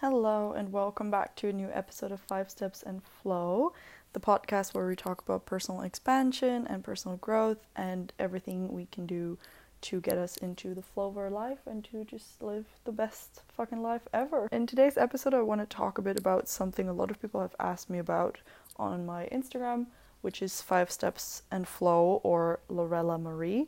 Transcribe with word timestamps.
Hello, 0.00 0.52
and 0.52 0.70
welcome 0.70 1.10
back 1.10 1.34
to 1.34 1.48
a 1.48 1.52
new 1.52 1.70
episode 1.72 2.12
of 2.12 2.20
Five 2.20 2.50
Steps 2.50 2.84
and 2.84 3.02
Flow, 3.02 3.72
the 4.12 4.20
podcast 4.20 4.72
where 4.72 4.86
we 4.86 4.94
talk 4.94 5.20
about 5.20 5.44
personal 5.44 5.80
expansion 5.80 6.68
and 6.68 6.84
personal 6.84 7.16
growth 7.16 7.66
and 7.74 8.12
everything 8.16 8.72
we 8.72 8.86
can 8.92 9.06
do 9.06 9.38
to 9.80 10.00
get 10.00 10.16
us 10.16 10.36
into 10.36 10.72
the 10.72 10.82
flow 10.82 11.08
of 11.08 11.18
our 11.18 11.30
life 11.30 11.58
and 11.66 11.82
to 11.86 12.04
just 12.04 12.40
live 12.40 12.66
the 12.84 12.92
best 12.92 13.42
fucking 13.48 13.82
life 13.82 14.06
ever. 14.14 14.48
In 14.52 14.68
today's 14.68 14.96
episode, 14.96 15.34
I 15.34 15.40
want 15.40 15.62
to 15.62 15.66
talk 15.66 15.98
a 15.98 16.02
bit 16.02 16.16
about 16.16 16.48
something 16.48 16.88
a 16.88 16.92
lot 16.92 17.10
of 17.10 17.20
people 17.20 17.40
have 17.40 17.56
asked 17.58 17.90
me 17.90 17.98
about 17.98 18.38
on 18.76 19.04
my 19.04 19.28
Instagram, 19.32 19.86
which 20.20 20.42
is 20.42 20.62
Five 20.62 20.92
Steps 20.92 21.42
and 21.50 21.66
Flow 21.66 22.20
or 22.22 22.60
Lorella 22.68 23.18
Marie. 23.18 23.66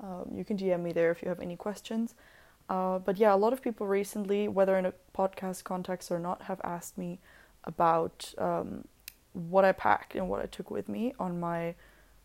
Um, 0.00 0.30
you 0.32 0.44
can 0.44 0.56
DM 0.56 0.80
me 0.80 0.92
there 0.92 1.10
if 1.10 1.22
you 1.22 1.28
have 1.28 1.40
any 1.40 1.56
questions. 1.56 2.14
Uh, 2.72 2.98
but 2.98 3.18
yeah, 3.18 3.34
a 3.34 3.36
lot 3.36 3.52
of 3.52 3.60
people 3.60 3.86
recently, 3.86 4.48
whether 4.48 4.78
in 4.78 4.86
a 4.86 4.94
podcast 5.14 5.62
context 5.62 6.10
or 6.10 6.18
not, 6.18 6.40
have 6.44 6.58
asked 6.64 6.96
me 6.96 7.20
about 7.64 8.32
um, 8.38 8.86
what 9.34 9.62
I 9.62 9.72
packed 9.72 10.14
and 10.14 10.26
what 10.26 10.40
I 10.40 10.46
took 10.46 10.70
with 10.70 10.88
me 10.88 11.12
on 11.18 11.38
my 11.38 11.74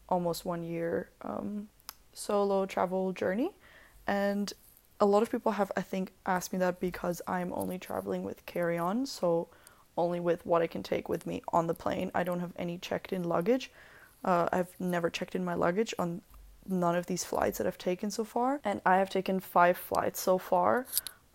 almost 0.07 0.45
one 0.45 0.63
year 0.63 1.09
um, 1.21 1.67
solo 2.13 2.65
travel 2.65 3.11
journey. 3.11 3.51
And 4.07 4.53
a 5.01 5.05
lot 5.05 5.21
of 5.21 5.29
people 5.29 5.51
have, 5.51 5.69
I 5.75 5.81
think, 5.81 6.13
asked 6.25 6.53
me 6.53 6.59
that 6.59 6.79
because 6.79 7.21
I'm 7.27 7.51
only 7.51 7.77
traveling 7.77 8.23
with 8.23 8.45
carry 8.45 8.77
on, 8.77 9.05
so 9.05 9.49
only 9.97 10.21
with 10.21 10.45
what 10.45 10.61
I 10.61 10.67
can 10.67 10.81
take 10.81 11.09
with 11.09 11.27
me 11.27 11.41
on 11.49 11.67
the 11.67 11.73
plane. 11.73 12.09
I 12.15 12.23
don't 12.23 12.39
have 12.39 12.53
any 12.55 12.77
checked 12.77 13.11
in 13.11 13.23
luggage. 13.23 13.69
Uh, 14.23 14.47
I've 14.53 14.73
never 14.79 15.09
checked 15.09 15.35
in 15.35 15.43
my 15.43 15.55
luggage 15.55 15.93
on 15.99 16.21
none 16.69 16.95
of 16.95 17.05
these 17.05 17.23
flights 17.23 17.57
that 17.57 17.67
I've 17.67 17.77
taken 17.77 18.11
so 18.11 18.23
far. 18.23 18.59
And 18.63 18.81
I 18.85 18.97
have 18.97 19.09
taken 19.09 19.39
five 19.39 19.77
flights 19.77 20.19
so 20.19 20.37
far 20.37 20.85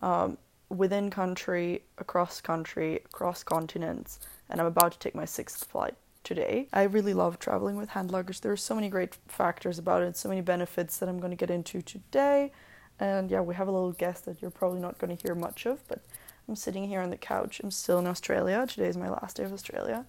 um, 0.01 0.37
within 0.69 1.09
country, 1.09 1.83
across 1.97 2.41
country, 2.41 3.01
across 3.05 3.43
continents, 3.43 4.19
and 4.49 4.59
I'm 4.59 4.67
about 4.67 4.91
to 4.93 4.99
take 4.99 5.15
my 5.15 5.25
sixth 5.25 5.65
flight 5.65 5.95
today. 6.23 6.67
I 6.73 6.83
really 6.83 7.13
love 7.13 7.39
traveling 7.39 7.75
with 7.75 7.89
hand 7.89 8.11
luggage. 8.11 8.41
There 8.41 8.51
are 8.51 8.57
so 8.57 8.75
many 8.75 8.89
great 8.89 9.15
factors 9.27 9.77
about 9.77 10.03
it, 10.03 10.17
so 10.17 10.29
many 10.29 10.41
benefits 10.41 10.97
that 10.97 11.09
I'm 11.09 11.19
going 11.19 11.31
to 11.31 11.37
get 11.37 11.51
into 11.51 11.81
today. 11.81 12.51
And 12.99 13.29
yeah, 13.29 13.41
we 13.41 13.55
have 13.55 13.67
a 13.67 13.71
little 13.71 13.91
guest 13.91 14.25
that 14.25 14.41
you're 14.41 14.51
probably 14.51 14.79
not 14.79 14.97
going 14.99 15.15
to 15.15 15.21
hear 15.21 15.35
much 15.35 15.65
of, 15.65 15.85
but 15.87 15.99
I'm 16.47 16.55
sitting 16.55 16.87
here 16.87 17.01
on 17.01 17.09
the 17.09 17.17
couch. 17.17 17.59
I'm 17.63 17.71
still 17.71 17.99
in 17.99 18.07
Australia. 18.07 18.65
Today 18.67 18.87
is 18.87 18.97
my 18.97 19.09
last 19.09 19.37
day 19.37 19.43
of 19.43 19.53
Australia. 19.53 20.05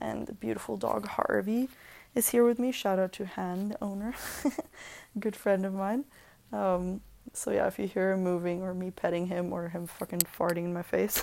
And 0.00 0.26
the 0.26 0.32
beautiful 0.32 0.76
dog 0.76 1.06
Harvey 1.06 1.68
is 2.14 2.30
here 2.30 2.44
with 2.44 2.58
me. 2.58 2.72
Shout 2.72 2.98
out 2.98 3.12
to 3.12 3.26
Han, 3.26 3.70
the 3.70 3.84
owner, 3.84 4.14
good 5.18 5.36
friend 5.36 5.64
of 5.64 5.74
mine. 5.74 6.04
Um, 6.52 7.00
so 7.32 7.50
yeah, 7.50 7.66
if 7.66 7.78
you 7.78 7.86
hear 7.86 8.12
him 8.12 8.22
moving 8.22 8.62
or 8.62 8.74
me 8.74 8.90
petting 8.90 9.26
him 9.26 9.52
or 9.52 9.68
him 9.68 9.86
fucking 9.86 10.20
farting 10.20 10.64
in 10.64 10.74
my 10.74 10.82
face, 10.82 11.22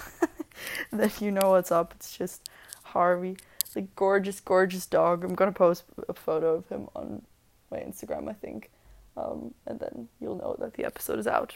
then 0.92 1.12
you 1.20 1.32
know 1.32 1.52
what's 1.52 1.72
up. 1.72 1.94
It's 1.95 2.17
just 2.17 2.50
Harvey, 2.84 3.38
the 3.73 3.82
gorgeous, 3.82 4.40
gorgeous 4.40 4.86
dog. 4.86 5.23
I'm 5.23 5.36
gonna 5.36 5.52
post 5.52 5.84
a 6.08 6.14
photo 6.14 6.56
of 6.56 6.67
him 6.70 6.88
on 6.95 7.22
my 7.72 7.78
Instagram, 7.78 8.30
I 8.30 8.34
think, 8.34 8.72
um, 9.16 9.54
and 9.67 9.80
then 9.80 10.08
you'll 10.20 10.38
know 10.38 10.56
that 10.60 10.73
the 10.73 10.86
episode 10.86 11.20
is 11.20 11.28
out. 11.28 11.56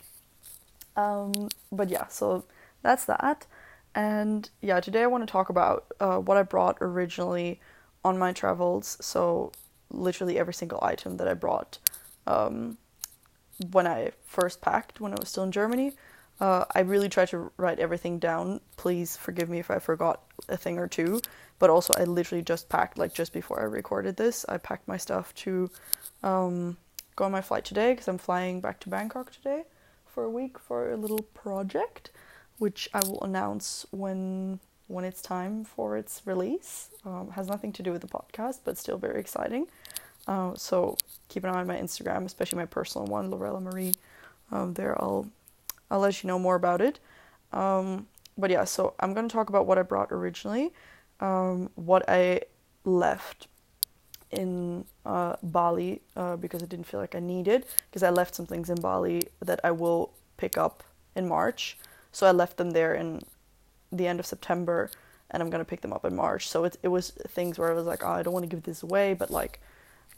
Um, 0.95 1.49
but 1.71 1.89
yeah, 1.89 2.07
so 2.07 2.43
that's 2.83 3.05
that. 3.05 3.47
And 3.95 4.49
yeah, 4.61 4.79
today 4.79 5.03
I 5.03 5.07
want 5.07 5.25
to 5.27 5.31
talk 5.31 5.49
about 5.49 5.85
uh, 5.99 6.17
what 6.17 6.37
I 6.37 6.43
brought 6.43 6.77
originally 6.81 7.59
on 8.03 8.17
my 8.17 8.31
travels. 8.31 8.97
So, 9.01 9.51
literally 9.89 10.39
every 10.39 10.53
single 10.53 10.79
item 10.81 11.17
that 11.17 11.27
I 11.27 11.33
brought 11.33 11.77
um, 12.25 12.77
when 13.71 13.87
I 13.87 14.11
first 14.25 14.61
packed, 14.61 14.99
when 14.99 15.13
I 15.13 15.15
was 15.19 15.29
still 15.29 15.43
in 15.43 15.51
Germany. 15.51 15.93
Uh, 16.39 16.65
I 16.73 16.79
really 16.79 17.09
tried 17.09 17.29
to 17.29 17.51
write 17.57 17.79
everything 17.79 18.19
down. 18.19 18.59
Please 18.75 19.15
forgive 19.15 19.49
me 19.49 19.59
if 19.59 19.69
I 19.69 19.79
forgot 19.79 20.23
a 20.49 20.57
thing 20.57 20.79
or 20.79 20.87
two. 20.87 21.21
But 21.59 21.69
also, 21.69 21.93
I 21.95 22.03
literally 22.03 22.43
just 22.43 22.67
packed, 22.69 22.97
like 22.97 23.13
just 23.13 23.31
before 23.31 23.61
I 23.61 23.65
recorded 23.65 24.17
this, 24.17 24.45
I 24.49 24.57
packed 24.57 24.87
my 24.87 24.97
stuff 24.97 25.33
to 25.35 25.69
um, 26.23 26.77
go 27.15 27.25
on 27.25 27.31
my 27.31 27.41
flight 27.41 27.63
today 27.63 27.93
because 27.93 28.07
I'm 28.07 28.17
flying 28.17 28.59
back 28.59 28.79
to 28.81 28.89
Bangkok 28.89 29.31
today 29.31 29.63
for 30.05 30.23
a 30.23 30.29
week 30.29 30.59
for 30.59 30.91
a 30.91 30.97
little 30.97 31.21
project, 31.33 32.09
which 32.57 32.89
I 32.93 32.99
will 33.05 33.21
announce 33.21 33.85
when 33.91 34.59
when 34.87 35.05
it's 35.05 35.21
time 35.21 35.63
for 35.63 35.97
its 35.97 36.21
release. 36.25 36.89
Um, 37.05 37.31
has 37.31 37.47
nothing 37.47 37.71
to 37.73 37.83
do 37.83 37.91
with 37.91 38.01
the 38.01 38.07
podcast, 38.07 38.59
but 38.63 38.77
still 38.77 38.97
very 38.97 39.19
exciting. 39.19 39.67
Uh, 40.27 40.53
so 40.55 40.97
keep 41.29 41.43
an 41.43 41.49
eye 41.49 41.59
on 41.59 41.67
my 41.67 41.77
Instagram, 41.77 42.25
especially 42.25 42.57
my 42.57 42.65
personal 42.65 43.07
one, 43.07 43.29
Lorella 43.29 43.59
Marie. 43.59 43.93
Um, 44.51 44.73
there, 44.73 44.99
I'll 45.01 45.29
I'll 45.89 45.99
let 45.99 46.23
you 46.23 46.27
know 46.27 46.39
more 46.39 46.55
about 46.55 46.81
it. 46.81 46.99
Um, 47.51 48.07
but 48.37 48.49
yeah, 48.49 48.63
so 48.63 48.93
I'm 48.99 49.13
gonna 49.13 49.29
talk 49.29 49.49
about 49.49 49.65
what 49.65 49.77
I 49.77 49.83
brought 49.83 50.11
originally, 50.11 50.73
um, 51.19 51.69
what 51.75 52.03
I 52.07 52.41
left 52.85 53.47
in 54.31 54.85
uh, 55.05 55.35
Bali 55.43 56.01
uh, 56.15 56.35
because 56.35 56.63
I 56.63 56.65
didn't 56.65 56.87
feel 56.87 56.99
like 56.99 57.15
I 57.15 57.19
needed 57.19 57.65
because 57.89 58.03
I 58.03 58.09
left 58.09 58.35
some 58.35 58.45
things 58.45 58.69
in 58.69 58.81
Bali 58.81 59.27
that 59.41 59.59
I 59.63 59.71
will 59.71 60.11
pick 60.37 60.57
up 60.57 60.83
in 61.15 61.27
March. 61.27 61.77
So 62.11 62.27
I 62.27 62.31
left 62.31 62.57
them 62.57 62.71
there 62.71 62.93
in 62.93 63.21
the 63.97 64.07
end 64.07 64.19
of 64.19 64.25
September 64.25 64.89
and 65.33 65.41
I'm 65.41 65.49
gonna 65.49 65.65
pick 65.65 65.81
them 65.81 65.91
up 65.91 66.05
in 66.05 66.15
March. 66.15 66.47
So 66.47 66.63
it 66.63 66.77
it 66.83 66.89
was 66.89 67.11
things 67.27 67.57
where 67.57 67.71
I 67.71 67.73
was 67.73 67.85
like, 67.85 68.03
oh, 68.03 68.11
I 68.11 68.23
don't 68.23 68.33
want 68.33 68.43
to 68.43 68.55
give 68.55 68.63
this 68.63 68.83
away, 68.83 69.13
but 69.13 69.31
like, 69.31 69.59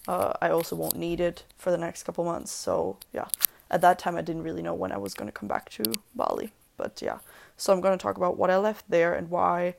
uh, 0.07 0.33
I 0.41 0.49
also 0.49 0.75
won't 0.75 0.97
need 0.97 1.19
it 1.19 1.45
for 1.57 1.71
the 1.71 1.77
next 1.77 2.03
couple 2.03 2.25
months. 2.25 2.51
So 2.51 2.97
yeah, 3.13 3.27
at 3.71 3.81
that 3.81 3.97
time 3.97 4.17
I 4.17 4.21
didn't 4.21 4.43
really 4.43 4.61
know 4.61 4.73
when 4.73 4.91
I 4.91 4.97
was 4.97 5.13
gonna 5.13 5.31
come 5.31 5.47
back 5.47 5.69
to 5.71 5.83
Bali, 6.13 6.51
but 6.77 7.01
yeah. 7.01 7.19
So 7.57 7.73
I'm 7.73 7.81
gonna 7.81 7.97
talk 7.97 8.17
about 8.17 8.37
what 8.37 8.51
I 8.51 8.57
left 8.57 8.85
there 8.89 9.13
and 9.13 9.29
why, 9.29 9.75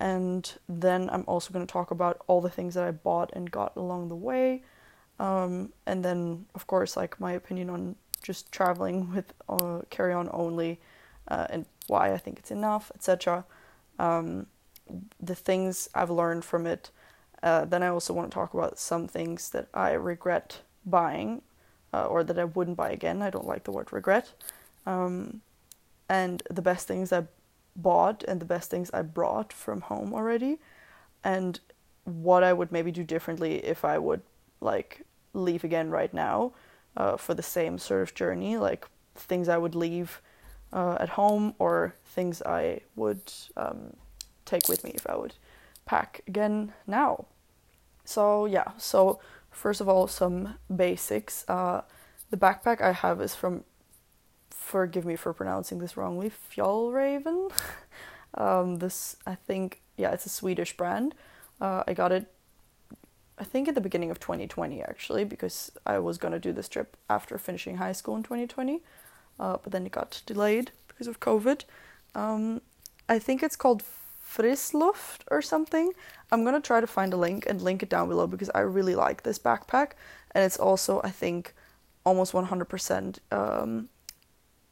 and 0.00 0.50
then 0.68 1.10
I'm 1.10 1.24
also 1.26 1.52
gonna 1.52 1.66
talk 1.66 1.90
about 1.90 2.22
all 2.26 2.40
the 2.40 2.50
things 2.50 2.74
that 2.74 2.84
I 2.84 2.90
bought 2.90 3.30
and 3.34 3.50
got 3.50 3.76
along 3.76 4.08
the 4.08 4.16
way, 4.16 4.62
um, 5.20 5.72
and 5.86 6.04
then 6.04 6.46
of 6.54 6.66
course 6.66 6.96
like 6.96 7.20
my 7.20 7.32
opinion 7.32 7.68
on 7.70 7.96
just 8.22 8.50
traveling 8.50 9.12
with 9.14 9.32
uh, 9.48 9.80
carry 9.90 10.14
on 10.14 10.30
only, 10.32 10.80
uh, 11.28 11.46
and 11.50 11.66
why 11.88 12.12
I 12.12 12.18
think 12.18 12.38
it's 12.38 12.50
enough, 12.50 12.92
etc. 12.94 13.44
Um, 13.98 14.46
the 15.20 15.34
things 15.34 15.88
I've 15.94 16.10
learned 16.10 16.44
from 16.44 16.66
it. 16.66 16.90
Uh, 17.42 17.64
then 17.64 17.82
I 17.82 17.88
also 17.88 18.12
want 18.12 18.30
to 18.30 18.34
talk 18.34 18.54
about 18.54 18.78
some 18.78 19.06
things 19.06 19.50
that 19.50 19.68
I 19.72 19.92
regret 19.92 20.62
buying 20.84 21.42
uh, 21.92 22.06
or 22.06 22.24
that 22.24 22.38
I 22.38 22.44
wouldn't 22.44 22.76
buy 22.76 22.90
again. 22.90 23.22
I 23.22 23.30
don't 23.30 23.46
like 23.46 23.64
the 23.64 23.72
word 23.72 23.92
regret. 23.92 24.32
Um, 24.86 25.42
and 26.08 26.42
the 26.50 26.62
best 26.62 26.88
things 26.88 27.12
I 27.12 27.24
bought 27.76 28.24
and 28.26 28.40
the 28.40 28.46
best 28.46 28.70
things 28.70 28.90
I 28.92 29.02
brought 29.02 29.52
from 29.52 29.82
home 29.82 30.12
already, 30.12 30.58
and 31.22 31.60
what 32.04 32.42
I 32.42 32.52
would 32.52 32.72
maybe 32.72 32.90
do 32.90 33.04
differently 33.04 33.64
if 33.64 33.84
I 33.84 33.98
would 33.98 34.22
like 34.60 35.02
leave 35.34 35.62
again 35.62 35.90
right 35.90 36.12
now 36.12 36.52
uh, 36.96 37.16
for 37.16 37.34
the 37.34 37.42
same 37.42 37.78
sort 37.78 38.02
of 38.02 38.14
journey, 38.14 38.56
like 38.56 38.86
things 39.14 39.48
I 39.48 39.58
would 39.58 39.74
leave 39.74 40.20
uh, 40.72 40.96
at 41.00 41.10
home 41.10 41.54
or 41.58 41.94
things 42.04 42.42
I 42.42 42.80
would 42.96 43.32
um, 43.56 43.94
take 44.44 44.68
with 44.68 44.84
me 44.84 44.92
if 44.94 45.06
I 45.06 45.16
would 45.16 45.34
pack 45.86 46.22
again 46.26 46.72
now. 46.86 47.26
So, 48.04 48.46
yeah, 48.46 48.72
so 48.78 49.20
first 49.50 49.80
of 49.80 49.88
all, 49.88 50.06
some 50.06 50.54
basics. 50.74 51.44
Uh, 51.48 51.82
the 52.30 52.36
backpack 52.36 52.80
I 52.80 52.92
have 52.92 53.20
is 53.20 53.34
from, 53.34 53.64
forgive 54.50 55.04
me 55.04 55.16
for 55.16 55.32
pronouncing 55.32 55.78
this 55.78 55.96
wrongly, 55.96 56.30
Fjallraven. 56.30 57.50
um, 58.34 58.76
this, 58.76 59.16
I 59.26 59.34
think, 59.34 59.82
yeah, 59.96 60.12
it's 60.12 60.26
a 60.26 60.30
Swedish 60.30 60.76
brand. 60.76 61.14
Uh, 61.60 61.82
I 61.86 61.94
got 61.94 62.12
it, 62.12 62.32
I 63.38 63.44
think, 63.44 63.68
at 63.68 63.74
the 63.74 63.80
beginning 63.80 64.10
of 64.10 64.20
2020 64.20 64.82
actually, 64.82 65.24
because 65.24 65.72
I 65.84 65.98
was 65.98 66.18
gonna 66.18 66.38
do 66.38 66.52
this 66.52 66.68
trip 66.68 66.96
after 67.08 67.38
finishing 67.38 67.76
high 67.76 67.92
school 67.92 68.16
in 68.16 68.22
2020, 68.22 68.82
uh, 69.38 69.56
but 69.62 69.72
then 69.72 69.86
it 69.86 69.92
got 69.92 70.22
delayed 70.26 70.70
because 70.86 71.06
of 71.06 71.20
COVID. 71.20 71.64
Um, 72.14 72.60
I 73.08 73.18
think 73.18 73.42
it's 73.42 73.56
called 73.56 73.82
Friluft 74.28 75.20
or 75.30 75.40
something. 75.40 75.92
I'm 76.30 76.44
gonna 76.44 76.60
try 76.60 76.80
to 76.80 76.86
find 76.86 77.12
a 77.12 77.16
link 77.16 77.46
and 77.46 77.62
link 77.62 77.82
it 77.82 77.88
down 77.88 78.08
below 78.08 78.26
because 78.26 78.50
I 78.54 78.60
really 78.60 78.94
like 78.94 79.22
this 79.22 79.38
backpack, 79.38 79.92
and 80.32 80.44
it's 80.44 80.58
also 80.58 81.00
I 81.02 81.10
think 81.10 81.54
almost 82.04 82.32
100% 82.32 83.18
um, 83.32 83.88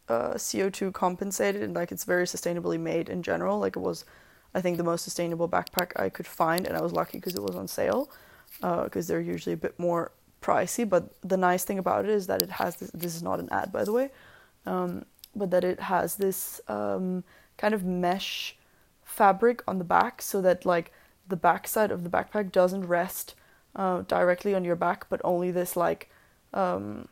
uh, 0.08 0.34
CO2 0.34 0.92
compensated 0.92 1.62
and 1.62 1.74
like 1.74 1.92
it's 1.92 2.04
very 2.04 2.24
sustainably 2.24 2.78
made 2.78 3.08
in 3.08 3.22
general. 3.22 3.58
Like 3.58 3.76
it 3.76 3.80
was, 3.80 4.04
I 4.54 4.60
think 4.60 4.76
the 4.76 4.84
most 4.84 5.02
sustainable 5.02 5.48
backpack 5.48 5.92
I 5.96 6.08
could 6.08 6.26
find, 6.26 6.66
and 6.66 6.76
I 6.76 6.80
was 6.80 6.92
lucky 6.92 7.18
because 7.18 7.34
it 7.34 7.42
was 7.42 7.56
on 7.56 7.68
sale 7.68 8.10
because 8.60 9.08
uh, 9.08 9.12
they're 9.12 9.20
usually 9.20 9.52
a 9.52 9.56
bit 9.56 9.78
more 9.78 10.12
pricey. 10.40 10.88
But 10.88 11.10
the 11.22 11.36
nice 11.36 11.64
thing 11.64 11.78
about 11.78 12.04
it 12.04 12.10
is 12.10 12.26
that 12.26 12.42
it 12.42 12.50
has 12.50 12.76
this. 12.76 12.90
This 12.92 13.14
is 13.14 13.22
not 13.22 13.40
an 13.40 13.48
ad, 13.50 13.72
by 13.72 13.84
the 13.84 13.92
way, 13.92 14.10
um, 14.66 15.04
but 15.34 15.50
that 15.50 15.64
it 15.64 15.80
has 15.80 16.16
this 16.16 16.60
um, 16.68 17.24
kind 17.56 17.74
of 17.74 17.84
mesh 17.84 18.56
fabric 19.02 19.62
on 19.66 19.78
the 19.78 19.84
back 19.84 20.20
so 20.20 20.40
that 20.42 20.66
like 20.66 20.92
the 21.28 21.36
back 21.36 21.66
side 21.66 21.90
of 21.90 22.04
the 22.04 22.10
backpack 22.10 22.52
doesn't 22.52 22.86
rest 22.86 23.34
uh, 23.74 24.02
directly 24.02 24.54
on 24.54 24.64
your 24.64 24.76
back, 24.76 25.06
but 25.08 25.20
only 25.24 25.50
this 25.50 25.76
like 25.76 26.10
um, 26.54 27.08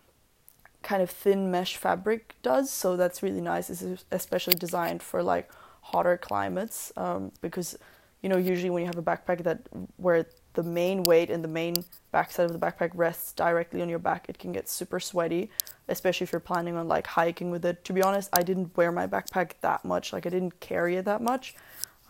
kind 0.83 1.03
of 1.03 1.11
thin 1.11 1.51
mesh 1.51 1.77
fabric 1.77 2.35
does. 2.43 2.71
So 2.71 2.97
that's 2.97 3.23
really 3.23 3.41
nice. 3.41 3.71
It's 3.71 4.05
especially 4.11 4.55
designed 4.55 5.03
for 5.03 5.23
like 5.23 5.51
hotter 5.83 6.17
climates 6.17 6.93
um, 6.97 7.33
because 7.43 7.77
you 8.23 8.29
know 8.29 8.39
usually 8.39 8.71
when 8.71 8.81
you 8.81 8.87
have 8.87 8.97
a 8.97 9.03
backpack 9.03 9.43
that 9.43 9.69
where 9.97 10.27
the 10.55 10.63
main 10.63 11.03
weight 11.05 11.31
and 11.31 11.45
the 11.45 11.49
main 11.49 11.75
backside 12.11 12.47
of 12.47 12.53
the 12.53 12.59
backpack 12.59 12.91
rests 12.95 13.33
directly 13.33 13.83
on 13.83 13.89
your 13.89 13.99
back. 13.99 14.27
It 14.29 14.39
can 14.39 14.53
get 14.53 14.69
super 14.69 14.99
sweaty 14.99 15.51
especially 15.89 16.25
if 16.25 16.33
you're 16.33 16.41
planning 16.41 16.77
on 16.77 16.89
like 16.89 17.07
hiking 17.07 17.51
with 17.51 17.65
it. 17.65 17.85
To 17.85 17.93
be 17.93 18.03
honest 18.03 18.31
i 18.33 18.43
didn't 18.43 18.77
wear 18.77 18.91
my 18.93 19.07
backpack 19.07 19.53
that 19.61 19.85
much. 19.85 20.13
Like 20.13 20.27
i 20.27 20.31
didn't 20.31 20.61
carry 20.61 20.97
it 20.97 21.05
that 21.05 21.21
much. 21.21 21.55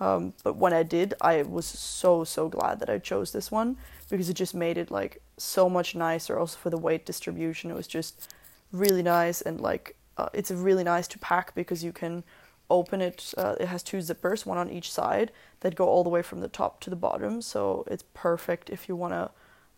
Um, 0.01 0.35
but 0.43 0.57
when 0.57 0.73
i 0.73 0.83
did 0.83 1.15
i 1.21 1.43
was 1.43 1.67
so 1.67 2.25
so 2.25 2.49
glad 2.49 2.81
that 2.81 2.91
i 2.91 2.99
chose 2.99 3.33
this 3.33 3.51
one 3.51 3.77
because 4.11 4.29
it 4.29 4.35
just 4.35 4.55
made 4.55 4.77
it 4.77 4.91
like 4.91 5.23
so 5.37 5.69
much 5.69 5.95
nicer. 5.95 6.39
Also 6.39 6.59
for 6.59 6.71
the 6.71 6.79
weight 6.79 7.07
distribution 7.07 7.71
it 7.71 7.75
was 7.75 7.87
just 7.87 8.33
really 8.73 9.03
nice 9.03 9.41
and 9.41 9.61
like 9.61 9.97
uh, 10.17 10.29
it's 10.33 10.51
really 10.51 10.85
nice 10.85 11.09
to 11.09 11.19
pack 11.19 11.55
because 11.55 11.83
you 11.83 11.93
can 11.93 12.23
open 12.71 13.01
it 13.01 13.33
uh, 13.37 13.55
it 13.61 13.67
has 13.67 13.83
two 13.83 13.99
zippers 13.99 14.47
one 14.47 14.59
on 14.59 14.71
each 14.71 14.91
side 14.91 15.31
that 15.65 15.75
go 15.75 15.89
all 15.89 16.05
the 16.05 16.11
way 16.11 16.21
from 16.21 16.41
the 16.41 16.49
top 16.49 16.79
to 16.79 16.91
the 16.91 16.97
bottom. 16.97 17.41
So 17.41 17.85
it's 17.87 18.05
perfect 18.13 18.69
if 18.69 18.87
you 18.87 18.95
want 18.95 19.15
to 19.15 19.31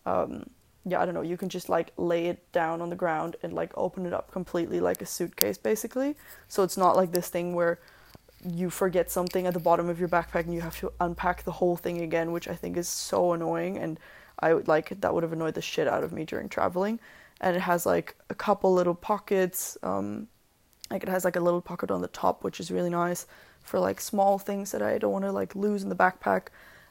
um, 0.04 0.50
yeah 0.88 1.00
i 1.00 1.04
don't 1.04 1.14
know 1.14 1.22
you 1.22 1.36
can 1.36 1.48
just 1.48 1.68
like 1.68 1.92
lay 1.96 2.26
it 2.26 2.52
down 2.52 2.80
on 2.80 2.90
the 2.90 2.96
ground 2.96 3.34
and 3.42 3.52
like 3.52 3.72
open 3.76 4.06
it 4.06 4.12
up 4.12 4.30
completely 4.30 4.78
like 4.80 5.00
a 5.00 5.06
suitcase 5.06 5.56
basically. 5.56 6.16
So 6.48 6.64
it's 6.64 6.76
not 6.76 6.96
like 6.96 7.12
this 7.12 7.28
thing 7.28 7.54
where 7.54 7.78
you 8.44 8.68
forget 8.68 9.10
something 9.10 9.46
at 9.46 9.54
the 9.54 9.60
bottom 9.60 9.88
of 9.88 9.98
your 9.98 10.08
backpack 10.08 10.44
and 10.44 10.54
you 10.54 10.60
have 10.60 10.78
to 10.80 10.92
unpack 11.00 11.44
the 11.44 11.52
whole 11.52 11.76
thing 11.76 12.00
again 12.02 12.32
which 12.32 12.48
i 12.48 12.54
think 12.54 12.76
is 12.76 12.88
so 12.88 13.32
annoying. 13.32 13.78
And 13.78 14.00
i 14.40 14.52
would 14.54 14.66
like 14.66 15.00
that 15.00 15.14
would 15.14 15.22
have 15.22 15.32
annoyed 15.32 15.54
the 15.54 15.62
shit 15.62 15.86
out 15.86 16.02
of 16.02 16.12
me 16.12 16.24
during 16.24 16.48
traveling. 16.48 16.98
And 17.40 17.54
it 17.54 17.60
has 17.60 17.86
like 17.86 18.16
a 18.28 18.34
couple 18.34 18.74
little 18.74 18.94
pockets 18.94 19.78
um, 19.84 20.26
like 20.90 21.04
it 21.04 21.08
has 21.08 21.24
like 21.24 21.36
a 21.36 21.40
little 21.40 21.60
pocket 21.60 21.92
on 21.92 22.00
the 22.00 22.08
top 22.08 22.42
which 22.42 22.58
is 22.58 22.72
really 22.72 22.90
nice 22.90 23.26
for 23.66 23.80
like 23.80 24.00
small 24.00 24.38
things 24.38 24.70
that 24.72 24.80
I 24.80 24.96
don't 24.96 25.12
want 25.12 25.24
to 25.24 25.32
like 25.32 25.54
lose 25.54 25.82
in 25.82 25.88
the 25.88 25.96
backpack 25.96 26.48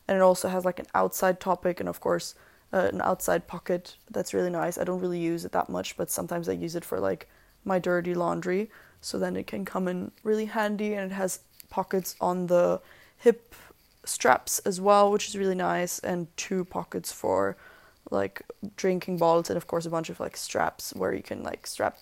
and 0.07 0.17
it 0.17 0.21
also 0.21 0.49
has 0.49 0.65
like 0.65 0.77
an 0.77 0.87
outside 0.93 1.39
topic 1.39 1.79
and 1.79 1.89
of 1.89 1.99
course 1.99 2.35
uh, 2.73 2.89
an 2.91 3.01
outside 3.01 3.47
pocket 3.47 3.95
that's 4.11 4.33
really 4.33 4.49
nice. 4.49 4.77
I 4.77 4.83
don't 4.83 4.99
really 4.99 5.19
use 5.19 5.45
it 5.45 5.53
that 5.53 5.69
much 5.69 5.95
but 5.95 6.11
sometimes 6.11 6.49
I 6.49 6.53
use 6.53 6.75
it 6.75 6.85
for 6.85 6.99
like 6.99 7.29
my 7.63 7.79
dirty 7.79 8.13
laundry 8.13 8.69
so 8.99 9.17
then 9.17 9.35
it 9.35 9.47
can 9.47 9.63
come 9.65 9.87
in 9.87 10.11
really 10.23 10.45
handy 10.45 10.93
and 10.93 11.11
it 11.11 11.15
has 11.15 11.39
pockets 11.69 12.15
on 12.19 12.47
the 12.47 12.81
hip 13.17 13.55
straps 14.03 14.59
as 14.59 14.79
well 14.81 15.11
which 15.11 15.29
is 15.29 15.37
really 15.37 15.55
nice 15.55 15.97
and 15.99 16.27
two 16.37 16.65
pockets 16.65 17.11
for 17.11 17.55
like 18.11 18.43
drinking 18.75 19.17
bottles 19.17 19.49
and 19.49 19.57
of 19.57 19.65
course 19.65 19.85
a 19.85 19.89
bunch 19.89 20.09
of 20.09 20.19
like 20.19 20.37
straps 20.37 20.93
where 20.93 21.13
you 21.13 21.23
can 21.23 21.41
like 21.41 21.65
strap 21.65 21.97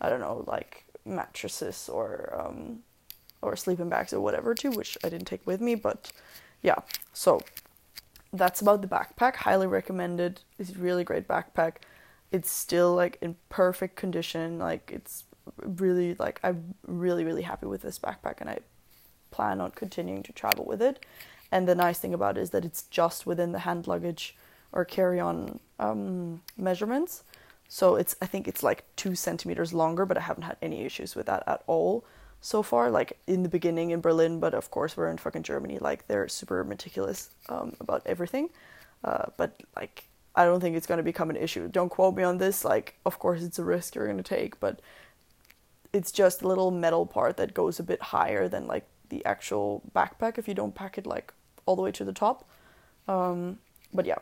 I 0.00 0.08
don't 0.08 0.20
know 0.20 0.44
like 0.46 0.84
mattresses 1.04 1.88
or 1.88 2.38
um, 2.38 2.80
or 3.42 3.56
sleeping 3.56 3.88
bags 3.88 4.12
or 4.12 4.20
whatever 4.20 4.54
too, 4.54 4.70
which 4.70 4.98
I 5.04 5.08
didn't 5.08 5.26
take 5.26 5.46
with 5.46 5.60
me. 5.60 5.74
But 5.74 6.10
yeah, 6.62 6.76
so 7.12 7.40
that's 8.32 8.60
about 8.60 8.82
the 8.82 8.88
backpack. 8.88 9.36
Highly 9.36 9.66
recommended. 9.66 10.40
It's 10.58 10.76
really 10.76 11.04
great 11.04 11.28
backpack. 11.28 11.76
It's 12.30 12.50
still 12.50 12.94
like 12.94 13.18
in 13.20 13.36
perfect 13.48 13.96
condition. 13.96 14.58
Like 14.58 14.90
it's 14.92 15.24
really 15.62 16.14
like 16.14 16.40
I'm 16.42 16.74
really 16.86 17.24
really 17.24 17.42
happy 17.42 17.66
with 17.66 17.82
this 17.82 17.98
backpack, 17.98 18.40
and 18.40 18.50
I 18.50 18.58
plan 19.30 19.60
on 19.60 19.70
continuing 19.70 20.22
to 20.24 20.32
travel 20.32 20.64
with 20.64 20.82
it. 20.82 21.04
And 21.50 21.66
the 21.66 21.74
nice 21.74 21.98
thing 21.98 22.12
about 22.12 22.36
it 22.36 22.42
is 22.42 22.50
that 22.50 22.64
it's 22.64 22.82
just 22.84 23.24
within 23.24 23.52
the 23.52 23.60
hand 23.60 23.86
luggage 23.86 24.36
or 24.72 24.84
carry 24.84 25.18
on 25.18 25.60
um, 25.78 26.42
measurements. 26.58 27.24
So 27.68 27.96
it's 27.96 28.16
I 28.20 28.26
think 28.26 28.48
it's 28.48 28.62
like 28.62 28.84
two 28.96 29.14
centimeters 29.14 29.72
longer, 29.72 30.04
but 30.04 30.18
I 30.18 30.22
haven't 30.22 30.42
had 30.42 30.56
any 30.60 30.84
issues 30.84 31.14
with 31.14 31.26
that 31.26 31.44
at 31.46 31.62
all 31.66 32.04
so 32.40 32.62
far. 32.62 32.90
Like 32.90 33.18
in 33.26 33.42
the 33.42 33.48
beginning 33.48 33.90
in 33.90 34.00
Berlin, 34.00 34.40
but 34.40 34.54
of 34.54 34.70
course 34.70 34.96
we're 34.96 35.10
in 35.10 35.18
fucking 35.18 35.42
Germany. 35.42 35.78
Like 35.80 36.06
they're 36.06 36.28
super 36.28 36.64
meticulous 36.64 37.30
um, 37.48 37.74
about 37.80 38.02
everything. 38.06 38.50
Uh, 39.04 39.26
but 39.36 39.62
like 39.76 40.08
I 40.34 40.44
don't 40.44 40.60
think 40.60 40.76
it's 40.76 40.86
gonna 40.86 41.02
become 41.02 41.30
an 41.30 41.36
issue. 41.36 41.68
Don't 41.68 41.88
quote 41.88 42.16
me 42.16 42.22
on 42.22 42.38
this. 42.38 42.64
Like 42.64 42.96
of 43.04 43.18
course 43.18 43.42
it's 43.42 43.58
a 43.58 43.64
risk 43.64 43.94
you're 43.94 44.06
gonna 44.06 44.22
take, 44.22 44.60
but 44.60 44.80
it's 45.92 46.12
just 46.12 46.42
a 46.42 46.48
little 46.48 46.70
metal 46.70 47.06
part 47.06 47.36
that 47.38 47.54
goes 47.54 47.78
a 47.78 47.82
bit 47.82 48.00
higher 48.02 48.48
than 48.48 48.66
like 48.66 48.86
the 49.08 49.24
actual 49.24 49.82
backpack 49.94 50.38
if 50.38 50.46
you 50.46 50.54
don't 50.54 50.74
pack 50.74 50.98
it 50.98 51.06
like 51.06 51.32
all 51.66 51.76
the 51.76 51.82
way 51.82 51.92
to 51.92 52.04
the 52.04 52.12
top. 52.12 52.48
Um, 53.06 53.58
but 53.92 54.04
yeah, 54.04 54.18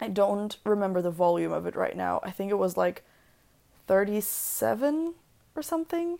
I 0.00 0.08
don't 0.08 0.56
remember 0.64 1.02
the 1.02 1.10
volume 1.10 1.52
of 1.52 1.66
it 1.66 1.74
right 1.76 1.96
now. 1.96 2.20
I 2.22 2.30
think 2.30 2.50
it 2.50 2.58
was 2.58 2.76
like 2.76 3.02
37 3.86 5.14
or 5.56 5.62
something. 5.62 6.18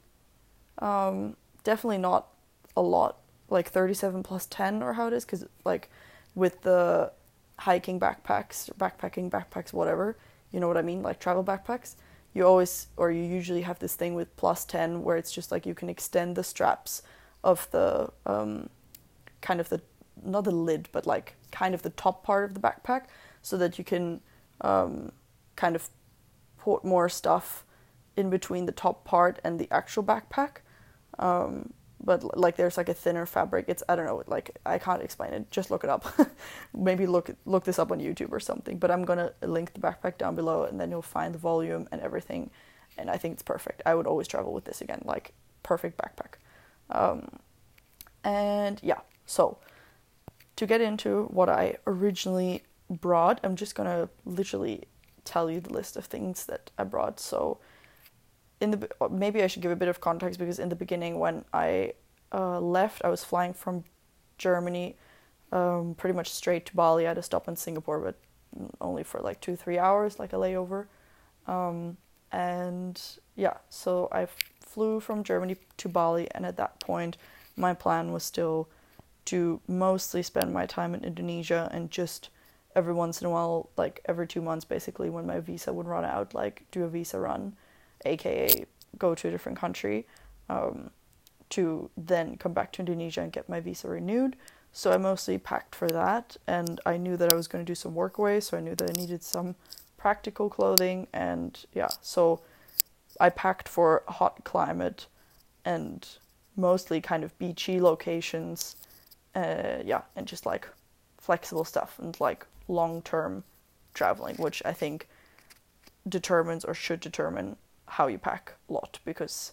Um, 0.78 1.36
definitely 1.62 1.98
not 1.98 2.28
a 2.76 2.82
lot, 2.82 3.18
like 3.48 3.68
37 3.68 4.22
plus 4.22 4.46
10 4.46 4.82
or 4.82 4.94
how 4.94 5.08
it 5.08 5.12
is, 5.12 5.24
because 5.24 5.46
like 5.64 5.90
with 6.34 6.62
the 6.62 7.12
hiking 7.60 8.00
backpacks, 8.00 8.70
backpacking 8.76 9.30
backpacks, 9.30 9.72
whatever, 9.72 10.16
you 10.50 10.60
know 10.60 10.68
what 10.68 10.76
I 10.76 10.82
mean, 10.82 11.02
like 11.02 11.20
travel 11.20 11.44
backpacks, 11.44 11.94
you 12.32 12.44
always, 12.44 12.88
or 12.96 13.10
you 13.10 13.22
usually 13.22 13.62
have 13.62 13.78
this 13.78 13.94
thing 13.94 14.14
with 14.14 14.34
plus 14.36 14.64
10 14.64 15.02
where 15.02 15.16
it's 15.16 15.32
just 15.32 15.52
like 15.52 15.66
you 15.66 15.74
can 15.74 15.88
extend 15.88 16.36
the 16.36 16.44
straps 16.44 17.02
of 17.44 17.70
the 17.70 18.10
um, 18.26 18.68
kind 19.40 19.60
of 19.60 19.68
the, 19.68 19.80
not 20.24 20.44
the 20.44 20.50
lid, 20.50 20.88
but 20.90 21.06
like 21.06 21.36
kind 21.52 21.74
of 21.74 21.82
the 21.82 21.90
top 21.90 22.24
part 22.24 22.44
of 22.44 22.54
the 22.54 22.60
backpack 22.60 23.04
so 23.42 23.56
that 23.56 23.78
you 23.78 23.84
can 23.84 24.20
um, 24.62 25.12
kind 25.54 25.76
of 25.76 25.88
put 26.58 26.84
more 26.84 27.08
stuff 27.08 27.64
in 28.16 28.30
between 28.30 28.66
the 28.66 28.72
top 28.72 29.04
part 29.04 29.38
and 29.44 29.58
the 29.58 29.68
actual 29.70 30.02
backpack. 30.02 30.56
Um, 31.18 31.72
but 32.02 32.36
like 32.36 32.56
there's 32.56 32.76
like 32.76 32.88
a 32.88 32.94
thinner 32.94 33.26
fabric. 33.26 33.66
It's 33.68 33.82
I 33.88 33.96
don't 33.96 34.06
know, 34.06 34.22
like 34.26 34.58
I 34.66 34.78
can't 34.78 35.02
explain 35.02 35.32
it. 35.32 35.50
Just 35.50 35.70
look 35.70 35.84
it 35.84 35.90
up. 35.90 36.04
Maybe 36.74 37.06
look 37.06 37.30
look 37.46 37.64
this 37.64 37.78
up 37.78 37.90
on 37.90 38.00
YouTube 38.00 38.32
or 38.32 38.40
something. 38.40 38.78
But 38.78 38.90
I'm 38.90 39.04
gonna 39.04 39.32
link 39.42 39.72
the 39.72 39.80
backpack 39.80 40.18
down 40.18 40.34
below, 40.34 40.64
and 40.64 40.78
then 40.80 40.90
you'll 40.90 41.02
find 41.02 41.34
the 41.34 41.38
volume 41.38 41.88
and 41.92 42.00
everything. 42.00 42.50
And 42.98 43.10
I 43.10 43.16
think 43.16 43.34
it's 43.34 43.42
perfect. 43.42 43.82
I 43.86 43.94
would 43.94 44.06
always 44.06 44.28
travel 44.28 44.52
with 44.52 44.64
this 44.64 44.80
again, 44.80 45.02
like 45.04 45.32
perfect 45.62 45.98
backpack. 45.98 46.34
Um, 46.90 47.38
and 48.22 48.78
yeah, 48.82 49.00
so 49.26 49.58
to 50.56 50.66
get 50.66 50.80
into 50.80 51.24
what 51.24 51.48
I 51.48 51.76
originally 51.86 52.62
brought. 52.90 53.40
I'm 53.42 53.56
just 53.56 53.74
gonna 53.74 54.08
literally 54.24 54.84
tell 55.24 55.50
you 55.50 55.60
the 55.60 55.72
list 55.72 55.96
of 55.96 56.04
things 56.06 56.46
that 56.46 56.70
I 56.78 56.84
brought. 56.84 57.18
So, 57.20 57.58
in 58.60 58.70
the 58.70 58.88
maybe 59.10 59.42
I 59.42 59.46
should 59.46 59.62
give 59.62 59.72
a 59.72 59.76
bit 59.76 59.88
of 59.88 60.00
context 60.00 60.38
because 60.38 60.58
in 60.58 60.68
the 60.68 60.76
beginning 60.76 61.18
when 61.18 61.44
I 61.52 61.94
uh, 62.32 62.60
left, 62.60 63.02
I 63.04 63.08
was 63.08 63.24
flying 63.24 63.52
from 63.52 63.84
Germany, 64.38 64.96
um, 65.52 65.94
pretty 65.96 66.16
much 66.16 66.30
straight 66.30 66.66
to 66.66 66.76
Bali. 66.76 67.04
I 67.04 67.10
had 67.10 67.16
to 67.16 67.22
stop 67.22 67.48
in 67.48 67.56
Singapore, 67.56 68.00
but 68.00 68.16
only 68.80 69.02
for 69.02 69.20
like 69.20 69.40
two 69.40 69.56
three 69.56 69.78
hours, 69.78 70.18
like 70.18 70.32
a 70.32 70.36
layover. 70.36 70.86
Um, 71.46 71.96
and 72.32 73.00
yeah, 73.36 73.58
so 73.68 74.08
I 74.10 74.26
flew 74.60 75.00
from 75.00 75.22
Germany 75.22 75.56
to 75.76 75.88
Bali, 75.88 76.28
and 76.32 76.44
at 76.44 76.56
that 76.56 76.80
point, 76.80 77.16
my 77.56 77.74
plan 77.74 78.12
was 78.12 78.24
still 78.24 78.68
to 79.26 79.60
mostly 79.68 80.22
spend 80.22 80.52
my 80.52 80.66
time 80.66 80.94
in 80.94 81.04
Indonesia 81.04 81.70
and 81.72 81.90
just 81.90 82.28
every 82.74 82.92
once 82.92 83.20
in 83.20 83.26
a 83.26 83.30
while, 83.30 83.70
like 83.76 84.00
every 84.06 84.26
two 84.26 84.42
months, 84.42 84.64
basically, 84.64 85.10
when 85.10 85.26
my 85.26 85.40
visa 85.40 85.72
would 85.72 85.86
run 85.86 86.04
out, 86.04 86.34
like 86.34 86.64
do 86.70 86.84
a 86.84 86.88
visa 86.88 87.18
run, 87.18 87.54
aka 88.04 88.66
go 88.98 89.14
to 89.14 89.28
a 89.28 89.30
different 89.30 89.58
country, 89.58 90.06
um, 90.48 90.90
to 91.50 91.90
then 91.96 92.36
come 92.36 92.52
back 92.52 92.72
to 92.72 92.80
Indonesia 92.80 93.20
and 93.20 93.32
get 93.32 93.48
my 93.48 93.60
visa 93.60 93.88
renewed. 93.88 94.36
So 94.72 94.92
I 94.92 94.96
mostly 94.96 95.38
packed 95.38 95.74
for 95.74 95.88
that, 95.88 96.36
and 96.46 96.80
I 96.84 96.96
knew 96.96 97.16
that 97.16 97.32
I 97.32 97.36
was 97.36 97.46
going 97.46 97.64
to 97.64 97.70
do 97.70 97.76
some 97.76 97.94
work 97.94 98.18
away, 98.18 98.40
so 98.40 98.56
I 98.56 98.60
knew 98.60 98.74
that 98.74 98.90
I 98.90 99.00
needed 99.00 99.22
some 99.22 99.54
practical 99.96 100.50
clothing, 100.50 101.06
and 101.12 101.64
yeah, 101.72 101.90
so 102.02 102.40
I 103.20 103.30
packed 103.30 103.68
for 103.68 104.02
hot 104.08 104.42
climate 104.42 105.06
and 105.64 106.06
mostly 106.56 107.00
kind 107.00 107.22
of 107.22 107.38
beachy 107.38 107.80
locations, 107.80 108.76
uh, 109.34 109.78
yeah, 109.84 110.02
and 110.16 110.26
just 110.26 110.44
like 110.44 110.68
flexible 111.18 111.64
stuff 111.64 111.98
and 111.98 112.18
like 112.20 112.44
long 112.66 113.00
term 113.02 113.44
traveling, 113.94 114.34
which 114.36 114.60
I 114.64 114.72
think 114.72 115.08
determines 116.08 116.64
or 116.64 116.74
should 116.74 117.00
determine 117.00 117.56
how 117.86 118.06
you 118.06 118.18
pack 118.18 118.54
a 118.68 118.72
lot. 118.72 118.98
Because 119.04 119.52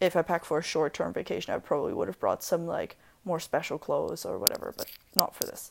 if 0.00 0.16
I 0.16 0.22
pack 0.22 0.44
for 0.44 0.58
a 0.58 0.62
short 0.62 0.94
term 0.94 1.12
vacation, 1.12 1.54
I 1.54 1.58
probably 1.58 1.92
would 1.92 2.08
have 2.08 2.20
brought 2.20 2.42
some 2.42 2.66
like 2.66 2.96
more 3.24 3.40
special 3.40 3.78
clothes 3.78 4.24
or 4.24 4.38
whatever, 4.38 4.74
but 4.76 4.86
not 5.14 5.34
for 5.34 5.44
this. 5.44 5.70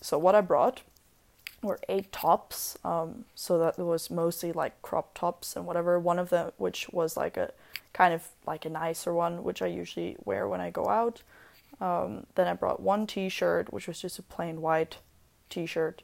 So, 0.00 0.18
what 0.18 0.34
I 0.34 0.40
brought 0.40 0.82
were 1.62 1.80
eight 1.88 2.10
tops. 2.10 2.78
Um, 2.84 3.26
so 3.34 3.58
that 3.58 3.78
was 3.78 4.10
mostly 4.10 4.52
like 4.52 4.80
crop 4.82 5.14
tops 5.14 5.56
and 5.56 5.66
whatever. 5.66 5.98
One 5.98 6.18
of 6.18 6.30
them, 6.30 6.52
which 6.56 6.88
was 6.90 7.16
like 7.16 7.36
a 7.36 7.52
kind 7.92 8.14
of 8.14 8.28
like 8.46 8.64
a 8.64 8.70
nicer 8.70 9.12
one, 9.12 9.44
which 9.44 9.62
I 9.62 9.66
usually 9.66 10.16
wear 10.24 10.48
when 10.48 10.60
I 10.60 10.70
go 10.70 10.88
out. 10.88 11.22
Um, 11.80 12.26
then 12.34 12.46
I 12.46 12.54
brought 12.54 12.80
one 12.80 13.06
t 13.06 13.28
shirt, 13.28 13.72
which 13.72 13.86
was 13.86 14.00
just 14.00 14.18
a 14.18 14.22
plain 14.22 14.60
white 14.60 14.98
t 15.48 15.66
shirt 15.66 16.02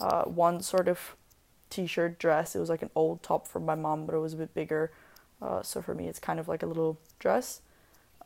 uh, 0.00 0.24
one 0.24 0.60
sort 0.60 0.88
of 0.88 1.16
t-shirt 1.74 2.18
dress. 2.18 2.54
It 2.54 2.60
was 2.60 2.70
like 2.70 2.82
an 2.82 2.90
old 2.94 3.22
top 3.22 3.46
from 3.48 3.64
my 3.64 3.74
mom, 3.74 4.06
but 4.06 4.14
it 4.14 4.18
was 4.20 4.34
a 4.34 4.36
bit 4.36 4.54
bigger. 4.54 4.92
Uh, 5.42 5.62
so 5.62 5.82
for 5.82 5.94
me, 5.94 6.08
it's 6.08 6.18
kind 6.18 6.38
of 6.40 6.48
like 6.48 6.62
a 6.62 6.66
little 6.66 6.98
dress. 7.18 7.60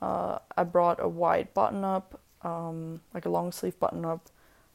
uh, 0.01 0.39
I 0.57 0.65
brought 0.65 1.03
a 1.03 1.09
white 1.09 1.55
button 1.55 1.85
up, 1.85 2.21
um, 2.43 3.01
like 3.15 3.27
a 3.27 3.31
long 3.31 3.53
sleeve 3.53 3.79
button 3.79 4.05
up, 4.05 4.29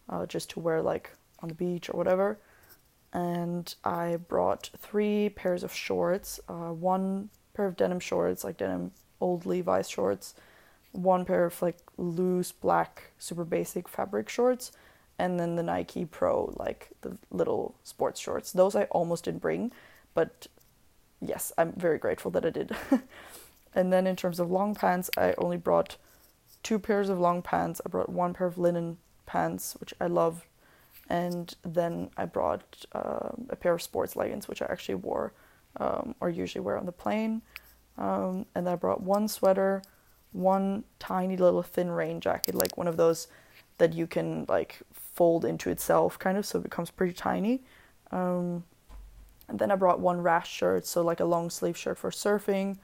uh, 0.09 0.25
just 0.25 0.49
to 0.51 0.59
wear 0.59 0.81
like 0.81 1.11
on 1.39 1.49
the 1.49 1.55
beach 1.55 1.89
or 1.89 1.97
whatever. 1.97 2.39
And 3.13 3.73
I 3.83 4.17
brought 4.27 4.71
three 4.77 5.29
pairs 5.29 5.63
of 5.63 5.73
shorts, 5.73 6.39
uh, 6.49 6.73
one 6.73 7.29
pair 7.53 7.67
of 7.67 7.77
denim 7.77 7.99
shorts, 7.99 8.43
like 8.43 8.57
denim 8.57 8.91
old 9.21 9.45
Levi's 9.45 9.89
shorts, 9.89 10.33
one 10.91 11.25
pair 11.25 11.45
of 11.45 11.61
like 11.61 11.77
loose 11.97 12.51
black, 12.51 13.11
super 13.17 13.45
basic 13.45 13.87
fabric 13.87 14.29
shorts, 14.29 14.71
and 15.19 15.39
then 15.39 15.55
the 15.55 15.63
Nike 15.63 16.05
Pro, 16.05 16.53
like 16.57 16.89
the 17.01 17.17
little 17.31 17.75
sports 17.83 18.19
shorts. 18.19 18.51
Those 18.51 18.75
I 18.75 18.83
almost 18.85 19.25
didn't 19.25 19.41
bring, 19.41 19.71
but 20.13 20.47
yes, 21.21 21.51
I'm 21.57 21.73
very 21.73 21.97
grateful 21.97 22.31
that 22.31 22.45
I 22.45 22.49
did. 22.49 22.75
and 23.73 23.93
then 23.93 24.07
in 24.07 24.15
terms 24.15 24.39
of 24.39 24.49
long 24.51 24.75
pants, 24.75 25.09
I 25.17 25.33
only 25.37 25.57
brought 25.57 25.97
two 26.63 26.79
pairs 26.79 27.09
of 27.09 27.19
long 27.19 27.41
pants. 27.41 27.81
I 27.85 27.89
brought 27.89 28.09
one 28.09 28.33
pair 28.33 28.47
of 28.47 28.57
linen 28.57 28.97
pants, 29.25 29.75
which 29.79 29.93
I 30.01 30.07
love, 30.07 30.45
and 31.09 31.53
then 31.63 32.09
I 32.17 32.25
brought 32.25 32.85
uh, 32.93 33.29
a 33.49 33.55
pair 33.55 33.73
of 33.73 33.81
sports 33.81 34.15
leggings, 34.15 34.47
which 34.47 34.61
I 34.61 34.65
actually 34.65 34.95
wore 34.95 35.33
um, 35.77 36.15
or 36.19 36.29
usually 36.29 36.63
wear 36.63 36.77
on 36.77 36.85
the 36.85 36.91
plane. 36.91 37.41
Um, 37.97 38.45
and 38.55 38.67
I 38.67 38.75
brought 38.75 39.01
one 39.01 39.27
sweater, 39.27 39.83
one 40.31 40.83
tiny 40.99 41.37
little 41.37 41.61
thin 41.61 41.91
rain 41.91 42.19
jacket, 42.19 42.55
like 42.55 42.77
one 42.77 42.87
of 42.87 42.97
those 42.97 43.27
that 43.77 43.93
you 43.93 44.07
can 44.07 44.45
like 44.47 44.79
fold 45.13 45.45
into 45.45 45.69
itself, 45.69 46.17
kind 46.19 46.37
of, 46.37 46.45
so 46.45 46.59
it 46.59 46.63
becomes 46.63 46.91
pretty 46.91 47.13
tiny. 47.13 47.61
Um, 48.11 48.63
and 49.47 49.59
then 49.59 49.71
I 49.71 49.75
brought 49.75 49.99
one 49.99 50.21
rash 50.21 50.51
shirt, 50.51 50.85
so 50.85 51.01
like 51.01 51.19
a 51.19 51.25
long 51.25 51.49
sleeve 51.49 51.77
shirt 51.77 51.97
for 51.97 52.09
surfing. 52.09 52.77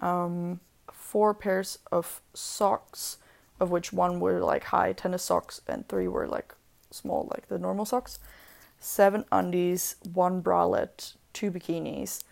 Um, 0.00 0.60
four 0.92 1.34
pairs 1.34 1.78
of 1.92 2.20
socks, 2.34 3.18
of 3.60 3.70
which 3.70 3.92
one 3.92 4.20
were 4.20 4.40
like 4.40 4.64
high 4.64 4.92
tennis 4.92 5.22
socks 5.22 5.60
and 5.66 5.88
three 5.88 6.08
were 6.08 6.26
like 6.26 6.54
small, 6.90 7.28
like 7.30 7.48
the 7.48 7.58
normal 7.58 7.84
socks. 7.84 8.18
Seven 8.80 9.24
undies, 9.32 9.96
one 10.12 10.40
bralette, 10.42 11.14
two 11.32 11.50
bikinis, 11.50 12.22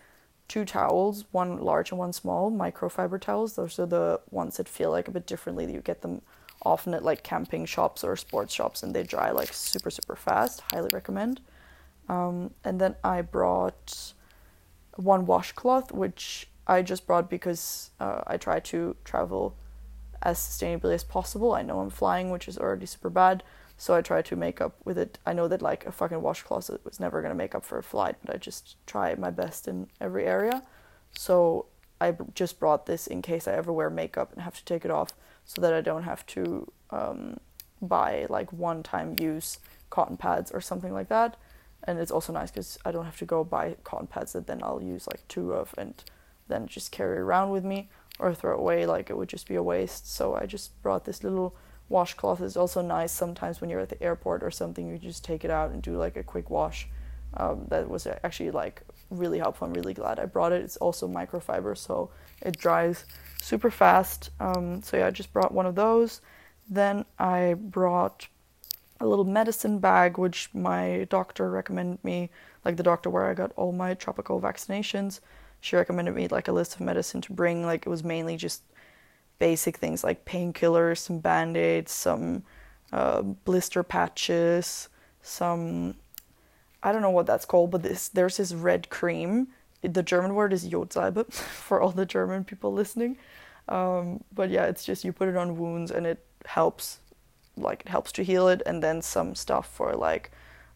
two 0.47 0.63
towels, 0.63 1.25
one 1.31 1.57
large 1.57 1.91
and 1.91 1.99
one 1.99 2.13
small, 2.13 2.51
microfiber 2.51 3.19
towels. 3.19 3.55
Those 3.55 3.77
are 3.79 3.85
the 3.85 4.21
ones 4.31 4.57
that 4.57 4.69
feel 4.69 4.91
like 4.91 5.07
a 5.07 5.11
bit 5.11 5.27
differently. 5.27 5.65
That 5.65 5.73
you 5.73 5.81
get 5.81 6.01
them 6.01 6.21
often 6.63 6.93
at 6.93 7.03
like 7.03 7.23
camping 7.23 7.65
shops 7.65 8.03
or 8.03 8.15
sports 8.15 8.53
shops 8.53 8.83
and 8.83 8.93
they 8.93 9.03
dry 9.03 9.31
like 9.31 9.53
super, 9.53 9.89
super 9.89 10.15
fast. 10.15 10.61
Highly 10.71 10.89
recommend. 10.91 11.41
Um, 12.09 12.53
and 12.63 12.79
then 12.79 12.95
I 13.03 13.21
brought 13.21 14.13
one 14.95 15.25
washcloth, 15.25 15.91
which 15.91 16.47
I 16.65 16.81
just 16.81 17.05
brought 17.05 17.29
because 17.29 17.91
uh, 17.99 18.21
I 18.25 18.37
try 18.37 18.59
to 18.59 18.95
travel 19.03 19.55
as 20.21 20.39
sustainably 20.39 20.93
as 20.93 21.03
possible. 21.03 21.53
I 21.53 21.61
know 21.61 21.79
I'm 21.79 21.89
flying, 21.89 22.29
which 22.29 22.47
is 22.47 22.57
already 22.57 22.85
super 22.85 23.09
bad, 23.09 23.43
so 23.77 23.93
I 23.93 24.01
try 24.01 24.21
to 24.23 24.35
make 24.35 24.59
up 24.59 24.75
with 24.83 24.97
it. 24.97 25.19
I 25.25 25.33
know 25.33 25.47
that 25.47 25.61
like 25.61 25.85
a 25.85 25.91
fucking 25.91 26.21
washcloth 26.21 26.69
was 26.83 26.99
never 26.99 27.21
gonna 27.21 27.35
make 27.35 27.53
up 27.53 27.63
for 27.63 27.77
a 27.77 27.83
flight, 27.83 28.15
but 28.25 28.33
I 28.35 28.37
just 28.37 28.75
try 28.87 29.13
my 29.15 29.29
best 29.29 29.67
in 29.67 29.87
every 30.01 30.25
area. 30.25 30.63
So 31.11 31.67
I 32.01 32.15
just 32.33 32.59
brought 32.59 32.85
this 32.85 33.07
in 33.07 33.21
case 33.21 33.47
I 33.47 33.53
ever 33.53 33.71
wear 33.71 33.89
makeup 33.89 34.33
and 34.33 34.41
have 34.41 34.57
to 34.57 34.65
take 34.65 34.85
it 34.85 34.91
off, 34.91 35.11
so 35.47 35.61
that 35.61 35.73
I 35.73 35.81
don't 35.81 36.03
have 36.03 36.25
to 36.27 36.71
um, 36.91 37.39
buy 37.81 38.27
like 38.29 38.53
one-time 38.53 39.15
use 39.19 39.57
cotton 39.89 40.17
pads 40.17 40.51
or 40.51 40.61
something 40.61 40.93
like 40.93 41.09
that. 41.09 41.37
And 41.83 41.99
it's 41.99 42.11
also 42.11 42.33
nice 42.33 42.51
because 42.51 42.77
I 42.85 42.91
don't 42.91 43.05
have 43.05 43.17
to 43.17 43.25
go 43.25 43.43
buy 43.43 43.77
cotton 43.83 44.07
pads 44.07 44.33
that 44.33 44.45
then 44.45 44.61
I'll 44.61 44.83
use 44.83 45.07
like 45.07 45.25
two 45.27 45.53
of 45.53 45.73
and 45.77 45.93
then 46.47 46.67
just 46.67 46.91
carry 46.91 47.17
around 47.17 47.49
with 47.49 47.63
me 47.63 47.89
or 48.19 48.33
throw 48.33 48.57
away 48.57 48.85
like 48.85 49.09
it 49.09 49.17
would 49.17 49.29
just 49.29 49.47
be 49.47 49.55
a 49.55 49.63
waste. 49.63 50.13
So 50.13 50.35
I 50.35 50.45
just 50.45 50.79
brought 50.83 51.05
this 51.05 51.23
little 51.23 51.55
washcloth 51.89 52.41
It's 52.41 52.57
also 52.57 52.81
nice 52.81 53.11
sometimes 53.11 53.61
when 53.61 53.69
you're 53.69 53.79
at 53.79 53.89
the 53.89 54.01
airport 54.03 54.43
or 54.43 54.51
something 54.51 54.87
you 54.87 54.97
just 54.97 55.23
take 55.23 55.45
it 55.45 55.51
out 55.51 55.71
and 55.71 55.81
do 55.81 55.95
like 55.95 56.17
a 56.17 56.23
quick 56.23 56.49
wash 56.49 56.87
um, 57.35 57.65
that 57.69 57.89
was 57.89 58.07
actually 58.23 58.51
like 58.51 58.81
really 59.09 59.39
helpful 59.39 59.67
i'm 59.67 59.73
really 59.73 59.93
glad 59.93 60.19
i 60.19 60.25
brought 60.25 60.51
it 60.51 60.61
it's 60.61 60.77
also 60.77 61.07
microfiber 61.07 61.77
so 61.77 62.09
it 62.41 62.57
dries 62.57 63.05
super 63.41 63.71
fast. 63.71 64.29
Um, 64.39 64.81
so 64.81 64.97
yeah 64.97 65.07
i 65.07 65.11
just 65.11 65.33
brought 65.33 65.53
one 65.53 65.65
of 65.65 65.75
those. 65.75 66.21
Then 66.69 67.05
i 67.17 67.55
brought 67.55 68.27
a 68.99 69.07
little 69.07 69.25
medicine 69.25 69.79
bag 69.79 70.17
which 70.17 70.49
my 70.53 71.05
doctor 71.09 71.51
recommended 71.51 72.03
me 72.03 72.31
like 72.65 72.77
the 72.77 72.83
doctor 72.83 73.11
where 73.11 73.27
i 73.29 73.33
got 73.35 73.51
all 73.55 73.71
my 73.71 73.93
tropical 73.93 74.41
vaccinations. 74.41 75.19
She 75.59 75.75
recommended 75.75 76.15
me 76.15 76.27
like 76.27 76.47
a 76.47 76.51
list 76.51 76.75
of 76.75 76.81
medicine 76.81 77.21
to 77.21 77.33
bring. 77.33 77.65
Like 77.65 77.85
it 77.85 77.89
was 77.89 78.03
mainly 78.03 78.37
just 78.37 78.63
basic 79.39 79.77
things 79.77 80.03
like 80.03 80.25
painkillers, 80.25 80.99
some 80.99 81.19
band 81.19 81.57
aids, 81.57 81.91
some 81.91 82.43
uh, 82.91 83.21
blister 83.21 83.83
patches, 83.83 84.89
some 85.21 85.95
I 86.83 86.91
don't 86.91 87.01
know 87.01 87.09
what 87.09 87.25
that's 87.25 87.45
called, 87.45 87.71
but 87.71 87.83
this 87.83 88.07
there's 88.09 88.37
this 88.37 88.53
red 88.53 88.89
cream. 88.89 89.47
The 89.81 90.03
German 90.03 90.35
word 90.35 90.53
is 90.53 90.67
Jodsalbe 90.67 91.31
for 91.33 91.81
all 91.81 91.91
the 91.91 92.05
German 92.05 92.43
people 92.43 92.73
listening. 92.73 93.17
Um, 93.69 94.23
but 94.33 94.49
yeah, 94.49 94.65
it's 94.65 94.85
just 94.85 95.03
you 95.03 95.11
put 95.11 95.27
it 95.29 95.35
on 95.35 95.57
wounds 95.57 95.91
and 95.91 96.05
it 96.05 96.25
helps, 96.45 96.99
like 97.57 97.81
it 97.81 97.89
helps 97.89 98.11
to 98.13 98.23
heal 98.23 98.47
it, 98.47 98.61
and 98.65 98.81
then 98.81 99.01
some 99.01 99.35
stuff 99.35 99.69
for 99.73 99.93
like, 99.93 100.31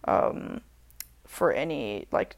um, 0.05 0.61
for 1.25 1.53
any 1.53 2.07
like 2.11 2.35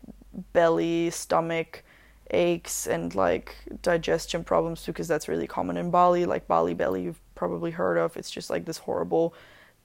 belly, 0.53 1.09
stomach, 1.09 1.83
aches 2.31 2.87
and 2.87 3.15
like 3.15 3.55
digestion 3.81 4.43
problems 4.43 4.83
too, 4.83 4.91
because 4.91 5.07
that's 5.07 5.27
really 5.27 5.47
common 5.47 5.77
in 5.77 5.91
Bali. 5.91 6.25
Like 6.25 6.47
Bali 6.47 6.73
belly, 6.73 7.03
you've 7.03 7.21
probably 7.35 7.71
heard 7.71 7.97
of. 7.97 8.15
It's 8.17 8.31
just 8.31 8.49
like 8.49 8.65
this 8.65 8.77
horrible 8.79 9.33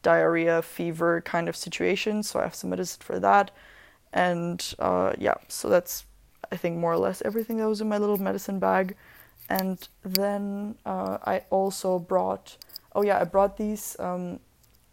diarrhea, 0.03 0.63
fever 0.63 1.21
kind 1.23 1.49
of 1.49 1.57
situation. 1.57 2.23
So 2.23 2.41
I 2.41 2.45
have 2.45 2.55
some 2.55 2.71
medicine 2.71 3.03
for 3.03 3.19
that. 3.21 3.51
And 4.13 4.75
uh, 4.79 5.13
yeah, 5.19 5.35
so 5.49 5.69
that's 5.69 6.05
I 6.51 6.57
think 6.57 6.77
more 6.79 6.93
or 6.93 6.99
less 6.99 7.23
everything 7.25 7.59
that 7.59 7.69
was 7.69 7.81
in 7.81 7.89
my 7.89 7.99
little 7.99 8.19
medicine 8.19 8.59
bag. 8.59 8.97
And 9.49 9.89
then 10.03 10.77
uh, 10.85 11.19
I 11.25 11.43
also 11.51 11.99
brought 11.99 12.57
oh 12.99 13.03
yeah, 13.03 13.21
I 13.21 13.25
brought 13.25 13.57
these 13.57 13.97
um, 14.01 14.41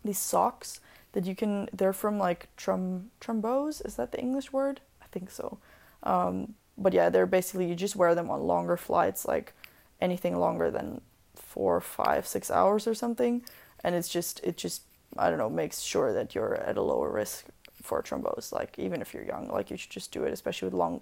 these 0.04 0.20
socks 0.20 0.80
that 1.14 1.26
you 1.26 1.36
can 1.36 1.70
they're 1.74 1.94
from 1.94 2.18
like 2.20 2.50
trum 2.56 3.10
trumbos, 3.20 3.86
is 3.86 3.96
that 3.96 4.12
the 4.12 4.20
English 4.20 4.54
word? 4.54 4.82
I 5.02 5.06
think 5.08 5.32
so. 5.32 5.58
Um, 6.04 6.54
but 6.78 6.94
yeah, 6.94 7.10
they're 7.10 7.26
basically 7.26 7.68
you 7.68 7.76
just 7.76 7.96
wear 7.96 8.14
them 8.14 8.30
on 8.30 8.42
longer 8.44 8.78
flights, 8.78 9.26
like 9.26 9.54
anything 10.00 10.38
longer 10.38 10.70
than 10.70 11.02
four, 11.36 11.82
five, 11.82 12.28
six 12.28 12.52
hours 12.52 12.88
or 12.88 12.94
something, 12.94 13.44
and 13.84 13.96
it's 13.96 14.10
just 14.10 14.40
it 14.44 14.58
just 14.58 14.84
I 15.18 15.30
don't 15.30 15.40
know 15.40 15.50
makes 15.50 15.82
sure 15.82 16.14
that 16.14 16.36
you're 16.36 16.56
at 16.56 16.78
a 16.78 16.82
lower 16.82 17.10
risk 17.10 17.46
for 17.82 18.04
thrombose. 18.04 18.52
Like 18.52 18.78
even 18.78 19.02
if 19.02 19.14
you're 19.14 19.24
young, 19.24 19.48
like 19.48 19.72
you 19.72 19.78
should 19.78 19.92
just 19.92 20.12
do 20.12 20.26
it, 20.26 20.34
especially 20.34 20.68
with 20.68 20.74
long 20.76 21.02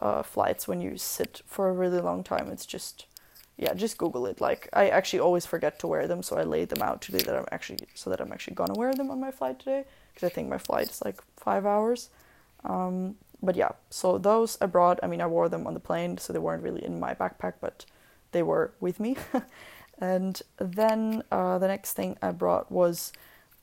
uh, 0.00 0.22
flights 0.22 0.68
when 0.68 0.80
you 0.80 0.96
sit 0.96 1.42
for 1.46 1.68
a 1.68 1.72
really 1.72 2.00
long 2.00 2.22
time. 2.22 2.48
It's 2.50 2.66
just 2.66 3.06
yeah, 3.56 3.74
just 3.74 3.98
Google 3.98 4.26
it. 4.26 4.40
Like 4.40 4.68
I 4.72 4.88
actually 4.88 5.20
always 5.20 5.44
forget 5.44 5.78
to 5.80 5.88
wear 5.88 6.06
them, 6.06 6.22
so 6.22 6.38
I 6.38 6.44
laid 6.44 6.68
them 6.68 6.82
out 6.82 7.02
today 7.02 7.18
that 7.18 7.36
I'm 7.36 7.46
actually 7.50 7.80
so 7.94 8.08
that 8.10 8.20
I'm 8.20 8.32
actually 8.32 8.54
gonna 8.54 8.74
wear 8.74 8.92
them 8.94 9.10
on 9.10 9.20
my 9.20 9.32
flight 9.32 9.58
today 9.58 9.84
because 10.14 10.26
I 10.26 10.32
think 10.32 10.48
my 10.48 10.58
flight 10.58 10.90
is 10.90 11.02
like 11.04 11.20
five 11.36 11.66
hours. 11.66 12.10
Um, 12.64 13.16
but 13.42 13.56
yeah, 13.56 13.70
so 13.90 14.18
those 14.18 14.58
I 14.60 14.66
brought. 14.66 15.00
I 15.02 15.06
mean, 15.08 15.20
I 15.20 15.26
wore 15.26 15.48
them 15.48 15.66
on 15.66 15.74
the 15.74 15.80
plane, 15.80 16.18
so 16.18 16.32
they 16.32 16.38
weren't 16.38 16.62
really 16.62 16.84
in 16.84 17.00
my 17.00 17.14
backpack, 17.14 17.54
but 17.60 17.84
they 18.32 18.42
were 18.42 18.72
with 18.80 19.00
me. 19.00 19.16
and 19.98 20.40
then 20.58 21.22
uh, 21.32 21.58
the 21.58 21.68
next 21.68 21.94
thing 21.94 22.16
I 22.22 22.30
brought 22.30 22.70
was 22.70 23.12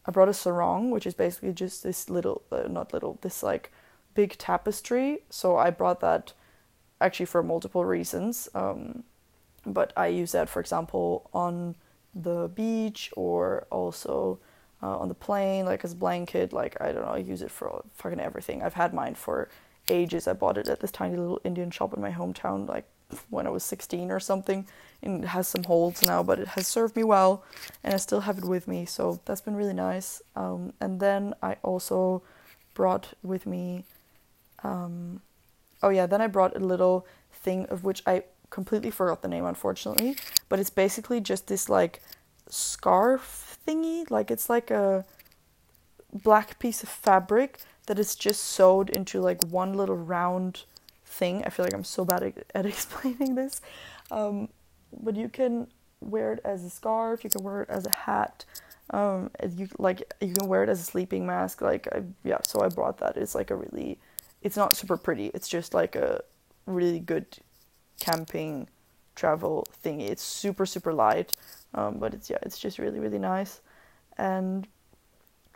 I 0.05 0.11
brought 0.11 0.29
a 0.29 0.33
sarong, 0.33 0.91
which 0.91 1.05
is 1.05 1.13
basically 1.13 1.53
just 1.53 1.83
this 1.83 2.09
little, 2.09 2.43
uh, 2.51 2.67
not 2.69 2.93
little, 2.93 3.17
this 3.21 3.41
like 3.41 3.71
big 4.15 4.37
tapestry. 4.37 5.19
So 5.29 5.57
I 5.57 5.69
brought 5.69 5.99
that 5.99 6.33
actually 6.99 7.27
for 7.27 7.43
multiple 7.43 7.85
reasons. 7.85 8.49
Um, 8.55 9.03
but 9.65 9.93
I 9.95 10.07
use 10.07 10.31
that, 10.31 10.49
for 10.49 10.59
example, 10.59 11.29
on 11.33 11.75
the 12.13 12.49
beach 12.53 13.11
or 13.15 13.67
also 13.69 14.39
uh, 14.81 14.97
on 14.97 15.09
the 15.09 15.15
plane, 15.15 15.65
like 15.65 15.83
as 15.83 15.93
a 15.93 15.95
blanket. 15.95 16.53
Like 16.53 16.79
I 16.81 16.91
don't 16.91 17.03
know, 17.03 17.11
I 17.11 17.17
use 17.17 17.41
it 17.41 17.51
for 17.51 17.83
fucking 17.93 18.19
everything. 18.19 18.63
I've 18.63 18.73
had 18.73 18.93
mine 18.93 19.15
for 19.15 19.49
ages. 19.89 20.27
I 20.27 20.33
bought 20.33 20.57
it 20.57 20.67
at 20.67 20.79
this 20.79 20.91
tiny 20.91 21.17
little 21.17 21.41
Indian 21.43 21.71
shop 21.71 21.93
in 21.93 22.01
my 22.01 22.11
hometown, 22.11 22.67
like 22.67 22.85
when 23.29 23.45
I 23.45 23.49
was 23.49 23.63
16 23.63 24.11
or 24.11 24.19
something. 24.19 24.67
And 25.01 25.23
it 25.23 25.27
has 25.27 25.47
some 25.47 25.63
holes 25.63 26.01
now, 26.01 26.23
but 26.23 26.39
it 26.39 26.47
has 26.49 26.67
served 26.67 26.95
me 26.95 27.03
well, 27.03 27.43
and 27.83 27.93
I 27.93 27.97
still 27.97 28.21
have 28.21 28.37
it 28.37 28.45
with 28.45 28.67
me. 28.67 28.85
So 28.85 29.19
that's 29.25 29.41
been 29.41 29.55
really 29.55 29.73
nice. 29.73 30.21
Um, 30.35 30.73
and 30.79 30.99
then 30.99 31.33
I 31.41 31.57
also 31.63 32.23
brought 32.73 33.13
with 33.23 33.45
me. 33.45 33.83
Um, 34.65 35.21
oh 35.83 35.89
yeah, 35.89 36.05
then 36.05 36.21
I 36.21 36.27
brought 36.27 36.55
a 36.55 36.59
little 36.59 37.05
thing 37.31 37.65
of 37.67 37.83
which 37.83 38.01
I 38.05 38.23
completely 38.49 38.91
forgot 38.91 39.21
the 39.21 39.27
name, 39.27 39.45
unfortunately. 39.45 40.17
But 40.49 40.59
it's 40.59 40.69
basically 40.69 41.21
just 41.21 41.47
this 41.47 41.69
like 41.69 42.01
scarf 42.49 43.57
thingy. 43.67 44.09
Like 44.09 44.31
it's 44.31 44.49
like 44.49 44.71
a 44.71 45.05
black 46.13 46.59
piece 46.59 46.83
of 46.83 46.89
fabric 46.89 47.59
that 47.87 47.99
is 47.99 48.15
just 48.15 48.43
sewed 48.43 48.89
into 48.89 49.21
like 49.21 49.43
one 49.43 49.73
little 49.73 49.97
round 49.97 50.63
thing. 51.05 51.43
I 51.43 51.49
feel 51.49 51.65
like 51.65 51.73
I'm 51.73 51.83
so 51.83 52.05
bad 52.05 52.33
at, 52.53 52.65
explaining 52.73 53.35
this. 53.35 53.61
Um, 54.11 54.49
but 54.91 55.15
you 55.15 55.29
can 55.29 55.67
wear 56.01 56.33
it 56.33 56.39
as 56.43 56.63
a 56.63 56.69
scarf. 56.69 57.23
You 57.23 57.29
can 57.29 57.43
wear 57.43 57.61
it 57.63 57.69
as 57.69 57.85
a 57.85 57.95
hat. 57.95 58.45
Um, 58.91 59.31
you 59.57 59.67
like 59.79 60.13
you 60.21 60.33
can 60.33 60.47
wear 60.47 60.63
it 60.63 60.69
as 60.69 60.79
a 60.79 60.83
sleeping 60.83 61.25
mask. 61.25 61.61
Like 61.61 61.87
I, 61.91 62.03
yeah, 62.23 62.37
so 62.43 62.61
I 62.61 62.69
brought 62.69 62.99
that. 62.99 63.17
It's 63.17 63.35
like 63.35 63.49
a 63.49 63.55
really, 63.55 63.99
it's 64.45 64.55
not 64.55 64.75
super 64.75 64.95
pretty. 64.95 65.31
It's 65.33 65.47
just 65.47 65.73
like 65.73 65.95
a 65.95 66.21
really 66.67 66.99
good 66.99 67.25
camping 67.99 68.69
travel 69.15 69.65
thingy. 69.83 70.07
It's 70.07 70.21
super 70.21 70.67
super 70.67 70.93
light, 70.93 71.35
um, 71.73 71.97
but 71.97 72.13
it's 72.13 72.29
yeah, 72.29 72.37
it's 72.43 72.59
just 72.59 72.77
really 72.77 72.99
really 72.99 73.17
nice. 73.17 73.61
And 74.19 74.67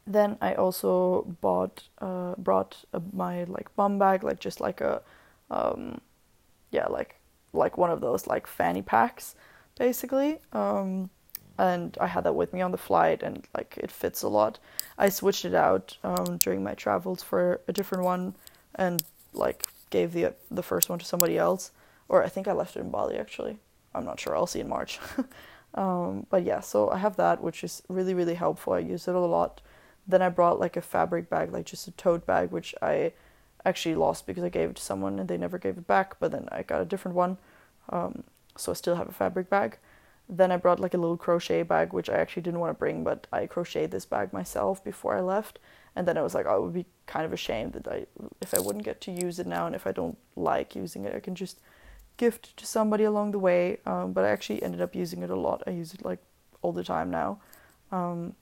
then 0.07 0.37
I 0.41 0.55
also 0.55 1.37
bought 1.39 1.83
uh, 1.99 2.33
brought 2.39 2.83
a, 2.91 3.01
my 3.13 3.43
like 3.43 3.73
bum 3.75 3.99
bag, 3.99 4.23
like 4.23 4.39
just 4.39 4.59
like 4.59 4.81
a, 4.81 5.03
um, 5.51 6.01
yeah, 6.71 6.87
like 6.87 7.15
like 7.53 7.77
one 7.77 7.91
of 7.91 8.01
those 8.01 8.25
like 8.25 8.47
fanny 8.47 8.81
packs, 8.81 9.35
basically. 9.77 10.39
Um, 10.51 11.11
and 11.59 11.95
I 12.01 12.07
had 12.07 12.23
that 12.23 12.33
with 12.33 12.53
me 12.53 12.61
on 12.61 12.71
the 12.71 12.77
flight, 12.77 13.21
and 13.21 13.45
like 13.55 13.77
it 13.77 13.91
fits 13.91 14.23
a 14.23 14.29
lot. 14.29 14.57
I 14.97 15.09
switched 15.09 15.45
it 15.45 15.53
out 15.53 15.95
um, 16.03 16.37
during 16.37 16.63
my 16.63 16.73
travels 16.73 17.21
for 17.21 17.61
a 17.67 17.73
different 17.73 18.03
one, 18.03 18.33
and 18.79 19.03
like 19.33 19.67
gave 19.91 20.13
the 20.13 20.33
the 20.49 20.63
first 20.63 20.89
one 20.89 20.97
to 20.97 21.05
somebody 21.05 21.37
else, 21.37 21.71
or 22.07 22.23
I 22.23 22.29
think 22.29 22.47
I 22.47 22.53
left 22.53 22.75
it 22.75 22.79
in 22.79 22.89
Bali 22.89 23.17
actually. 23.17 23.57
I'm 23.93 24.05
not 24.05 24.19
sure. 24.19 24.35
I'll 24.35 24.47
see 24.47 24.61
in 24.61 24.69
March. 24.69 24.99
um, 25.75 26.25
but 26.29 26.43
yeah, 26.43 26.61
so 26.61 26.89
I 26.89 26.97
have 26.97 27.17
that, 27.17 27.43
which 27.43 27.63
is 27.63 27.83
really 27.89 28.15
really 28.15 28.35
helpful. 28.35 28.73
I 28.73 28.79
use 28.79 29.07
it 29.07 29.13
a 29.13 29.19
lot. 29.19 29.61
Then 30.07 30.21
I 30.23 30.29
brought 30.29 30.59
like 30.59 30.77
a 30.77 30.81
fabric 30.81 31.29
bag, 31.29 31.51
like 31.51 31.65
just 31.65 31.87
a 31.87 31.91
tote 31.91 32.25
bag, 32.25 32.49
which 32.51 32.73
I 32.81 33.13
actually 33.65 33.95
lost 33.95 34.25
because 34.25 34.43
I 34.43 34.49
gave 34.49 34.69
it 34.69 34.77
to 34.77 34.81
someone 34.81 35.19
and 35.19 35.27
they 35.27 35.37
never 35.37 35.59
gave 35.59 35.77
it 35.77 35.85
back. 35.85 36.19
But 36.19 36.31
then 36.31 36.47
I 36.51 36.63
got 36.63 36.81
a 36.81 36.85
different 36.85 37.15
one, 37.15 37.37
um, 37.89 38.23
so 38.55 38.71
I 38.71 38.75
still 38.75 38.95
have 38.95 39.09
a 39.09 39.13
fabric 39.13 39.49
bag. 39.49 39.77
Then 40.31 40.51
I 40.51 40.57
brought 40.57 40.79
like 40.79 40.93
a 40.93 40.97
little 40.97 41.17
crochet 41.17 41.63
bag, 41.63 41.91
which 41.91 42.09
I 42.09 42.13
actually 42.13 42.43
didn't 42.43 42.59
want 42.59 42.71
to 42.71 42.79
bring, 42.79 43.03
but 43.03 43.27
I 43.33 43.47
crocheted 43.47 43.91
this 43.91 44.05
bag 44.05 44.31
myself 44.31 44.83
before 44.83 45.17
I 45.17 45.21
left. 45.21 45.59
And 45.99 46.07
then 46.07 46.17
I 46.17 46.21
was 46.21 46.33
like, 46.33 46.45
oh, 46.47 46.55
it 46.55 46.61
would 46.61 46.73
be 46.73 46.85
kind 47.07 47.25
of 47.25 47.33
a 47.33 47.37
shame 47.37 47.71
that 47.71 47.85
I, 47.85 48.05
if 48.39 48.53
I 48.53 48.59
wouldn't 48.61 48.85
get 48.85 49.01
to 49.01 49.11
use 49.11 49.37
it 49.37 49.45
now, 49.45 49.65
and 49.65 49.75
if 49.75 49.85
I 49.85 49.91
don't 49.91 50.17
like 50.37 50.73
using 50.73 51.03
it, 51.03 51.13
I 51.13 51.19
can 51.19 51.35
just 51.35 51.59
gift 52.15 52.55
to 52.55 52.65
somebody 52.65 53.03
along 53.03 53.31
the 53.31 53.39
way. 53.39 53.79
Um, 53.85 54.13
but 54.13 54.23
I 54.23 54.29
actually 54.29 54.63
ended 54.63 54.79
up 54.79 54.95
using 54.95 55.23
it 55.23 55.29
a 55.29 55.35
lot. 55.35 55.61
I 55.67 55.71
use 55.71 55.93
it 55.93 56.05
like 56.05 56.19
all 56.61 56.71
the 56.71 56.85
time 56.85 57.11
now. 57.11 57.41
Um, 57.91 58.33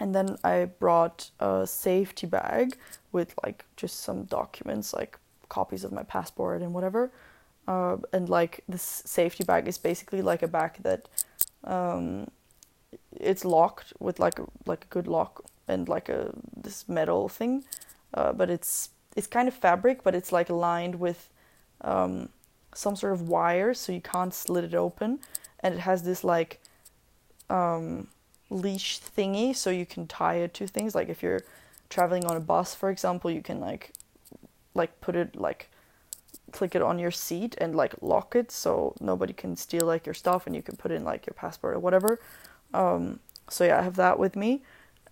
and 0.00 0.16
then 0.16 0.36
I 0.42 0.64
brought 0.64 1.30
a 1.38 1.64
safety 1.64 2.26
bag 2.26 2.76
with 3.12 3.36
like 3.44 3.64
just 3.76 4.00
some 4.00 4.24
documents, 4.24 4.92
like 4.92 5.16
copies 5.48 5.84
of 5.84 5.92
my 5.92 6.02
passport 6.02 6.60
and 6.60 6.74
whatever. 6.74 7.12
Uh, 7.68 7.98
and 8.12 8.28
like 8.28 8.64
this 8.68 8.82
safety 9.06 9.44
bag 9.44 9.68
is 9.68 9.78
basically 9.78 10.22
like 10.22 10.42
a 10.42 10.48
bag 10.48 10.78
that 10.82 11.08
um, 11.62 12.26
it's 13.12 13.44
locked 13.44 13.92
with 14.00 14.18
like 14.18 14.40
a, 14.40 14.46
like 14.66 14.86
a 14.86 14.88
good 14.88 15.06
lock 15.06 15.44
and 15.68 15.88
like 15.88 16.08
a 16.08 16.32
this 16.56 16.88
metal 16.88 17.28
thing, 17.28 17.64
uh, 18.14 18.32
but 18.32 18.50
it's 18.50 18.90
it's 19.16 19.26
kind 19.26 19.48
of 19.48 19.54
fabric, 19.54 20.02
but 20.02 20.14
it's 20.14 20.32
like 20.32 20.50
lined 20.50 20.96
with 20.96 21.28
um, 21.80 22.28
some 22.74 22.96
sort 22.96 23.12
of 23.12 23.28
wire, 23.28 23.74
so 23.74 23.92
you 23.92 24.00
can't 24.00 24.34
slit 24.34 24.64
it 24.64 24.74
open, 24.74 25.20
and 25.60 25.74
it 25.74 25.80
has 25.80 26.02
this 26.02 26.22
like 26.22 26.60
um, 27.50 28.08
leash 28.50 29.00
thingy, 29.00 29.54
so 29.54 29.70
you 29.70 29.86
can 29.86 30.06
tie 30.06 30.36
it 30.36 30.54
to 30.54 30.66
things. 30.66 30.94
Like 30.94 31.08
if 31.08 31.22
you're 31.22 31.42
traveling 31.88 32.24
on 32.24 32.36
a 32.36 32.40
bus, 32.40 32.74
for 32.74 32.90
example, 32.90 33.30
you 33.30 33.42
can 33.42 33.60
like 33.60 33.92
like 34.74 35.00
put 35.00 35.16
it 35.16 35.36
like 35.36 35.70
click 36.52 36.74
it 36.74 36.82
on 36.82 36.98
your 36.98 37.10
seat 37.10 37.56
and 37.58 37.74
like 37.74 37.94
lock 38.00 38.36
it 38.36 38.50
so 38.50 38.94
nobody 39.00 39.32
can 39.32 39.56
steal 39.56 39.86
like 39.86 40.06
your 40.06 40.14
stuff 40.14 40.46
and 40.46 40.54
you 40.54 40.62
can 40.62 40.76
put 40.76 40.90
in 40.90 41.04
like 41.04 41.26
your 41.26 41.34
passport 41.34 41.74
or 41.74 41.78
whatever. 41.78 42.20
Um, 42.72 43.20
so 43.48 43.64
yeah, 43.64 43.78
I 43.78 43.82
have 43.82 43.96
that 43.96 44.18
with 44.18 44.36
me, 44.36 44.62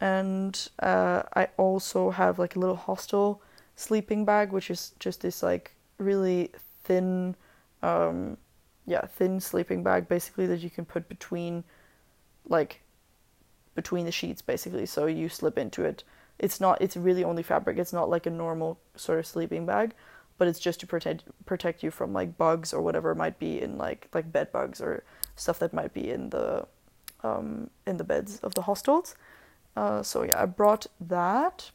and 0.00 0.68
uh, 0.80 1.22
I 1.34 1.48
also 1.56 2.10
have 2.10 2.38
like 2.38 2.56
a 2.56 2.58
little 2.58 2.76
hostel 2.76 3.42
sleeping 3.76 4.24
bag, 4.24 4.52
which 4.52 4.70
is 4.70 4.92
just 4.98 5.20
this 5.22 5.42
like 5.42 5.74
really 5.98 6.50
thin, 6.84 7.36
um, 7.82 8.36
yeah, 8.86 9.06
thin 9.06 9.40
sleeping 9.40 9.82
bag 9.82 10.08
basically 10.08 10.46
that 10.46 10.60
you 10.60 10.70
can 10.70 10.84
put 10.84 11.08
between, 11.08 11.64
like, 12.48 12.80
between 13.74 14.04
the 14.04 14.12
sheets 14.12 14.42
basically. 14.42 14.86
So 14.86 15.06
you 15.06 15.28
slip 15.28 15.58
into 15.58 15.84
it. 15.84 16.04
It's 16.38 16.60
not. 16.60 16.80
It's 16.80 16.96
really 16.96 17.22
only 17.22 17.42
fabric. 17.42 17.78
It's 17.78 17.92
not 17.92 18.10
like 18.10 18.26
a 18.26 18.30
normal 18.30 18.78
sort 18.96 19.18
of 19.18 19.26
sleeping 19.26 19.66
bag 19.66 19.94
but 20.38 20.48
it's 20.48 20.58
just 20.58 20.80
to 20.80 20.86
protect 20.86 21.24
protect 21.46 21.82
you 21.82 21.90
from 21.90 22.12
like 22.12 22.36
bugs 22.36 22.72
or 22.72 22.82
whatever 22.82 23.14
might 23.14 23.38
be 23.38 23.60
in 23.60 23.78
like 23.78 24.08
like 24.12 24.32
bed 24.32 24.50
bugs 24.52 24.80
or 24.80 25.04
stuff 25.36 25.58
that 25.58 25.72
might 25.72 25.92
be 25.94 26.10
in 26.10 26.30
the 26.30 26.66
um, 27.22 27.70
in 27.86 27.96
the 27.96 28.04
beds 28.04 28.38
of 28.40 28.54
the 28.54 28.62
hostels. 28.62 29.14
Uh, 29.76 30.02
so 30.02 30.22
yeah, 30.22 30.40
I 30.40 30.46
brought 30.46 30.86
that, 31.00 31.70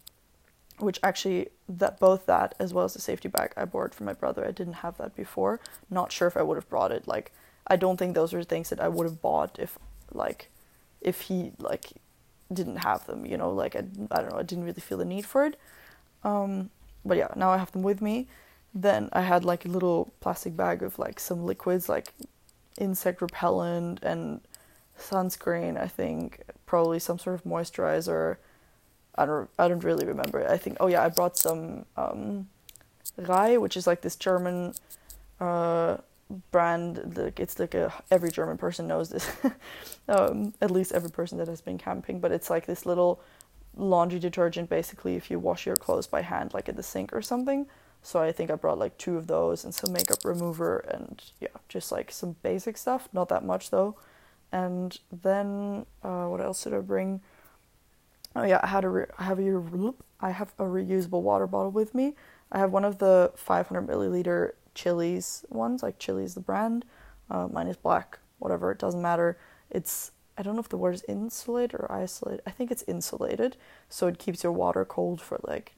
which 0.77 0.99
actually 1.03 1.49
that 1.67 1.99
both 1.99 2.25
that 2.25 2.55
as 2.59 2.73
well 2.73 2.85
as 2.85 2.93
the 2.93 3.01
safety 3.01 3.27
bag 3.27 3.53
I 3.55 3.65
bought 3.65 3.93
for 3.93 4.03
my 4.03 4.13
brother. 4.13 4.45
I 4.45 4.51
didn't 4.51 4.73
have 4.85 4.97
that 4.97 5.15
before. 5.15 5.59
Not 5.89 6.11
sure 6.11 6.27
if 6.27 6.37
I 6.37 6.41
would 6.41 6.55
have 6.55 6.69
brought 6.69 6.91
it. 6.91 7.07
Like 7.07 7.31
I 7.67 7.75
don't 7.75 7.97
think 7.97 8.15
those 8.15 8.33
are 8.33 8.43
things 8.43 8.69
that 8.69 8.79
I 8.79 8.87
would 8.87 9.05
have 9.05 9.21
bought 9.21 9.57
if 9.59 9.77
like 10.11 10.49
if 11.01 11.21
he 11.21 11.51
like 11.59 11.91
didn't 12.51 12.77
have 12.77 13.05
them. 13.05 13.25
You 13.25 13.37
know, 13.37 13.51
like 13.51 13.75
I 13.75 13.83
I 14.11 14.21
don't 14.21 14.31
know. 14.31 14.39
I 14.39 14.43
didn't 14.43 14.63
really 14.63 14.81
feel 14.81 14.97
the 14.97 15.05
need 15.05 15.25
for 15.25 15.45
it. 15.45 15.59
Um, 16.23 16.69
but 17.05 17.17
yeah, 17.17 17.29
now 17.35 17.51
I 17.51 17.57
have 17.57 17.71
them 17.71 17.83
with 17.83 18.01
me. 18.01 18.27
Then 18.73 19.09
I 19.13 19.21
had 19.21 19.43
like 19.45 19.65
a 19.65 19.69
little 19.69 20.13
plastic 20.19 20.55
bag 20.55 20.83
of 20.83 20.99
like 20.99 21.19
some 21.19 21.45
liquids 21.45 21.89
like 21.89 22.13
insect 22.77 23.21
repellent 23.21 23.99
and 24.03 24.41
sunscreen, 24.99 25.79
I 25.79 25.87
think, 25.87 26.43
probably 26.65 26.99
some 26.99 27.19
sort 27.19 27.35
of 27.35 27.43
moisturizer. 27.43 28.37
I 29.15 29.25
don't 29.25 29.49
I 29.57 29.67
don't 29.67 29.83
really 29.83 30.05
remember. 30.05 30.47
I 30.49 30.57
think 30.57 30.77
oh 30.79 30.87
yeah, 30.87 31.03
I 31.03 31.09
brought 31.09 31.37
some 31.37 31.85
um 31.97 32.47
Rei, 33.17 33.57
which 33.57 33.75
is 33.75 33.87
like 33.87 34.01
this 34.01 34.15
German 34.15 34.73
uh 35.39 35.97
brand 36.51 37.17
like 37.17 37.39
it's 37.39 37.57
like 37.59 37.73
a 37.73 37.91
every 38.11 38.31
German 38.31 38.57
person 38.57 38.87
knows 38.87 39.09
this. 39.09 39.29
um 40.07 40.53
at 40.61 40.71
least 40.71 40.91
every 40.93 41.09
person 41.09 41.37
that 41.39 41.47
has 41.47 41.61
been 41.61 41.77
camping, 41.77 42.19
but 42.19 42.31
it's 42.31 42.49
like 42.49 42.65
this 42.65 42.85
little 42.85 43.19
laundry 43.75 44.19
detergent 44.19 44.69
basically 44.69 45.15
if 45.15 45.29
you 45.31 45.39
wash 45.39 45.65
your 45.65 45.75
clothes 45.75 46.07
by 46.07 46.21
hand 46.21 46.53
like 46.53 46.67
at 46.69 46.75
the 46.75 46.83
sink 46.83 47.13
or 47.13 47.21
something. 47.21 47.67
So 48.01 48.21
I 48.21 48.31
think 48.31 48.49
I 48.49 48.55
brought 48.55 48.79
like 48.79 48.97
two 48.97 49.17
of 49.17 49.27
those 49.27 49.63
and 49.65 49.73
some 49.73 49.91
makeup 49.91 50.23
remover 50.23 50.79
and 50.79 51.21
yeah, 51.39 51.49
just 51.67 51.91
like 51.91 52.11
some 52.11 52.35
basic 52.43 52.77
stuff. 52.77 53.09
Not 53.11 53.29
that 53.29 53.43
much 53.43 53.71
though. 53.71 53.95
And 54.51 54.97
then 55.11 55.85
uh, 56.03 56.25
what 56.25 56.41
else 56.41 56.63
did 56.63 56.73
I 56.73 56.79
bring? 56.79 57.21
Oh 58.35 58.43
yeah, 58.43 58.59
I 58.63 58.67
had 58.67 58.83
a 58.83 58.89
re- 58.89 59.05
I 59.17 59.23
have 59.23 59.39
a 59.39 59.93
I 60.19 60.31
have 60.31 60.53
a 60.59 60.63
reusable 60.63 61.21
water 61.21 61.47
bottle 61.47 61.71
with 61.71 61.93
me. 61.93 62.15
I 62.51 62.59
have 62.59 62.71
one 62.71 62.85
of 62.85 62.97
the 62.97 63.31
500 63.35 63.87
milliliter 63.87 64.51
Chilly's 64.73 65.45
ones, 65.49 65.83
like 65.83 65.99
Chilly's 65.99 66.33
the 66.35 66.39
brand. 66.39 66.85
Uh, 67.29 67.47
mine 67.47 67.67
is 67.67 67.77
black, 67.77 68.19
whatever. 68.39 68.71
It 68.71 68.79
doesn't 68.79 69.01
matter. 69.01 69.37
It's 69.69 70.11
I 70.37 70.41
don't 70.41 70.55
know 70.55 70.61
if 70.61 70.69
the 70.69 70.77
word 70.77 70.95
is 70.95 71.03
insulated 71.07 71.79
or 71.79 71.91
isolate. 71.91 72.39
I 72.47 72.51
think 72.51 72.71
it's 72.71 72.83
insulated, 72.87 73.57
so 73.89 74.07
it 74.07 74.19
keeps 74.19 74.43
your 74.43 74.53
water 74.53 74.85
cold 74.85 75.21
for 75.21 75.39
like 75.43 75.73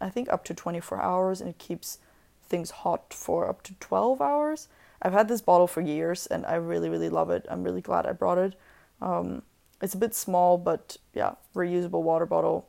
I 0.00 0.10
think 0.10 0.30
up 0.30 0.44
to 0.44 0.54
24 0.54 1.00
hours 1.00 1.40
and 1.40 1.48
it 1.48 1.58
keeps 1.58 1.98
things 2.42 2.70
hot 2.70 3.12
for 3.14 3.48
up 3.48 3.62
to 3.62 3.74
12 3.80 4.20
hours. 4.20 4.68
I've 5.02 5.12
had 5.12 5.28
this 5.28 5.40
bottle 5.40 5.66
for 5.66 5.80
years 5.80 6.26
and 6.26 6.46
I 6.46 6.54
really, 6.54 6.88
really 6.88 7.08
love 7.08 7.30
it. 7.30 7.46
I'm 7.48 7.62
really 7.62 7.80
glad 7.80 8.06
I 8.06 8.12
brought 8.12 8.38
it. 8.38 8.54
Um, 9.00 9.42
it's 9.82 9.94
a 9.94 9.98
bit 9.98 10.14
small, 10.14 10.56
but 10.58 10.96
yeah, 11.14 11.34
reusable 11.54 12.02
water 12.02 12.26
bottle, 12.26 12.68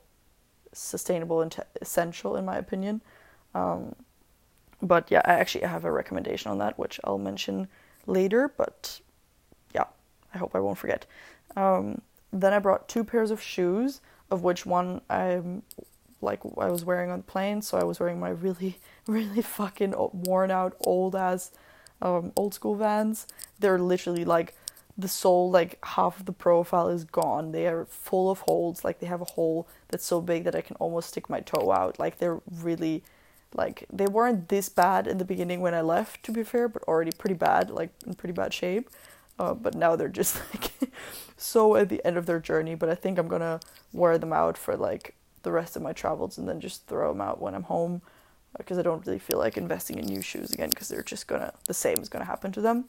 sustainable 0.74 1.42
and 1.42 1.52
t- 1.52 1.62
essential 1.82 2.36
in 2.36 2.46
my 2.46 2.58
opinion. 2.58 3.02
Um, 3.56 3.96
but 4.82 5.10
yeah, 5.10 5.22
I 5.26 5.34
actually 5.34 5.66
have 5.66 5.86
a 5.86 5.92
recommendation 5.92 6.52
on 6.52 6.58
that, 6.60 6.78
which 6.78 7.00
I'll 7.04 7.18
mention 7.18 7.68
later. 8.06 8.52
But 8.56 9.02
yeah, 9.74 9.86
I 10.34 10.38
hope 10.38 10.56
I 10.56 10.60
won't 10.60 10.78
forget. 10.78 11.06
Um, 11.56 12.02
then 12.32 12.54
I 12.54 12.60
brought 12.60 12.88
two 12.88 13.04
pairs 13.04 13.32
of 13.32 13.42
shoes, 13.42 14.02
of 14.30 14.44
which 14.44 14.66
one 14.66 15.02
I'm 15.10 15.64
like 16.22 16.42
I 16.58 16.70
was 16.70 16.84
wearing 16.84 17.10
on 17.10 17.20
the 17.20 17.24
plane. 17.24 17.62
So 17.62 17.78
I 17.78 17.84
was 17.84 18.00
wearing 18.00 18.20
my 18.20 18.30
really, 18.30 18.78
really 19.08 19.42
fucking 19.42 19.94
worn 19.98 20.52
out 20.52 20.76
old 20.82 21.16
ass 21.16 21.52
um, 22.02 22.32
old 22.36 22.54
school 22.54 22.76
vans. 22.76 23.28
They're 23.60 23.80
literally 23.80 24.26
like 24.26 24.54
the 24.98 25.08
sole, 25.08 25.50
like 25.52 25.78
half 25.84 26.20
of 26.20 26.26
the 26.26 26.34
profile 26.34 26.90
is 26.90 27.04
gone. 27.04 27.52
They 27.52 27.68
are 27.68 27.86
full 27.86 28.32
of 28.32 28.40
holes. 28.42 28.84
Like 28.84 29.00
they 29.00 29.08
have 29.08 29.22
a 29.22 29.26
hole 29.26 29.68
that's 29.90 30.06
so 30.06 30.22
big 30.22 30.44
that 30.46 30.56
I 30.56 30.62
can 30.62 30.76
almost 30.78 31.10
stick 31.10 31.30
my 31.30 31.40
toe 31.40 31.72
out. 31.72 32.00
Like 32.00 32.18
they're 32.18 32.40
really, 32.52 33.04
like 33.54 33.86
they 33.92 34.08
weren't 34.08 34.50
this 34.50 34.70
bad 34.70 35.08
in 35.08 35.18
the 35.18 35.26
beginning 35.26 35.62
when 35.62 35.74
I 35.74 35.82
left, 35.82 36.24
to 36.24 36.32
be 36.32 36.44
fair, 36.44 36.68
but 36.68 36.84
already 36.84 37.12
pretty 37.12 37.36
bad, 37.36 37.70
like 37.70 37.92
in 38.06 38.16
pretty 38.16 38.34
bad 38.34 38.54
shape. 38.54 38.90
Uh, 39.40 39.54
but 39.54 39.76
now 39.76 39.96
they're 39.96 40.10
just 40.10 40.42
like 40.54 40.72
so 41.38 41.76
at 41.76 41.90
the 41.90 42.04
end 42.04 42.18
of 42.18 42.26
their 42.26 42.40
journey. 42.40 42.74
But 42.74 42.90
I 42.90 42.96
think 42.96 43.20
I'm 43.20 43.28
gonna 43.28 43.60
wear 43.94 44.18
them 44.18 44.34
out 44.34 44.58
for 44.58 44.76
like 44.76 45.16
the 45.44 45.52
rest 45.52 45.76
of 45.76 45.82
my 45.84 45.94
travels 45.94 46.38
and 46.38 46.50
then 46.50 46.60
just 46.60 46.88
throw 46.88 47.12
them 47.12 47.22
out 47.22 47.40
when 47.40 47.54
I'm 47.54 47.64
home 47.64 48.02
because 48.58 48.78
I 48.78 48.82
don't 48.82 49.06
really 49.06 49.20
feel 49.20 49.40
like 49.40 49.58
investing 49.58 49.98
in 49.98 50.06
new 50.06 50.22
shoes 50.22 50.52
again 50.52 50.70
because 50.70 50.88
they're 50.88 51.04
just 51.04 51.28
gonna 51.28 51.54
the 51.68 51.74
same 51.74 51.98
is 52.00 52.10
gonna 52.10 52.26
happen 52.26 52.52
to 52.54 52.62
them. 52.62 52.86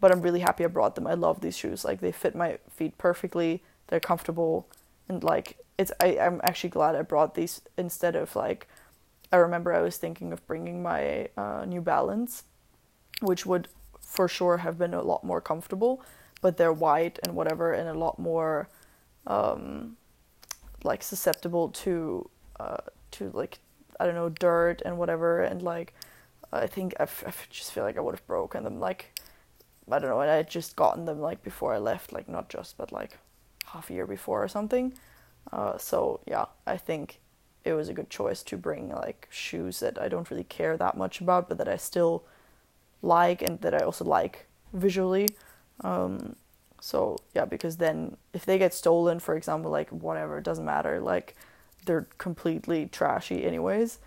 but 0.00 0.12
I'm 0.12 0.20
really 0.20 0.40
happy 0.40 0.64
I 0.64 0.68
brought 0.68 0.94
them. 0.94 1.06
I 1.06 1.14
love 1.14 1.40
these 1.40 1.56
shoes. 1.56 1.84
Like 1.84 2.00
they 2.00 2.12
fit 2.12 2.34
my 2.34 2.58
feet 2.70 2.98
perfectly. 2.98 3.62
They're 3.88 4.00
comfortable 4.00 4.68
and 5.08 5.22
like 5.24 5.58
it's 5.78 5.92
I, 6.00 6.18
I'm 6.18 6.40
actually 6.42 6.70
glad 6.70 6.96
I 6.96 7.02
brought 7.02 7.34
these 7.34 7.60
instead 7.76 8.16
of 8.16 8.36
like 8.36 8.68
I 9.32 9.36
remember 9.36 9.72
I 9.72 9.82
was 9.82 9.96
thinking 9.96 10.32
of 10.32 10.46
bringing 10.46 10.82
my 10.82 11.28
uh, 11.36 11.64
New 11.66 11.80
Balance, 11.80 12.44
which 13.20 13.44
would 13.44 13.68
for 14.00 14.28
sure 14.28 14.58
have 14.58 14.78
been 14.78 14.94
a 14.94 15.02
lot 15.02 15.24
more 15.24 15.40
comfortable, 15.40 16.02
but 16.40 16.56
they're 16.56 16.72
white 16.72 17.18
and 17.24 17.34
whatever 17.34 17.72
and 17.72 17.88
a 17.88 17.94
lot 17.94 18.18
more 18.18 18.68
um, 19.26 19.96
like 20.84 21.02
susceptible 21.02 21.68
to 21.70 22.30
uh, 22.60 22.78
to 23.12 23.30
like 23.34 23.58
I 23.98 24.06
don't 24.06 24.14
know 24.14 24.28
dirt 24.28 24.82
and 24.84 24.98
whatever 24.98 25.40
and 25.40 25.62
like 25.62 25.94
I 26.52 26.66
think 26.66 26.94
I, 27.00 27.06
just 27.50 27.72
feel 27.72 27.84
like 27.84 27.96
I 27.96 28.00
would 28.00 28.14
have 28.14 28.26
broken 28.26 28.64
them 28.64 28.80
like 28.80 29.18
I 29.90 29.98
don't 29.98 30.10
know 30.10 30.20
and 30.20 30.30
I 30.30 30.36
had 30.36 30.50
just 30.50 30.76
gotten 30.76 31.04
them 31.04 31.20
like 31.20 31.42
before 31.42 31.74
I 31.74 31.78
left 31.78 32.12
like 32.12 32.28
not 32.28 32.48
just 32.48 32.76
but 32.76 32.92
like 32.92 33.18
half 33.66 33.90
a 33.90 33.94
year 33.94 34.06
before 34.06 34.42
or 34.42 34.48
something. 34.48 34.94
Uh, 35.52 35.78
so 35.78 36.20
yeah 36.26 36.46
I 36.66 36.76
think 36.76 37.20
it 37.64 37.72
was 37.72 37.88
a 37.88 37.94
good 37.94 38.10
choice 38.10 38.42
to 38.44 38.56
bring 38.56 38.90
like 38.90 39.28
shoes 39.30 39.80
that 39.80 40.00
I 40.00 40.08
don't 40.08 40.30
really 40.30 40.44
care 40.44 40.76
that 40.76 40.96
much 40.96 41.20
about 41.20 41.48
but 41.48 41.58
that 41.58 41.68
I 41.68 41.76
still 41.76 42.24
like 43.02 43.42
and 43.42 43.60
that 43.60 43.74
I 43.74 43.78
also 43.78 44.04
like 44.04 44.46
visually. 44.72 45.28
Um, 45.82 46.36
so 46.80 47.16
yeah 47.34 47.44
because 47.44 47.78
then 47.78 48.16
if 48.32 48.44
they 48.44 48.58
get 48.58 48.74
stolen 48.74 49.18
for 49.18 49.36
example 49.36 49.70
like 49.70 49.90
whatever 49.90 50.38
it 50.38 50.44
doesn't 50.44 50.64
matter 50.64 51.00
like 51.00 51.34
they're 51.86 52.06
completely 52.18 52.86
trashy 52.86 53.44
anyways 53.44 53.98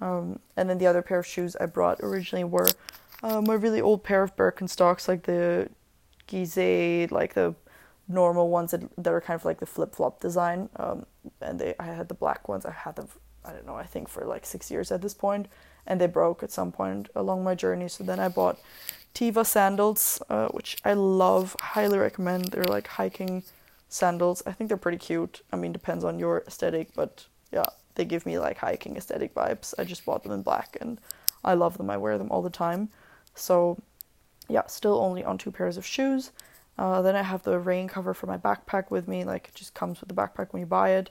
um, 0.00 0.40
and 0.56 0.68
then 0.68 0.78
the 0.78 0.86
other 0.86 1.02
pair 1.02 1.18
of 1.18 1.26
shoes 1.26 1.56
I 1.56 1.66
brought 1.66 2.00
originally 2.00 2.44
were 2.44 2.68
um, 3.22 3.48
a 3.48 3.56
really 3.56 3.80
old 3.80 4.04
pair 4.04 4.22
of 4.22 4.36
Birkenstocks, 4.36 5.08
like 5.08 5.22
the 5.22 5.70
Gizeh, 6.28 7.10
like 7.10 7.34
the 7.34 7.54
normal 8.08 8.50
ones 8.50 8.72
that, 8.72 8.82
that 9.02 9.12
are 9.12 9.20
kind 9.20 9.38
of 9.38 9.44
like 9.44 9.58
the 9.58 9.66
flip 9.66 9.94
flop 9.94 10.20
design. 10.20 10.68
Um, 10.76 11.06
and 11.40 11.58
they, 11.58 11.74
I 11.78 11.84
had 11.84 12.08
the 12.08 12.14
black 12.14 12.48
ones. 12.48 12.66
I 12.66 12.72
had 12.72 12.96
them, 12.96 13.08
I 13.44 13.52
don't 13.52 13.66
know, 13.66 13.76
I 13.76 13.84
think 13.84 14.08
for 14.08 14.24
like 14.26 14.44
six 14.44 14.70
years 14.70 14.92
at 14.92 15.00
this 15.00 15.14
point, 15.14 15.48
and 15.86 16.00
they 16.00 16.06
broke 16.06 16.42
at 16.42 16.50
some 16.50 16.72
point 16.72 17.08
along 17.14 17.42
my 17.42 17.54
journey. 17.54 17.88
So 17.88 18.04
then 18.04 18.20
I 18.20 18.28
bought 18.28 18.58
Teva 19.14 19.46
sandals, 19.46 20.22
uh, 20.28 20.48
which 20.48 20.76
I 20.84 20.92
love, 20.92 21.56
highly 21.60 21.98
recommend. 21.98 22.46
They're 22.46 22.64
like 22.64 22.86
hiking 22.86 23.44
sandals. 23.88 24.42
I 24.46 24.52
think 24.52 24.68
they're 24.68 24.76
pretty 24.76 24.98
cute. 24.98 25.42
I 25.52 25.56
mean, 25.56 25.72
depends 25.72 26.04
on 26.04 26.18
your 26.18 26.42
aesthetic, 26.46 26.94
but 26.94 27.26
yeah, 27.52 27.66
they 27.94 28.04
give 28.04 28.26
me 28.26 28.38
like 28.38 28.58
hiking 28.58 28.96
aesthetic 28.96 29.34
vibes. 29.34 29.74
I 29.78 29.84
just 29.84 30.04
bought 30.04 30.22
them 30.22 30.32
in 30.32 30.42
black 30.42 30.76
and 30.80 31.00
I 31.44 31.54
love 31.54 31.78
them. 31.78 31.90
I 31.90 31.96
wear 31.96 32.18
them 32.18 32.30
all 32.30 32.42
the 32.42 32.50
time. 32.50 32.90
So, 33.34 33.78
yeah, 34.48 34.66
still 34.66 35.00
only 35.00 35.22
on 35.24 35.38
two 35.38 35.50
pairs 35.50 35.76
of 35.76 35.86
shoes. 35.86 36.32
Uh, 36.78 37.00
then 37.02 37.16
I 37.16 37.22
have 37.22 37.42
the 37.42 37.58
rain 37.58 37.88
cover 37.88 38.12
for 38.12 38.26
my 38.26 38.36
backpack 38.36 38.90
with 38.90 39.08
me. 39.08 39.24
Like, 39.24 39.48
it 39.48 39.54
just 39.54 39.74
comes 39.74 40.00
with 40.00 40.08
the 40.08 40.14
backpack 40.14 40.52
when 40.52 40.60
you 40.60 40.66
buy 40.66 40.90
it, 40.90 41.10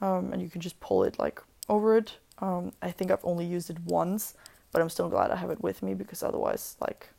um, 0.00 0.32
and 0.32 0.42
you 0.42 0.48
can 0.48 0.60
just 0.60 0.80
pull 0.80 1.04
it 1.04 1.18
like 1.18 1.40
over 1.68 1.96
it. 1.96 2.18
Um, 2.40 2.72
I 2.82 2.90
think 2.90 3.10
I've 3.10 3.24
only 3.24 3.44
used 3.44 3.70
it 3.70 3.78
once, 3.84 4.34
but 4.72 4.82
I'm 4.82 4.90
still 4.90 5.08
glad 5.08 5.30
I 5.30 5.36
have 5.36 5.50
it 5.50 5.62
with 5.62 5.82
me 5.82 5.94
because 5.94 6.22
otherwise, 6.22 6.76
like, 6.80 7.10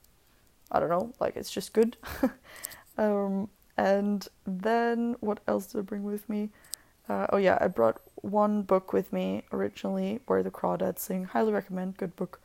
I 0.72 0.80
don't 0.80 0.90
know, 0.90 1.14
like 1.20 1.38
it's 1.38 1.52
just 1.52 1.72
good. 1.72 1.96
um, 2.98 3.50
and 3.78 4.28
then 4.46 5.16
what 5.20 5.40
else 5.48 5.68
did 5.68 5.80
I 5.80 5.82
bring 5.82 6.04
with 6.04 6.28
me? 6.30 6.50
Uh, 7.08 7.28
oh 7.32 7.38
yeah, 7.38 7.58
I 7.62 7.68
brought 7.68 8.02
one 8.16 8.64
book 8.64 8.94
with 8.94 9.14
me 9.14 9.44
originally, 9.52 10.22
Where 10.26 10.44
the 10.44 10.52
Crawdads 10.52 11.00
Sing. 11.00 11.26
Highly 11.26 11.54
recommend, 11.54 11.98
good 11.98 12.16
book. 12.16 12.40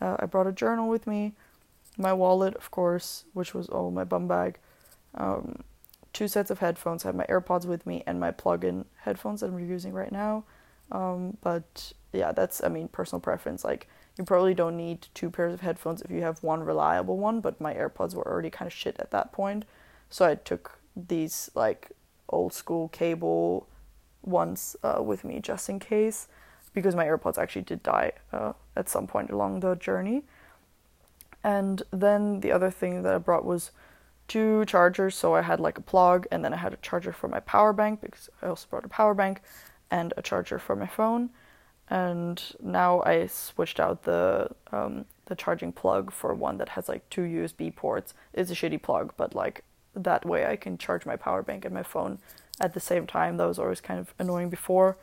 Uh, 0.00 0.16
I 0.18 0.26
brought 0.26 0.46
a 0.46 0.52
journal 0.52 0.88
with 0.88 1.06
me, 1.06 1.32
my 1.96 2.12
wallet, 2.12 2.54
of 2.56 2.70
course, 2.70 3.24
which 3.32 3.54
was 3.54 3.68
all 3.68 3.90
my 3.90 4.04
bum 4.04 4.28
bag. 4.28 4.58
Um, 5.14 5.62
two 6.12 6.28
sets 6.28 6.50
of 6.50 6.58
headphones. 6.58 7.04
I 7.04 7.08
have 7.08 7.14
my 7.14 7.26
AirPods 7.26 7.64
with 7.66 7.86
me 7.86 8.02
and 8.06 8.20
my 8.20 8.30
plug-in 8.30 8.84
headphones 8.98 9.40
that 9.40 9.48
I'm 9.48 9.58
using 9.58 9.92
right 9.92 10.12
now. 10.12 10.44
Um, 10.90 11.38
but 11.40 11.92
yeah, 12.12 12.32
that's 12.32 12.62
I 12.62 12.68
mean 12.68 12.88
personal 12.88 13.20
preference. 13.20 13.64
Like 13.64 13.88
you 14.18 14.24
probably 14.24 14.54
don't 14.54 14.76
need 14.76 15.06
two 15.14 15.30
pairs 15.30 15.54
of 15.54 15.60
headphones 15.60 16.02
if 16.02 16.10
you 16.10 16.22
have 16.22 16.42
one 16.42 16.62
reliable 16.62 17.16
one. 17.16 17.40
But 17.40 17.60
my 17.60 17.74
AirPods 17.74 18.14
were 18.14 18.26
already 18.26 18.50
kind 18.50 18.66
of 18.66 18.72
shit 18.72 18.96
at 18.98 19.10
that 19.10 19.32
point, 19.32 19.64
so 20.12 20.26
I 20.26 20.34
took 20.34 20.78
these 20.94 21.50
like 21.54 21.90
old 22.28 22.52
school 22.52 22.88
cable 22.88 23.66
ones 24.22 24.76
uh, 24.82 25.02
with 25.02 25.24
me 25.24 25.40
just 25.40 25.70
in 25.70 25.78
case, 25.78 26.28
because 26.74 26.94
my 26.94 27.06
AirPods 27.06 27.38
actually 27.38 27.62
did 27.62 27.82
die 27.82 28.12
uh, 28.30 28.52
at 28.76 28.90
some 28.90 29.06
point 29.06 29.30
along 29.30 29.60
the 29.60 29.74
journey. 29.74 30.24
And 31.42 31.82
then 31.90 32.40
the 32.40 32.52
other 32.52 32.70
thing 32.70 33.02
that 33.02 33.14
I 33.14 33.18
brought 33.18 33.46
was 33.46 33.70
two 34.28 34.66
chargers. 34.66 35.14
So 35.14 35.34
I 35.34 35.40
had 35.40 35.60
like 35.60 35.78
a 35.78 35.82
plug, 35.82 36.26
and 36.30 36.44
then 36.44 36.52
I 36.52 36.58
had 36.58 36.74
a 36.74 36.82
charger 36.82 37.12
for 37.12 37.28
my 37.28 37.40
power 37.40 37.72
bank 37.72 38.02
because 38.02 38.28
I 38.42 38.48
also 38.48 38.66
brought 38.68 38.84
a 38.84 38.88
power 38.88 39.14
bank 39.14 39.40
and 39.90 40.12
a 40.18 40.22
charger 40.22 40.58
for 40.58 40.76
my 40.76 40.86
phone. 40.86 41.30
And 41.88 42.40
now 42.62 43.02
I 43.02 43.26
switched 43.28 43.80
out 43.80 44.02
the 44.02 44.50
um, 44.72 45.06
the 45.24 45.34
charging 45.34 45.72
plug 45.72 46.12
for 46.12 46.34
one 46.34 46.58
that 46.58 46.70
has 46.70 46.86
like 46.86 47.08
two 47.08 47.22
USB 47.22 47.74
ports. 47.74 48.12
It's 48.34 48.50
a 48.50 48.54
shitty 48.54 48.82
plug, 48.82 49.14
but 49.16 49.34
like 49.34 49.64
that 49.94 50.24
way 50.24 50.46
I 50.46 50.56
can 50.56 50.78
charge 50.78 51.06
my 51.06 51.16
power 51.16 51.42
bank 51.42 51.64
and 51.64 51.74
my 51.74 51.82
phone 51.82 52.18
at 52.60 52.74
the 52.74 52.80
same 52.80 53.06
time. 53.06 53.36
That 53.36 53.46
was 53.46 53.58
always 53.58 53.80
kind 53.80 54.00
of 54.00 54.14
annoying 54.18 54.50
before. 54.50 54.96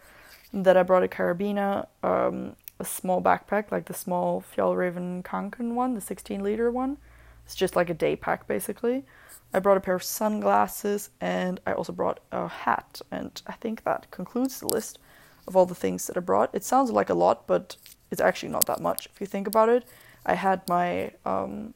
That 0.51 0.77
I 0.77 0.83
brought 0.83 1.03
a 1.03 1.07
carabiner, 1.07 1.87
um, 2.01 2.55
a 2.79 2.85
small 2.85 3.21
backpack, 3.21 3.71
like 3.71 3.85
the 3.85 3.93
small 3.93 4.41
Fjallraven 4.41 5.23
Kanken 5.23 5.73
one, 5.73 5.93
the 5.93 6.01
16 6.01 6.41
liter 6.41 6.71
one. 6.71 6.97
It's 7.45 7.55
just 7.55 7.75
like 7.75 7.89
a 7.89 7.93
day 7.93 8.15
pack 8.15 8.47
basically. 8.47 9.05
I 9.53 9.59
brought 9.59 9.77
a 9.77 9.81
pair 9.81 9.95
of 9.95 10.03
sunglasses 10.03 11.09
and 11.19 11.59
I 11.65 11.73
also 11.73 11.91
brought 11.91 12.19
a 12.31 12.47
hat. 12.47 13.01
And 13.11 13.41
I 13.47 13.53
think 13.53 13.83
that 13.83 14.09
concludes 14.11 14.59
the 14.59 14.67
list 14.67 14.99
of 15.47 15.55
all 15.55 15.65
the 15.65 15.75
things 15.75 16.07
that 16.07 16.17
I 16.17 16.19
brought. 16.19 16.53
It 16.53 16.63
sounds 16.63 16.91
like 16.91 17.09
a 17.09 17.15
lot, 17.15 17.47
but 17.47 17.75
it's 18.11 18.21
actually 18.21 18.49
not 18.49 18.65
that 18.67 18.81
much 18.81 19.07
if 19.07 19.19
you 19.19 19.27
think 19.27 19.47
about 19.47 19.69
it. 19.69 19.85
I 20.25 20.35
had 20.35 20.67
my 20.69 21.11
um, 21.25 21.73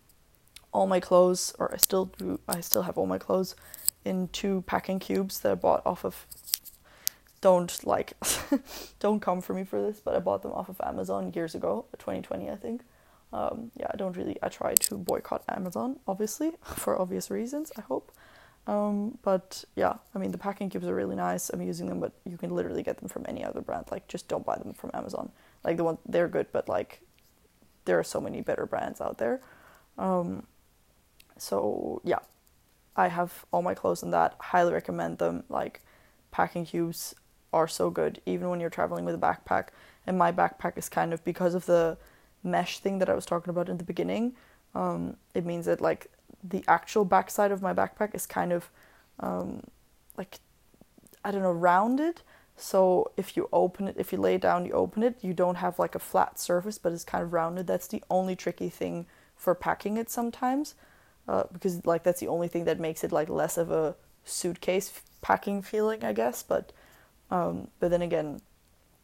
all 0.73 0.87
my 0.87 0.99
clothes, 0.99 1.53
or 1.59 1.73
I 1.73 1.77
still 1.77 2.05
do. 2.05 2.39
I 2.47 2.61
still 2.61 2.83
have 2.83 2.97
all 2.97 3.05
my 3.05 3.17
clothes 3.17 3.55
in 4.03 4.27
two 4.29 4.63
packing 4.67 4.99
cubes 4.99 5.39
that 5.39 5.51
I 5.51 5.55
bought 5.55 5.85
off 5.85 6.03
of. 6.03 6.27
Don't 7.41 7.85
like, 7.85 8.13
don't 8.99 9.19
come 9.19 9.41
for 9.41 9.53
me 9.53 9.63
for 9.63 9.81
this, 9.81 9.99
but 9.99 10.15
I 10.15 10.19
bought 10.19 10.43
them 10.43 10.53
off 10.53 10.69
of 10.69 10.79
Amazon 10.81 11.31
years 11.33 11.55
ago, 11.55 11.85
2020, 11.99 12.49
I 12.49 12.55
think. 12.55 12.81
Um, 13.33 13.71
yeah, 13.75 13.87
I 13.91 13.97
don't 13.97 14.15
really. 14.15 14.37
I 14.41 14.49
try 14.49 14.73
to 14.75 14.97
boycott 14.97 15.43
Amazon, 15.49 15.99
obviously, 16.07 16.51
for 16.63 16.99
obvious 16.99 17.29
reasons. 17.29 17.71
I 17.77 17.81
hope. 17.81 18.11
Um, 18.65 19.17
but 19.23 19.65
yeah, 19.75 19.95
I 20.15 20.19
mean 20.19 20.31
the 20.31 20.37
packing 20.37 20.69
cubes 20.69 20.87
are 20.87 20.95
really 20.95 21.15
nice. 21.17 21.49
I'm 21.49 21.61
using 21.61 21.87
them, 21.87 21.99
but 21.99 22.13
you 22.25 22.37
can 22.37 22.51
literally 22.51 22.83
get 22.83 22.97
them 22.97 23.09
from 23.09 23.25
any 23.27 23.43
other 23.43 23.61
brand. 23.61 23.85
Like, 23.91 24.07
just 24.07 24.29
don't 24.29 24.45
buy 24.45 24.57
them 24.57 24.73
from 24.73 24.91
Amazon. 24.93 25.31
Like 25.63 25.77
the 25.77 25.83
one 25.83 25.97
they're 26.05 26.29
good, 26.29 26.47
but 26.53 26.69
like 26.69 27.01
there 27.85 27.99
are 27.99 28.03
so 28.03 28.21
many 28.21 28.41
better 28.41 28.65
brands 28.65 29.01
out 29.01 29.17
there. 29.17 29.41
Um, 29.97 30.47
so 31.37 32.01
yeah, 32.03 32.19
I 32.95 33.07
have 33.07 33.45
all 33.51 33.61
my 33.61 33.73
clothes 33.73 34.03
in 34.03 34.11
that. 34.11 34.35
Highly 34.39 34.73
recommend 34.73 35.17
them. 35.17 35.43
Like 35.49 35.81
packing 36.31 36.65
cubes 36.65 37.15
are 37.51 37.67
so 37.67 37.89
good, 37.89 38.21
even 38.25 38.49
when 38.49 38.59
you're 38.59 38.69
traveling 38.69 39.05
with 39.05 39.15
a 39.15 39.17
backpack. 39.17 39.69
And 40.05 40.17
my 40.17 40.31
backpack 40.31 40.77
is 40.77 40.89
kind 40.89 41.13
of 41.13 41.23
because 41.23 41.53
of 41.53 41.65
the 41.65 41.97
mesh 42.43 42.79
thing 42.79 42.99
that 42.99 43.09
I 43.09 43.13
was 43.13 43.25
talking 43.25 43.49
about 43.49 43.69
in 43.69 43.77
the 43.77 43.83
beginning. 43.83 44.33
Um, 44.75 45.17
it 45.33 45.45
means 45.45 45.65
that 45.65 45.81
like 45.81 46.07
the 46.43 46.63
actual 46.67 47.05
backside 47.05 47.51
of 47.51 47.61
my 47.61 47.73
backpack 47.73 48.13
is 48.13 48.25
kind 48.25 48.51
of 48.51 48.69
um, 49.19 49.63
like 50.17 50.39
I 51.23 51.31
don't 51.31 51.43
know 51.43 51.51
rounded. 51.51 52.21
So 52.55 53.11
if 53.17 53.35
you 53.35 53.49
open 53.51 53.87
it, 53.87 53.95
if 53.97 54.11
you 54.11 54.19
lay 54.19 54.35
it 54.35 54.41
down, 54.41 54.65
you 54.65 54.73
open 54.73 55.01
it, 55.01 55.17
you 55.21 55.33
don't 55.33 55.55
have 55.55 55.79
like 55.79 55.95
a 55.95 55.99
flat 55.99 56.39
surface, 56.39 56.77
but 56.77 56.91
it's 56.91 57.03
kind 57.03 57.23
of 57.23 57.33
rounded. 57.33 57.65
That's 57.65 57.87
the 57.87 58.03
only 58.09 58.35
tricky 58.35 58.69
thing 58.69 59.07
for 59.35 59.55
packing 59.55 59.97
it 59.97 60.09
sometimes 60.09 60.75
uh, 61.27 61.43
because 61.51 61.85
like 61.85 62.03
that's 62.03 62.19
the 62.19 62.27
only 62.27 62.47
thing 62.47 62.65
that 62.65 62.79
makes 62.79 63.03
it 63.03 63.11
like 63.11 63.29
less 63.29 63.57
of 63.57 63.71
a 63.71 63.95
suitcase 64.25 65.01
packing 65.21 65.61
feeling, 65.61 66.03
I 66.03 66.13
guess. 66.13 66.43
But 66.43 66.71
um, 67.31 67.69
but 67.79 67.91
then 67.91 68.01
again, 68.01 68.41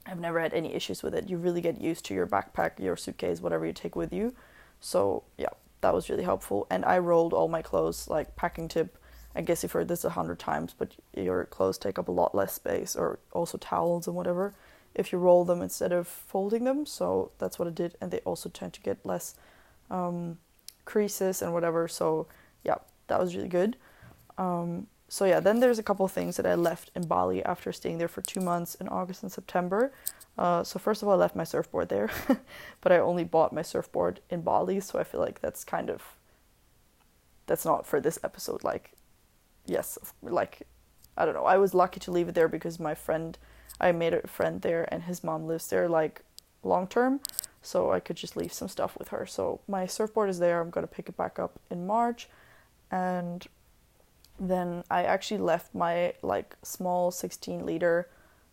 I've 0.05 0.19
never 0.19 0.39
had 0.39 0.53
any 0.53 0.73
issues 0.73 1.03
with 1.03 1.13
it. 1.15 1.29
You 1.29 1.38
really 1.38 1.62
get 1.62 1.79
used 1.79 2.05
to 2.05 2.13
your 2.13 2.27
backpack, 2.27 2.79
your 2.79 2.97
suitcase, 2.97 3.41
whatever 3.41 3.65
you 3.65 3.73
take 3.73 3.95
with 3.95 4.13
you. 4.13 4.34
So 4.79 5.23
yeah, 5.38 5.49
that 5.82 5.93
was 5.93 6.10
really 6.10 6.23
helpful. 6.23 6.67
And 6.69 6.86
I 6.86 6.99
rolled 6.99 7.34
all 7.34 7.47
my 7.47 7.62
clothes 7.62 8.08
like 8.08 8.36
packing 8.36 8.67
tip. 8.67 8.97
I 9.36 9.41
guess 9.41 9.62
you've 9.62 9.71
heard 9.71 9.88
this 9.88 10.03
a 10.03 10.10
hundred 10.10 10.39
times, 10.39 10.73
but 10.77 10.95
your 11.13 11.45
clothes 11.45 11.77
take 11.77 11.99
up 11.99 12.08
a 12.08 12.12
lot 12.12 12.34
less 12.34 12.53
space, 12.53 12.95
or 12.95 13.19
also 13.32 13.58
towels 13.58 14.08
and 14.08 14.15
whatever, 14.15 14.53
if 14.95 15.12
you 15.12 15.19
roll 15.19 15.45
them 15.45 15.62
instead 15.62 15.91
of 15.91 16.08
folding 16.08 16.63
them. 16.63 16.86
So 16.86 17.32
that's 17.38 17.60
what 17.60 17.67
I 17.67 17.71
did, 17.71 17.95
and 18.01 18.10
they 18.10 18.19
also 18.19 18.49
tend 18.49 18.73
to 18.73 18.82
get 18.82 19.05
less 19.05 19.36
um, 19.91 20.39
creases 20.89 21.41
and 21.41 21.54
whatever. 21.54 21.88
So 21.88 22.28
yeah, 22.63 22.80
that 23.08 23.19
was 23.19 23.36
really 23.36 23.47
good. 23.47 23.78
Um, 24.38 24.88
so 25.08 25.25
yeah, 25.25 25.39
then 25.39 25.60
there's 25.60 25.80
a 25.80 25.84
couple 25.84 26.08
things 26.08 26.38
that 26.38 26.45
I 26.45 26.56
left 26.56 26.91
in 26.95 27.08
Bali 27.08 27.43
after 27.43 27.71
staying 27.71 27.97
there 27.97 28.08
for 28.08 28.21
two 28.21 28.41
months 28.41 28.75
in 28.75 28.88
August 28.88 29.23
and 29.23 29.32
September. 29.32 29.91
Uh, 30.38 30.63
so 30.63 30.80
first 30.80 31.02
of 31.02 31.08
all, 31.08 31.15
I 31.15 31.17
left 31.17 31.36
my 31.36 31.43
surfboard 31.43 31.89
there, 31.89 32.10
but 32.82 32.91
I 32.91 32.99
only 32.99 33.23
bought 33.23 33.52
my 33.54 33.62
surfboard 33.62 34.21
in 34.30 34.41
Bali, 34.41 34.80
so 34.80 34.99
I 34.99 35.04
feel 35.04 35.19
like 35.19 35.41
that's 35.41 35.63
kind 35.63 35.89
of 35.89 36.02
that's 37.47 37.65
not 37.65 37.86
for 37.86 37.99
this 37.99 38.19
episode. 38.23 38.63
Like, 38.63 38.91
yes, 39.65 39.97
like, 40.21 40.67
I 41.17 41.25
don't 41.25 41.34
know. 41.34 41.45
I 41.45 41.58
was 41.58 41.73
lucky 41.73 41.99
to 42.02 42.12
leave 42.12 42.30
it 42.30 42.36
there 42.36 42.47
because 42.47 42.80
my 42.80 42.93
friend, 42.95 43.38
I 43.82 43.91
made 43.91 44.13
a 44.13 44.28
friend 44.28 44.62
there, 44.62 44.88
and 44.93 45.04
his 45.04 45.23
mom 45.23 45.47
lives 45.47 45.67
there 45.67 45.89
like 45.89 46.21
long 46.63 46.88
term, 46.88 47.19
so 47.62 47.91
I 47.91 48.00
could 48.00 48.15
just 48.15 48.38
leave 48.38 48.54
some 48.54 48.67
stuff 48.67 48.98
with 48.98 49.10
her. 49.10 49.26
So 49.26 49.60
my 49.67 49.86
surfboard 49.86 50.30
is 50.30 50.39
there. 50.39 50.62
I'm 50.62 50.69
gonna 50.69 50.88
pick 50.88 51.10
it 51.10 51.17
back 51.17 51.39
up 51.39 51.60
in 51.69 51.88
March, 51.88 52.30
and 52.91 53.45
then 54.39 54.84
I 54.89 55.04
actually 55.04 55.39
left 55.39 55.76
my 55.76 56.13
like 56.22 56.56
small 56.63 57.12
16 57.12 57.65
liter 57.65 58.08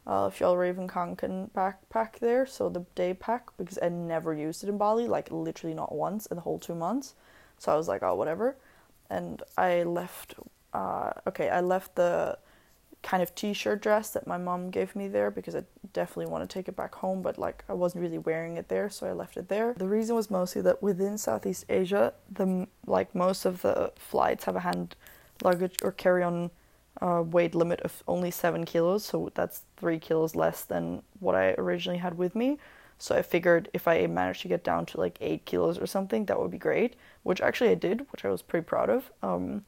uh, 0.07 0.31
Fjallraven 0.31 0.89
Kanken 0.89 1.51
backpack 1.51 2.21
there, 2.21 2.47
so 2.47 2.69
the 2.69 2.85
day 2.95 3.13
pack, 3.13 3.49
because 3.57 3.79
I 3.83 3.89
never 3.89 4.33
used 4.33 4.63
it 4.63 4.69
in 4.69 4.79
Bali, 4.79 5.09
like 5.09 5.31
literally 5.31 5.75
not 5.75 5.93
once 5.93 6.27
in 6.27 6.37
the 6.37 6.43
whole 6.43 6.59
two 6.59 6.75
months. 6.75 7.15
So 7.59 7.73
I 7.73 7.77
was 7.77 7.89
like, 7.89 8.03
oh, 8.03 8.15
whatever. 8.15 8.57
And 9.11 9.43
I 9.57 9.83
left, 9.83 10.35
uh, 10.73 11.11
okay, 11.27 11.49
I 11.49 11.61
left 11.61 11.97
the 11.97 12.39
kind 13.07 13.23
of 13.23 13.33
t-shirt 13.37 13.81
dress 13.81 14.11
that 14.11 14.27
my 14.27 14.37
mom 14.37 14.69
gave 14.69 14.97
me 14.97 15.07
there 15.07 15.31
because 15.31 15.55
I 15.55 15.63
definitely 15.93 16.27
want 16.27 16.43
to 16.43 16.53
take 16.53 16.67
it 16.67 16.75
back 16.75 16.93
home 16.93 17.23
but 17.23 17.39
like 17.39 17.63
I 17.69 17.73
wasn't 17.73 18.03
really 18.03 18.19
wearing 18.19 18.57
it 18.57 18.69
there 18.69 18.91
so 18.91 19.07
I 19.07 19.13
left 19.13 19.37
it 19.37 19.49
there. 19.49 19.75
The 19.75 19.87
reason 19.87 20.17
was 20.17 20.29
mostly 20.29 20.61
that 20.63 20.83
within 20.83 21.17
Southeast 21.17 21.67
Asia 21.69 22.15
the 22.29 22.67
like 22.85 23.15
most 23.15 23.45
of 23.45 23.63
the 23.63 23.93
flights 23.95 24.43
have 24.47 24.57
a 24.57 24.61
hand 24.61 24.97
luggage 25.45 25.77
or 25.85 25.93
carry-on 25.93 26.51
uh, 27.01 27.23
weight 27.25 27.55
limit 27.55 27.79
of 27.83 28.03
only 28.09 28.33
7 28.33 28.65
kilos 28.65 29.05
so 29.05 29.31
that's 29.35 29.63
3 29.77 30.01
kilos 30.01 30.35
less 30.35 30.65
than 30.65 31.01
what 31.21 31.37
I 31.37 31.55
originally 31.59 31.99
had 31.99 32.19
with 32.19 32.35
me. 32.35 32.59
So 32.99 33.15
I 33.15 33.23
figured 33.23 33.69
if 33.73 33.87
I 33.87 34.05
managed 34.09 34.43
to 34.43 34.49
get 34.49 34.65
down 34.65 34.85
to 34.87 34.99
like 34.99 35.17
8 35.21 35.45
kilos 35.45 35.79
or 35.79 35.87
something 35.87 36.25
that 36.25 36.41
would 36.41 36.51
be 36.51 36.59
great, 36.59 36.97
which 37.23 37.41
actually 37.41 37.71
I 37.71 37.75
did, 37.75 38.07
which 38.11 38.25
I 38.25 38.31
was 38.31 38.43
pretty 38.43 38.65
proud 38.65 38.91
of. 38.91 39.13
Um, 39.23 39.65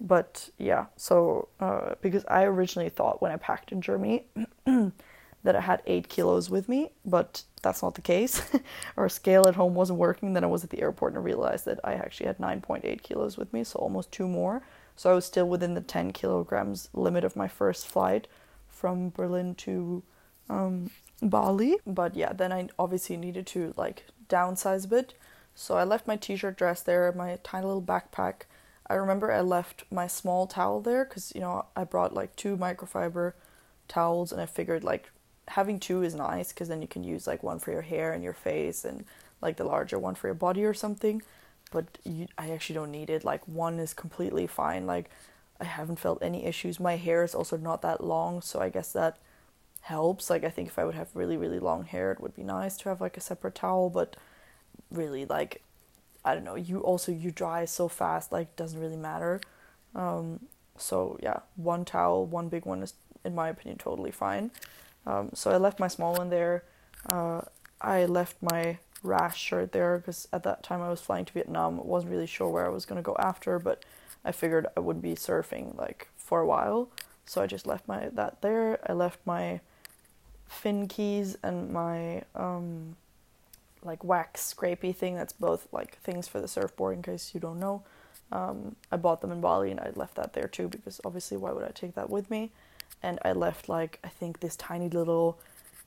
but 0.00 0.50
yeah, 0.58 0.86
so 0.96 1.48
uh, 1.60 1.94
because 2.00 2.24
I 2.26 2.44
originally 2.44 2.88
thought 2.88 3.20
when 3.20 3.32
I 3.32 3.36
packed 3.36 3.72
in 3.72 3.80
Germany 3.80 4.26
that 4.64 5.56
I 5.56 5.60
had 5.60 5.82
eight 5.86 6.08
kilos 6.08 6.50
with 6.50 6.68
me, 6.68 6.90
but 7.04 7.42
that's 7.62 7.82
not 7.82 7.94
the 7.94 8.02
case. 8.02 8.42
Our 8.96 9.08
scale 9.08 9.46
at 9.48 9.56
home 9.56 9.74
wasn't 9.74 9.98
working. 9.98 10.32
Then 10.34 10.44
I 10.44 10.48
was 10.48 10.62
at 10.62 10.70
the 10.70 10.80
airport 10.80 11.12
and 11.12 11.20
I 11.20 11.24
realized 11.24 11.64
that 11.64 11.80
I 11.82 11.94
actually 11.94 12.26
had 12.26 12.38
9.8 12.38 13.02
kilos 13.02 13.36
with 13.36 13.52
me, 13.52 13.64
so 13.64 13.78
almost 13.78 14.12
two 14.12 14.28
more. 14.28 14.62
So 14.94 15.10
I 15.10 15.14
was 15.14 15.24
still 15.24 15.48
within 15.48 15.74
the 15.74 15.80
10 15.80 16.12
kilograms 16.12 16.88
limit 16.92 17.24
of 17.24 17.36
my 17.36 17.48
first 17.48 17.86
flight 17.86 18.28
from 18.68 19.10
Berlin 19.10 19.54
to 19.56 20.02
um, 20.48 20.90
Bali. 21.20 21.76
But 21.86 22.14
yeah, 22.14 22.32
then 22.32 22.52
I 22.52 22.68
obviously 22.78 23.16
needed 23.16 23.46
to 23.48 23.74
like 23.76 24.06
downsize 24.28 24.84
a 24.84 24.88
bit. 24.88 25.14
So 25.54 25.76
I 25.76 25.82
left 25.82 26.06
my 26.06 26.14
t 26.14 26.36
shirt 26.36 26.56
dress 26.56 26.82
there, 26.82 27.12
my 27.12 27.38
tiny 27.42 27.66
little 27.66 27.82
backpack 27.82 28.42
I 28.90 28.94
remember 28.94 29.30
I 29.30 29.40
left 29.40 29.84
my 29.90 30.06
small 30.06 30.46
towel 30.46 30.80
there 30.80 31.04
because 31.04 31.32
you 31.34 31.40
know 31.40 31.66
I 31.76 31.84
brought 31.84 32.14
like 32.14 32.34
two 32.36 32.56
microfiber 32.56 33.34
towels 33.86 34.32
and 34.32 34.40
I 34.40 34.46
figured 34.46 34.84
like 34.84 35.10
having 35.48 35.78
two 35.80 36.02
is 36.02 36.14
nice 36.14 36.52
because 36.52 36.68
then 36.68 36.82
you 36.82 36.88
can 36.88 37.04
use 37.04 37.26
like 37.26 37.42
one 37.42 37.58
for 37.58 37.70
your 37.70 37.82
hair 37.82 38.12
and 38.12 38.22
your 38.22 38.32
face 38.32 38.84
and 38.84 39.04
like 39.40 39.56
the 39.56 39.64
larger 39.64 39.98
one 39.98 40.14
for 40.14 40.28
your 40.28 40.34
body 40.34 40.64
or 40.64 40.74
something. 40.74 41.22
But 41.70 41.98
you, 42.04 42.28
I 42.38 42.50
actually 42.50 42.74
don't 42.74 42.90
need 42.90 43.10
it. 43.10 43.24
Like 43.24 43.46
one 43.46 43.78
is 43.78 43.92
completely 43.92 44.46
fine. 44.46 44.86
Like 44.86 45.10
I 45.60 45.64
haven't 45.64 45.98
felt 45.98 46.22
any 46.22 46.44
issues. 46.46 46.80
My 46.80 46.96
hair 46.96 47.24
is 47.24 47.34
also 47.34 47.56
not 47.56 47.82
that 47.82 48.02
long, 48.02 48.40
so 48.40 48.60
I 48.60 48.68
guess 48.70 48.92
that 48.92 49.18
helps. 49.82 50.30
Like 50.30 50.44
I 50.44 50.50
think 50.50 50.68
if 50.68 50.78
I 50.78 50.84
would 50.84 50.94
have 50.94 51.08
really 51.14 51.36
really 51.36 51.58
long 51.58 51.84
hair, 51.84 52.12
it 52.12 52.20
would 52.20 52.34
be 52.34 52.42
nice 52.42 52.76
to 52.78 52.88
have 52.88 53.00
like 53.00 53.16
a 53.16 53.20
separate 53.20 53.54
towel. 53.54 53.90
But 53.90 54.16
really, 54.90 55.26
like 55.26 55.62
I 56.24 56.34
don't 56.34 56.44
know, 56.44 56.56
you 56.56 56.80
also 56.80 57.12
you 57.12 57.30
dry 57.30 57.64
so 57.64 57.88
fast, 57.88 58.32
like 58.32 58.56
doesn't 58.56 58.80
really 58.80 58.96
matter. 58.96 59.40
Um, 59.94 60.40
so 60.76 61.18
yeah, 61.22 61.40
one 61.56 61.84
towel, 61.84 62.26
one 62.26 62.48
big 62.48 62.66
one 62.66 62.82
is 62.82 62.94
in 63.24 63.34
my 63.34 63.48
opinion 63.48 63.78
totally 63.78 64.10
fine. 64.10 64.50
Um, 65.06 65.30
so 65.34 65.50
I 65.50 65.56
left 65.56 65.80
my 65.80 65.88
small 65.88 66.14
one 66.14 66.30
there. 66.30 66.64
Uh, 67.08 67.42
I 67.80 68.04
left 68.04 68.36
my 68.42 68.78
rash 69.02 69.40
shirt 69.40 69.72
there 69.72 69.98
because 69.98 70.28
at 70.32 70.42
that 70.42 70.62
time 70.62 70.82
I 70.82 70.90
was 70.90 71.00
flying 71.00 71.24
to 71.24 71.32
Vietnam. 71.32 71.78
wasn't 71.84 72.12
really 72.12 72.26
sure 72.26 72.48
where 72.48 72.66
I 72.66 72.70
was 72.70 72.84
gonna 72.84 73.02
go 73.02 73.16
after, 73.18 73.58
but 73.58 73.84
I 74.24 74.32
figured 74.32 74.66
I 74.76 74.80
would 74.80 75.00
be 75.00 75.14
surfing 75.14 75.76
like 75.78 76.08
for 76.16 76.40
a 76.40 76.46
while, 76.46 76.90
so 77.24 77.40
I 77.40 77.46
just 77.46 77.66
left 77.66 77.86
my 77.88 78.08
that 78.12 78.42
there. 78.42 78.78
I 78.88 78.92
left 78.92 79.20
my 79.24 79.60
fin 80.46 80.88
keys 80.88 81.36
and 81.42 81.70
my 81.70 82.22
um, 82.34 82.96
like 83.88 84.04
wax 84.04 84.54
scrapey 84.54 84.94
thing 84.94 85.16
that's 85.16 85.32
both 85.32 85.66
like 85.72 85.96
things 85.98 86.28
for 86.28 86.40
the 86.40 86.46
surfboard 86.46 86.94
in 86.94 87.02
case 87.02 87.32
you 87.34 87.40
don't 87.40 87.58
know. 87.58 87.82
Um, 88.30 88.76
I 88.92 88.96
bought 88.96 89.22
them 89.22 89.32
in 89.32 89.40
Bali 89.40 89.70
and 89.70 89.80
I 89.80 89.90
left 89.96 90.14
that 90.16 90.34
there 90.34 90.46
too 90.46 90.68
because 90.68 91.00
obviously 91.04 91.36
why 91.36 91.50
would 91.50 91.64
I 91.64 91.72
take 91.74 91.94
that 91.94 92.10
with 92.10 92.30
me? 92.30 92.52
And 93.02 93.18
I 93.24 93.32
left 93.32 93.68
like 93.68 93.98
I 94.04 94.08
think 94.08 94.40
this 94.40 94.54
tiny 94.54 94.88
little 94.88 95.38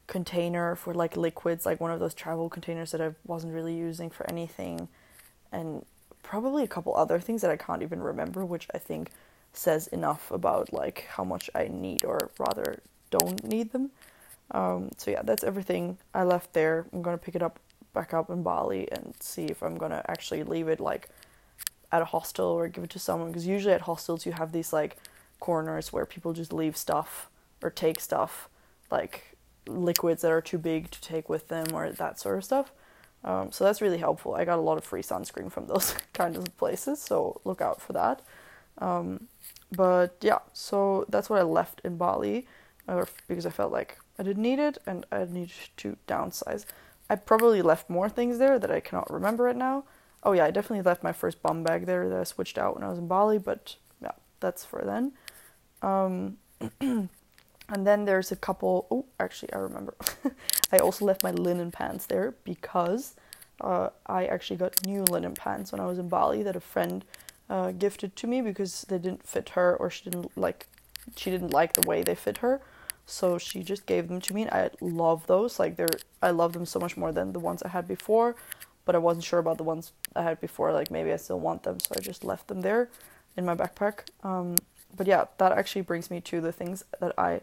container 0.08 0.76
for 0.76 0.94
like 0.94 1.16
liquids, 1.16 1.66
like 1.66 1.80
one 1.80 1.92
of 1.92 2.00
those 2.00 2.14
travel 2.14 2.50
containers 2.50 2.92
that 2.92 3.02
I 3.02 3.12
wasn't 3.26 3.54
really 3.54 3.76
using 3.76 4.10
for 4.10 4.30
anything, 4.30 4.90
and 5.52 5.86
probably 6.24 6.64
a 6.64 6.68
couple 6.68 6.96
other 6.96 7.20
things 7.20 7.42
that 7.42 7.52
I 7.52 7.58
can't 7.58 7.82
even 7.82 8.02
remember, 8.02 8.44
which 8.44 8.68
I 8.74 8.78
think 8.78 9.12
says 9.54 9.88
enough 9.88 10.32
about 10.32 10.74
like 10.74 11.06
how 11.10 11.24
much 11.24 11.50
I 11.56 11.70
need 11.70 12.04
or 12.04 12.30
rather 12.40 12.82
don't 13.10 13.44
need 13.44 13.72
them. 13.72 13.92
Um, 14.52 14.90
so 14.98 15.12
yeah, 15.12 15.22
that's 15.24 15.44
everything 15.44 15.98
I 16.14 16.24
left 16.24 16.54
there. 16.54 16.86
I'm 16.92 17.02
gonna 17.02 17.18
pick 17.18 17.36
it 17.36 17.42
up 17.42 17.60
back 17.94 18.14
up 18.14 18.30
in 18.30 18.44
Bali 18.44 18.92
and 18.92 19.16
see 19.20 19.46
if 19.46 19.62
I'm 19.62 19.78
gonna 19.78 20.04
actually 20.08 20.44
leave 20.44 20.68
it 20.68 20.80
like 20.80 21.10
at 21.92 22.02
a 22.02 22.06
hostel 22.06 22.48
or 22.48 22.68
give 22.68 22.84
it 22.84 22.90
to 22.92 23.00
someone 23.00 23.30
because 23.30 23.46
usually 23.46 23.74
at 23.74 23.82
hostels 23.82 24.26
you 24.26 24.32
have 24.32 24.52
these 24.52 24.72
like 24.72 24.98
corners 25.40 25.92
where 25.92 26.06
people 26.06 26.34
just 26.34 26.54
leave 26.54 26.78
stuff 26.78 27.30
or 27.62 27.70
take 27.70 28.00
stuff 28.00 28.48
like 28.90 29.36
liquids 29.68 30.22
that 30.22 30.32
are 30.32 30.42
too 30.42 30.58
big 30.58 30.90
to 30.92 31.02
take 31.02 31.30
with 31.30 31.48
them 31.48 31.68
or 31.74 31.92
that 31.92 32.20
sort 32.20 32.38
of 32.38 32.44
stuff. 32.44 32.72
Um, 33.24 33.52
so 33.52 33.64
that's 33.64 33.82
really 33.82 34.00
helpful. 34.00 34.34
I 34.34 34.46
got 34.46 34.58
a 34.58 34.62
lot 34.62 34.78
of 34.78 34.84
free 34.84 35.04
sunscreen 35.04 35.52
from 35.52 35.68
those 35.68 35.96
kinds 36.14 36.38
of 36.38 36.58
places, 36.58 37.00
so 37.00 37.40
look 37.44 37.62
out 37.62 37.82
for 37.82 37.94
that. 37.94 38.22
Um, 38.80 39.28
but 39.72 40.18
yeah, 40.22 40.40
so 40.54 41.06
that's 41.10 41.30
what 41.30 41.40
I 41.40 41.44
left 41.44 41.82
in 41.84 41.98
Bali 41.98 42.48
uh, 42.88 43.06
because 43.28 43.46
I 43.46 43.52
felt 43.52 43.72
like 43.72 43.98
I 44.18 44.24
didn't 44.24 44.42
need 44.42 44.60
it 44.60 44.78
and 44.86 45.06
I 45.12 45.26
needed 45.26 45.70
to 45.78 45.98
downsize. 46.08 46.66
I 47.12 47.16
probably 47.16 47.62
left 47.62 47.90
more 47.90 48.08
things 48.08 48.38
there 48.38 48.58
that 48.58 48.72
I 48.72 48.80
cannot 48.80 49.12
remember 49.12 49.44
right 49.44 49.56
now. 49.58 49.84
Oh 50.24 50.32
yeah, 50.32 50.46
I 50.46 50.52
definitely 50.52 50.82
left 50.82 51.04
my 51.04 51.12
first 51.12 51.44
bum 51.44 51.62
bag 51.62 51.86
there 51.86 52.08
that 52.08 52.18
I 52.18 52.24
switched 52.24 52.58
out 52.58 52.74
when 52.74 52.86
I 52.86 52.88
was 52.88 53.00
in 53.00 53.10
Bali, 53.10 53.38
but 53.38 53.76
yeah, 54.02 54.14
that's 54.40 54.64
for 54.64 54.82
then. 54.86 55.12
Um, 55.82 56.38
and 56.80 57.10
then 57.70 58.06
there's 58.06 58.32
a 58.32 58.38
couple. 58.38 58.88
Oh, 58.90 59.08
actually, 59.20 59.52
I 59.52 59.58
remember. 59.58 59.94
I 60.72 60.78
also 60.78 61.04
left 61.04 61.22
my 61.22 61.32
linen 61.32 61.70
pants 61.70 62.06
there 62.06 62.34
because 62.46 63.16
uh, 63.60 63.90
I 64.06 64.26
actually 64.28 64.56
got 64.56 64.86
new 64.86 65.04
linen 65.04 65.34
pants 65.34 65.74
when 65.74 65.82
I 65.82 65.88
was 65.88 66.00
in 66.00 66.08
Bali 66.08 66.44
that 66.44 66.56
a 66.56 66.62
friend 66.62 67.04
uh, 67.50 67.72
gifted 67.72 68.16
to 68.16 68.28
me 68.28 68.42
because 68.42 68.84
they 68.88 68.98
didn't 68.98 69.28
fit 69.28 69.50
her 69.50 69.76
or 69.76 69.90
she 69.90 70.10
didn't 70.10 70.38
like 70.38 70.68
she 71.18 71.30
didn't 71.30 71.52
like 71.52 71.74
the 71.74 71.86
way 71.86 72.04
they 72.04 72.16
fit 72.16 72.38
her. 72.38 72.62
So 73.06 73.38
she 73.38 73.64
just 73.64 73.86
gave 73.86 74.08
them 74.08 74.22
to 74.22 74.34
me, 74.34 74.44
and 74.44 74.52
I 74.52 74.70
love 74.80 75.28
those. 75.28 75.60
Like 75.60 75.76
they're, 75.76 75.90
I 76.22 76.32
love 76.32 76.54
them 76.54 76.66
so 76.66 76.80
much 76.80 76.96
more 76.96 77.12
than 77.12 77.34
the 77.34 77.40
ones 77.40 77.62
I 77.64 77.70
had 77.70 77.88
before. 77.88 78.36
But 78.86 78.96
I 78.96 78.98
wasn't 78.98 79.26
sure 79.26 79.40
about 79.40 79.58
the 79.58 79.64
ones 79.64 79.92
I 80.16 80.24
had 80.24 80.42
before. 80.42 80.74
Like 80.74 80.90
maybe 80.90 81.12
I 81.12 81.18
still 81.18 81.40
want 81.40 81.64
them, 81.64 81.80
so 81.80 81.94
I 81.96 82.00
just 82.00 82.24
left 82.24 82.48
them 82.48 82.62
there 82.62 82.90
in 83.38 83.46
my 83.46 83.56
backpack. 83.56 84.08
Um, 84.24 84.58
but 84.96 85.08
yeah, 85.08 85.26
that 85.38 85.52
actually 85.52 85.84
brings 85.84 86.10
me 86.10 86.20
to 86.22 86.42
the 86.42 86.52
things 86.52 86.84
that 87.00 87.14
I 87.18 87.42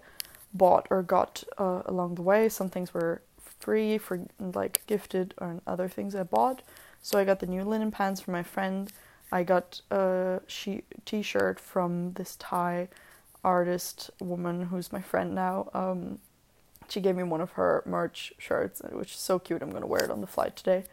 bought 0.53 0.87
or 0.91 1.03
got 1.03 1.45
uh, 1.57 1.83
along 1.87 2.17
the 2.17 2.23
way. 2.23 2.49
Some 2.49 2.69
things 2.69 2.93
were 2.93 3.23
free 3.61 3.99
for 3.99 4.21
like 4.39 4.83
gifted, 4.87 5.35
or 5.39 5.61
other 5.67 5.89
things 5.89 6.15
I 6.15 6.23
bought. 6.23 6.63
So 7.03 7.19
I 7.19 7.25
got 7.25 7.41
the 7.41 7.47
new 7.47 7.63
linen 7.65 7.91
pants 7.91 8.21
from 8.21 8.33
my 8.33 8.43
friend. 8.43 8.93
I 9.31 9.43
got 9.43 9.81
a 9.91 10.41
she 10.47 10.83
t-shirt 11.05 11.61
from 11.61 12.13
this 12.15 12.37
Thai 12.37 12.89
artist 13.49 14.11
woman 14.21 14.67
who's 14.67 14.93
my 14.93 15.01
friend 15.01 15.35
now. 15.35 15.71
Um, 15.73 16.19
she 16.89 17.01
gave 17.01 17.17
me 17.17 17.23
one 17.23 17.41
of 17.41 17.53
her 17.53 17.83
merch 17.87 18.33
shirts, 18.39 18.83
which 18.93 19.13
is 19.15 19.21
so 19.21 19.39
cute. 19.39 19.63
I'm 19.63 19.71
gonna 19.71 19.87
wear 19.95 20.05
it 20.05 20.11
on 20.11 20.21
the 20.21 20.27
flight 20.27 20.55
today, 20.57 20.85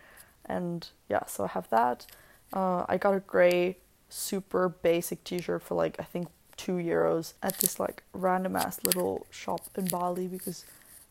and 0.46 0.88
yeah, 1.10 1.26
so 1.26 1.44
I 1.44 1.48
have 1.48 1.70
that. 1.70 2.06
Uh, 2.54 2.86
I 2.88 2.98
got 2.98 3.13
a 3.13 3.20
gray, 3.20 3.78
super 4.10 4.70
basic 4.70 5.24
T-shirt 5.24 5.62
for 5.63 5.76
like 5.76 5.96
I 6.00 6.04
think 6.04 6.28
two 6.58 6.78
euros 6.78 7.34
at 7.44 7.58
this 7.60 7.80
like 7.80 8.04
random 8.13 8.56
ass 8.56 8.80
little 8.84 9.26
shop 9.30 9.62
in 9.76 9.86
Bali 9.86 10.28
because 10.28 10.65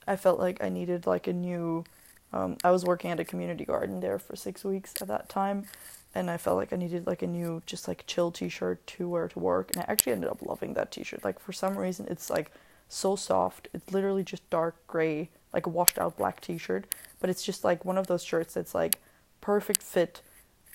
I 0.07 0.17
felt 0.17 0.39
like 0.39 0.63
I 0.63 0.69
needed 0.69 1.07
like 1.07 1.27
a 1.27 1.33
new. 1.33 1.85
Um, 2.33 2.57
I 2.65 2.71
was 2.71 2.85
working 2.85 3.11
at 3.11 3.21
a 3.21 3.25
community 3.25 3.65
garden 3.65 4.01
there 4.01 4.19
for 4.19 4.35
six 4.35 4.65
weeks 4.65 4.95
at 5.01 5.09
that 5.09 5.29
time, 5.29 5.67
and 6.14 6.31
I 6.31 6.37
felt 6.37 6.57
like 6.57 6.72
I 6.72 6.77
needed 6.77 7.07
like 7.07 7.22
a 7.22 7.27
new 7.27 7.62
just 7.66 7.88
like 7.88 8.05
chill 8.07 8.31
t-shirt 8.31 8.87
to 8.87 9.09
wear 9.09 9.29
to 9.29 9.38
work 9.38 9.70
and 9.74 9.83
I 9.83 9.90
actually 9.90 10.12
ended 10.12 10.31
up 10.31 10.42
loving 10.42 10.74
that 10.74 10.90
t-shirt 10.90 11.24
like 11.24 11.38
for 11.38 11.53
some 11.53 11.77
reason 11.77 12.07
it's 12.09 12.31
like 12.31 12.50
so 12.88 13.16
soft 13.16 13.68
it's 13.72 13.92
literally 13.92 14.22
just 14.22 14.48
dark 14.50 14.77
gray 14.87 15.31
like 15.53 15.66
a 15.66 15.70
washed 15.70 15.98
out 15.98 16.16
black 16.16 16.40
t-shirt 16.40 16.87
but 17.20 17.31
it's 17.31 17.44
just 17.44 17.64
like 17.64 17.85
one 17.85 17.98
of 17.98 18.07
those 18.07 18.22
shirts 18.22 18.55
that's 18.55 18.74
like 18.74 18.96
perfect 19.40 19.83
fit 19.83 20.20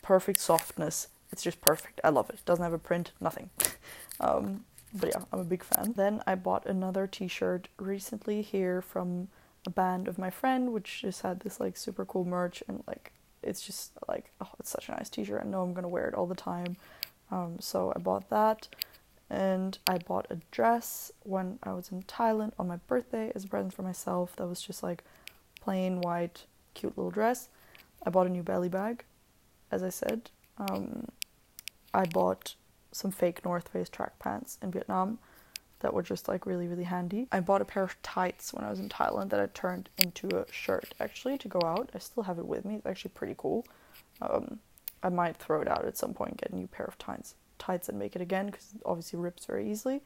perfect 0.02 0.40
softness 0.40 1.08
it's 1.32 1.44
just 1.44 1.62
perfect. 1.62 2.02
I 2.04 2.10
love 2.10 2.30
it. 2.30 2.42
Doesn't 2.46 2.64
have 2.64 2.74
a 2.74 2.80
print, 2.80 3.12
nothing. 3.20 3.50
um, 4.20 4.66
but 4.94 5.10
yeah, 5.10 5.24
I'm 5.32 5.40
a 5.40 5.44
big 5.44 5.64
fan. 5.64 5.94
Then 5.96 6.22
I 6.26 6.36
bought 6.36 6.66
another 6.66 7.08
T-shirt 7.08 7.68
recently 7.78 8.42
here 8.42 8.82
from 8.82 9.28
a 9.66 9.70
band 9.70 10.08
of 10.08 10.18
my 10.18 10.30
friend, 10.30 10.74
which 10.74 11.02
just 11.02 11.22
had 11.22 11.42
this 11.42 11.60
like 11.60 11.78
super 11.78 12.06
cool 12.06 12.26
merch 12.26 12.64
and 12.68 12.84
like 12.88 13.12
it's 13.42 13.66
just 13.66 13.92
like 14.08 14.32
oh, 14.42 14.50
it's 14.60 14.70
such 14.70 14.90
a 14.90 14.92
nice 14.92 15.10
T-shirt. 15.10 15.42
I 15.44 15.48
know 15.48 15.62
I'm 15.62 15.74
gonna 15.74 15.88
wear 15.88 16.08
it 16.08 16.16
all 16.16 16.28
the 16.28 16.36
time. 16.36 16.78
Um, 17.32 17.58
so 17.60 17.94
I 17.96 18.00
bought 18.00 18.30
that, 18.30 18.68
and 19.30 19.78
I 19.88 20.00
bought 20.00 20.28
a 20.30 20.38
dress 20.52 21.12
when 21.24 21.60
I 21.64 21.74
was 21.74 21.92
in 21.92 22.04
Thailand 22.04 22.54
on 22.58 22.68
my 22.68 22.78
birthday 22.88 23.32
as 23.36 23.44
a 23.44 23.48
present 23.48 23.74
for 23.74 23.84
myself. 23.84 24.36
That 24.36 24.48
was 24.48 24.62
just 24.62 24.84
like 24.84 25.04
plain 25.62 26.02
white, 26.02 26.46
cute 26.74 26.98
little 26.98 27.12
dress. 27.12 27.50
I 28.06 28.10
bought 28.10 28.28
a 28.28 28.32
new 28.32 28.44
belly 28.44 28.70
bag, 28.70 29.04
as 29.72 29.84
I 29.84 29.90
said. 29.90 30.30
Um, 30.58 31.08
I 31.94 32.06
bought 32.06 32.56
some 32.92 33.12
fake 33.12 33.46
North 33.46 33.70
Face 33.70 33.90
track 33.90 34.18
pants 34.20 34.58
in 34.62 34.72
Vietnam 34.72 35.20
that 35.80 35.94
were 35.94 36.04
just 36.04 36.28
like 36.28 36.46
really 36.46 36.68
really 36.68 36.84
handy. 36.84 37.28
I 37.32 37.40
bought 37.40 37.62
a 37.62 37.66
pair 37.66 37.84
of 37.84 38.02
tights 38.02 38.54
when 38.54 38.66
I 38.66 38.70
was 38.70 38.80
in 38.80 38.90
Thailand 38.90 39.30
that 39.30 39.40
I 39.40 39.48
turned 39.48 39.90
into 39.98 40.28
a 40.38 40.52
shirt 40.52 40.94
actually 41.00 41.38
to 41.40 41.48
go 41.48 41.62
out. 41.64 41.90
I 41.94 42.00
still 42.00 42.24
have 42.24 42.40
it 42.40 42.46
with 42.46 42.66
me. 42.66 42.76
It's 42.76 42.86
actually 42.86 43.12
pretty 43.16 43.36
cool. 43.38 43.66
Um, 44.22 44.60
I 45.02 45.10
might 45.10 45.38
throw 45.38 45.62
it 45.62 45.68
out 45.68 45.86
at 45.86 45.98
some 45.98 46.14
point, 46.14 46.38
get 46.38 46.52
a 46.52 46.56
new 46.56 46.68
pair 46.68 46.86
of 46.86 46.98
tights, 46.98 47.36
tights 47.58 47.88
and 47.90 47.98
make 47.98 48.16
it 48.16 48.22
again 48.22 48.48
because 48.48 48.74
it 48.76 48.82
obviously 48.86 49.20
rips 49.20 49.46
very 49.46 49.70
easily. 49.70 50.02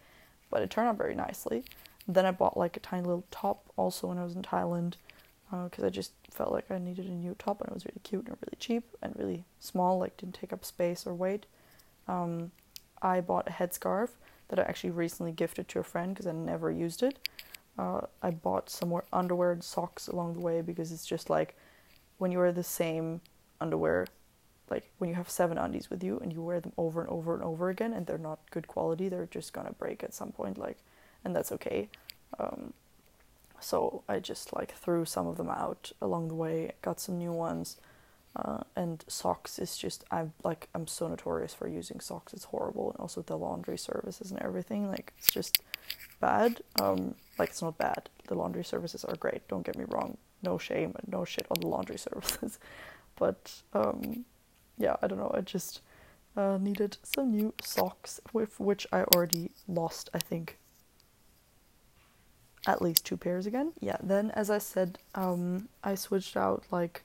But 0.49 0.61
it 0.61 0.69
turned 0.69 0.87
out 0.87 0.97
very 0.97 1.15
nicely. 1.15 1.63
Then 2.07 2.25
I 2.25 2.31
bought 2.31 2.57
like 2.57 2.77
a 2.77 2.79
tiny 2.79 3.03
little 3.03 3.25
top 3.31 3.71
also 3.75 4.07
when 4.07 4.17
I 4.17 4.23
was 4.23 4.35
in 4.35 4.43
Thailand 4.43 4.95
because 5.49 5.83
uh, 5.83 5.87
I 5.87 5.89
just 5.89 6.11
felt 6.31 6.51
like 6.51 6.69
I 6.71 6.77
needed 6.77 7.05
a 7.05 7.11
new 7.11 7.35
top 7.37 7.61
and 7.61 7.69
it 7.69 7.73
was 7.73 7.85
really 7.85 8.01
cute 8.03 8.27
and 8.27 8.37
really 8.41 8.57
cheap 8.59 8.83
and 9.01 9.15
really 9.17 9.45
small, 9.59 9.99
like 9.99 10.17
didn't 10.17 10.35
take 10.35 10.53
up 10.53 10.65
space 10.65 11.05
or 11.05 11.13
weight. 11.13 11.45
Um, 12.07 12.51
I 13.01 13.21
bought 13.21 13.47
a 13.47 13.51
headscarf 13.51 14.09
that 14.53 14.67
I 14.67 14.69
actually 14.69 14.91
recently 14.91 15.31
gifted 15.31 15.67
to 15.69 15.79
a 15.79 15.83
friend 15.83 16.13
because 16.13 16.27
I 16.27 16.31
never 16.31 16.69
used 16.69 17.01
it. 17.01 17.17
Uh, 17.77 18.01
I 18.21 18.29
bought 18.29 18.69
some 18.69 18.89
more 18.89 19.03
underwear 19.11 19.51
and 19.51 19.63
socks 19.63 20.07
along 20.07 20.33
the 20.33 20.41
way 20.41 20.61
because 20.61 20.91
it's 20.91 21.07
just 21.07 21.27
like 21.27 21.57
when 22.19 22.31
you 22.31 22.37
wear 22.37 22.51
the 22.51 22.63
same 22.63 23.21
underwear, 23.59 24.05
like 24.69 24.91
when 24.99 25.09
you 25.09 25.15
have 25.15 25.27
seven 25.27 25.57
undies 25.57 25.89
with 25.89 26.03
you 26.03 26.19
and 26.19 26.31
you 26.31 26.43
wear 26.43 26.59
them 26.59 26.73
over 26.77 27.01
and 27.01 27.09
over 27.09 27.33
and 27.33 27.43
over 27.43 27.69
again 27.69 27.93
and 27.93 28.05
they're 28.05 28.19
not 28.19 28.39
good 28.51 28.67
quality, 28.67 29.09
they're 29.09 29.25
just 29.25 29.53
gonna 29.53 29.73
break 29.73 30.03
at 30.03 30.13
some 30.13 30.31
point, 30.31 30.59
like, 30.59 30.77
and 31.25 31.35
that's 31.35 31.51
okay. 31.51 31.89
Um, 32.37 32.73
so 33.59 34.03
I 34.07 34.19
just 34.19 34.53
like 34.53 34.75
threw 34.75 35.03
some 35.03 35.25
of 35.25 35.37
them 35.37 35.49
out 35.49 35.91
along 35.99 36.27
the 36.27 36.35
way, 36.35 36.73
got 36.83 36.99
some 36.99 37.17
new 37.17 37.31
ones. 37.31 37.77
Uh, 38.35 38.63
and 38.75 39.05
socks 39.07 39.59
is 39.59 39.77
just 39.77 40.03
I'm 40.09 40.33
like 40.43 40.67
I'm 40.73 40.87
so 40.87 41.07
notorious 41.07 41.53
for 41.53 41.67
using 41.67 41.99
socks. 41.99 42.33
It's 42.33 42.45
horrible, 42.45 42.91
and 42.91 42.99
also 42.99 43.21
the 43.21 43.37
laundry 43.37 43.77
services 43.77 44.31
and 44.31 44.41
everything. 44.41 44.89
Like 44.89 45.13
it's 45.19 45.31
just 45.31 45.61
bad. 46.19 46.61
Um, 46.81 47.15
like 47.37 47.49
it's 47.49 47.61
not 47.61 47.77
bad. 47.77 48.09
The 48.27 48.35
laundry 48.35 48.63
services 48.63 49.05
are 49.05 49.15
great. 49.15 49.47
Don't 49.47 49.65
get 49.65 49.77
me 49.77 49.85
wrong. 49.87 50.17
No 50.41 50.57
shame 50.57 50.95
and 50.97 51.11
no 51.11 51.25
shit 51.25 51.45
on 51.51 51.61
the 51.61 51.67
laundry 51.67 51.97
services, 52.09 52.57
but 53.17 53.61
um, 53.73 54.25
yeah, 54.79 54.95
I 55.01 55.07
don't 55.07 55.19
know. 55.19 55.31
I 55.33 55.41
just 55.41 55.81
uh, 56.35 56.57
needed 56.59 56.97
some 57.03 57.31
new 57.31 57.53
socks, 57.61 58.19
with 58.33 58.59
which 58.59 58.87
I 58.91 59.03
already 59.15 59.51
lost. 59.67 60.09
I 60.13 60.19
think 60.19 60.57
at 62.65 62.81
least 62.81 63.05
two 63.05 63.17
pairs 63.17 63.45
again. 63.45 63.73
Yeah. 63.79 63.97
Then, 64.01 64.31
as 64.31 64.49
I 64.49 64.57
said, 64.57 64.97
um, 65.15 65.69
I 65.83 65.95
switched 65.95 66.37
out 66.37 66.63
like 66.71 67.03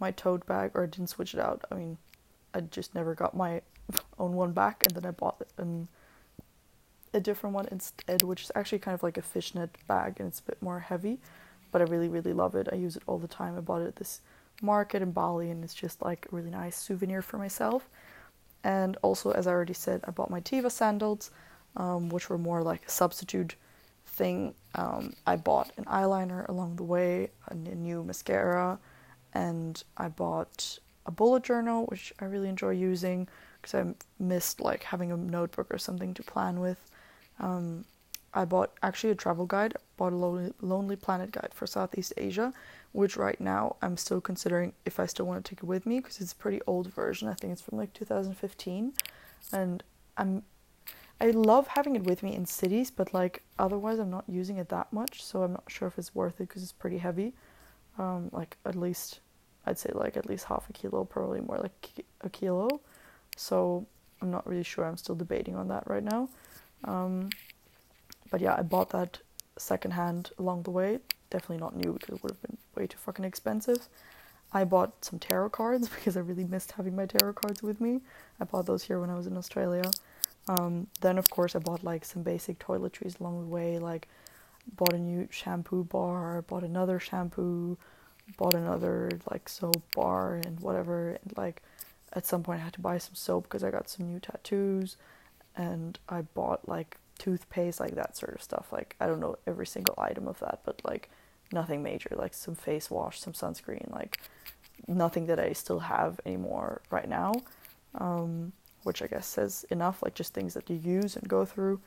my 0.00 0.10
tote 0.10 0.46
bag, 0.46 0.72
or 0.74 0.84
I 0.84 0.86
didn't 0.86 1.08
switch 1.08 1.34
it 1.34 1.40
out. 1.40 1.64
I 1.70 1.74
mean, 1.74 1.98
I 2.54 2.60
just 2.60 2.94
never 2.94 3.14
got 3.14 3.36
my 3.36 3.62
own 4.18 4.32
one 4.32 4.52
back, 4.52 4.84
and 4.86 4.94
then 4.94 5.06
I 5.06 5.10
bought 5.12 5.42
an, 5.56 5.88
a 7.12 7.20
different 7.20 7.54
one 7.54 7.68
instead, 7.70 8.22
which 8.22 8.42
is 8.42 8.52
actually 8.54 8.78
kind 8.80 8.94
of 8.94 9.02
like 9.02 9.16
a 9.16 9.22
fishnet 9.22 9.76
bag, 9.86 10.16
and 10.18 10.28
it's 10.28 10.40
a 10.40 10.44
bit 10.44 10.60
more 10.62 10.80
heavy, 10.80 11.18
but 11.70 11.80
I 11.80 11.84
really, 11.84 12.08
really 12.08 12.32
love 12.32 12.54
it. 12.54 12.68
I 12.72 12.76
use 12.76 12.96
it 12.96 13.02
all 13.06 13.18
the 13.18 13.28
time. 13.28 13.56
I 13.56 13.60
bought 13.60 13.82
it 13.82 13.88
at 13.88 13.96
this 13.96 14.20
market 14.62 15.02
in 15.02 15.12
Bali, 15.12 15.50
and 15.50 15.62
it's 15.64 15.74
just 15.74 16.02
like 16.02 16.26
a 16.30 16.34
really 16.36 16.50
nice 16.50 16.76
souvenir 16.76 17.22
for 17.22 17.38
myself. 17.38 17.88
And 18.64 18.96
also, 19.02 19.30
as 19.30 19.46
I 19.46 19.52
already 19.52 19.74
said, 19.74 20.00
I 20.04 20.10
bought 20.10 20.30
my 20.30 20.40
Teva 20.40 20.70
sandals, 20.70 21.30
um, 21.76 22.08
which 22.08 22.28
were 22.28 22.38
more 22.38 22.62
like 22.62 22.86
a 22.86 22.90
substitute 22.90 23.54
thing. 24.04 24.54
Um, 24.74 25.14
I 25.26 25.36
bought 25.36 25.70
an 25.76 25.84
eyeliner 25.84 26.48
along 26.48 26.76
the 26.76 26.82
way, 26.82 27.30
a 27.48 27.54
new 27.54 28.02
mascara, 28.02 28.78
and 29.34 29.82
I 29.96 30.08
bought 30.08 30.78
a 31.06 31.10
bullet 31.10 31.42
journal, 31.42 31.86
which 31.86 32.12
I 32.20 32.26
really 32.26 32.48
enjoy 32.48 32.70
using 32.70 33.28
because 33.60 33.74
I 33.74 33.94
missed 34.22 34.60
like 34.60 34.84
having 34.84 35.10
a 35.10 35.16
notebook 35.16 35.66
or 35.70 35.78
something 35.78 36.14
to 36.14 36.22
plan 36.22 36.60
with. 36.60 36.78
Um, 37.40 37.84
I 38.34 38.44
bought 38.44 38.72
actually 38.82 39.10
a 39.10 39.14
travel 39.14 39.46
guide, 39.46 39.74
bought 39.96 40.12
a 40.12 40.16
Lonely, 40.16 40.52
Lonely 40.60 40.96
Planet 40.96 41.32
guide 41.32 41.50
for 41.52 41.66
Southeast 41.66 42.12
Asia, 42.16 42.52
which 42.92 43.16
right 43.16 43.40
now 43.40 43.76
I'm 43.80 43.96
still 43.96 44.20
considering 44.20 44.74
if 44.84 45.00
I 45.00 45.06
still 45.06 45.26
want 45.26 45.44
to 45.44 45.48
take 45.48 45.62
it 45.62 45.66
with 45.66 45.86
me 45.86 46.00
because 46.00 46.20
it's 46.20 46.32
a 46.32 46.36
pretty 46.36 46.60
old 46.66 46.92
version. 46.92 47.28
I 47.28 47.34
think 47.34 47.52
it's 47.52 47.62
from 47.62 47.78
like 47.78 47.94
2015, 47.94 48.92
and 49.52 49.82
I'm 50.16 50.42
I 51.20 51.30
love 51.30 51.66
having 51.68 51.96
it 51.96 52.04
with 52.04 52.22
me 52.22 52.36
in 52.36 52.46
cities, 52.46 52.92
but 52.92 53.12
like 53.12 53.42
otherwise 53.58 53.98
I'm 53.98 54.10
not 54.10 54.24
using 54.28 54.58
it 54.58 54.68
that 54.68 54.92
much, 54.92 55.22
so 55.24 55.42
I'm 55.42 55.52
not 55.52 55.64
sure 55.66 55.88
if 55.88 55.98
it's 55.98 56.14
worth 56.14 56.34
it 56.34 56.48
because 56.48 56.62
it's 56.62 56.72
pretty 56.72 56.98
heavy 56.98 57.32
um, 57.98 58.30
like 58.32 58.56
at 58.64 58.76
least 58.76 59.20
I'd 59.66 59.78
say 59.78 59.90
like 59.92 60.16
at 60.16 60.26
least 60.26 60.46
half 60.46 60.68
a 60.70 60.72
kilo, 60.72 61.04
probably 61.04 61.40
more 61.40 61.58
like 61.58 62.04
a 62.22 62.30
kilo. 62.30 62.80
So 63.36 63.86
I'm 64.22 64.30
not 64.30 64.46
really 64.46 64.62
sure. 64.62 64.84
I'm 64.84 64.96
still 64.96 65.14
debating 65.14 65.56
on 65.56 65.68
that 65.68 65.84
right 65.86 66.02
now. 66.02 66.28
Um, 66.84 67.30
but 68.30 68.40
yeah, 68.40 68.54
I 68.56 68.62
bought 68.62 68.90
that 68.90 69.18
secondhand 69.56 70.30
along 70.38 70.62
the 70.62 70.70
way. 70.70 71.00
Definitely 71.30 71.58
not 71.58 71.76
new 71.76 71.92
because 71.92 72.16
it 72.16 72.22
would 72.22 72.32
have 72.32 72.42
been 72.42 72.56
way 72.74 72.86
too 72.86 72.98
fucking 72.98 73.24
expensive. 73.24 73.88
I 74.52 74.64
bought 74.64 75.04
some 75.04 75.18
tarot 75.18 75.50
cards 75.50 75.88
because 75.94 76.16
I 76.16 76.20
really 76.20 76.44
missed 76.44 76.72
having 76.72 76.96
my 76.96 77.06
tarot 77.06 77.34
cards 77.34 77.62
with 77.62 77.80
me. 77.80 78.00
I 78.40 78.44
bought 78.44 78.66
those 78.66 78.84
here 78.84 79.00
when 79.00 79.10
I 79.10 79.16
was 79.16 79.26
in 79.26 79.36
Australia. 79.36 79.90
Um, 80.48 80.86
then 81.02 81.18
of 81.18 81.28
course 81.28 81.54
I 81.54 81.58
bought 81.58 81.84
like 81.84 82.04
some 82.04 82.22
basic 82.22 82.58
toiletries 82.58 83.20
along 83.20 83.40
the 83.40 83.46
way, 83.46 83.78
like 83.78 84.08
bought 84.76 84.92
a 84.92 84.98
new 84.98 85.28
shampoo 85.30 85.84
bar, 85.84 86.42
bought 86.42 86.62
another 86.62 86.98
shampoo, 87.00 87.78
bought 88.36 88.54
another 88.54 89.10
like 89.30 89.48
soap 89.48 89.82
bar 89.94 90.40
and 90.44 90.60
whatever. 90.60 91.18
And 91.22 91.36
like 91.36 91.62
at 92.12 92.26
some 92.26 92.42
point 92.42 92.60
I 92.60 92.64
had 92.64 92.72
to 92.74 92.80
buy 92.80 92.98
some 92.98 93.14
soap 93.14 93.44
because 93.44 93.64
I 93.64 93.70
got 93.70 93.88
some 93.88 94.06
new 94.06 94.20
tattoos, 94.20 94.96
and 95.56 95.98
I 96.08 96.22
bought 96.22 96.68
like 96.68 96.98
toothpaste, 97.18 97.80
like 97.80 97.94
that 97.94 98.16
sort 98.16 98.34
of 98.34 98.42
stuff. 98.42 98.68
Like 98.72 98.96
I 99.00 99.06
don't 99.06 99.20
know 99.20 99.36
every 99.46 99.66
single 99.66 99.94
item 99.98 100.28
of 100.28 100.38
that, 100.40 100.60
but 100.64 100.80
like 100.84 101.10
nothing 101.52 101.82
major, 101.82 102.10
like 102.16 102.34
some 102.34 102.54
face 102.54 102.90
wash, 102.90 103.20
some 103.20 103.32
sunscreen, 103.32 103.92
like 103.92 104.20
nothing 104.86 105.26
that 105.26 105.40
I 105.40 105.52
still 105.52 105.80
have 105.80 106.20
anymore 106.24 106.82
right 106.90 107.08
now. 107.08 107.32
Um, 107.94 108.52
which 108.84 109.02
I 109.02 109.06
guess 109.06 109.26
says 109.26 109.64
enough, 109.70 110.02
like 110.02 110.14
just 110.14 110.32
things 110.32 110.54
that 110.54 110.70
you 110.70 110.76
use 110.76 111.16
and 111.16 111.28
go 111.28 111.44
through. 111.44 111.80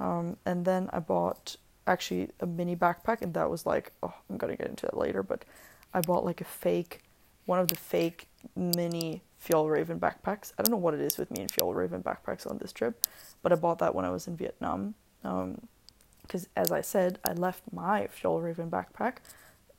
Um, 0.00 0.36
and 0.44 0.64
then 0.64 0.90
I 0.92 0.98
bought 0.98 1.56
actually 1.86 2.30
a 2.40 2.46
mini 2.46 2.76
backpack, 2.76 3.22
and 3.22 3.34
that 3.34 3.50
was 3.50 3.66
like, 3.66 3.92
oh, 4.02 4.14
I'm 4.28 4.36
gonna 4.36 4.56
get 4.56 4.68
into 4.68 4.86
that 4.86 4.96
later, 4.96 5.22
but 5.22 5.44
I 5.94 6.00
bought 6.00 6.24
like 6.24 6.40
a 6.40 6.44
fake, 6.44 7.02
one 7.46 7.58
of 7.58 7.68
the 7.68 7.76
fake 7.76 8.28
mini 8.56 9.22
Fjallraven 9.44 9.98
backpacks. 9.98 10.52
I 10.58 10.62
don't 10.62 10.70
know 10.70 10.76
what 10.76 10.94
it 10.94 11.00
is 11.00 11.18
with 11.18 11.30
me 11.30 11.42
and 11.42 11.52
Fjallraven 11.52 12.02
backpacks 12.02 12.48
on 12.48 12.58
this 12.58 12.72
trip, 12.72 13.06
but 13.42 13.52
I 13.52 13.56
bought 13.56 13.78
that 13.80 13.94
when 13.94 14.04
I 14.04 14.10
was 14.10 14.26
in 14.28 14.36
Vietnam. 14.36 14.94
Because 15.22 16.44
um, 16.44 16.50
as 16.56 16.70
I 16.70 16.80
said, 16.80 17.18
I 17.24 17.32
left 17.32 17.62
my 17.72 18.08
Fjallraven 18.08 18.70
backpack 18.70 19.16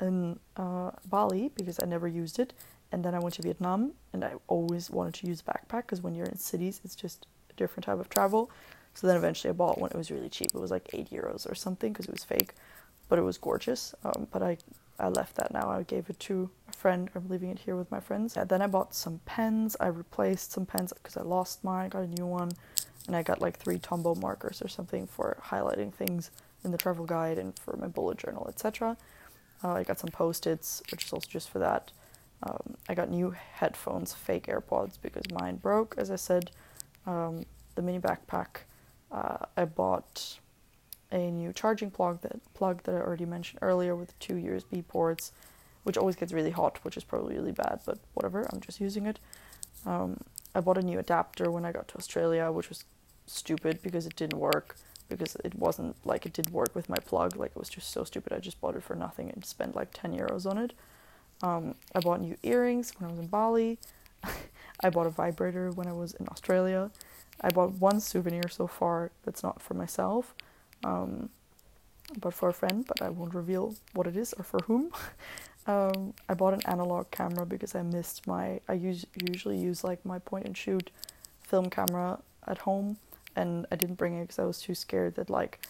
in 0.01 0.39
uh, 0.57 0.91
Bali 1.05 1.51
because 1.55 1.79
I 1.81 1.85
never 1.85 2.07
used 2.07 2.39
it, 2.39 2.53
and 2.91 3.03
then 3.03 3.15
I 3.15 3.19
went 3.19 3.35
to 3.35 3.41
Vietnam, 3.41 3.93
and 4.11 4.23
I 4.23 4.33
always 4.47 4.89
wanted 4.89 5.13
to 5.15 5.27
use 5.27 5.41
a 5.41 5.51
backpack 5.51 5.83
because 5.83 6.01
when 6.01 6.15
you're 6.15 6.27
in 6.27 6.37
cities, 6.37 6.81
it's 6.83 6.95
just 6.95 7.27
a 7.49 7.53
different 7.53 7.85
type 7.85 7.99
of 7.99 8.09
travel. 8.09 8.51
So 8.93 9.07
then 9.07 9.15
eventually 9.15 9.49
I 9.49 9.53
bought 9.53 9.79
one. 9.79 9.91
It 9.91 9.97
was 9.97 10.11
really 10.11 10.29
cheap. 10.29 10.51
It 10.53 10.59
was 10.59 10.71
like 10.71 10.89
eight 10.93 11.09
euros 11.09 11.49
or 11.49 11.55
something 11.55 11.91
because 11.91 12.05
it 12.05 12.13
was 12.13 12.23
fake, 12.23 12.53
but 13.09 13.19
it 13.19 13.23
was 13.23 13.37
gorgeous. 13.37 13.95
Um, 14.03 14.27
but 14.31 14.41
I 14.41 14.57
I 14.99 15.07
left 15.07 15.35
that 15.35 15.51
now. 15.51 15.69
I 15.69 15.83
gave 15.83 16.09
it 16.09 16.19
to 16.21 16.49
a 16.69 16.73
friend. 16.73 17.09
I'm 17.15 17.27
leaving 17.27 17.49
it 17.49 17.59
here 17.59 17.75
with 17.75 17.89
my 17.91 17.99
friends. 17.99 18.37
Then 18.47 18.61
I 18.61 18.67
bought 18.67 18.93
some 18.93 19.19
pens. 19.25 19.75
I 19.79 19.87
replaced 19.87 20.51
some 20.51 20.65
pens 20.65 20.93
because 20.93 21.17
I 21.17 21.23
lost 21.23 21.63
mine. 21.63 21.87
I 21.87 21.89
got 21.89 22.03
a 22.03 22.07
new 22.07 22.27
one, 22.27 22.51
and 23.07 23.15
I 23.15 23.23
got 23.23 23.41
like 23.41 23.57
three 23.57 23.79
Tombow 23.79 24.21
markers 24.21 24.61
or 24.61 24.67
something 24.67 25.07
for 25.07 25.37
highlighting 25.43 25.91
things 25.91 26.29
in 26.63 26.71
the 26.71 26.77
travel 26.77 27.05
guide 27.05 27.37
and 27.37 27.57
for 27.57 27.75
my 27.75 27.87
bullet 27.87 28.17
journal, 28.17 28.45
etc. 28.47 28.95
Uh, 29.63 29.73
I 29.73 29.83
got 29.83 29.99
some 29.99 30.11
post-its, 30.11 30.83
which 30.91 31.05
is 31.05 31.13
also 31.13 31.27
just 31.29 31.49
for 31.49 31.59
that. 31.59 31.91
Um, 32.43 32.75
I 32.89 32.93
got 32.93 33.09
new 33.09 33.31
headphones, 33.31 34.13
fake 34.13 34.47
AirPods, 34.47 34.97
because 35.01 35.23
mine 35.31 35.55
broke, 35.55 35.95
as 35.97 36.11
I 36.11 36.17
said. 36.17 36.51
Um, 37.05 37.45
the 37.75 37.81
mini 37.81 37.99
backpack 37.99 38.63
uh, 39.13 39.45
I 39.55 39.65
bought 39.65 40.39
a 41.11 41.29
new 41.29 41.53
charging 41.53 41.91
plug 41.91 42.21
that 42.21 42.41
plug 42.55 42.83
that 42.83 42.95
I 42.95 42.97
already 42.97 43.25
mentioned 43.25 43.59
earlier 43.61 43.95
with 43.95 44.17
two 44.19 44.33
USB 44.33 44.85
ports, 44.85 45.31
which 45.83 45.97
always 45.97 46.15
gets 46.15 46.33
really 46.33 46.51
hot, 46.51 46.83
which 46.83 46.97
is 46.97 47.03
probably 47.03 47.35
really 47.35 47.51
bad, 47.51 47.81
but 47.85 47.99
whatever. 48.15 48.47
I'm 48.51 48.59
just 48.59 48.81
using 48.81 49.05
it. 49.05 49.19
Um, 49.85 50.17
I 50.55 50.61
bought 50.61 50.77
a 50.77 50.81
new 50.81 50.97
adapter 50.97 51.51
when 51.51 51.65
I 51.65 51.71
got 51.71 51.87
to 51.89 51.97
Australia, 51.97 52.51
which 52.51 52.69
was 52.69 52.85
stupid 53.27 53.81
because 53.83 54.05
it 54.05 54.15
didn't 54.15 54.39
work 54.39 54.75
because 55.09 55.35
it 55.43 55.53
wasn't 55.55 55.95
like 56.05 56.25
it 56.25 56.33
did 56.33 56.49
work 56.49 56.73
with 56.73 56.89
my 56.89 56.97
plug. 56.97 57.35
Like 57.35 57.51
it 57.51 57.57
was 57.57 57.69
just 57.69 57.91
so 57.91 58.03
stupid. 58.03 58.33
I 58.33 58.39
just 58.39 58.59
bought 58.59 58.75
it 58.75 58.83
for 58.83 58.95
nothing 58.95 59.29
and 59.29 59.45
spent 59.45 59.75
like 59.75 59.89
10 59.93 60.17
euros 60.17 60.49
on 60.49 60.57
it. 60.57 60.73
Um, 61.41 61.75
I 61.93 61.99
bought 61.99 62.21
new 62.21 62.37
earrings 62.41 62.93
when 62.97 63.07
I 63.07 63.11
was 63.11 63.19
in 63.19 63.27
Bali. 63.27 63.77
I 64.79 64.89
bought 64.89 65.07
a 65.07 65.11
vibrator 65.11 65.69
when 65.71 65.87
I 65.87 65.93
was 65.93 66.13
in 66.13 66.27
Australia. 66.29 66.89
I 67.41 67.49
bought 67.49 67.73
one 67.73 67.99
souvenir 67.99 68.47
so 68.49 68.67
far 68.67 69.11
that's 69.23 69.43
not 69.43 69.61
for 69.61 69.73
myself, 69.73 70.33
um, 70.83 71.29
but 72.19 72.33
for 72.33 72.49
a 72.49 72.53
friend, 72.53 72.85
but 72.87 73.01
I 73.01 73.09
won't 73.09 73.33
reveal 73.33 73.75
what 73.93 74.07
it 74.07 74.15
is 74.15 74.33
or 74.33 74.43
for 74.43 74.59
whom. 74.65 74.91
um, 75.67 76.13
I 76.29 76.33
bought 76.33 76.53
an 76.53 76.61
analog 76.65 77.11
camera 77.11 77.45
because 77.45 77.75
I 77.75 77.81
missed 77.81 78.27
my. 78.27 78.59
I 78.67 78.73
use, 78.73 79.05
usually 79.29 79.57
use 79.57 79.83
like 79.83 80.05
my 80.05 80.19
point 80.19 80.45
and 80.45 80.55
shoot 80.55 80.89
film 81.41 81.69
camera 81.69 82.19
at 82.47 82.59
home, 82.59 82.97
and 83.35 83.65
I 83.71 83.75
didn't 83.75 83.95
bring 83.95 84.17
it 84.17 84.23
because 84.23 84.39
I 84.39 84.45
was 84.45 84.61
too 84.61 84.75
scared 84.75 85.15
that 85.15 85.29
like 85.29 85.65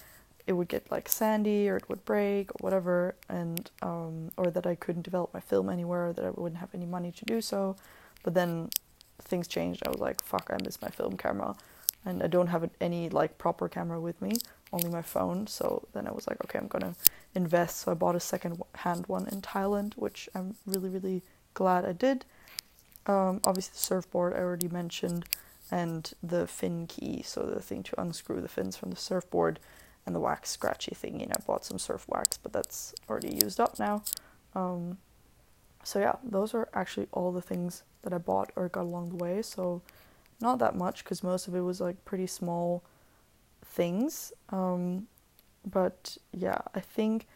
it 0.45 0.53
would 0.53 0.67
get 0.67 0.91
like 0.91 1.07
sandy 1.07 1.69
or 1.69 1.77
it 1.77 1.87
would 1.87 2.03
break 2.05 2.51
or 2.51 2.57
whatever, 2.59 3.15
and 3.29 3.69
um, 3.81 4.31
or 4.37 4.51
that 4.51 4.67
I 4.67 4.75
couldn't 4.75 5.03
develop 5.03 5.33
my 5.33 5.39
film 5.39 5.69
anywhere, 5.69 6.13
that 6.13 6.25
I 6.25 6.31
wouldn't 6.31 6.59
have 6.59 6.73
any 6.73 6.85
money 6.85 7.11
to 7.11 7.25
do 7.25 7.41
so. 7.41 7.75
But 8.23 8.33
then 8.33 8.69
things 9.23 9.47
changed. 9.47 9.83
I 9.85 9.89
was 9.89 9.99
like, 9.99 10.23
fuck, 10.23 10.49
I 10.51 10.57
miss 10.63 10.81
my 10.81 10.89
film 10.89 11.17
camera, 11.17 11.55
and 12.05 12.21
I 12.23 12.27
don't 12.27 12.47
have 12.47 12.69
any 12.81 13.09
like 13.09 13.37
proper 13.37 13.67
camera 13.69 13.99
with 13.99 14.21
me, 14.21 14.33
only 14.71 14.89
my 14.89 15.01
phone. 15.01 15.47
So 15.47 15.87
then 15.93 16.07
I 16.07 16.11
was 16.11 16.27
like, 16.27 16.43
okay, 16.45 16.59
I'm 16.59 16.67
gonna 16.67 16.95
invest. 17.35 17.79
So 17.79 17.91
I 17.91 17.95
bought 17.95 18.15
a 18.15 18.19
second 18.19 18.61
hand 18.75 19.07
one 19.07 19.27
in 19.27 19.41
Thailand, 19.41 19.93
which 19.95 20.29
I'm 20.35 20.55
really 20.65 20.89
really 20.89 21.23
glad 21.53 21.85
I 21.85 21.93
did. 21.93 22.25
Um, 23.05 23.41
obviously, 23.45 23.73
the 23.73 23.79
surfboard 23.79 24.33
I 24.33 24.37
already 24.37 24.69
mentioned, 24.69 25.25
and 25.71 26.11
the 26.21 26.47
fin 26.47 26.87
key, 26.87 27.21
so 27.23 27.43
the 27.43 27.61
thing 27.61 27.83
to 27.83 28.01
unscrew 28.01 28.41
the 28.41 28.47
fins 28.47 28.77
from 28.77 28.91
the 28.91 28.97
surfboard, 28.97 29.59
and 30.05 30.15
the 30.15 30.19
wax 30.19 30.51
scratchy 30.51 30.95
thing. 30.95 31.19
You 31.19 31.27
know, 31.27 31.33
I 31.37 31.43
bought 31.45 31.65
some 31.65 31.79
surf 31.79 32.05
wax, 32.07 32.37
but 32.37 32.53
that's 32.53 32.93
already 33.09 33.39
used 33.43 33.59
up 33.59 33.79
now. 33.79 34.03
Um, 34.55 34.97
so 35.83 35.99
yeah, 35.99 36.15
those 36.23 36.53
are 36.53 36.69
actually 36.73 37.07
all 37.11 37.31
the 37.31 37.41
things 37.41 37.83
that 38.03 38.13
I 38.13 38.17
bought 38.17 38.51
or 38.55 38.69
got 38.69 38.83
along 38.83 39.09
the 39.09 39.23
way. 39.23 39.41
So 39.41 39.81
not 40.41 40.59
that 40.59 40.75
much 40.75 41.03
because 41.03 41.23
most 41.23 41.47
of 41.47 41.55
it 41.55 41.61
was 41.61 41.81
like 41.81 42.03
pretty 42.05 42.27
small 42.27 42.83
things. 43.63 44.33
Um, 44.49 45.07
but 45.65 46.17
yeah, 46.31 46.59
I 46.73 46.79
think 46.79 47.27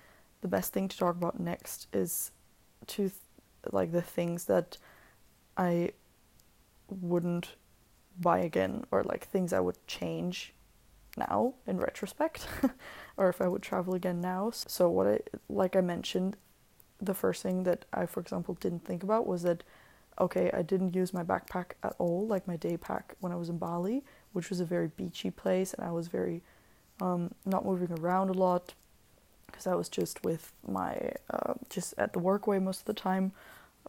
the 0.41 0.48
best 0.48 0.74
thing 0.74 0.88
to 0.88 0.98
talk 0.98 1.16
about 1.16 1.39
next 1.39 1.88
is 1.93 2.32
to 2.88 3.04
th- 3.04 3.14
like 3.72 3.91
the 3.91 4.02
things 4.02 4.45
that 4.45 4.78
I 5.58 5.91
wouldn't 6.89 7.56
buy 8.20 8.39
again 8.39 8.86
or 8.91 9.04
like 9.04 9.26
things 9.26 9.54
I 9.54 9.60
would 9.60 9.86
change 9.88 10.54
now 11.18 11.54
in 11.66 11.78
retrospect 11.78 12.48
or 13.18 13.30
if 13.30 13.41
I 13.41 13.48
would 13.48 13.62
travel 13.62 13.95
again 13.95 14.22
now. 14.22 14.52
So 14.52 14.89
what 14.89 15.08
I 15.08 15.20
like 15.50 15.76
I 15.76 15.82
mentioned 15.82 16.38
the 17.02 17.14
first 17.14 17.43
thing 17.43 17.64
that 17.64 17.86
I 17.93 18.06
for 18.06 18.20
example 18.20 18.56
didn't 18.60 18.86
think 18.86 19.04
about 19.04 19.28
was 19.28 19.43
that 19.43 19.64
okay, 20.20 20.50
I 20.52 20.64
didn't 20.64 20.95
use 20.95 21.14
my 21.14 21.24
backpack 21.24 21.74
at 21.84 21.93
all, 22.00 22.26
like 22.26 22.48
my 22.48 22.56
day 22.56 22.76
pack 22.76 23.16
when 23.20 23.32
I 23.32 23.36
was 23.36 23.50
in 23.50 23.60
Bali, 23.60 24.04
which 24.34 24.50
was 24.50 24.60
a 24.60 24.66
very 24.66 24.88
beachy 24.88 25.30
place 25.30 25.74
and 25.74 25.86
I 25.86 25.91
was 25.91 26.08
very 26.08 26.41
um, 27.02 27.34
not 27.45 27.66
moving 27.66 27.91
around 28.00 28.30
a 28.30 28.34
lot 28.34 28.74
because 29.45 29.68
I 29.68 29.76
was 29.76 29.89
just 29.89 30.24
with 30.24 30.52
my 30.68 31.12
uh, 31.30 31.54
just 31.70 31.93
at 31.98 32.14
the 32.14 32.20
Workaway 32.20 32.62
most 32.62 32.80
of 32.80 32.86
the 32.86 32.93
time. 32.93 33.32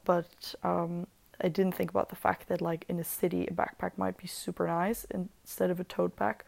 But 0.05 0.55
um, 0.63 1.07
I 1.41 1.49
didn't 1.49 1.75
think 1.75 1.91
about 1.91 2.09
the 2.09 2.17
fact 2.17 2.49
that 2.49 2.61
like 2.61 2.85
in 2.89 2.99
a 2.99 3.05
city 3.05 3.47
a 3.47 3.53
backpack 3.53 3.93
might 3.97 4.17
be 4.17 4.27
super 4.27 4.67
nice 4.67 5.07
instead 5.11 5.71
of 5.71 5.81
a 5.81 5.85
tote 5.85 6.17
bag, 6.17 6.43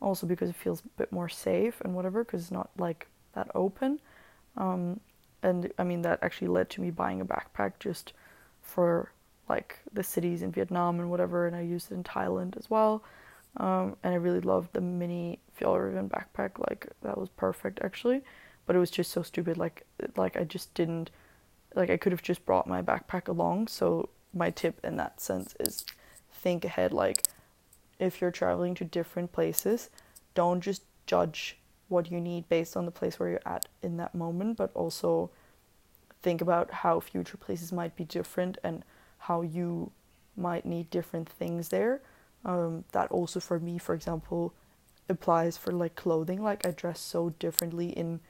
also 0.00 0.26
because 0.26 0.50
it 0.50 0.56
feels 0.56 0.80
a 0.80 0.88
bit 0.98 1.12
more 1.12 1.28
safe 1.28 1.80
and 1.80 1.94
whatever 1.94 2.24
because 2.24 2.42
it's 2.42 2.50
not 2.50 2.70
like 2.78 3.08
that 3.34 3.50
open. 3.54 4.00
Um, 4.56 5.00
and 5.42 5.72
I 5.78 5.84
mean 5.84 6.02
that 6.02 6.20
actually 6.22 6.48
led 6.48 6.70
to 6.70 6.80
me 6.80 6.90
buying 6.90 7.20
a 7.20 7.24
backpack 7.24 7.74
just 7.80 8.12
for 8.60 9.12
like 9.48 9.80
the 9.92 10.02
cities 10.02 10.42
in 10.42 10.52
Vietnam 10.52 11.00
and 11.00 11.10
whatever, 11.10 11.46
and 11.46 11.56
I 11.56 11.60
used 11.60 11.90
it 11.90 11.94
in 11.94 12.04
Thailand 12.04 12.56
as 12.56 12.70
well. 12.70 13.02
Um, 13.58 13.96
and 14.02 14.14
I 14.14 14.16
really 14.16 14.40
loved 14.40 14.72
the 14.72 14.80
mini 14.80 15.38
Fjällräven 15.60 16.08
backpack. 16.08 16.58
Like 16.58 16.88
that 17.02 17.18
was 17.18 17.28
perfect 17.30 17.80
actually, 17.82 18.22
but 18.66 18.76
it 18.76 18.78
was 18.78 18.90
just 18.90 19.10
so 19.10 19.22
stupid. 19.22 19.58
Like 19.58 19.84
like 20.16 20.36
I 20.36 20.44
just 20.44 20.72
didn't 20.74 21.10
like 21.74 21.90
I 21.90 21.96
could 21.96 22.12
have 22.12 22.22
just 22.22 22.46
brought 22.46 22.66
my 22.66 22.82
backpack 22.82 23.28
along. 23.28 23.68
So 23.68 24.08
my 24.32 24.50
tip 24.50 24.80
in 24.84 24.96
that 24.96 25.20
sense 25.20 25.54
is 25.60 25.84
think 26.32 26.64
ahead. 26.64 26.92
Like 26.92 27.26
if 27.98 28.20
you're 28.20 28.30
traveling 28.30 28.74
to 28.76 28.84
different 28.84 29.32
places, 29.32 29.90
don't 30.34 30.60
just 30.60 30.82
judge 31.06 31.58
what 31.92 32.10
you 32.10 32.20
need 32.20 32.48
based 32.48 32.76
on 32.76 32.86
the 32.86 32.90
place 32.90 33.18
where 33.18 33.28
you're 33.28 33.40
at 33.46 33.66
in 33.82 33.96
that 33.98 34.14
moment, 34.14 34.56
but 34.56 34.70
also 34.74 35.30
think 36.22 36.40
about 36.40 36.70
how 36.70 37.00
future 37.00 37.36
places 37.36 37.72
might 37.72 37.94
be 37.96 38.04
different 38.04 38.58
and 38.64 38.84
how 39.18 39.42
you 39.42 39.92
might 40.36 40.64
need 40.64 40.90
different 40.90 41.28
things 41.28 41.68
there. 41.68 42.00
Um, 42.44 42.84
that 42.92 43.10
also 43.10 43.38
for 43.38 43.60
me, 43.60 43.78
for 43.78 43.94
example, 43.94 44.52
applies 45.08 45.56
for 45.56 45.72
like 45.72 45.94
clothing. 45.94 46.42
Like 46.42 46.66
I 46.66 46.70
dress 46.70 47.00
so 47.00 47.30
differently 47.38 47.90
in 47.90 48.20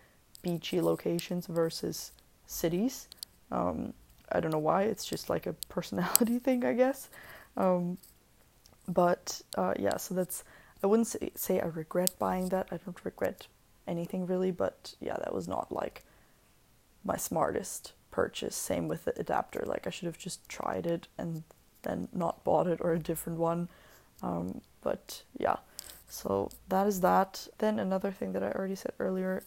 beachy 0.43 0.81
locations 0.81 1.47
versus 1.47 2.13
cities. 2.47 3.09
Um, 3.51 3.95
I 4.31 4.41
don't 4.41 4.51
know 4.51 4.59
why. 4.59 4.83
It's 4.85 5.05
just 5.05 5.31
like 5.31 5.47
a 5.47 5.53
personality 5.69 6.39
thing, 6.39 6.65
I 6.65 6.75
guess. 6.75 7.09
Um, 7.57 7.99
but 8.89 9.41
uh, 9.57 9.75
yeah, 9.79 9.97
so 9.97 10.15
that's. 10.15 10.45
I 10.83 10.89
wouldn't 10.89 11.07
say, 11.07 11.31
say 11.37 11.61
I 11.61 11.67
regret 11.67 12.19
buying 12.19 12.49
that. 12.49 12.67
I 12.73 12.77
don't 12.79 12.99
regret 13.05 13.47
anything 13.87 14.27
really, 14.27 14.51
but 14.51 14.95
yeah, 15.01 15.17
that 15.17 15.35
was 15.35 15.49
not 15.49 15.73
like 15.73 16.05
my 17.05 17.17
smartest 17.17 17.93
purchase. 18.11 18.55
Same 18.55 18.89
with 18.89 19.05
the 19.05 19.19
adapter. 19.19 19.65
Like 19.67 19.87
I 19.87 19.91
should 19.91 20.07
have 20.07 20.19
just 20.19 20.49
tried 20.49 20.87
it 20.87 21.09
and 21.19 21.43
then 21.83 22.09
not 22.13 22.45
bought 22.45 22.67
it 22.67 22.81
or 22.81 22.93
a 22.93 22.99
different 22.99 23.39
one. 23.39 23.69
Um, 24.23 24.61
but 24.83 25.23
yeah, 25.37 25.57
so 26.09 26.51
that 26.69 26.87
is 26.87 27.01
that. 27.01 27.49
Then 27.59 27.79
another 27.79 28.13
thing 28.13 28.33
that 28.33 28.43
I 28.43 28.53
already 28.53 28.77
said 28.77 28.93
earlier 28.99 29.43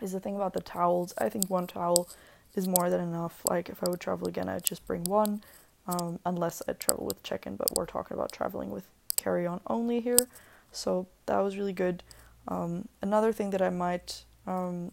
is 0.00 0.12
the 0.12 0.20
thing 0.20 0.36
about 0.36 0.52
the 0.52 0.60
towels. 0.60 1.14
I 1.18 1.28
think 1.28 1.50
one 1.50 1.66
towel 1.66 2.08
is 2.54 2.68
more 2.68 2.90
than 2.90 3.00
enough. 3.00 3.42
Like 3.48 3.68
if 3.68 3.82
I 3.82 3.90
would 3.90 4.00
travel 4.00 4.28
again, 4.28 4.48
I'd 4.48 4.62
just 4.62 4.86
bring 4.86 5.04
one, 5.04 5.42
um, 5.86 6.20
unless 6.24 6.62
I 6.68 6.74
travel 6.74 7.06
with 7.06 7.22
check-in. 7.22 7.56
But 7.56 7.76
we're 7.76 7.86
talking 7.86 8.16
about 8.16 8.32
traveling 8.32 8.70
with 8.70 8.86
carry-on 9.16 9.60
only 9.66 10.00
here, 10.00 10.28
so 10.70 11.06
that 11.26 11.38
was 11.40 11.56
really 11.56 11.72
good. 11.72 12.02
Um, 12.48 12.88
another 13.02 13.32
thing 13.32 13.50
that 13.50 13.62
I 13.62 13.70
might 13.70 14.24
um, 14.46 14.92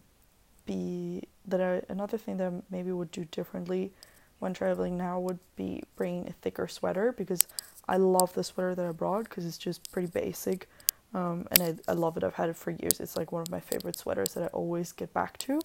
be 0.66 1.22
that 1.46 1.60
I, 1.60 1.82
another 1.88 2.18
thing 2.18 2.36
that 2.38 2.52
I 2.52 2.62
maybe 2.70 2.92
would 2.92 3.10
do 3.10 3.24
differently 3.24 3.92
when 4.38 4.52
traveling 4.52 4.98
now 4.98 5.18
would 5.18 5.38
be 5.56 5.82
bringing 5.96 6.28
a 6.28 6.32
thicker 6.32 6.68
sweater 6.68 7.12
because 7.12 7.48
I 7.88 7.96
love 7.96 8.34
the 8.34 8.44
sweater 8.44 8.74
that 8.74 8.84
I 8.84 8.92
brought 8.92 9.24
because 9.24 9.46
it's 9.46 9.58
just 9.58 9.90
pretty 9.90 10.08
basic 10.08 10.68
um, 11.14 11.46
and 11.50 11.62
I, 11.62 11.92
I 11.92 11.94
love 11.94 12.16
it. 12.16 12.24
I've 12.24 12.34
had 12.34 12.50
it 12.50 12.56
for 12.56 12.70
years. 12.70 13.00
It's 13.00 13.16
like 13.16 13.32
one 13.32 13.42
of 13.42 13.50
my 13.50 13.60
favorite 13.60 13.96
sweaters 13.98 14.34
that 14.34 14.44
I 14.44 14.46
always 14.48 14.92
get 14.92 15.14
back 15.14 15.38
to. 15.38 15.60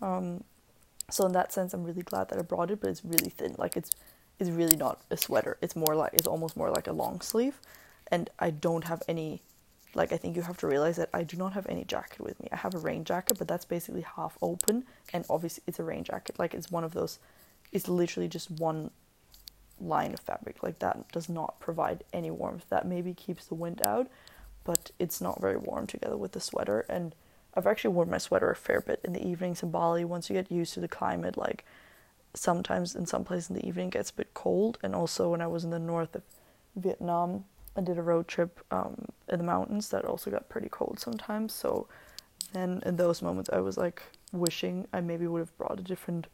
Um, 0.00 0.44
so 1.10 1.26
in 1.26 1.32
that 1.32 1.52
sense, 1.52 1.74
I'm 1.74 1.82
really 1.82 2.02
glad 2.02 2.28
that 2.28 2.38
I 2.38 2.42
brought 2.42 2.70
it, 2.70 2.80
but 2.80 2.90
it's 2.90 3.04
really 3.04 3.30
thin. 3.30 3.54
Like 3.58 3.76
it's 3.76 3.90
it's 4.38 4.50
really 4.50 4.76
not 4.76 5.02
a 5.10 5.16
sweater. 5.16 5.58
It's 5.60 5.76
more 5.76 5.94
like 5.94 6.14
it's 6.14 6.26
almost 6.26 6.56
more 6.56 6.70
like 6.70 6.86
a 6.86 6.92
long 6.92 7.20
sleeve, 7.20 7.60
and 8.10 8.30
I 8.38 8.50
don't 8.50 8.84
have 8.84 9.02
any 9.08 9.42
like 9.94 10.12
I 10.12 10.16
think 10.16 10.36
you 10.36 10.42
have 10.42 10.56
to 10.58 10.66
realize 10.66 10.96
that 10.96 11.10
I 11.12 11.22
do 11.22 11.36
not 11.36 11.52
have 11.52 11.66
any 11.68 11.84
jacket 11.84 12.20
with 12.20 12.40
me. 12.40 12.48
I 12.52 12.56
have 12.56 12.74
a 12.74 12.78
rain 12.78 13.04
jacket, 13.04 13.38
but 13.38 13.48
that's 13.48 13.64
basically 13.64 14.02
half 14.02 14.38
open 14.40 14.84
and 15.12 15.24
obviously 15.28 15.62
it's 15.66 15.78
a 15.78 15.84
rain 15.84 16.04
jacket. 16.04 16.38
Like 16.38 16.54
it's 16.54 16.70
one 16.70 16.84
of 16.84 16.94
those 16.94 17.18
it's 17.72 17.88
literally 17.88 18.28
just 18.28 18.50
one 18.50 18.90
line 19.80 20.12
of 20.12 20.20
fabric. 20.20 20.62
Like 20.62 20.78
that 20.78 21.10
does 21.12 21.28
not 21.28 21.60
provide 21.60 22.04
any 22.12 22.30
warmth. 22.30 22.68
That 22.68 22.86
maybe 22.86 23.14
keeps 23.14 23.46
the 23.46 23.54
wind 23.54 23.82
out, 23.86 24.08
but 24.64 24.90
it's 24.98 25.20
not 25.20 25.40
very 25.40 25.56
warm 25.56 25.86
together 25.86 26.16
with 26.16 26.32
the 26.32 26.40
sweater 26.40 26.86
and 26.88 27.14
I've 27.54 27.66
actually 27.66 27.94
worn 27.94 28.10
my 28.10 28.18
sweater 28.18 28.50
a 28.50 28.56
fair 28.56 28.80
bit 28.80 29.00
in 29.04 29.12
the 29.12 29.26
evenings 29.26 29.62
in 29.62 29.70
Bali 29.70 30.04
once 30.04 30.30
you 30.30 30.34
get 30.34 30.50
used 30.50 30.74
to 30.74 30.80
the 30.80 30.88
climate 30.88 31.36
like 31.36 31.64
sometimes 32.34 32.94
in 32.94 33.04
some 33.04 33.24
places 33.24 33.50
in 33.50 33.56
the 33.56 33.66
evening 33.66 33.88
it 33.88 33.94
gets 33.94 34.10
a 34.10 34.14
bit 34.14 34.32
cold 34.32 34.78
and 34.82 34.94
also 34.94 35.30
when 35.30 35.42
I 35.42 35.46
was 35.46 35.64
in 35.64 35.70
the 35.70 35.78
north 35.78 36.14
of 36.14 36.22
Vietnam 36.76 37.44
I 37.76 37.80
did 37.80 37.98
a 37.98 38.02
road 38.02 38.28
trip 38.28 38.60
um, 38.70 39.06
in 39.28 39.38
the 39.38 39.44
mountains 39.44 39.88
that 39.90 40.04
also 40.04 40.30
got 40.30 40.48
pretty 40.48 40.68
cold 40.68 40.98
sometimes. 41.00 41.52
So 41.54 41.88
then 42.52 42.82
in 42.84 42.96
those 42.96 43.22
moments, 43.22 43.50
I 43.52 43.60
was 43.60 43.76
like 43.76 44.02
wishing 44.32 44.86
I 44.92 45.00
maybe 45.00 45.26
would 45.26 45.40
have 45.40 45.56
brought 45.56 45.80
a 45.80 45.82
different, 45.82 46.26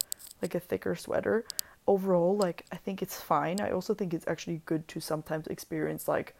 like 0.42 0.54
a 0.54 0.60
thicker 0.60 0.94
sweater. 0.96 1.44
Overall, 1.86 2.36
like 2.36 2.64
I 2.72 2.76
think 2.76 3.02
it's 3.02 3.20
fine. 3.20 3.60
I 3.60 3.70
also 3.70 3.94
think 3.94 4.12
it's 4.12 4.26
actually 4.26 4.62
good 4.66 4.88
to 4.88 5.00
sometimes 5.00 5.46
experience 5.46 6.08
like 6.08 6.34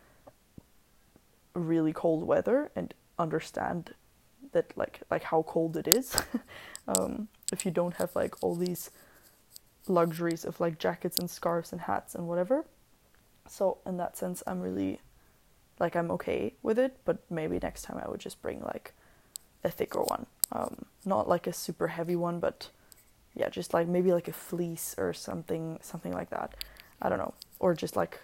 really 1.55 1.93
cold 1.93 2.25
weather 2.25 2.71
and 2.77 2.93
understand 3.19 3.95
that 4.53 4.77
like 4.77 5.01
like 5.11 5.23
how 5.23 5.43
cold 5.43 5.77
it 5.77 5.87
is. 5.87 6.17
um, 6.89 7.29
if 7.53 7.65
you 7.65 7.71
don't 7.71 7.97
have 7.97 8.15
like 8.17 8.43
all 8.43 8.57
these 8.57 8.91
luxuries 9.87 10.45
of 10.45 10.61
like 10.61 10.79
jackets 10.79 11.19
and 11.19 11.31
scarves 11.31 11.73
and 11.73 11.83
hats 11.83 12.15
and 12.15 12.27
whatever 12.29 12.67
So 13.49 13.79
in 13.87 13.97
that 13.97 14.17
sense, 14.17 14.43
I'm 14.47 14.61
really 14.61 15.01
like 15.81 15.97
I'm 15.97 16.11
okay 16.13 16.55
with 16.63 16.79
it, 16.79 16.99
but 17.05 17.19
maybe 17.31 17.59
next 17.63 17.83
time 17.83 18.01
I 18.05 18.09
would 18.09 18.21
just 18.21 18.43
bring 18.43 18.61
like 18.61 18.93
a 19.65 19.71
thicker 19.71 20.03
one. 20.03 20.27
Um, 20.51 20.87
not 21.05 21.29
like 21.29 21.47
a 21.47 21.53
super 21.53 21.89
heavy 21.89 22.17
one, 22.17 22.41
but 22.41 22.71
yeah, 23.35 23.49
just 23.49 23.75
like 23.75 23.87
maybe 23.87 24.13
like 24.13 24.29
a 24.29 24.33
fleece 24.33 24.95
or 24.99 25.13
something, 25.13 25.79
something 25.83 26.13
like 26.13 26.31
that. 26.31 26.55
I 27.01 27.09
don't 27.09 27.19
know, 27.19 27.35
or 27.59 27.75
just 27.75 27.97
like 27.97 28.21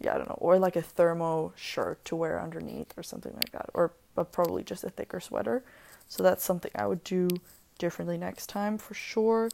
yeah, 0.00 0.14
I 0.14 0.18
don't 0.18 0.28
know, 0.28 0.38
or 0.38 0.58
like 0.58 0.76
a 0.76 0.82
thermo 0.82 1.52
shirt 1.56 2.04
to 2.04 2.16
wear 2.16 2.40
underneath 2.40 2.96
or 2.96 3.02
something 3.02 3.34
like 3.34 3.50
that, 3.52 3.70
or 3.74 3.92
but 4.14 4.32
probably 4.32 4.62
just 4.62 4.84
a 4.84 4.90
thicker 4.90 5.20
sweater. 5.20 5.64
So 6.08 6.22
that's 6.22 6.44
something 6.44 6.70
I 6.74 6.86
would 6.86 7.04
do 7.04 7.28
differently 7.78 8.18
next 8.18 8.48
time 8.48 8.78
for 8.78 8.94
sure. 8.94 9.50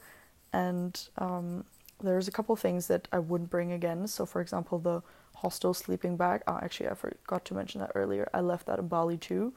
And 0.52 1.00
um, 1.18 1.64
there's 2.02 2.28
a 2.28 2.32
couple 2.32 2.54
things 2.56 2.86
that 2.88 3.08
I 3.12 3.18
wouldn't 3.18 3.50
bring 3.50 3.72
again. 3.72 4.06
So 4.06 4.26
for 4.26 4.40
example, 4.40 4.78
the 4.78 5.02
hostel 5.36 5.74
sleeping 5.74 6.16
bag. 6.16 6.42
Oh, 6.46 6.58
actually, 6.62 6.88
I 6.88 6.94
forgot 6.94 7.44
to 7.46 7.54
mention 7.54 7.80
that 7.80 7.92
earlier. 7.94 8.28
I 8.34 8.40
left 8.40 8.66
that 8.66 8.78
in 8.78 8.88
Bali 8.88 9.16
too. 9.16 9.52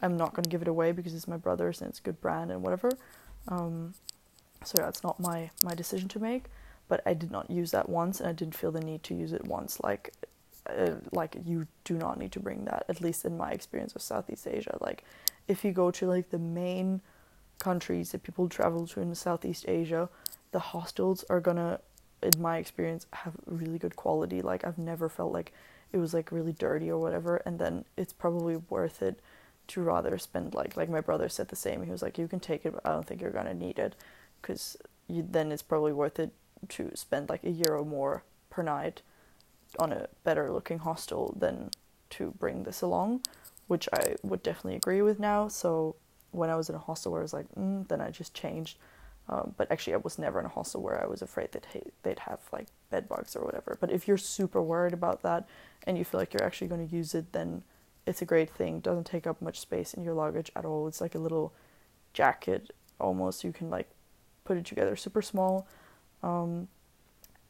I'm 0.00 0.16
not 0.16 0.34
gonna 0.34 0.48
give 0.48 0.62
it 0.62 0.68
away 0.68 0.92
because 0.92 1.14
it's 1.14 1.28
my 1.28 1.36
brother's 1.36 1.80
and 1.80 1.90
it's 1.90 2.00
good 2.00 2.20
brand 2.20 2.50
and 2.50 2.62
whatever. 2.62 2.90
Um, 3.48 3.94
so 4.64 4.84
it's 4.86 5.02
not 5.02 5.20
my 5.20 5.50
my 5.62 5.74
decision 5.74 6.08
to 6.10 6.18
make. 6.18 6.44
But 6.88 7.02
I 7.06 7.14
did 7.14 7.30
not 7.30 7.50
use 7.50 7.70
that 7.70 7.88
once, 7.88 8.20
and 8.20 8.28
I 8.28 8.32
didn't 8.32 8.54
feel 8.54 8.72
the 8.72 8.80
need 8.80 9.02
to 9.04 9.14
use 9.14 9.32
it 9.32 9.46
once. 9.46 9.80
Like 9.80 10.12
uh, 10.68 10.94
like 11.10 11.36
you 11.44 11.66
do 11.84 11.96
not 11.96 12.18
need 12.18 12.30
to 12.32 12.40
bring 12.40 12.64
that 12.64 12.84
at 12.88 13.00
least 13.00 13.24
in 13.24 13.36
my 13.36 13.50
experience 13.50 13.96
of 13.96 14.02
southeast 14.02 14.46
asia 14.46 14.78
like 14.80 15.02
if 15.48 15.64
you 15.64 15.72
go 15.72 15.90
to 15.90 16.06
like 16.06 16.30
the 16.30 16.38
main 16.38 17.00
countries 17.58 18.12
that 18.12 18.22
people 18.22 18.48
travel 18.48 18.86
to 18.86 19.00
in 19.00 19.12
southeast 19.12 19.64
asia 19.66 20.08
the 20.52 20.58
hostels 20.58 21.24
are 21.28 21.40
gonna 21.40 21.80
in 22.22 22.40
my 22.40 22.58
experience 22.58 23.06
have 23.12 23.34
really 23.46 23.78
good 23.78 23.96
quality 23.96 24.40
like 24.40 24.64
i've 24.64 24.78
never 24.78 25.08
felt 25.08 25.32
like 25.32 25.52
it 25.92 25.98
was 25.98 26.14
like 26.14 26.32
really 26.32 26.52
dirty 26.52 26.90
or 26.90 26.98
whatever 26.98 27.36
and 27.44 27.58
then 27.58 27.84
it's 27.96 28.12
probably 28.12 28.56
worth 28.56 29.02
it 29.02 29.20
to 29.66 29.80
rather 29.82 30.16
spend 30.18 30.54
like 30.54 30.76
like 30.76 30.88
my 30.88 31.00
brother 31.00 31.28
said 31.28 31.48
the 31.48 31.56
same 31.56 31.82
he 31.82 31.90
was 31.90 32.02
like 32.02 32.18
you 32.18 32.28
can 32.28 32.40
take 32.40 32.64
it 32.64 32.72
but 32.72 32.86
i 32.86 32.92
don't 32.92 33.06
think 33.06 33.20
you're 33.20 33.30
gonna 33.30 33.54
need 33.54 33.78
it 33.78 33.94
because 34.40 34.76
then 35.08 35.52
it's 35.52 35.62
probably 35.62 35.92
worth 35.92 36.18
it 36.18 36.32
to 36.68 36.90
spend 36.94 37.28
like 37.28 37.44
a 37.44 37.50
euro 37.50 37.84
more 37.84 38.22
per 38.50 38.62
night 38.62 39.02
on 39.78 39.92
a 39.92 40.08
better 40.24 40.52
looking 40.52 40.78
hostel 40.78 41.34
than 41.38 41.70
to 42.10 42.32
bring 42.38 42.64
this 42.64 42.82
along, 42.82 43.22
which 43.66 43.88
I 43.92 44.16
would 44.22 44.42
definitely 44.42 44.76
agree 44.76 45.02
with 45.02 45.18
now. 45.18 45.48
So 45.48 45.96
when 46.30 46.50
I 46.50 46.56
was 46.56 46.68
in 46.68 46.74
a 46.74 46.78
hostel 46.78 47.12
where 47.12 47.22
I 47.22 47.24
was 47.24 47.32
like, 47.32 47.46
mm, 47.58 47.86
then 47.88 48.00
I 48.00 48.10
just 48.10 48.34
changed. 48.34 48.78
Um, 49.32 49.54
but 49.56 49.70
actually, 49.72 49.94
I 49.94 49.98
was 49.98 50.18
never 50.18 50.38
in 50.40 50.44
a 50.44 50.50
hostel 50.50 50.82
where 50.82 51.02
I 51.02 51.06
was 51.06 51.22
afraid 51.22 51.52
that 51.52 51.64
hey, 51.72 51.84
they'd 52.02 52.18
have 52.18 52.40
like 52.52 52.66
bed 52.90 53.08
bugs 53.08 53.34
or 53.34 53.42
whatever. 53.42 53.78
But 53.80 53.90
if 53.90 54.06
you're 54.06 54.18
super 54.18 54.62
worried 54.62 54.92
about 54.92 55.22
that 55.22 55.48
and 55.86 55.96
you 55.96 56.04
feel 56.04 56.20
like 56.20 56.34
you're 56.34 56.44
actually 56.44 56.68
going 56.68 56.86
to 56.86 56.94
use 56.94 57.14
it, 57.14 57.32
then 57.32 57.62
it's 58.04 58.20
a 58.20 58.26
great 58.26 58.50
thing. 58.50 58.80
Doesn't 58.80 59.06
take 59.06 59.26
up 59.26 59.40
much 59.40 59.58
space 59.58 59.94
in 59.94 60.04
your 60.04 60.12
luggage 60.12 60.52
at 60.54 60.66
all. 60.66 60.86
It's 60.86 61.00
like 61.00 61.14
a 61.14 61.18
little 61.18 61.54
jacket 62.12 62.72
almost. 63.00 63.42
You 63.42 63.52
can 63.52 63.70
like 63.70 63.88
put 64.44 64.58
it 64.58 64.66
together 64.66 64.96
super 64.96 65.22
small. 65.22 65.66
Um, 66.22 66.68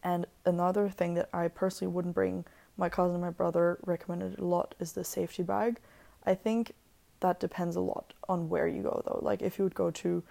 and 0.05 0.27
another 0.47 0.89
thing 0.89 1.15
that 1.15 1.31
I 1.33 1.49
personally 1.49 1.93
wouldn't 1.93 2.15
bring, 2.15 2.45
my 2.77 2.91
cousin 2.91 3.15
and 3.15 3.25
my 3.25 3.31
brother 3.31 3.81
recommended 3.85 4.39
a 4.39 4.45
lot, 4.45 4.77
is 4.79 4.93
the 4.93 5.03
safety 5.03 5.43
bag. 5.43 5.79
I 6.25 6.37
think 6.37 6.75
that 7.19 7.41
depends 7.41 7.75
a 7.75 7.81
lot 7.81 8.15
on 8.29 8.49
where 8.49 8.69
you 8.69 8.83
go 8.83 9.03
though. 9.05 9.19
Like 9.21 9.43
if 9.43 9.59
you 9.59 9.65
would 9.65 9.75
go 9.75 9.91
to, 9.91 10.23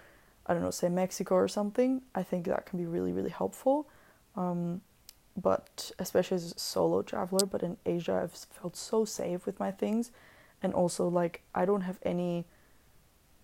I 0.46 0.54
don't 0.54 0.62
know, 0.62 0.70
say 0.70 0.88
Mexico 0.88 1.34
or 1.34 1.48
something, 1.48 2.02
I 2.14 2.22
think 2.22 2.46
that 2.46 2.66
can 2.66 2.78
be 2.78 2.86
really, 2.86 3.12
really 3.12 3.30
helpful. 3.30 3.88
Um, 4.36 4.80
but 5.40 5.92
especially 5.98 6.36
as 6.36 6.52
a 6.52 6.58
solo 6.58 7.02
traveler, 7.02 7.46
but 7.46 7.62
in 7.62 7.76
Asia, 7.86 8.20
I've 8.22 8.32
felt 8.32 8.76
so 8.76 9.04
safe 9.04 9.46
with 9.46 9.58
my 9.58 9.70
things. 9.70 10.10
And 10.62 10.74
also, 10.74 11.08
like, 11.08 11.42
I 11.54 11.64
don't 11.64 11.80
have 11.82 11.98
any, 12.02 12.44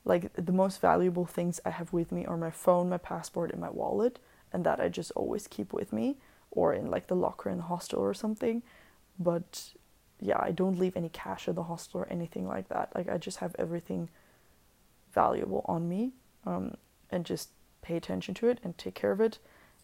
like, 0.05 0.33
the 0.35 0.53
most 0.53 0.81
valuable 0.81 1.25
things 1.25 1.61
I 1.65 1.71
have 1.71 1.93
with 1.93 2.13
me 2.13 2.27
are 2.27 2.37
my 2.37 2.51
phone, 2.51 2.89
my 2.89 2.99
passport, 2.99 3.53
and 3.53 3.61
my 3.61 3.71
wallet 3.71 4.19
and 4.53 4.65
that 4.65 4.81
I 4.81 4.89
just 4.89 5.11
always 5.13 5.47
keep 5.47 5.73
with 5.73 5.93
me 5.93 6.17
or 6.51 6.73
in 6.73 6.91
like 6.91 7.07
the 7.07 7.17
locker 7.17 7.51
in 7.51 7.59
the 7.59 7.65
hostel 7.65 8.01
or 8.01 8.15
something. 8.15 8.63
But 9.19 9.73
yeah, 10.21 10.39
I 10.41 10.53
don't 10.53 10.79
leave 10.79 10.97
any 10.97 11.09
cash 11.09 11.49
at 11.49 11.55
the 11.55 11.65
hostel 11.65 12.01
or 12.01 12.09
anything 12.11 12.47
like 12.47 12.69
that. 12.69 12.93
Like 12.95 13.09
I 13.09 13.19
just 13.19 13.39
have 13.39 13.55
everything 13.59 14.09
valuable 15.13 15.65
on 15.67 15.89
me 15.89 16.13
um, 16.47 16.77
and 17.11 17.25
just 17.25 17.51
pay 17.83 17.97
attention 17.97 18.35
to 18.35 18.49
it 18.49 18.59
and 18.63 18.77
take 18.77 18.95
care 18.95 19.13
of 19.13 19.21
it 19.21 19.39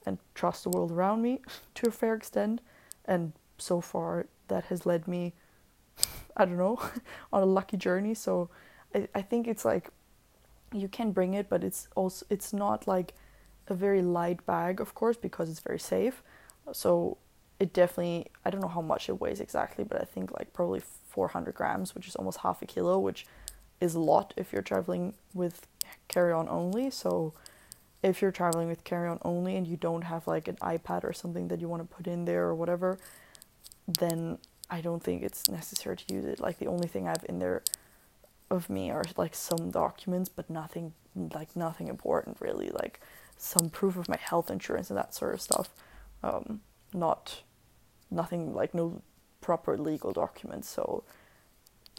and 0.07 0.19
trust 0.35 0.65
the 0.65 0.71
world 0.71 0.91
around 0.91 1.23
me 1.23 1.41
to 1.75 1.89
a 1.89 1.93
fair 1.93 2.15
extent. 2.15 2.61
And 3.05 3.33
so 3.59 3.81
far, 3.81 4.27
that 4.49 4.65
has 4.67 4.87
led 4.87 5.09
me, 5.09 5.33
I 6.37 6.45
don't 6.45 6.59
know, 6.59 6.81
on 7.33 7.43
a 7.43 7.47
lucky 7.47 7.77
journey. 7.77 8.15
So 8.15 8.51
I, 8.95 9.09
I 9.15 9.23
think 9.23 9.47
it's 9.47 9.65
like 9.65 9.91
you 10.73 10.89
can 10.89 11.13
bring 11.13 11.35
it, 11.35 11.49
but 11.49 11.63
it's 11.65 11.89
also, 11.95 12.27
it's 12.31 12.53
not 12.53 12.87
like 12.87 13.15
a 13.69 13.75
very 13.75 14.03
light 14.03 14.45
bag, 14.45 14.81
of 14.81 14.95
course, 14.95 15.17
because 15.17 15.49
it's 15.49 15.61
very 15.61 15.79
safe. 15.79 16.23
So 16.73 17.19
it 17.61 17.73
definitely, 17.73 18.27
I 18.45 18.51
don't 18.51 18.61
know 18.61 18.69
how 18.69 18.83
much 18.83 19.09
it 19.09 19.21
weighs 19.21 19.41
exactly, 19.41 19.85
but 19.85 20.01
I 20.01 20.05
think 20.05 20.33
like 20.33 20.53
probably 20.53 20.83
400 21.09 21.55
grams, 21.55 21.95
which 21.95 22.09
is 22.09 22.17
almost 22.17 22.39
half 22.39 22.61
a 22.63 22.67
kilo, 22.67 22.99
which 22.99 23.27
is 23.81 23.95
a 23.95 24.01
lot 24.01 24.35
if 24.37 24.53
you're 24.53 24.63
traveling 24.63 25.15
with 25.33 25.67
carry 26.09 26.33
on 26.33 26.49
only. 26.49 26.91
So 26.91 27.35
if 28.03 28.21
you're 28.21 28.33
traveling 28.33 28.69
with 28.69 28.85
carry 28.85 29.09
on 29.09 29.19
only 29.23 29.57
and 29.57 29.67
you 29.67 29.77
don't 29.77 30.03
have 30.03 30.27
like 30.27 30.49
an 30.49 30.57
iPad 30.57 31.05
or 31.05 31.13
something 31.13 31.49
that 31.49 31.61
you 31.61 31.69
want 31.69 31.83
to 31.89 31.97
put 31.97 32.07
in 32.07 32.25
there 32.25 32.45
or 32.45 32.55
whatever, 32.55 32.99
then 33.87 34.39
I 34.71 34.81
don't 34.81 35.03
think 35.03 35.23
it's 35.23 35.49
necessary 35.49 35.97
to 35.97 36.15
use 36.15 36.25
it. 36.25 36.41
Like 36.41 36.59
the 36.59 36.67
only 36.67 36.89
thing 36.89 37.07
I 37.07 37.11
have 37.11 37.25
in 37.29 37.39
there 37.39 37.63
of 38.51 38.69
me 38.69 38.91
are 38.91 39.05
like 39.17 39.35
some 39.35 39.71
documents, 39.71 40.29
but 40.29 40.51
nothing 40.51 40.93
like 41.15 41.57
nothing 41.57 41.89
important 41.89 42.39
really. 42.41 42.71
Like 42.71 43.01
some 43.37 43.71
proof 43.71 43.97
of 43.97 44.09
my 44.09 44.19
health 44.19 44.51
insurance 44.51 44.91
and 44.91 44.99
that 44.99 45.15
sort 45.15 45.35
of 45.35 45.41
stuff. 45.41 45.71
Um, 46.23 46.61
not 46.93 47.43
nothing 48.11 48.55
like 48.55 48.75
no 48.75 49.03
proper 49.41 49.77
legal 49.77 50.13
documents. 50.13 50.69
So 50.69 51.05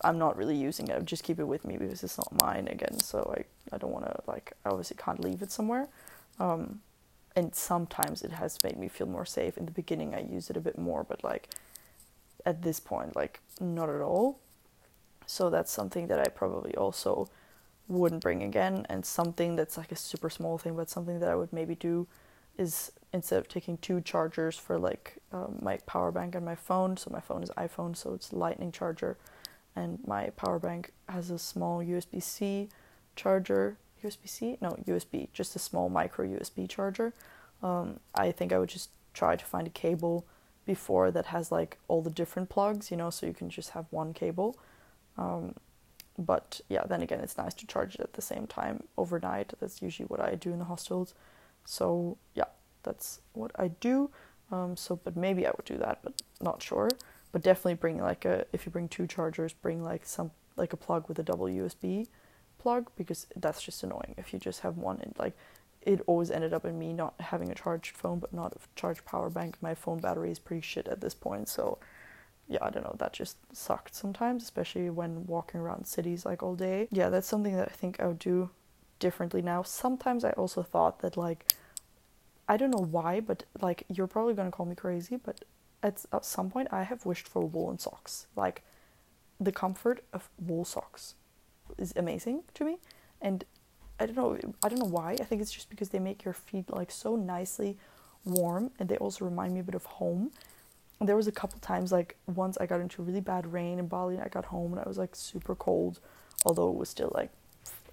I'm 0.04 0.18
not 0.18 0.38
really 0.38 0.56
using 0.56 0.88
it. 0.88 0.98
I 0.98 1.00
just 1.00 1.24
keep 1.24 1.40
it 1.40 1.46
with 1.46 1.66
me 1.66 1.78
because 1.78 2.04
it's 2.04 2.18
not 2.18 2.42
mine 2.42 2.68
again. 2.68 3.00
So 3.00 3.34
I 3.38 3.46
I 3.74 3.78
don't 3.78 3.92
want 3.92 4.06
to 4.06 4.22
like 4.28 4.54
I 4.66 4.70
obviously 4.70 4.98
can't 4.98 5.20
leave 5.24 5.42
it 5.42 5.52
somewhere. 5.52 5.88
Um, 6.40 6.82
and 7.36 7.54
sometimes 7.54 8.22
it 8.22 8.32
has 8.32 8.58
made 8.64 8.78
me 8.78 8.88
feel 8.88 9.08
more 9.08 9.26
safe. 9.26 9.58
In 9.58 9.66
the 9.66 9.72
beginning, 9.72 10.16
I 10.16 10.22
used 10.22 10.50
it 10.50 10.58
a 10.58 10.62
bit 10.62 10.78
more, 10.78 11.04
but 11.04 11.24
like 11.24 11.50
at 12.46 12.62
this 12.62 12.80
point, 12.80 13.16
like 13.16 13.40
not 13.60 13.90
at 13.90 14.02
all. 14.02 14.40
So 15.26 15.50
that's 15.50 15.72
something 15.72 16.08
that 16.08 16.20
I 16.20 16.30
probably 16.30 16.76
also 16.76 17.28
wouldn't 17.88 18.22
bring 18.22 18.44
again. 18.44 18.86
And 18.90 19.06
something 19.06 19.56
that's 19.56 19.78
like 19.78 19.92
a 19.92 19.96
super 19.96 20.30
small 20.30 20.58
thing, 20.58 20.76
but 20.76 20.90
something 20.90 21.20
that 21.20 21.30
I 21.30 21.36
would 21.36 21.52
maybe 21.52 21.76
do 21.76 22.08
is 22.58 22.92
instead 23.12 23.40
of 23.40 23.48
taking 23.48 23.78
two 23.78 24.02
chargers 24.02 24.58
for 24.58 24.78
like 24.78 25.18
um, 25.32 25.60
my 25.62 25.78
power 25.86 26.12
bank 26.12 26.36
and 26.36 26.46
my 26.46 26.56
phone, 26.56 26.96
so 26.98 27.10
my 27.12 27.20
phone 27.20 27.44
is 27.44 27.50
iPhone, 27.52 27.96
so 27.96 28.14
it's 28.14 28.32
lightning 28.32 28.72
charger, 28.72 29.18
and 29.76 30.00
my 30.06 30.30
power 30.32 30.60
bank 30.60 30.92
has 31.10 31.30
a 31.30 31.40
small 31.40 31.80
USB 31.80 32.22
C 32.22 32.70
charger. 33.16 33.78
USB 34.04 34.28
C? 34.28 34.58
No, 34.62 34.78
USB, 34.88 35.30
just 35.34 35.56
a 35.56 35.60
small 35.60 35.90
micro 35.90 36.26
USB 36.26 36.70
charger. 36.70 37.14
Um, 37.64 38.00
I 38.14 38.32
think 38.32 38.54
I 38.54 38.60
would 38.60 38.70
just 38.70 38.90
try 39.14 39.36
to 39.36 39.46
find 39.46 39.68
a 39.68 39.72
cable 39.72 40.26
before 40.66 41.12
that 41.12 41.28
has 41.28 41.52
like 41.52 41.78
all 41.88 42.02
the 42.02 42.10
different 42.10 42.50
plugs, 42.50 42.92
you 42.92 42.98
know, 42.98 43.10
so 43.10 43.26
you 43.26 43.34
can 43.34 43.50
just 43.50 43.72
have 43.72 43.86
one 43.90 44.14
cable. 44.14 44.58
Um, 45.18 45.56
but 46.18 46.62
yeah, 46.70 46.84
then 46.86 47.02
again, 47.02 47.20
it's 47.20 47.38
nice 47.38 47.54
to 47.56 47.68
charge 47.68 47.96
it 47.96 48.02
at 48.02 48.14
the 48.14 48.22
same 48.22 48.48
time 48.48 48.84
overnight. 48.98 49.54
That's 49.60 49.82
usually 49.82 50.08
what 50.08 50.20
I 50.20 50.36
do 50.36 50.54
in 50.54 50.60
the 50.60 50.66
hostels. 50.66 51.14
So 51.66 52.18
yeah, 52.36 52.46
that's 52.84 53.20
what 53.34 53.52
I 53.56 53.70
do. 53.70 54.10
Um, 54.52 54.78
so, 54.78 54.96
but 54.96 55.16
maybe 55.18 55.46
I 55.46 55.52
would 55.56 55.66
do 55.66 55.78
that, 55.78 56.00
but 56.04 56.22
not 56.42 56.62
sure. 56.62 56.90
But 57.36 57.44
definitely 57.44 57.74
bring 57.74 57.98
like 57.98 58.24
a 58.24 58.46
if 58.54 58.66
you 58.66 58.72
bring 58.72 58.88
two 58.88 59.08
chargers, 59.08 59.52
bring 59.52 59.84
like 59.84 60.06
some 60.06 60.32
like 60.56 60.72
a 60.72 60.78
plug 60.78 61.10
with 61.10 61.20
a 61.20 61.24
double 61.24 61.48
USB 61.48 62.08
plug 62.60 62.90
because 62.96 63.28
that's 63.36 63.62
just 63.62 63.84
annoying 63.84 64.16
if 64.18 64.32
you 64.32 64.40
just 64.40 64.62
have 64.62 64.78
one 64.78 65.02
and 65.02 65.14
like 65.20 65.34
it 65.82 66.00
always 66.08 66.32
ended 66.32 66.54
up 66.54 66.64
in 66.64 66.80
me 66.80 66.94
not 66.94 67.14
having 67.20 67.52
a 67.52 67.54
charged 67.54 67.98
phone 67.98 68.20
but 68.20 68.34
not 68.34 68.54
a 68.56 68.60
charged 68.78 69.04
power 69.04 69.30
bank. 69.30 69.58
My 69.60 69.76
phone 69.76 70.00
battery 70.00 70.32
is 70.32 70.40
pretty 70.40 70.62
shit 70.62 70.88
at 70.88 71.02
this 71.02 71.14
point, 71.14 71.50
so 71.50 71.78
yeah, 72.48 72.60
I 72.62 72.70
don't 72.70 72.86
know, 72.86 72.96
that 73.00 73.12
just 73.12 73.36
sucked 73.52 73.94
sometimes, 73.96 74.42
especially 74.42 74.90
when 74.90 75.26
walking 75.26 75.60
around 75.60 75.88
cities 75.88 76.26
like 76.26 76.42
all 76.42 76.56
day. 76.56 76.88
Yeah, 76.90 77.10
that's 77.10 77.28
something 77.28 77.58
that 77.58 77.68
I 77.68 77.76
think 77.76 78.00
I 78.00 78.08
would 78.08 78.20
do 78.20 78.50
differently 79.00 79.42
now. 79.42 79.62
Sometimes 79.62 80.24
I 80.24 80.30
also 80.32 80.64
thought 80.64 81.00
that, 81.00 81.18
like, 81.18 81.48
I 82.48 82.56
don't 82.56 82.72
know 82.72 82.88
why, 82.90 83.20
but 83.20 83.44
like, 83.62 83.84
you're 83.90 84.08
probably 84.08 84.36
gonna 84.36 84.52
call 84.52 84.66
me 84.66 84.76
crazy, 84.76 85.18
but 85.18 85.44
at, 85.86 86.26
some 86.26 86.50
point 86.50 86.70
I 86.72 86.84
have 86.84 87.06
wished 87.06 87.28
for 87.28 87.46
woolen 87.46 87.80
socks. 87.80 88.28
Like, 88.36 88.64
the 89.40 89.52
comfort 89.52 90.04
of 90.14 90.30
wool 90.40 90.66
socks 90.66 91.16
is 91.78 91.94
amazing 91.96 92.44
to 92.56 92.66
me. 92.66 92.78
And 93.22 93.44
I 94.00 94.08
don't 94.08 94.16
know, 94.16 94.38
I 94.64 94.70
don't 94.70 94.80
know 94.80 94.86
why. 94.86 95.14
I 95.20 95.24
think 95.24 95.42
it's 95.42 95.52
just 95.52 95.70
because 95.70 95.90
they 95.90 96.00
make 96.00 96.24
your 96.24 96.34
feet 96.34 96.70
like 96.70 96.92
so 96.92 97.16
nicely 97.16 97.78
warm 98.24 98.72
and 98.80 98.90
they 98.90 98.98
also 98.98 99.24
remind 99.24 99.54
me 99.54 99.60
a 99.60 99.64
bit 99.64 99.76
of 99.76 99.86
home 99.86 100.32
there 101.02 101.16
was 101.16 101.28
a 101.28 101.32
couple 101.32 101.60
times 101.60 101.92
like 101.92 102.16
once 102.28 102.58
I 102.58 102.66
got 102.66 102.80
into 102.80 103.02
really 103.02 103.22
bad 103.22 103.52
rain 103.52 103.80
in 103.80 103.88
Bali 103.88 104.16
and 104.16 104.24
I 104.24 104.30
got 104.30 104.46
home 104.46 104.74
and 104.74 104.82
I 104.82 104.88
was 104.88 104.98
like 104.98 105.16
super 105.16 105.56
cold, 105.56 106.00
although 106.46 106.70
it 106.70 106.76
was 106.76 106.90
still 106.90 107.12
like 107.14 107.32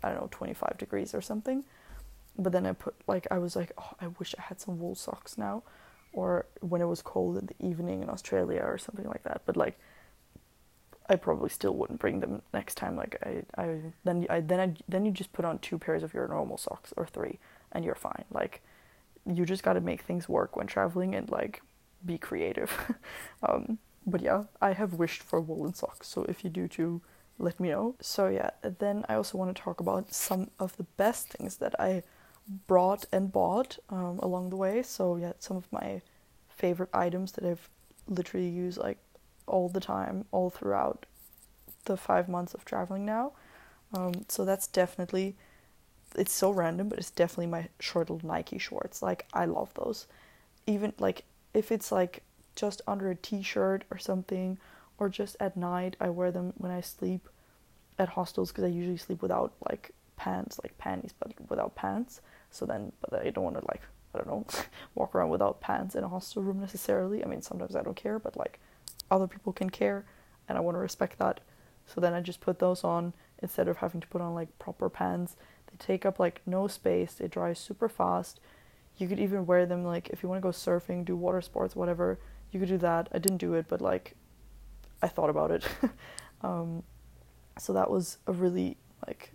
I 0.02 0.10
don't 0.10 0.20
know 0.20 0.28
25 0.30 0.78
degrees 0.78 1.14
or 1.14 1.20
something. 1.20 1.64
But 2.38 2.52
then 2.52 2.64
I 2.64 2.72
put 2.72 2.94
like 3.06 3.26
I 3.30 3.38
was 3.38 3.56
like, 3.56 3.72
oh, 3.78 3.92
I 4.00 4.08
wish 4.18 4.34
I 4.38 4.42
had 4.42 4.60
some 4.60 4.78
wool 4.78 4.94
socks 4.94 5.36
now, 5.36 5.62
or 6.12 6.46
when 6.60 6.80
it 6.80 6.86
was 6.86 7.02
cold 7.02 7.38
in 7.38 7.46
the 7.46 7.66
evening 7.66 8.02
in 8.02 8.10
Australia 8.10 8.62
or 8.64 8.78
something 8.78 9.06
like 9.06 9.22
that. 9.24 9.42
But 9.46 9.56
like 9.56 9.78
I 11.08 11.16
probably 11.16 11.50
still 11.50 11.74
wouldn't 11.74 11.98
bring 11.98 12.20
them 12.20 12.42
next 12.54 12.76
time. 12.76 12.96
Like 12.96 13.16
I, 13.24 13.60
I 13.60 13.78
then 14.04 14.26
I 14.30 14.40
then 14.40 14.60
I 14.60 14.74
then 14.88 15.04
you 15.04 15.12
just 15.12 15.32
put 15.32 15.44
on 15.44 15.58
two 15.58 15.78
pairs 15.78 16.02
of 16.02 16.14
your 16.14 16.28
normal 16.28 16.58
socks 16.58 16.92
or 16.96 17.06
three, 17.06 17.38
and 17.72 17.84
you're 17.84 17.94
fine. 17.94 18.24
Like 18.30 18.62
you 19.26 19.44
just 19.44 19.62
got 19.62 19.74
to 19.74 19.80
make 19.80 20.02
things 20.02 20.28
work 20.28 20.56
when 20.56 20.66
traveling 20.66 21.14
and 21.14 21.28
like 21.30 21.62
be 22.04 22.18
creative. 22.18 22.94
um, 23.42 23.78
but 24.06 24.20
yeah, 24.20 24.44
I 24.60 24.72
have 24.72 24.94
wished 24.94 25.22
for 25.22 25.40
woolen 25.40 25.74
socks. 25.74 26.08
So 26.08 26.24
if 26.24 26.44
you 26.44 26.50
do 26.50 26.68
too, 26.68 27.00
let 27.38 27.60
me 27.60 27.68
know. 27.68 27.94
So 28.00 28.28
yeah, 28.28 28.50
then 28.78 29.04
I 29.08 29.14
also 29.14 29.38
want 29.38 29.54
to 29.54 29.62
talk 29.62 29.80
about 29.80 30.12
some 30.12 30.50
of 30.58 30.76
the 30.76 30.84
best 30.96 31.28
things 31.28 31.56
that 31.58 31.78
I 31.80 32.02
brought 32.66 33.04
and 33.12 33.32
bought 33.32 33.78
um, 33.90 34.18
along 34.22 34.50
the 34.50 34.56
way. 34.56 34.82
So 34.82 35.16
yeah, 35.16 35.32
some 35.38 35.56
of 35.56 35.70
my 35.72 36.02
favorite 36.48 36.90
items 36.92 37.32
that 37.32 37.44
I've 37.44 37.68
literally 38.08 38.48
used 38.48 38.78
like 38.78 38.98
all 39.46 39.68
the 39.68 39.80
time, 39.80 40.24
all 40.30 40.50
throughout 40.50 41.06
the 41.84 41.96
five 41.96 42.28
months 42.28 42.54
of 42.54 42.64
traveling 42.64 43.04
now. 43.04 43.32
Um, 43.94 44.12
so 44.28 44.44
that's 44.44 44.66
definitely, 44.66 45.36
it's 46.16 46.32
so 46.32 46.50
random, 46.50 46.88
but 46.88 46.98
it's 46.98 47.10
definitely 47.10 47.46
my 47.46 47.68
short 47.78 48.10
little 48.10 48.26
Nike 48.26 48.58
shorts. 48.58 49.02
Like, 49.02 49.26
I 49.32 49.44
love 49.44 49.72
those. 49.74 50.06
Even 50.66 50.92
like 50.98 51.24
if 51.54 51.72
it's 51.72 51.90
like 51.92 52.22
just 52.54 52.82
under 52.86 53.10
a 53.10 53.14
t 53.16 53.42
shirt 53.42 53.84
or 53.90 53.98
something, 53.98 54.58
or 54.98 55.08
just 55.08 55.36
at 55.40 55.56
night, 55.56 55.96
I 56.00 56.10
wear 56.10 56.30
them 56.30 56.52
when 56.56 56.70
I 56.70 56.80
sleep 56.80 57.28
at 57.98 58.10
hostels 58.10 58.50
because 58.50 58.64
I 58.64 58.68
usually 58.68 58.96
sleep 58.96 59.22
without 59.22 59.52
like 59.68 59.90
pants, 60.16 60.60
like 60.62 60.76
panties, 60.78 61.12
but 61.18 61.32
without 61.48 61.74
pants. 61.74 62.20
So 62.52 62.66
then, 62.66 62.92
but 63.00 63.26
I 63.26 63.30
don't 63.30 63.44
want 63.44 63.56
to 63.56 63.64
like, 63.68 63.82
I 64.14 64.18
don't 64.18 64.28
know, 64.28 64.46
walk 64.94 65.14
around 65.14 65.30
without 65.30 65.60
pants 65.60 65.96
in 65.96 66.04
a 66.04 66.08
hostel 66.08 66.42
room 66.42 66.60
necessarily. 66.60 67.24
I 67.24 67.26
mean, 67.26 67.42
sometimes 67.42 67.74
I 67.74 67.82
don't 67.82 67.96
care, 67.96 68.18
but 68.18 68.36
like, 68.36 68.60
other 69.10 69.26
people 69.26 69.52
can 69.52 69.70
care 69.70 70.04
and 70.48 70.56
I 70.56 70.60
want 70.60 70.74
to 70.76 70.80
respect 70.80 71.18
that. 71.18 71.40
So 71.86 72.00
then 72.00 72.14
I 72.14 72.20
just 72.20 72.40
put 72.40 72.58
those 72.58 72.84
on 72.84 73.12
instead 73.42 73.68
of 73.68 73.78
having 73.78 74.00
to 74.00 74.06
put 74.06 74.20
on 74.20 74.34
like 74.34 74.58
proper 74.58 74.88
pants. 74.88 75.36
They 75.70 75.76
take 75.78 76.06
up 76.06 76.18
like 76.18 76.40
no 76.46 76.66
space, 76.66 77.14
they 77.14 77.28
dry 77.28 77.52
super 77.52 77.88
fast. 77.88 78.40
You 78.98 79.08
could 79.08 79.18
even 79.18 79.46
wear 79.46 79.66
them 79.66 79.84
like 79.84 80.10
if 80.10 80.22
you 80.22 80.28
want 80.28 80.40
to 80.40 80.42
go 80.42 80.50
surfing, 80.50 81.04
do 81.04 81.16
water 81.16 81.40
sports, 81.40 81.74
whatever, 81.74 82.18
you 82.50 82.60
could 82.60 82.68
do 82.68 82.78
that. 82.78 83.08
I 83.12 83.18
didn't 83.18 83.38
do 83.38 83.54
it, 83.54 83.66
but 83.68 83.80
like 83.80 84.14
I 85.02 85.08
thought 85.08 85.30
about 85.30 85.50
it. 85.50 85.64
um, 86.42 86.82
so 87.58 87.72
that 87.72 87.90
was 87.90 88.18
a 88.26 88.32
really 88.32 88.76
like 89.06 89.32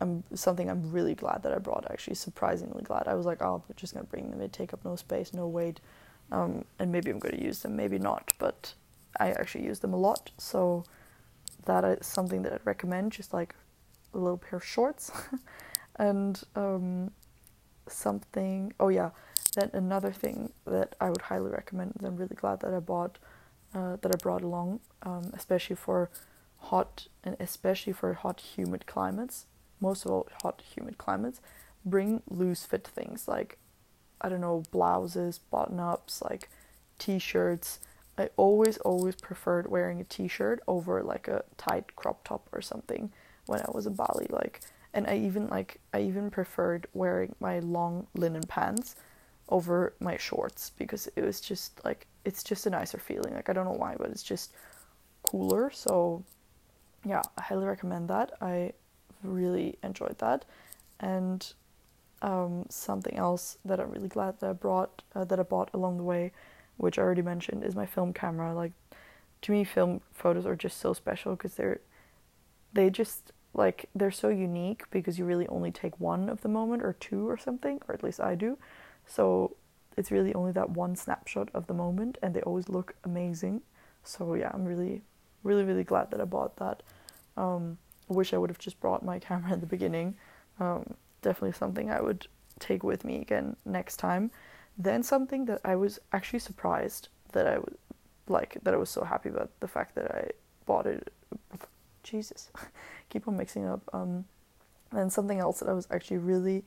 I'm 0.00 0.24
something 0.34 0.68
I'm 0.68 0.90
really 0.90 1.14
glad 1.14 1.42
that 1.42 1.52
I 1.52 1.58
brought. 1.58 1.90
Actually, 1.90 2.14
surprisingly 2.14 2.82
glad. 2.82 3.06
I 3.06 3.14
was 3.14 3.26
like, 3.26 3.42
oh, 3.42 3.62
I'm 3.68 3.74
just 3.76 3.94
gonna 3.94 4.04
bring 4.04 4.30
them. 4.30 4.38
They 4.38 4.48
take 4.48 4.72
up 4.72 4.84
no 4.84 4.96
space, 4.96 5.32
no 5.32 5.46
weight, 5.46 5.80
um, 6.32 6.64
and 6.78 6.90
maybe 6.90 7.10
I'm 7.10 7.18
gonna 7.18 7.42
use 7.42 7.60
them, 7.60 7.76
maybe 7.76 7.98
not. 7.98 8.32
But 8.38 8.74
I 9.18 9.30
actually 9.30 9.64
use 9.64 9.80
them 9.80 9.92
a 9.92 9.96
lot, 9.98 10.30
so 10.38 10.84
that 11.66 11.84
is 11.84 12.06
something 12.06 12.42
that 12.42 12.52
I'd 12.52 12.66
recommend. 12.66 13.12
Just 13.12 13.32
like 13.32 13.54
a 14.14 14.18
little 14.18 14.38
pair 14.38 14.56
of 14.56 14.64
shorts, 14.64 15.12
and 15.96 16.42
um, 16.56 17.12
something. 17.88 18.72
Oh 18.80 18.88
yeah, 18.88 19.10
then 19.54 19.70
another 19.72 20.12
thing 20.12 20.52
that 20.66 20.94
I 21.00 21.10
would 21.10 21.22
highly 21.22 21.50
recommend. 21.50 21.94
I'm 22.02 22.16
really 22.16 22.36
glad 22.36 22.60
that 22.60 22.74
I 22.74 22.80
bought, 22.80 23.18
uh, 23.74 23.96
that 24.00 24.14
I 24.14 24.18
brought 24.20 24.42
along, 24.42 24.80
um, 25.02 25.30
especially 25.32 25.76
for 25.76 26.10
hot 26.58 27.08
and 27.24 27.36
especially 27.40 27.92
for 27.92 28.12
hot, 28.14 28.40
humid 28.40 28.86
climates. 28.86 29.46
Most 29.80 30.04
of 30.04 30.10
all, 30.10 30.28
hot, 30.42 30.62
humid 30.74 30.98
climates. 30.98 31.40
Bring 31.84 32.22
loose 32.28 32.64
fit 32.64 32.86
things 32.86 33.26
like, 33.26 33.58
I 34.20 34.28
don't 34.28 34.40
know, 34.40 34.64
blouses, 34.70 35.38
button 35.38 35.80
ups, 35.80 36.22
like 36.22 36.48
t-shirts 36.98 37.80
I 38.20 38.28
always, 38.36 38.76
always 38.78 39.16
preferred 39.16 39.70
wearing 39.70 40.00
a 40.00 40.04
t 40.04 40.28
shirt 40.28 40.60
over 40.68 41.02
like 41.02 41.26
a 41.26 41.42
tight 41.56 41.96
crop 41.96 42.22
top 42.22 42.48
or 42.52 42.60
something 42.60 43.10
when 43.46 43.60
I 43.60 43.70
was 43.72 43.86
in 43.86 43.94
Bali. 43.94 44.26
Like, 44.28 44.60
and 44.92 45.06
I 45.06 45.16
even 45.16 45.48
like, 45.48 45.80
I 45.94 46.02
even 46.02 46.30
preferred 46.30 46.86
wearing 46.92 47.34
my 47.40 47.60
long 47.60 48.06
linen 48.14 48.42
pants 48.42 48.94
over 49.48 49.94
my 50.00 50.18
shorts 50.18 50.70
because 50.76 51.08
it 51.16 51.24
was 51.24 51.40
just 51.40 51.82
like, 51.82 52.06
it's 52.26 52.42
just 52.42 52.66
a 52.66 52.70
nicer 52.70 52.98
feeling. 52.98 53.34
Like, 53.34 53.48
I 53.48 53.54
don't 53.54 53.64
know 53.64 53.72
why, 53.72 53.96
but 53.98 54.10
it's 54.10 54.22
just 54.22 54.52
cooler. 55.22 55.70
So, 55.70 56.22
yeah, 57.06 57.22
I 57.38 57.42
highly 57.42 57.64
recommend 57.64 58.08
that. 58.08 58.32
I 58.42 58.74
really 59.22 59.78
enjoyed 59.82 60.18
that. 60.18 60.44
And 60.98 61.52
um, 62.22 62.66
something 62.68 63.16
else 63.16 63.58
that 63.64 63.80
I'm 63.80 63.90
really 63.90 64.08
glad 64.08 64.40
that 64.40 64.50
I 64.50 64.52
brought, 64.52 65.02
uh, 65.14 65.24
that 65.24 65.40
I 65.40 65.42
bought 65.42 65.70
along 65.72 65.96
the 65.96 66.04
way 66.04 66.32
which 66.76 66.98
I 66.98 67.02
already 67.02 67.22
mentioned, 67.22 67.62
is 67.62 67.76
my 67.76 67.86
film 67.86 68.12
camera. 68.12 68.54
Like, 68.54 68.72
to 69.42 69.52
me, 69.52 69.64
film 69.64 70.00
photos 70.12 70.46
are 70.46 70.56
just 70.56 70.78
so 70.78 70.92
special 70.92 71.36
because 71.36 71.54
they're, 71.54 71.80
they 72.72 72.88
just 72.90 73.32
like 73.52 73.88
they're 73.94 74.10
so 74.10 74.28
unique 74.28 74.84
because 74.90 75.18
you 75.18 75.24
really 75.24 75.48
only 75.48 75.72
take 75.72 75.98
one 75.98 76.28
of 76.28 76.40
the 76.42 76.48
moment 76.48 76.82
or 76.82 76.94
two 76.94 77.28
or 77.28 77.36
something, 77.36 77.80
or 77.88 77.94
at 77.94 78.02
least 78.02 78.20
I 78.20 78.34
do. 78.34 78.58
So 79.06 79.56
it's 79.96 80.10
really 80.10 80.34
only 80.34 80.52
that 80.52 80.70
one 80.70 80.96
snapshot 80.96 81.48
of 81.52 81.66
the 81.66 81.74
moment, 81.74 82.16
and 82.22 82.34
they 82.34 82.42
always 82.42 82.68
look 82.68 82.94
amazing. 83.04 83.62
So 84.04 84.34
yeah, 84.34 84.50
I'm 84.54 84.64
really, 84.64 85.02
really, 85.42 85.64
really 85.64 85.84
glad 85.84 86.10
that 86.12 86.20
I 86.20 86.24
bought 86.24 86.56
that. 86.56 86.82
Um, 87.36 87.78
wish 88.12 88.32
I 88.32 88.38
would 88.38 88.50
have 88.50 88.58
just 88.58 88.80
brought 88.80 89.04
my 89.04 89.18
camera 89.28 89.52
in 89.52 89.60
the 89.60 89.66
beginning. 89.66 90.16
Um, 90.58 90.94
definitely 91.22 91.52
something 91.52 91.90
I 91.90 92.00
would 92.00 92.26
take 92.58 92.82
with 92.82 93.04
me 93.04 93.16
again 93.20 93.56
next 93.64 93.96
time. 93.96 94.30
Then 94.76 95.02
something 95.02 95.44
that 95.46 95.60
I 95.64 95.76
was 95.76 95.98
actually 96.12 96.38
surprised 96.38 97.08
that 97.32 97.46
I 97.46 97.58
was 97.58 97.74
like 98.28 98.58
that 98.62 98.72
I 98.72 98.76
was 98.76 98.90
so 98.90 99.04
happy 99.04 99.28
about 99.28 99.50
the 99.60 99.68
fact 99.68 99.94
that 99.96 100.10
I 100.14 100.30
bought 100.66 100.86
it. 100.86 101.12
Jesus, 102.02 102.50
keep 103.10 103.28
on 103.28 103.36
mixing 103.36 103.66
up. 103.66 103.82
Um, 103.92 104.24
and 104.92 105.12
something 105.12 105.38
else 105.38 105.60
that 105.60 105.68
I 105.68 105.72
was 105.72 105.86
actually 105.90 106.18
really 106.18 106.64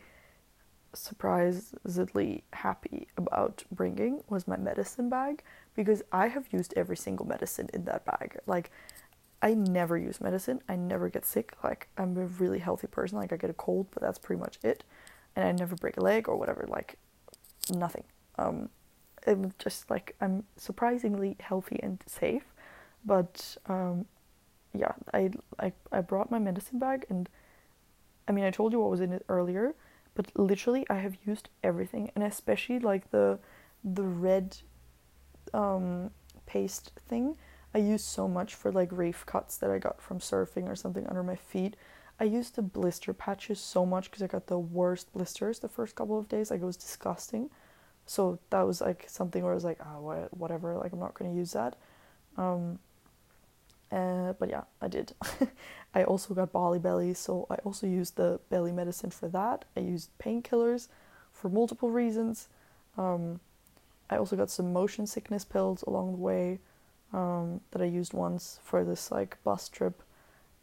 surprisedly 0.94 2.44
happy 2.54 3.08
about 3.18 3.64
bringing 3.72 4.24
was 4.30 4.48
my 4.48 4.58
medicine 4.58 5.10
bag 5.10 5.44
because 5.76 6.04
I 6.12 6.28
have 6.28 6.46
used 6.52 6.74
every 6.78 6.96
single 6.96 7.26
medicine 7.26 7.70
in 7.74 7.86
that 7.86 8.06
bag. 8.06 8.38
Like, 8.46 8.70
I 9.44 9.54
never 9.54 9.98
use 9.98 10.20
medicine. 10.22 10.62
I 10.68 10.76
never 10.76 11.10
get 11.10 11.26
sick. 11.26 11.54
Like, 11.64 11.90
I'm 11.98 12.18
a 12.18 12.26
really 12.26 12.60
healthy 12.60 12.88
person. 12.88 13.18
Like, 13.20 13.32
I 13.32 13.38
get 13.38 13.50
a 13.50 13.54
cold, 13.54 13.88
but 13.92 14.02
that's 14.02 14.18
pretty 14.18 14.40
much 14.40 14.58
it. 14.64 14.84
And 15.36 15.46
I 15.46 15.52
never 15.52 15.76
break 15.76 15.98
a 15.98 16.02
leg 16.02 16.28
or 16.28 16.38
whatever. 16.38 16.66
Like, 16.68 16.98
nothing. 17.70 18.06
Um, 18.38 18.70
I'm 19.28 19.54
just 19.60 19.90
like 19.90 20.16
I'm 20.22 20.44
surprisingly 20.58 21.38
healthy 21.40 21.80
and 21.82 22.02
safe, 22.06 22.44
but 23.06 23.58
um, 23.68 24.06
yeah, 24.74 24.94
I, 25.14 25.32
I 25.60 25.72
I 25.92 26.02
brought 26.02 26.32
my 26.32 26.40
medicine 26.40 26.80
bag 26.80 27.06
and 27.10 27.30
I 28.28 28.32
mean 28.32 28.46
I 28.46 28.52
told 28.52 28.74
you 28.74 28.80
what 28.80 28.92
was 28.92 29.02
in 29.02 29.14
it 29.14 29.26
earlier, 29.30 29.76
but 30.16 30.28
literally 30.38 30.86
I 30.90 30.96
have 30.96 31.16
used 31.26 31.50
everything 31.64 32.12
and 32.16 32.24
especially 32.24 32.80
like 32.80 33.12
the 33.12 33.40
the 33.84 34.04
red 34.04 34.58
um, 35.54 36.12
paste 36.46 36.92
thing 37.08 37.38
I 37.74 37.80
used 37.80 38.06
so 38.06 38.28
much 38.28 38.54
for 38.56 38.72
like 38.72 38.92
reef 38.92 39.26
cuts 39.26 39.58
that 39.58 39.72
I 39.72 39.80
got 39.80 40.02
from 40.02 40.20
surfing 40.20 40.68
or 40.68 40.76
something 40.76 41.08
under 41.08 41.24
my 41.24 41.36
feet. 41.36 41.76
I 42.20 42.26
used 42.26 42.56
the 42.56 42.62
blister 42.62 43.14
patches 43.14 43.60
so 43.60 43.86
much 43.86 44.12
because 44.12 44.22
I 44.22 44.28
got 44.28 44.48
the 44.48 44.60
worst 44.60 45.12
blisters 45.14 45.60
the 45.60 45.68
first 45.70 45.96
couple 45.96 46.20
of 46.20 46.30
days. 46.30 46.52
Like 46.52 46.62
it 46.62 46.66
was 46.66 46.78
disgusting. 46.78 47.50
So 48.06 48.40
that 48.52 48.62
was 48.62 48.82
like 48.82 49.06
something 49.08 49.44
where 49.44 49.54
I 49.54 49.56
was 49.56 49.64
like, 49.64 49.80
oh, 49.86 50.28
whatever. 50.32 50.78
Like 50.78 50.94
I'm 50.94 51.00
not 51.00 51.16
to 51.16 51.26
use 51.26 51.54
that. 51.54 51.76
Um, 52.38 52.80
uh, 53.92 54.34
but 54.34 54.50
yeah, 54.50 54.64
I 54.82 54.88
did. 54.88 55.14
I 55.96 56.04
also 56.04 56.34
got 56.34 56.52
Bali 56.52 56.80
belly, 56.80 57.14
so 57.14 57.46
I 57.50 57.56
also 57.64 57.86
used 57.86 58.16
the 58.16 58.40
belly 58.50 58.72
medicine 58.72 59.12
for 59.12 59.30
that. 59.30 59.66
I 59.78 59.82
used 59.82 60.10
painkillers 60.18 60.88
for 61.32 61.50
multiple 61.50 61.92
reasons. 61.92 62.48
Um, 62.98 63.40
I 64.10 64.18
also 64.18 64.36
got 64.36 64.50
some 64.50 64.74
motion 64.74 65.06
sickness 65.08 65.46
pills 65.46 65.84
along 65.84 66.12
the 66.12 66.18
way 66.18 66.60
um, 67.14 67.62
that 67.72 67.82
I 67.82 67.86
used 67.86 68.14
once 68.14 68.60
for 68.64 68.84
this 68.84 69.12
like 69.12 69.38
bus 69.44 69.70
trip 69.70 70.02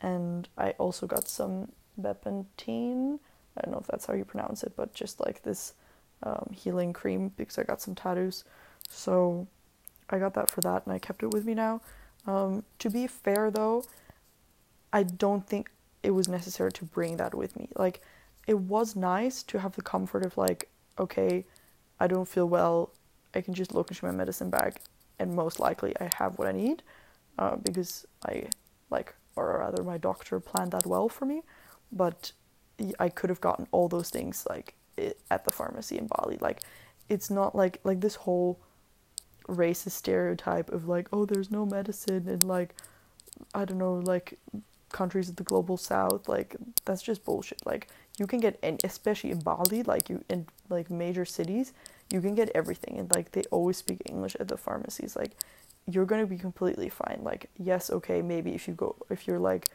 and 0.00 0.48
I 0.58 0.70
also 0.72 1.06
got 1.06 1.28
some 1.28 1.72
Bepantene. 2.00 3.18
I 3.56 3.62
don't 3.62 3.72
know 3.72 3.80
if 3.80 3.86
that's 3.86 4.06
how 4.06 4.14
you 4.14 4.24
pronounce 4.24 4.62
it, 4.62 4.72
but 4.76 4.94
just 4.94 5.20
like 5.20 5.42
this 5.42 5.74
um, 6.22 6.50
healing 6.54 6.92
cream 6.92 7.32
because 7.36 7.58
I 7.58 7.62
got 7.62 7.80
some 7.80 7.94
tattoos. 7.94 8.44
So 8.88 9.46
I 10.08 10.18
got 10.18 10.34
that 10.34 10.50
for 10.50 10.60
that 10.62 10.84
and 10.84 10.92
I 10.92 10.98
kept 10.98 11.22
it 11.22 11.32
with 11.32 11.44
me 11.44 11.54
now. 11.54 11.80
Um, 12.26 12.64
to 12.80 12.90
be 12.90 13.06
fair 13.06 13.50
though, 13.50 13.84
I 14.92 15.04
don't 15.04 15.46
think 15.46 15.70
it 16.02 16.10
was 16.10 16.28
necessary 16.28 16.72
to 16.72 16.84
bring 16.84 17.16
that 17.18 17.34
with 17.34 17.56
me. 17.56 17.68
Like, 17.76 18.00
it 18.46 18.58
was 18.58 18.96
nice 18.96 19.42
to 19.44 19.60
have 19.60 19.76
the 19.76 19.82
comfort 19.82 20.24
of, 20.24 20.36
like, 20.36 20.68
okay, 20.98 21.44
I 22.00 22.06
don't 22.06 22.26
feel 22.26 22.48
well, 22.48 22.90
I 23.34 23.42
can 23.42 23.54
just 23.54 23.74
look 23.74 23.90
into 23.90 24.04
my 24.04 24.10
medicine 24.10 24.50
bag 24.50 24.76
and 25.20 25.34
most 25.34 25.60
likely 25.60 25.94
I 26.00 26.10
have 26.16 26.38
what 26.38 26.48
I 26.48 26.52
need 26.52 26.82
uh, 27.38 27.56
because 27.56 28.06
I 28.24 28.46
like, 28.90 29.14
or 29.36 29.58
rather, 29.60 29.84
my 29.84 29.98
doctor 29.98 30.40
planned 30.40 30.72
that 30.72 30.86
well 30.86 31.08
for 31.08 31.26
me. 31.26 31.42
But 31.92 32.32
I 32.98 33.08
could 33.10 33.30
have 33.30 33.40
gotten 33.40 33.68
all 33.70 33.88
those 33.88 34.10
things 34.10 34.46
like 34.48 34.74
at 35.30 35.44
the 35.44 35.52
pharmacy 35.52 35.98
in 35.98 36.06
Bali. 36.06 36.38
Like, 36.40 36.60
it's 37.08 37.30
not 37.30 37.54
like 37.54 37.80
like 37.84 38.00
this 38.00 38.16
whole 38.16 38.58
racist 39.46 39.92
stereotype 39.92 40.70
of 40.70 40.88
like, 40.88 41.08
oh, 41.12 41.26
there's 41.26 41.50
no 41.50 41.66
medicine 41.66 42.26
and 42.28 42.42
like, 42.42 42.74
I 43.54 43.64
don't 43.64 43.78
know, 43.78 43.94
like 43.94 44.38
countries 44.92 45.28
of 45.28 45.36
the 45.36 45.44
global 45.44 45.76
south. 45.76 46.28
Like, 46.28 46.56
that's 46.84 47.02
just 47.02 47.24
bullshit. 47.24 47.64
Like, 47.64 47.88
you 48.18 48.26
can 48.26 48.40
get, 48.40 48.58
and 48.62 48.80
especially 48.84 49.30
in 49.30 49.40
Bali, 49.40 49.82
like 49.82 50.08
you 50.08 50.24
in 50.28 50.46
like 50.68 50.90
major 50.90 51.24
cities, 51.24 51.72
you 52.10 52.20
can 52.20 52.34
get 52.34 52.50
everything, 52.54 52.98
and 52.98 53.14
like 53.14 53.32
they 53.32 53.42
always 53.50 53.78
speak 53.78 54.02
English 54.04 54.36
at 54.38 54.48
the 54.48 54.56
pharmacies. 54.56 55.16
Like, 55.16 55.32
you're 55.86 56.04
gonna 56.04 56.26
be 56.26 56.36
completely 56.36 56.88
fine. 56.88 57.20
Like, 57.22 57.50
yes, 57.56 57.90
okay, 57.90 58.22
maybe 58.22 58.54
if 58.54 58.68
you 58.68 58.74
go, 58.74 58.96
if 59.08 59.26
you're 59.26 59.38
like 59.38 59.68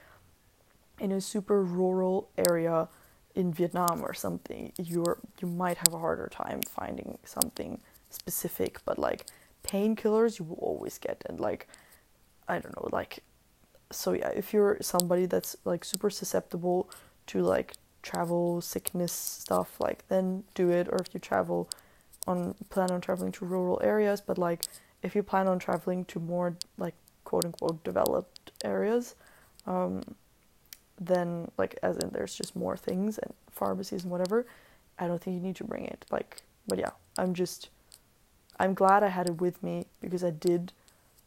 in 0.99 1.11
a 1.11 1.21
super 1.21 1.63
rural 1.63 2.29
area 2.37 2.87
in 3.33 3.51
Vietnam 3.53 4.01
or 4.01 4.13
something, 4.13 4.71
you're 4.77 5.17
you 5.41 5.47
might 5.47 5.77
have 5.77 5.93
a 5.93 5.99
harder 5.99 6.29
time 6.31 6.61
finding 6.61 7.17
something 7.23 7.81
specific, 8.09 8.79
but 8.85 8.97
like 8.97 9.25
painkillers 9.63 10.39
you 10.39 10.45
will 10.45 10.57
always 10.57 10.97
get 10.97 11.23
and 11.25 11.39
like 11.39 11.67
I 12.47 12.59
don't 12.59 12.75
know, 12.75 12.89
like 12.91 13.23
so 13.91 14.13
yeah, 14.13 14.29
if 14.29 14.53
you're 14.53 14.77
somebody 14.81 15.25
that's 15.25 15.55
like 15.65 15.83
super 15.83 16.09
susceptible 16.09 16.89
to 17.27 17.41
like 17.41 17.73
travel 18.01 18.61
sickness 18.61 19.11
stuff, 19.11 19.79
like 19.79 20.07
then 20.07 20.43
do 20.53 20.69
it. 20.69 20.87
Or 20.91 20.99
if 20.99 21.13
you 21.13 21.19
travel 21.19 21.69
on 22.27 22.55
plan 22.69 22.91
on 22.91 23.01
traveling 23.01 23.31
to 23.33 23.45
rural 23.45 23.79
areas, 23.83 24.21
but 24.21 24.37
like 24.37 24.63
if 25.03 25.15
you 25.15 25.23
plan 25.23 25.47
on 25.47 25.59
traveling 25.59 26.05
to 26.05 26.19
more 26.19 26.55
like 26.77 26.95
quote 27.23 27.45
unquote 27.45 27.83
developed 27.83 28.51
areas, 28.63 29.15
um, 29.67 30.01
then 30.99 31.49
like 31.57 31.77
as 31.83 31.97
in 31.97 32.09
there's 32.09 32.35
just 32.35 32.55
more 32.55 32.77
things 32.77 33.17
and 33.17 33.33
pharmacies 33.51 34.03
and 34.03 34.11
whatever 34.11 34.45
i 34.99 35.07
don't 35.07 35.21
think 35.21 35.35
you 35.35 35.41
need 35.41 35.55
to 35.55 35.63
bring 35.63 35.85
it. 35.85 36.05
Like 36.11 36.41
but 36.67 36.77
yeah 36.79 36.91
i'm 37.17 37.33
just 37.33 37.69
i'm 38.59 38.73
glad 38.73 39.03
i 39.03 39.09
had 39.09 39.27
it 39.27 39.41
with 39.41 39.61
me 39.61 39.85
because 40.01 40.23
i 40.23 40.29
did 40.29 40.71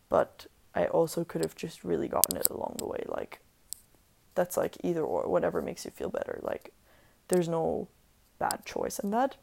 but 0.08 0.46
i 0.78 0.86
also 0.86 1.24
could 1.24 1.42
have 1.42 1.54
just 1.54 1.84
really 1.84 2.08
gotten 2.08 2.36
it 2.36 2.48
along 2.50 2.74
the 2.78 2.86
way 2.86 3.02
like 3.06 3.40
that's 4.34 4.56
like 4.56 4.76
either 4.82 5.02
or 5.02 5.28
whatever 5.28 5.60
makes 5.60 5.84
you 5.84 5.90
feel 5.90 6.10
better 6.10 6.38
like 6.42 6.72
there's 7.28 7.48
no 7.48 7.88
bad 8.38 8.64
choice 8.64 8.98
in 8.98 9.10
that 9.10 9.36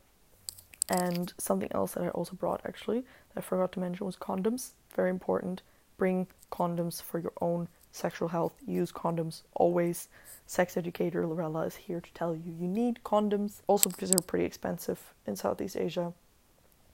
and 0.90 1.34
something 1.38 1.70
else 1.74 1.94
that 1.94 2.04
i 2.04 2.10
also 2.10 2.36
brought 2.36 2.62
actually 2.66 3.02
that 3.02 3.38
i 3.38 3.42
forgot 3.42 3.72
to 3.72 3.80
mention 3.80 4.06
was 4.06 4.16
condoms 4.16 4.72
very 4.96 5.10
important 5.10 5.62
bring 5.98 6.28
condoms 6.52 7.02
for 7.02 7.20
your 7.20 7.34
own 7.42 7.68
sexual 7.96 8.28
health, 8.28 8.54
use 8.68 8.92
condoms 8.92 9.44
always. 9.54 10.10
Sex 10.48 10.78
educator 10.78 11.26
Lorella 11.26 11.62
is 11.62 11.76
here 11.76 12.02
to 12.02 12.14
tell 12.14 12.36
you 12.36 12.54
you 12.60 12.68
need 12.68 13.00
condoms, 13.04 13.62
also 13.68 13.90
because 13.90 14.10
they're 14.10 14.20
pretty 14.20 14.46
expensive 14.46 15.14
in 15.26 15.36
Southeast 15.36 15.78
Asia. 15.78 16.14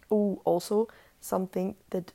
Oh, 0.10 0.42
also 0.46 0.88
something 1.20 1.76
that 1.90 2.14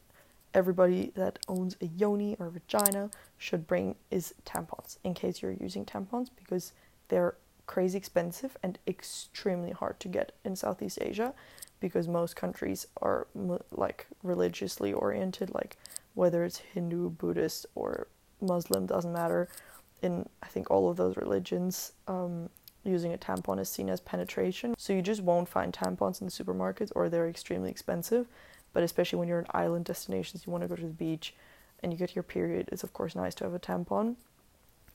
everybody 0.54 1.12
that 1.14 1.38
owns 1.48 1.76
a 1.80 1.86
yoni 1.86 2.36
or 2.38 2.50
vagina 2.50 3.10
should 3.36 3.66
bring 3.66 3.96
is 4.10 4.34
tampons 4.44 4.98
in 5.04 5.14
case 5.14 5.42
you're 5.42 5.52
using 5.52 5.84
tampons 5.84 6.30
because 6.36 6.72
they're 7.08 7.36
crazy 7.66 7.98
expensive 7.98 8.56
and 8.62 8.78
extremely 8.86 9.72
hard 9.72 9.98
to 10.00 10.08
get 10.08 10.32
in 10.44 10.54
Southeast 10.56 10.98
Asia 11.00 11.34
because 11.80 12.08
most 12.08 12.36
countries 12.36 12.86
are 13.02 13.26
like 13.70 14.06
religiously 14.22 14.92
oriented 14.92 15.52
like 15.52 15.76
whether 16.14 16.44
it's 16.44 16.58
Hindu, 16.58 17.10
Buddhist 17.10 17.66
or 17.74 18.08
Muslim, 18.40 18.86
doesn't 18.86 19.12
matter. 19.12 19.48
In 20.02 20.26
I 20.42 20.46
think 20.46 20.70
all 20.70 20.88
of 20.88 20.96
those 20.96 21.16
religions, 21.16 21.92
um, 22.08 22.48
using 22.84 23.12
a 23.12 23.18
tampon 23.18 23.58
is 23.60 23.68
seen 23.68 23.90
as 23.90 24.00
penetration. 24.00 24.74
So 24.78 24.92
you 24.92 25.02
just 25.02 25.22
won't 25.22 25.48
find 25.48 25.72
tampons 25.72 26.20
in 26.20 26.26
the 26.26 26.32
supermarkets 26.32 26.92
or 26.94 27.08
they're 27.08 27.28
extremely 27.28 27.70
expensive. 27.70 28.26
But 28.76 28.82
especially 28.82 29.18
when 29.18 29.26
you're 29.26 29.38
in 29.38 29.46
island 29.52 29.86
destinations, 29.86 30.44
you 30.44 30.52
want 30.52 30.62
to 30.62 30.68
go 30.68 30.76
to 30.76 30.82
the 30.82 30.88
beach 30.88 31.32
and 31.82 31.90
you 31.90 31.98
get 31.98 32.14
your 32.14 32.22
period, 32.22 32.68
it's 32.70 32.84
of 32.84 32.92
course 32.92 33.14
nice 33.16 33.34
to 33.36 33.44
have 33.44 33.54
a 33.54 33.58
tampon. 33.58 34.16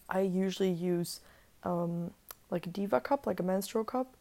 I 0.08 0.20
usually 0.20 0.70
use 0.70 1.20
um, 1.64 2.12
like 2.52 2.68
a 2.68 2.70
diva 2.70 3.02
cup, 3.02 3.26
like 3.26 3.40
a 3.40 3.44
menstrual 3.44 3.84
cup. 3.84 4.16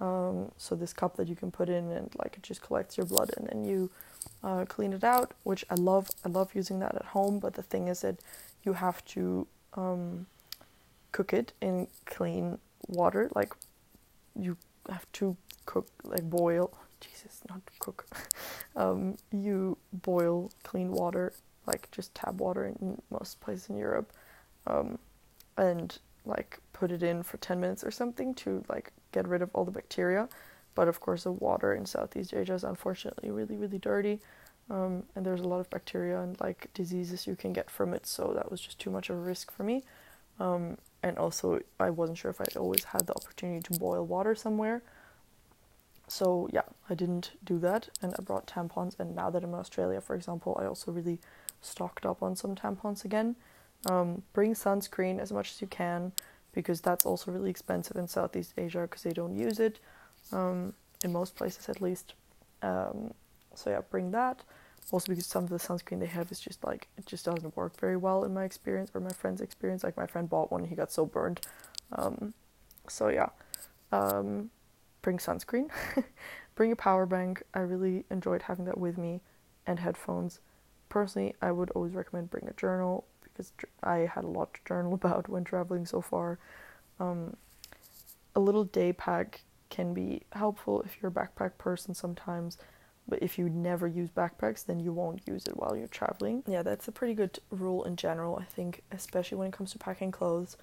Um, 0.00 0.50
so 0.56 0.74
this 0.74 0.92
cup 0.92 1.16
that 1.16 1.28
you 1.28 1.36
can 1.36 1.52
put 1.52 1.68
in 1.68 1.92
and 1.92 2.12
like 2.18 2.38
it 2.38 2.42
just 2.42 2.60
collects 2.60 2.96
your 2.96 3.06
blood 3.06 3.30
and 3.36 3.46
then 3.46 3.64
you 3.64 3.88
uh, 4.42 4.64
clean 4.64 4.92
it 4.92 5.04
out, 5.04 5.32
which 5.44 5.64
I 5.70 5.76
love. 5.76 6.10
I 6.24 6.28
love 6.28 6.52
using 6.52 6.80
that 6.80 6.96
at 6.96 7.04
home. 7.04 7.38
But 7.38 7.54
the 7.54 7.62
thing 7.62 7.86
is 7.86 8.00
that 8.00 8.16
you 8.64 8.72
have 8.72 9.04
to 9.14 9.46
um, 9.74 10.26
cook 11.12 11.32
it 11.32 11.52
in 11.60 11.86
clean 12.04 12.58
water. 12.88 13.30
Like 13.32 13.52
you 14.34 14.56
have 14.88 15.06
to 15.12 15.36
cook, 15.66 15.86
like 16.02 16.28
boil. 16.28 16.76
Jesus, 17.10 17.40
not 17.48 17.60
cook. 17.78 18.06
um, 18.76 19.16
you 19.32 19.76
boil 19.92 20.50
clean 20.62 20.92
water, 20.92 21.32
like 21.66 21.90
just 21.90 22.14
tap 22.14 22.34
water 22.34 22.66
in 22.66 23.00
most 23.10 23.40
places 23.40 23.68
in 23.68 23.76
Europe, 23.76 24.12
um, 24.66 24.98
and 25.56 25.98
like 26.24 26.58
put 26.72 26.90
it 26.90 27.02
in 27.02 27.22
for 27.22 27.36
ten 27.38 27.60
minutes 27.60 27.84
or 27.84 27.90
something 27.90 28.34
to 28.34 28.64
like 28.68 28.92
get 29.12 29.28
rid 29.28 29.42
of 29.42 29.50
all 29.52 29.64
the 29.64 29.70
bacteria. 29.70 30.28
But 30.74 30.88
of 30.88 31.00
course, 31.00 31.24
the 31.24 31.32
water 31.32 31.72
in 31.72 31.86
Southeast 31.86 32.34
Asia 32.34 32.54
is 32.54 32.64
unfortunately 32.64 33.30
really, 33.30 33.56
really 33.56 33.78
dirty. 33.78 34.20
Um, 34.70 35.04
and 35.14 35.24
there's 35.26 35.42
a 35.42 35.48
lot 35.48 35.60
of 35.60 35.68
bacteria 35.68 36.20
and 36.20 36.40
like 36.40 36.68
diseases 36.72 37.26
you 37.26 37.36
can 37.36 37.52
get 37.52 37.70
from 37.70 37.92
it, 37.92 38.06
so 38.06 38.32
that 38.34 38.50
was 38.50 38.60
just 38.60 38.78
too 38.78 38.90
much 38.90 39.10
of 39.10 39.16
a 39.16 39.20
risk 39.20 39.50
for 39.50 39.62
me. 39.62 39.84
Um, 40.40 40.78
and 41.02 41.18
also, 41.18 41.60
I 41.78 41.90
wasn't 41.90 42.18
sure 42.18 42.30
if 42.30 42.40
I'd 42.40 42.56
always 42.56 42.84
had 42.84 43.06
the 43.06 43.14
opportunity 43.14 43.60
to 43.60 43.78
boil 43.78 44.04
water 44.06 44.34
somewhere. 44.34 44.82
So, 46.06 46.48
yeah, 46.52 46.62
I 46.90 46.94
didn't 46.94 47.32
do 47.42 47.58
that, 47.60 47.88
and 48.02 48.14
I 48.18 48.22
brought 48.22 48.46
tampons. 48.46 48.98
And 48.98 49.16
now 49.16 49.30
that 49.30 49.42
I'm 49.42 49.54
in 49.54 49.58
Australia, 49.58 50.00
for 50.00 50.14
example, 50.14 50.56
I 50.60 50.66
also 50.66 50.92
really 50.92 51.18
stocked 51.60 52.04
up 52.04 52.22
on 52.22 52.36
some 52.36 52.54
tampons 52.54 53.04
again. 53.04 53.36
Um, 53.86 54.22
bring 54.32 54.54
sunscreen 54.54 55.18
as 55.18 55.32
much 55.32 55.52
as 55.52 55.60
you 55.60 55.66
can 55.66 56.12
because 56.52 56.80
that's 56.80 57.04
also 57.04 57.32
really 57.32 57.50
expensive 57.50 57.96
in 57.96 58.08
Southeast 58.08 58.54
Asia 58.56 58.82
because 58.82 59.02
they 59.02 59.12
don't 59.12 59.36
use 59.36 59.58
it 59.58 59.80
um, 60.32 60.72
in 61.02 61.12
most 61.12 61.36
places 61.36 61.68
at 61.68 61.82
least. 61.82 62.14
Um, 62.62 63.12
so 63.54 63.70
yeah, 63.70 63.80
bring 63.90 64.10
that. 64.12 64.42
Also 64.90 65.12
because 65.12 65.26
some 65.26 65.44
of 65.44 65.50
the 65.50 65.56
sunscreen 65.56 66.00
they 66.00 66.06
have 66.06 66.30
is 66.30 66.40
just 66.40 66.62
like 66.64 66.88
it 66.96 67.06
just 67.06 67.24
doesn't 67.24 67.56
work 67.56 67.78
very 67.80 67.96
well 67.96 68.24
in 68.24 68.32
my 68.32 68.44
experience 68.44 68.90
or 68.94 69.00
my 69.00 69.12
friend's 69.12 69.40
experience. 69.40 69.82
Like 69.82 69.96
my 69.96 70.06
friend 70.06 70.28
bought 70.28 70.52
one, 70.52 70.64
he 70.64 70.74
got 70.74 70.92
so 70.92 71.04
burned. 71.04 71.40
Um, 71.92 72.34
so 72.88 73.08
yeah, 73.08 73.30
um, 73.92 74.50
bring 75.04 75.18
sunscreen. 75.18 75.70
bring 76.56 76.72
a 76.72 76.76
power 76.76 77.06
bank. 77.06 77.42
I 77.54 77.60
really 77.60 78.04
enjoyed 78.10 78.42
having 78.42 78.64
that 78.64 78.78
with 78.78 78.98
me, 78.98 79.20
and 79.66 79.78
headphones. 79.78 80.40
Personally, 80.88 81.34
I 81.40 81.52
would 81.52 81.70
always 81.70 81.94
recommend 81.94 82.30
bring 82.30 82.48
a 82.48 82.52
journal 82.54 83.04
because 83.22 83.52
I 83.82 84.10
had 84.12 84.24
a 84.24 84.28
lot 84.28 84.54
to 84.54 84.60
journal 84.64 84.94
about 85.00 85.28
when 85.28 85.44
traveling 85.44 85.86
so 85.86 86.00
far. 86.00 86.38
Um, 86.98 87.36
a 88.34 88.40
little 88.40 88.64
day 88.64 88.92
pack 88.92 89.42
can 89.70 89.94
be 89.94 90.22
helpful 90.32 90.82
if 90.82 90.96
you're 91.00 91.10
a 91.10 91.14
backpack 91.14 91.58
person 91.58 91.94
sometimes 91.94 92.58
but 93.06 93.22
if 93.22 93.38
you 93.38 93.48
never 93.48 93.86
use 93.86 94.08
backpacks, 94.10 94.64
then 94.64 94.80
you 94.80 94.92
won't 94.92 95.26
use 95.26 95.46
it 95.46 95.56
while 95.56 95.76
you're 95.76 95.88
traveling. 95.88 96.42
Yeah, 96.46 96.62
that's 96.62 96.88
a 96.88 96.92
pretty 96.92 97.14
good 97.14 97.38
rule 97.50 97.84
in 97.84 97.96
general, 97.96 98.38
I 98.40 98.44
think, 98.44 98.82
especially 98.90 99.38
when 99.38 99.48
it 99.48 99.52
comes 99.52 99.72
to 99.72 99.78
packing 99.78 100.10
clothes. 100.10 100.56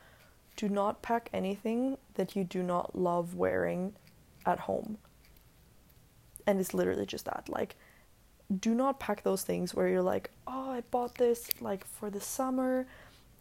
Do 0.55 0.67
not 0.67 1.01
pack 1.01 1.29
anything 1.33 1.97
that 2.15 2.35
you 2.35 2.43
do 2.43 2.63
not 2.63 2.97
love 2.97 3.35
wearing 3.35 3.93
at 4.45 4.59
home. 4.59 4.97
And 6.47 6.59
it's 6.59 6.73
literally 6.73 7.05
just 7.05 7.25
that. 7.25 7.47
Like, 7.49 7.75
do 8.59 8.73
not 8.73 8.99
pack 8.99 9.23
those 9.23 9.43
things 9.43 9.73
where 9.73 9.87
you're 9.87 10.01
like, 10.01 10.31
oh, 10.47 10.71
I 10.71 10.81
bought 10.91 11.15
this 11.15 11.49
like 11.61 11.85
for 11.85 12.09
the 12.09 12.19
summer, 12.19 12.87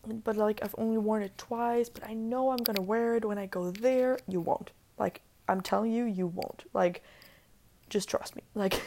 but 0.06 0.36
like 0.36 0.60
I've 0.62 0.74
only 0.78 0.98
worn 0.98 1.22
it 1.22 1.36
twice, 1.36 1.88
but 1.88 2.06
I 2.06 2.14
know 2.14 2.50
I'm 2.50 2.58
gonna 2.62 2.82
wear 2.82 3.16
it 3.16 3.24
when 3.24 3.38
I 3.38 3.46
go 3.46 3.70
there. 3.70 4.18
You 4.28 4.40
won't. 4.40 4.70
Like, 4.98 5.22
I'm 5.48 5.60
telling 5.60 5.92
you, 5.92 6.04
you 6.04 6.26
won't. 6.26 6.64
Like, 6.72 7.02
just 7.88 8.08
trust 8.08 8.36
me. 8.36 8.42
Like, 8.54 8.80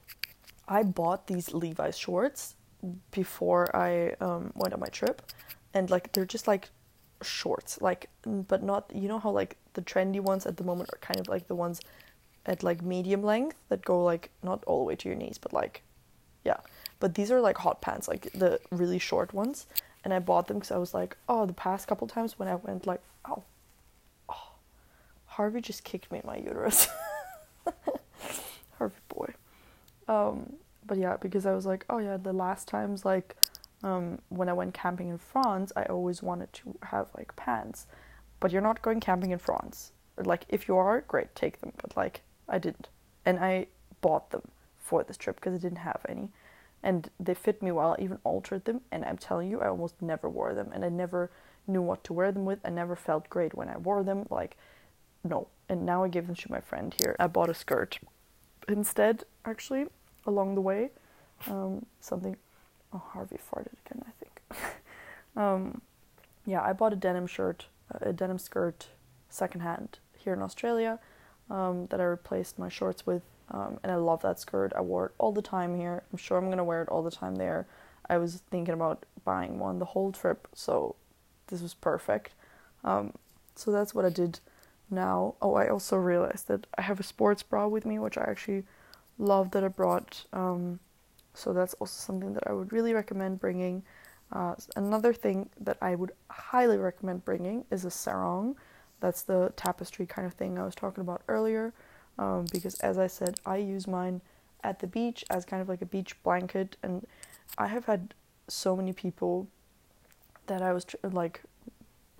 I 0.68 0.82
bought 0.82 1.26
these 1.26 1.52
Levi's 1.52 1.96
shorts 1.98 2.56
before 3.10 3.74
I 3.76 4.14
um, 4.20 4.52
went 4.54 4.74
on 4.74 4.80
my 4.80 4.88
trip, 4.88 5.22
and 5.74 5.90
like 5.90 6.12
they're 6.12 6.24
just 6.24 6.48
like 6.48 6.70
shorts, 7.22 7.80
like, 7.80 8.08
but 8.22 8.62
not. 8.62 8.90
You 8.94 9.08
know 9.08 9.18
how 9.18 9.30
like 9.30 9.56
the 9.74 9.82
trendy 9.82 10.20
ones 10.20 10.46
at 10.46 10.56
the 10.56 10.64
moment 10.64 10.90
are 10.92 10.98
kind 10.98 11.20
of 11.20 11.28
like 11.28 11.48
the 11.48 11.54
ones 11.54 11.80
at 12.46 12.62
like 12.62 12.82
medium 12.82 13.22
length 13.22 13.56
that 13.68 13.84
go 13.84 14.02
like 14.02 14.30
not 14.42 14.62
all 14.66 14.78
the 14.78 14.84
way 14.84 14.96
to 14.96 15.08
your 15.08 15.16
knees, 15.16 15.38
but 15.38 15.52
like, 15.52 15.82
yeah. 16.44 16.58
But 17.00 17.14
these 17.14 17.30
are 17.30 17.40
like 17.40 17.58
hot 17.58 17.80
pants, 17.80 18.08
like 18.08 18.32
the 18.32 18.60
really 18.70 18.98
short 18.98 19.32
ones. 19.32 19.66
And 20.04 20.12
I 20.12 20.18
bought 20.18 20.48
them 20.48 20.58
because 20.58 20.72
I 20.72 20.78
was 20.78 20.94
like, 20.94 21.16
oh, 21.28 21.46
the 21.46 21.52
past 21.52 21.86
couple 21.86 22.06
times 22.08 22.38
when 22.38 22.48
I 22.48 22.56
went 22.56 22.86
like, 22.86 23.00
oh, 23.24 23.44
oh 24.28 24.52
Harvey 25.26 25.60
just 25.60 25.84
kicked 25.84 26.10
me 26.10 26.18
in 26.18 26.26
my 26.26 26.36
uterus. 26.36 26.88
Harvey 28.78 28.94
boy. 29.08 29.34
Um, 30.08 30.54
but 30.84 30.98
yeah, 30.98 31.16
because 31.20 31.46
I 31.46 31.52
was 31.52 31.66
like, 31.66 31.84
oh 31.88 31.98
yeah, 31.98 32.16
the 32.16 32.32
last 32.32 32.66
times 32.66 33.04
like 33.04 33.36
um, 33.84 34.18
when 34.28 34.48
I 34.48 34.52
went 34.52 34.74
camping 34.74 35.08
in 35.08 35.18
France, 35.18 35.72
I 35.76 35.84
always 35.84 36.22
wanted 36.22 36.52
to 36.54 36.76
have 36.82 37.08
like 37.16 37.34
pants. 37.36 37.86
But 38.42 38.52
you're 38.52 38.60
not 38.60 38.82
going 38.82 39.00
camping 39.00 39.30
in 39.30 39.38
France. 39.38 39.92
Like 40.16 40.44
if 40.48 40.68
you 40.68 40.76
are, 40.76 41.02
great, 41.02 41.34
take 41.34 41.60
them. 41.60 41.72
But 41.80 41.96
like 41.96 42.22
I 42.48 42.58
didn't, 42.58 42.88
and 43.24 43.38
I 43.38 43.68
bought 44.00 44.30
them 44.30 44.42
for 44.78 45.04
this 45.04 45.16
trip 45.16 45.36
because 45.36 45.54
I 45.54 45.58
didn't 45.58 45.78
have 45.78 46.04
any, 46.08 46.28
and 46.82 47.08
they 47.20 47.34
fit 47.34 47.62
me 47.62 47.70
well. 47.70 47.96
I 47.98 48.02
even 48.02 48.18
altered 48.24 48.64
them, 48.64 48.80
and 48.90 49.04
I'm 49.04 49.16
telling 49.16 49.48
you, 49.48 49.60
I 49.60 49.68
almost 49.68 50.02
never 50.02 50.28
wore 50.28 50.54
them, 50.54 50.70
and 50.74 50.84
I 50.84 50.88
never 50.88 51.30
knew 51.68 51.80
what 51.80 52.02
to 52.04 52.12
wear 52.12 52.32
them 52.32 52.44
with. 52.44 52.58
I 52.64 52.70
never 52.70 52.96
felt 52.96 53.30
great 53.30 53.54
when 53.54 53.68
I 53.68 53.78
wore 53.78 54.02
them. 54.02 54.26
Like 54.28 54.56
no, 55.24 55.48
and 55.68 55.86
now 55.86 56.02
I 56.02 56.08
gave 56.08 56.26
them 56.26 56.36
to 56.36 56.50
my 56.50 56.60
friend 56.60 56.94
here. 57.00 57.16
I 57.18 57.28
bought 57.28 57.48
a 57.48 57.54
skirt 57.54 57.98
instead, 58.68 59.24
actually, 59.44 59.86
along 60.26 60.54
the 60.54 60.60
way. 60.60 60.90
Um, 61.46 61.86
something. 62.00 62.36
Oh, 62.92 63.02
Harvey 63.12 63.38
farted 63.38 63.72
again, 63.86 64.04
I 64.06 64.10
think. 64.18 64.66
um, 65.36 65.80
yeah, 66.44 66.62
I 66.62 66.72
bought 66.72 66.92
a 66.92 66.96
denim 66.96 67.26
shirt, 67.26 67.66
a 68.00 68.12
denim 68.12 68.38
skirt, 68.38 68.88
secondhand 69.28 69.98
here 70.16 70.32
in 70.32 70.42
Australia, 70.42 70.98
um, 71.50 71.86
that 71.86 72.00
I 72.00 72.04
replaced 72.04 72.58
my 72.58 72.68
shorts 72.68 73.06
with, 73.06 73.22
um, 73.50 73.78
and 73.82 73.92
I 73.92 73.96
love 73.96 74.22
that 74.22 74.40
skirt. 74.40 74.72
I 74.74 74.80
wore 74.80 75.06
it 75.06 75.12
all 75.18 75.32
the 75.32 75.42
time 75.42 75.76
here. 75.78 76.02
I'm 76.12 76.18
sure 76.18 76.38
I'm 76.38 76.48
gonna 76.48 76.64
wear 76.64 76.82
it 76.82 76.88
all 76.88 77.02
the 77.02 77.10
time 77.10 77.36
there. 77.36 77.66
I 78.08 78.18
was 78.18 78.42
thinking 78.50 78.74
about 78.74 79.04
buying 79.24 79.58
one 79.58 79.78
the 79.78 79.84
whole 79.86 80.12
trip, 80.12 80.48
so 80.54 80.96
this 81.48 81.62
was 81.62 81.74
perfect. 81.74 82.34
Um, 82.84 83.12
so 83.54 83.70
that's 83.70 83.94
what 83.94 84.04
I 84.04 84.10
did 84.10 84.40
now. 84.90 85.34
Oh, 85.40 85.54
I 85.54 85.68
also 85.68 85.96
realized 85.96 86.48
that 86.48 86.66
I 86.76 86.82
have 86.82 87.00
a 87.00 87.04
sports 87.04 87.42
bra 87.42 87.66
with 87.66 87.84
me, 87.84 87.98
which 87.98 88.18
I 88.18 88.22
actually 88.22 88.64
love 89.18 89.50
that 89.52 89.64
I 89.64 89.68
brought. 89.68 90.24
Um, 90.32 90.80
so 91.34 91.52
that's 91.52 91.74
also 91.74 91.98
something 91.98 92.34
that 92.34 92.46
I 92.46 92.52
would 92.52 92.72
really 92.72 92.92
recommend 92.92 93.40
bringing. 93.40 93.82
Uh, 94.32 94.54
another 94.76 95.12
thing 95.12 95.50
that 95.60 95.76
I 95.82 95.94
would 95.94 96.12
highly 96.30 96.78
recommend 96.78 97.24
bringing 97.24 97.64
is 97.70 97.84
a 97.84 97.90
sarong. 97.90 98.56
That's 99.00 99.22
the 99.22 99.52
tapestry 99.56 100.06
kind 100.06 100.26
of 100.26 100.34
thing 100.34 100.58
I 100.58 100.64
was 100.64 100.74
talking 100.74 101.02
about 101.02 101.22
earlier. 101.28 101.72
Um, 102.18 102.46
because 102.52 102.78
as 102.80 102.98
I 102.98 103.06
said, 103.06 103.40
I 103.44 103.56
use 103.56 103.86
mine 103.86 104.20
at 104.64 104.78
the 104.78 104.86
beach 104.86 105.24
as 105.28 105.44
kind 105.44 105.60
of 105.60 105.68
like 105.68 105.82
a 105.82 105.86
beach 105.86 106.20
blanket, 106.22 106.76
and 106.82 107.06
I 107.58 107.66
have 107.66 107.86
had 107.86 108.14
so 108.48 108.76
many 108.76 108.92
people 108.92 109.48
that 110.46 110.62
I 110.62 110.72
was 110.72 110.84
tr- 110.84 110.96
like 111.10 111.42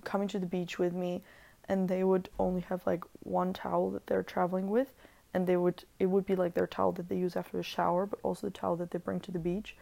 coming 0.03 0.27
to 0.29 0.39
the 0.39 0.45
beach 0.45 0.79
with 0.79 0.93
me 0.93 1.21
and 1.69 1.87
they 1.87 2.03
would 2.03 2.29
only 2.39 2.61
have 2.61 2.85
like 2.85 3.03
one 3.21 3.53
towel 3.53 3.91
that 3.91 4.07
they're 4.07 4.23
traveling 4.23 4.69
with 4.69 4.93
and 5.33 5.47
they 5.47 5.57
would 5.57 5.83
it 5.99 6.07
would 6.07 6.25
be 6.25 6.35
like 6.35 6.53
their 6.53 6.67
towel 6.67 6.91
that 6.93 7.09
they 7.09 7.17
use 7.17 7.35
after 7.35 7.59
a 7.59 7.63
shower 7.63 8.05
but 8.05 8.19
also 8.23 8.47
the 8.47 8.51
towel 8.51 8.75
that 8.75 8.91
they 8.91 8.99
bring 8.99 9.19
to 9.19 9.31
the 9.31 9.39
beach 9.39 9.75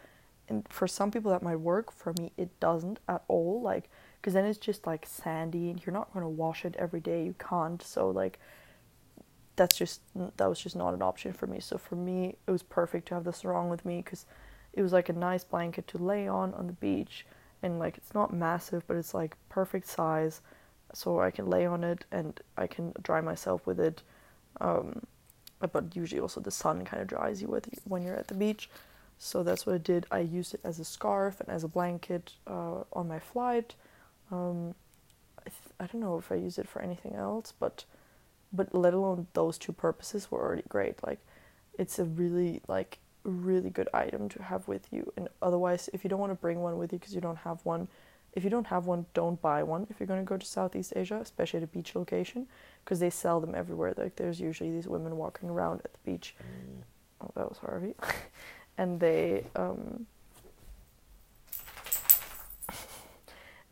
and 0.48 0.66
for 0.68 0.86
some 0.86 1.10
people 1.10 1.30
that 1.30 1.42
might 1.42 1.56
work 1.56 1.92
for 1.92 2.12
me 2.18 2.32
it 2.36 2.58
doesn't 2.60 2.98
at 3.08 3.22
all 3.28 3.60
like 3.62 3.88
because 4.20 4.34
then 4.34 4.44
it's 4.44 4.58
just 4.58 4.86
like 4.86 5.06
sandy 5.06 5.70
and 5.70 5.84
you're 5.84 5.92
not 5.92 6.12
going 6.12 6.24
to 6.24 6.28
wash 6.28 6.64
it 6.64 6.76
every 6.78 7.00
day 7.00 7.24
you 7.24 7.34
can't 7.38 7.82
so 7.82 8.10
like 8.10 8.38
that's 9.56 9.76
just 9.76 10.00
that 10.36 10.48
was 10.48 10.58
just 10.58 10.76
not 10.76 10.94
an 10.94 11.02
option 11.02 11.32
for 11.32 11.46
me 11.46 11.60
so 11.60 11.76
for 11.76 11.96
me 11.96 12.36
it 12.46 12.50
was 12.50 12.62
perfect 12.62 13.08
to 13.08 13.14
have 13.14 13.24
the 13.24 13.32
sarong 13.32 13.68
with 13.68 13.84
me 13.84 13.98
because 13.98 14.26
it 14.72 14.82
was 14.82 14.92
like 14.92 15.08
a 15.08 15.12
nice 15.12 15.44
blanket 15.44 15.86
to 15.86 15.98
lay 15.98 16.26
on 16.26 16.54
on 16.54 16.66
the 16.66 16.72
beach 16.74 17.26
and 17.62 17.78
like 17.78 17.96
it's 17.96 18.14
not 18.14 18.32
massive 18.32 18.82
but 18.86 18.96
it's 18.96 19.14
like 19.14 19.36
perfect 19.48 19.86
size 19.86 20.40
so 20.94 21.20
I 21.20 21.30
can 21.30 21.48
lay 21.48 21.66
on 21.66 21.84
it 21.84 22.04
and 22.12 22.38
I 22.56 22.66
can 22.66 22.92
dry 23.02 23.20
myself 23.20 23.66
with 23.66 23.80
it. 23.80 24.02
Um, 24.60 25.02
but 25.60 25.94
usually 25.94 26.20
also 26.20 26.40
the 26.40 26.50
sun 26.50 26.84
kind 26.84 27.00
of 27.00 27.08
dries 27.08 27.40
you 27.40 27.48
with 27.48 27.68
when 27.84 28.02
you're 28.02 28.16
at 28.16 28.28
the 28.28 28.34
beach. 28.34 28.68
So 29.24 29.44
that's 29.44 29.64
what 29.64 29.76
I 29.76 29.78
did. 29.78 30.04
I 30.10 30.18
used 30.18 30.52
it 30.52 30.60
as 30.64 30.80
a 30.80 30.84
scarf 30.84 31.38
and 31.38 31.48
as 31.48 31.62
a 31.62 31.68
blanket 31.68 32.32
uh, 32.44 32.82
on 32.92 33.06
my 33.06 33.20
flight. 33.20 33.76
Um, 34.32 34.74
I, 35.38 35.44
th- 35.44 35.74
I 35.78 35.86
don't 35.86 36.00
know 36.00 36.18
if 36.18 36.32
I 36.32 36.34
used 36.34 36.58
it 36.58 36.68
for 36.68 36.82
anything 36.82 37.14
else, 37.14 37.52
but 37.56 37.84
but 38.52 38.74
let 38.74 38.94
alone 38.94 39.28
those 39.34 39.58
two 39.58 39.70
purposes 39.70 40.28
were 40.28 40.42
already 40.42 40.64
great. 40.68 40.96
Like 41.06 41.20
it's 41.78 42.00
a 42.00 42.04
really 42.04 42.62
like 42.66 42.98
really 43.22 43.70
good 43.70 43.88
item 43.94 44.28
to 44.30 44.42
have 44.42 44.66
with 44.66 44.88
you. 44.90 45.12
And 45.16 45.28
otherwise, 45.40 45.88
if 45.92 46.02
you 46.02 46.10
don't 46.10 46.18
want 46.18 46.32
to 46.32 46.42
bring 46.42 46.60
one 46.60 46.76
with 46.76 46.92
you 46.92 46.98
because 46.98 47.14
you 47.14 47.20
don't 47.20 47.38
have 47.38 47.64
one, 47.64 47.86
if 48.32 48.42
you 48.42 48.50
don't 48.50 48.66
have 48.66 48.86
one, 48.86 49.06
don't 49.14 49.40
buy 49.40 49.62
one 49.62 49.86
if 49.88 50.00
you're 50.00 50.08
going 50.08 50.20
to 50.20 50.28
go 50.28 50.36
to 50.36 50.44
Southeast 50.44 50.94
Asia, 50.96 51.20
especially 51.22 51.58
at 51.58 51.62
a 51.62 51.68
beach 51.68 51.94
location, 51.94 52.48
because 52.84 52.98
they 52.98 53.10
sell 53.10 53.40
them 53.40 53.54
everywhere. 53.54 53.94
Like 53.96 54.16
there's 54.16 54.40
usually 54.40 54.72
these 54.72 54.88
women 54.88 55.16
walking 55.16 55.48
around 55.48 55.82
at 55.84 55.92
the 55.92 56.00
beach. 56.04 56.34
Mm. 56.42 56.82
Oh, 57.20 57.30
that 57.36 57.48
was 57.48 57.58
Harvey. 57.58 57.94
and 58.78 59.00
they 59.00 59.46
um, 59.56 60.06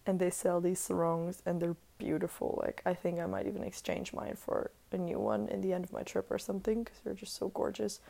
and 0.06 0.18
they 0.18 0.30
sell 0.30 0.60
these 0.60 0.80
sarongs 0.80 1.42
and 1.46 1.60
they're 1.60 1.76
beautiful. 1.98 2.58
Like 2.62 2.82
I 2.84 2.94
think 2.94 3.20
I 3.20 3.26
might 3.26 3.46
even 3.46 3.62
exchange 3.62 4.12
mine 4.12 4.36
for 4.36 4.70
a 4.92 4.98
new 4.98 5.18
one 5.18 5.48
in 5.48 5.60
the 5.60 5.72
end 5.72 5.84
of 5.84 5.92
my 5.92 6.02
trip 6.02 6.30
or 6.30 6.38
something 6.38 6.82
because 6.82 6.98
they're 7.04 7.14
just 7.14 7.36
so 7.36 7.48
gorgeous. 7.48 8.00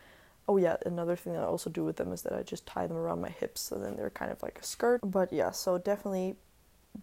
Oh 0.49 0.57
yeah, 0.57 0.77
another 0.87 1.17
thing 1.17 1.35
that 1.35 1.43
I 1.43 1.47
also 1.47 1.71
do 1.71 1.85
with 1.85 1.97
them 1.97 2.13
is 2.13 2.23
that 2.23 2.33
I 2.33 2.43
just 2.43 2.67
tie 2.67 2.87
them 2.87 2.97
around 2.97 3.21
my 3.21 3.29
hips 3.29 3.61
so 3.61 3.77
then 3.77 3.97
they're 3.97 4.11
kind 4.11 4.33
of 4.33 4.43
like 4.43 4.59
a 4.59 4.65
skirt. 4.65 5.01
But 5.05 5.33
yeah, 5.33 5.51
so 5.51 5.79
definitely 5.79 6.37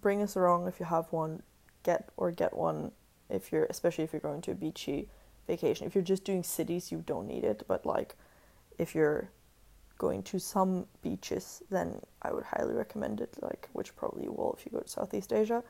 bring 0.02 0.22
a 0.22 0.28
sarong 0.28 0.68
if 0.68 0.80
you 0.80 0.86
have 0.86 1.12
one, 1.12 1.44
get 1.84 2.10
or 2.18 2.32
get 2.32 2.56
one 2.56 2.92
if 3.30 3.52
you're 3.52 3.66
especially 3.66 4.04
if 4.04 4.14
you're 4.14 4.20
going 4.20 4.42
to 4.42 4.52
a 4.52 4.56
beachy 4.56 5.10
vacation. 5.48 5.86
If 5.86 5.96
you're 5.96 6.04
just 6.04 6.24
doing 6.24 6.44
cities, 6.44 6.92
you 6.92 7.04
don't 7.06 7.28
need 7.28 7.44
it, 7.44 7.64
but 7.68 7.86
like 7.86 8.16
if 8.78 8.96
you're 8.96 9.30
going 9.98 10.24
to 10.24 10.40
some 10.40 10.86
beaches, 11.02 11.62
then 11.70 12.00
I 12.22 12.32
would 12.32 12.44
highly 12.44 12.74
recommend 12.74 13.22
it, 13.22 13.36
like 13.42 13.70
which 13.74 13.96
probably 13.96 14.24
you 14.24 14.32
will 14.32 14.56
if 14.58 14.66
you 14.66 14.72
go 14.72 14.80
to 14.80 14.90
Southeast 14.90 15.34
Asia. 15.34 15.64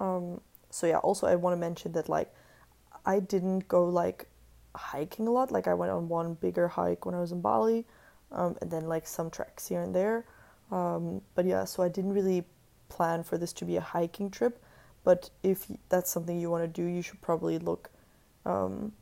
Um, 0.00 0.40
so 0.70 0.86
yeah, 0.86 0.98
also 0.98 1.26
I 1.26 1.36
want 1.36 1.54
to 1.54 1.60
mention 1.60 1.92
that 1.92 2.08
like 2.08 2.32
I 3.04 3.20
didn't 3.20 3.68
go 3.68 3.88
like 3.88 4.26
hiking 4.74 5.26
a 5.26 5.30
lot. 5.30 5.50
Like 5.50 5.68
I 5.68 5.74
went 5.74 5.92
on 5.92 6.08
one 6.08 6.34
bigger 6.34 6.68
hike 6.68 7.06
when 7.06 7.14
I 7.14 7.20
was 7.20 7.32
in 7.32 7.40
Bali, 7.40 7.86
um, 8.32 8.56
and 8.60 8.70
then 8.70 8.86
like 8.86 9.06
some 9.06 9.30
treks 9.30 9.66
here 9.66 9.82
and 9.82 9.94
there. 9.94 10.26
Um, 10.70 11.22
but 11.34 11.44
yeah, 11.46 11.64
so 11.64 11.82
I 11.82 11.88
didn't 11.88 12.12
really 12.12 12.44
plan 12.88 13.22
for 13.22 13.38
this 13.38 13.52
to 13.54 13.64
be 13.64 13.76
a 13.76 13.80
hiking 13.80 14.30
trip. 14.30 14.62
But 15.04 15.30
if 15.42 15.66
that's 15.88 16.10
something 16.10 16.38
you 16.38 16.50
want 16.50 16.64
to 16.64 16.68
do, 16.68 16.86
you 16.86 17.00
should 17.00 17.20
probably 17.20 17.58
look 17.58 17.90
um, 18.44 18.92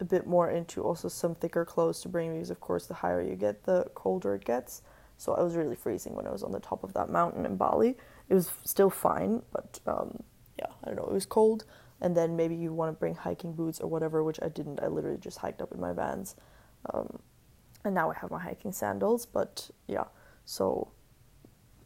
a 0.00 0.04
bit 0.04 0.26
more 0.26 0.50
into 0.50 0.82
also 0.82 1.08
some 1.08 1.34
thicker 1.34 1.64
clothes 1.64 2.00
to 2.00 2.08
bring 2.08 2.32
because, 2.32 2.50
of 2.50 2.60
course, 2.60 2.86
the 2.86 2.94
higher 2.94 3.22
you 3.22 3.36
get, 3.36 3.64
the 3.64 3.90
colder 3.94 4.34
it 4.34 4.44
gets. 4.44 4.82
So 5.16 5.34
I 5.34 5.42
was 5.42 5.54
really 5.54 5.76
freezing 5.76 6.14
when 6.14 6.26
I 6.26 6.30
was 6.30 6.42
on 6.42 6.52
the 6.52 6.60
top 6.60 6.82
of 6.82 6.92
that 6.94 7.08
mountain 7.08 7.46
in 7.46 7.56
Bali. 7.56 7.96
It 8.28 8.34
was 8.34 8.50
still 8.64 8.90
fine, 8.90 9.42
but 9.52 9.80
um, 9.86 10.22
yeah, 10.58 10.66
I 10.82 10.88
don't 10.88 10.96
know, 10.96 11.04
it 11.04 11.12
was 11.12 11.26
cold 11.26 11.64
and 12.00 12.16
then 12.16 12.36
maybe 12.36 12.54
you 12.54 12.72
want 12.72 12.94
to 12.94 12.98
bring 12.98 13.14
hiking 13.14 13.54
boots 13.54 13.80
or 13.80 13.88
whatever, 13.88 14.22
which 14.22 14.38
I 14.42 14.48
didn't. 14.48 14.80
I 14.82 14.88
literally 14.88 15.18
just 15.18 15.38
hiked 15.38 15.62
up 15.62 15.72
in 15.72 15.80
my 15.80 15.92
vans, 15.92 16.36
um, 16.92 17.18
and 17.84 17.94
now 17.94 18.10
I 18.10 18.14
have 18.14 18.30
my 18.30 18.40
hiking 18.40 18.72
sandals. 18.72 19.26
But 19.26 19.70
yeah, 19.86 20.04
so 20.44 20.92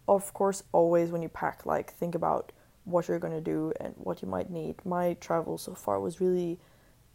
of 0.09 0.33
course, 0.35 0.65
always 0.73 1.11
when 1.11 1.23
you 1.23 1.29
pack, 1.29 1.67
like 1.67 1.93
think 1.95 2.15
about 2.15 2.53
what 2.85 3.07
you're 3.07 3.19
gonna 3.19 3.41
do 3.41 3.73
and 3.81 3.95
what 3.97 4.23
you 4.23 4.29
might 4.29 4.51
need. 4.51 4.77
My 4.85 5.15
travel 5.15 5.59
so 5.59 5.75
far 5.75 6.01
was 6.01 6.21
really 6.21 6.59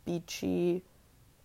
beachy 0.06 0.84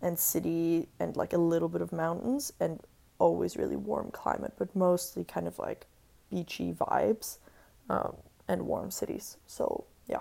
and 0.00 0.18
city 0.18 0.88
and 1.00 1.16
like 1.16 1.32
a 1.32 1.38
little 1.38 1.68
bit 1.68 1.82
of 1.82 1.92
mountains 1.92 2.52
and 2.61 2.80
always 3.18 3.56
really 3.56 3.76
warm 3.76 4.11
climate, 4.11 4.54
but 4.59 4.74
mostly 4.74 5.24
kind 5.24 5.46
of 5.46 5.59
like 5.59 5.86
beachy 6.30 6.72
vibes 6.72 7.38
um, 7.90 8.16
and 8.46 8.62
warm 8.62 8.90
cities. 8.90 9.36
So 9.46 9.84
yeah, 10.06 10.20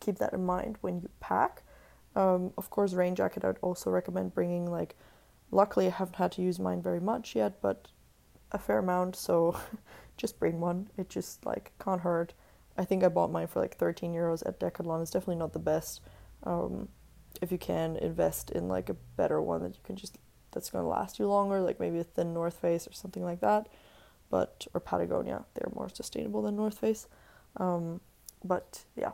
keep 0.00 0.18
that 0.18 0.32
in 0.32 0.44
mind 0.44 0.78
when 0.80 1.00
you 1.00 1.08
pack. 1.20 1.62
Um, 2.16 2.52
of 2.56 2.70
course, 2.70 2.92
rain 2.92 3.14
jacket. 3.14 3.44
I 3.44 3.48
would 3.48 3.58
also 3.62 3.90
recommend 3.90 4.34
bringing 4.34 4.70
like. 4.70 4.96
Luckily, 5.50 5.86
I 5.86 5.90
haven't 5.90 6.16
had 6.16 6.32
to 6.32 6.42
use 6.42 6.58
mine 6.58 6.82
very 6.82 6.98
much 6.98 7.36
yet, 7.36 7.60
but 7.60 7.88
a 8.50 8.58
fair 8.58 8.78
amount. 8.78 9.14
So, 9.14 9.56
just 10.16 10.38
bring 10.40 10.60
one. 10.60 10.88
It 10.96 11.08
just 11.08 11.44
like 11.46 11.72
can't 11.82 12.00
hurt. 12.00 12.32
I 12.76 12.84
think 12.84 13.04
I 13.04 13.08
bought 13.08 13.30
mine 13.30 13.46
for 13.46 13.60
like 13.60 13.76
13 13.76 14.12
euros 14.12 14.44
at 14.46 14.58
Decathlon. 14.58 15.02
It's 15.02 15.10
definitely 15.10 15.36
not 15.36 15.52
the 15.52 15.60
best. 15.60 16.00
Um, 16.42 16.88
if 17.42 17.52
you 17.52 17.58
can 17.58 17.96
invest 17.96 18.50
in 18.50 18.68
like 18.68 18.88
a 18.88 18.96
better 19.16 19.40
one 19.40 19.62
that 19.62 19.74
you 19.74 19.80
can 19.84 19.96
just 19.96 20.18
that's 20.52 20.70
going 20.70 20.84
to 20.84 20.88
last 20.88 21.18
you 21.18 21.26
longer, 21.26 21.60
like 21.60 21.80
maybe 21.80 21.98
a 21.98 22.04
thin 22.04 22.32
North 22.32 22.58
Face 22.60 22.86
or 22.86 22.92
something 22.92 23.24
like 23.24 23.40
that. 23.40 23.68
But 24.30 24.66
or 24.72 24.80
Patagonia, 24.80 25.44
they're 25.54 25.72
more 25.74 25.88
sustainable 25.88 26.42
than 26.42 26.56
North 26.56 26.78
Face. 26.78 27.08
Um, 27.56 28.00
but 28.44 28.84
yeah, 28.96 29.12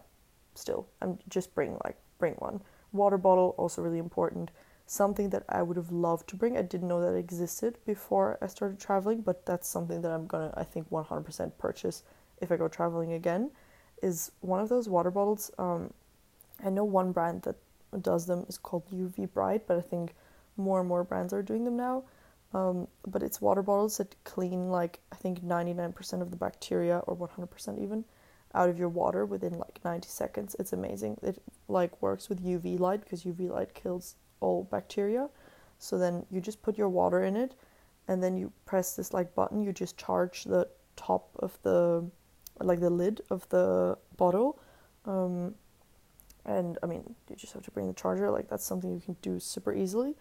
still 0.55 0.87
i'm 1.01 1.19
just 1.29 1.55
bring 1.55 1.77
like 1.85 1.97
bring 2.19 2.35
one 2.35 2.61
water 2.93 3.19
bottle 3.19 3.55
also 3.57 3.83
really 3.83 3.99
important 3.99 4.51
something 4.87 5.31
that 5.31 5.45
i 5.49 5.63
would 5.63 5.77
have 5.77 5.91
loved 5.91 6.29
to 6.29 6.37
bring 6.37 6.57
i 6.57 6.63
didn't 6.63 6.89
know 6.89 7.01
that 7.01 7.17
existed 7.17 7.79
before 7.87 8.39
i 8.43 8.47
started 8.47 8.79
traveling 8.79 9.21
but 9.21 9.47
that's 9.47 9.69
something 9.69 10.03
that 10.03 10.11
i'm 10.11 10.27
gonna 10.27 10.53
i 10.57 10.65
think 10.65 10.89
100% 10.91 11.53
purchase 11.59 12.03
if 12.39 12.51
i 12.51 12.57
go 12.57 12.69
traveling 12.69 13.13
again 13.13 13.51
is 14.03 14.33
one 14.41 14.61
of 14.61 14.69
those 14.69 14.89
water 14.89 15.11
bottles 15.11 15.51
um, 15.59 15.93
i 16.65 16.71
know 16.71 16.85
one 16.85 17.13
brand 17.13 17.43
that 17.43 17.57
does 18.01 18.27
them 18.27 18.45
is 18.49 18.59
called 18.59 18.85
UVBrite 18.91 19.63
but 19.67 19.77
i 19.77 19.81
think 19.81 20.15
more 20.57 20.81
and 20.81 20.89
more 20.89 21.05
brands 21.05 21.33
are 21.33 21.43
doing 21.43 21.65
them 21.65 21.77
now 21.77 22.05
Um, 22.53 22.89
but 23.07 23.23
it's 23.23 23.41
water 23.41 23.63
bottles 23.63 23.99
that 23.99 24.17
clean 24.25 24.71
like 24.71 24.99
I 25.13 25.17
think 25.17 25.41
99% 25.43 26.21
of 26.21 26.31
the 26.31 26.37
bacteria 26.37 26.99
or 27.07 27.17
100% 27.17 27.79
even 27.81 28.05
out 28.55 28.69
of 28.69 28.79
your 28.79 28.89
water 28.89 29.25
within 29.25 29.59
like 29.59 29.79
90 29.85 30.09
seconds. 30.09 30.57
It's 30.59 30.73
amazing. 30.73 31.19
It 31.23 31.41
like 31.69 32.03
works 32.03 32.29
with 32.29 32.45
UV 32.45 32.81
light 32.81 33.03
because 33.03 33.23
UV 33.23 33.51
light 33.51 33.75
kills 33.75 34.17
all 34.41 34.65
bacteria. 34.65 35.29
So 35.79 35.99
then 35.99 36.27
you 36.31 36.41
just 36.41 36.61
put 36.63 36.77
your 36.77 36.89
water 36.89 37.23
in 37.23 37.37
it 37.37 37.55
and 38.09 38.23
then 38.23 38.37
you 38.37 38.53
press 38.67 38.97
this 38.97 39.13
like 39.15 39.35
button, 39.35 39.63
you 39.63 39.73
just 39.73 39.97
charge 39.97 40.45
the 40.45 40.67
top 40.97 41.31
of 41.39 41.57
the 41.63 42.05
like 42.61 42.81
the 42.81 42.91
lid 42.91 43.23
of 43.31 43.49
the 43.51 43.97
bottle. 44.17 44.59
Um, 45.07 45.55
and 46.51 46.79
I 46.83 46.87
mean, 46.87 47.15
you 47.29 47.37
just 47.37 47.53
have 47.53 47.63
to 47.63 47.71
bring 47.71 47.87
the 47.87 47.95
charger. 47.95 48.31
Like 48.31 48.49
that's 48.49 48.65
something 48.65 48.93
you 48.93 49.01
can 49.01 49.17
do 49.23 49.39
super 49.39 49.73
easily, 49.73 50.17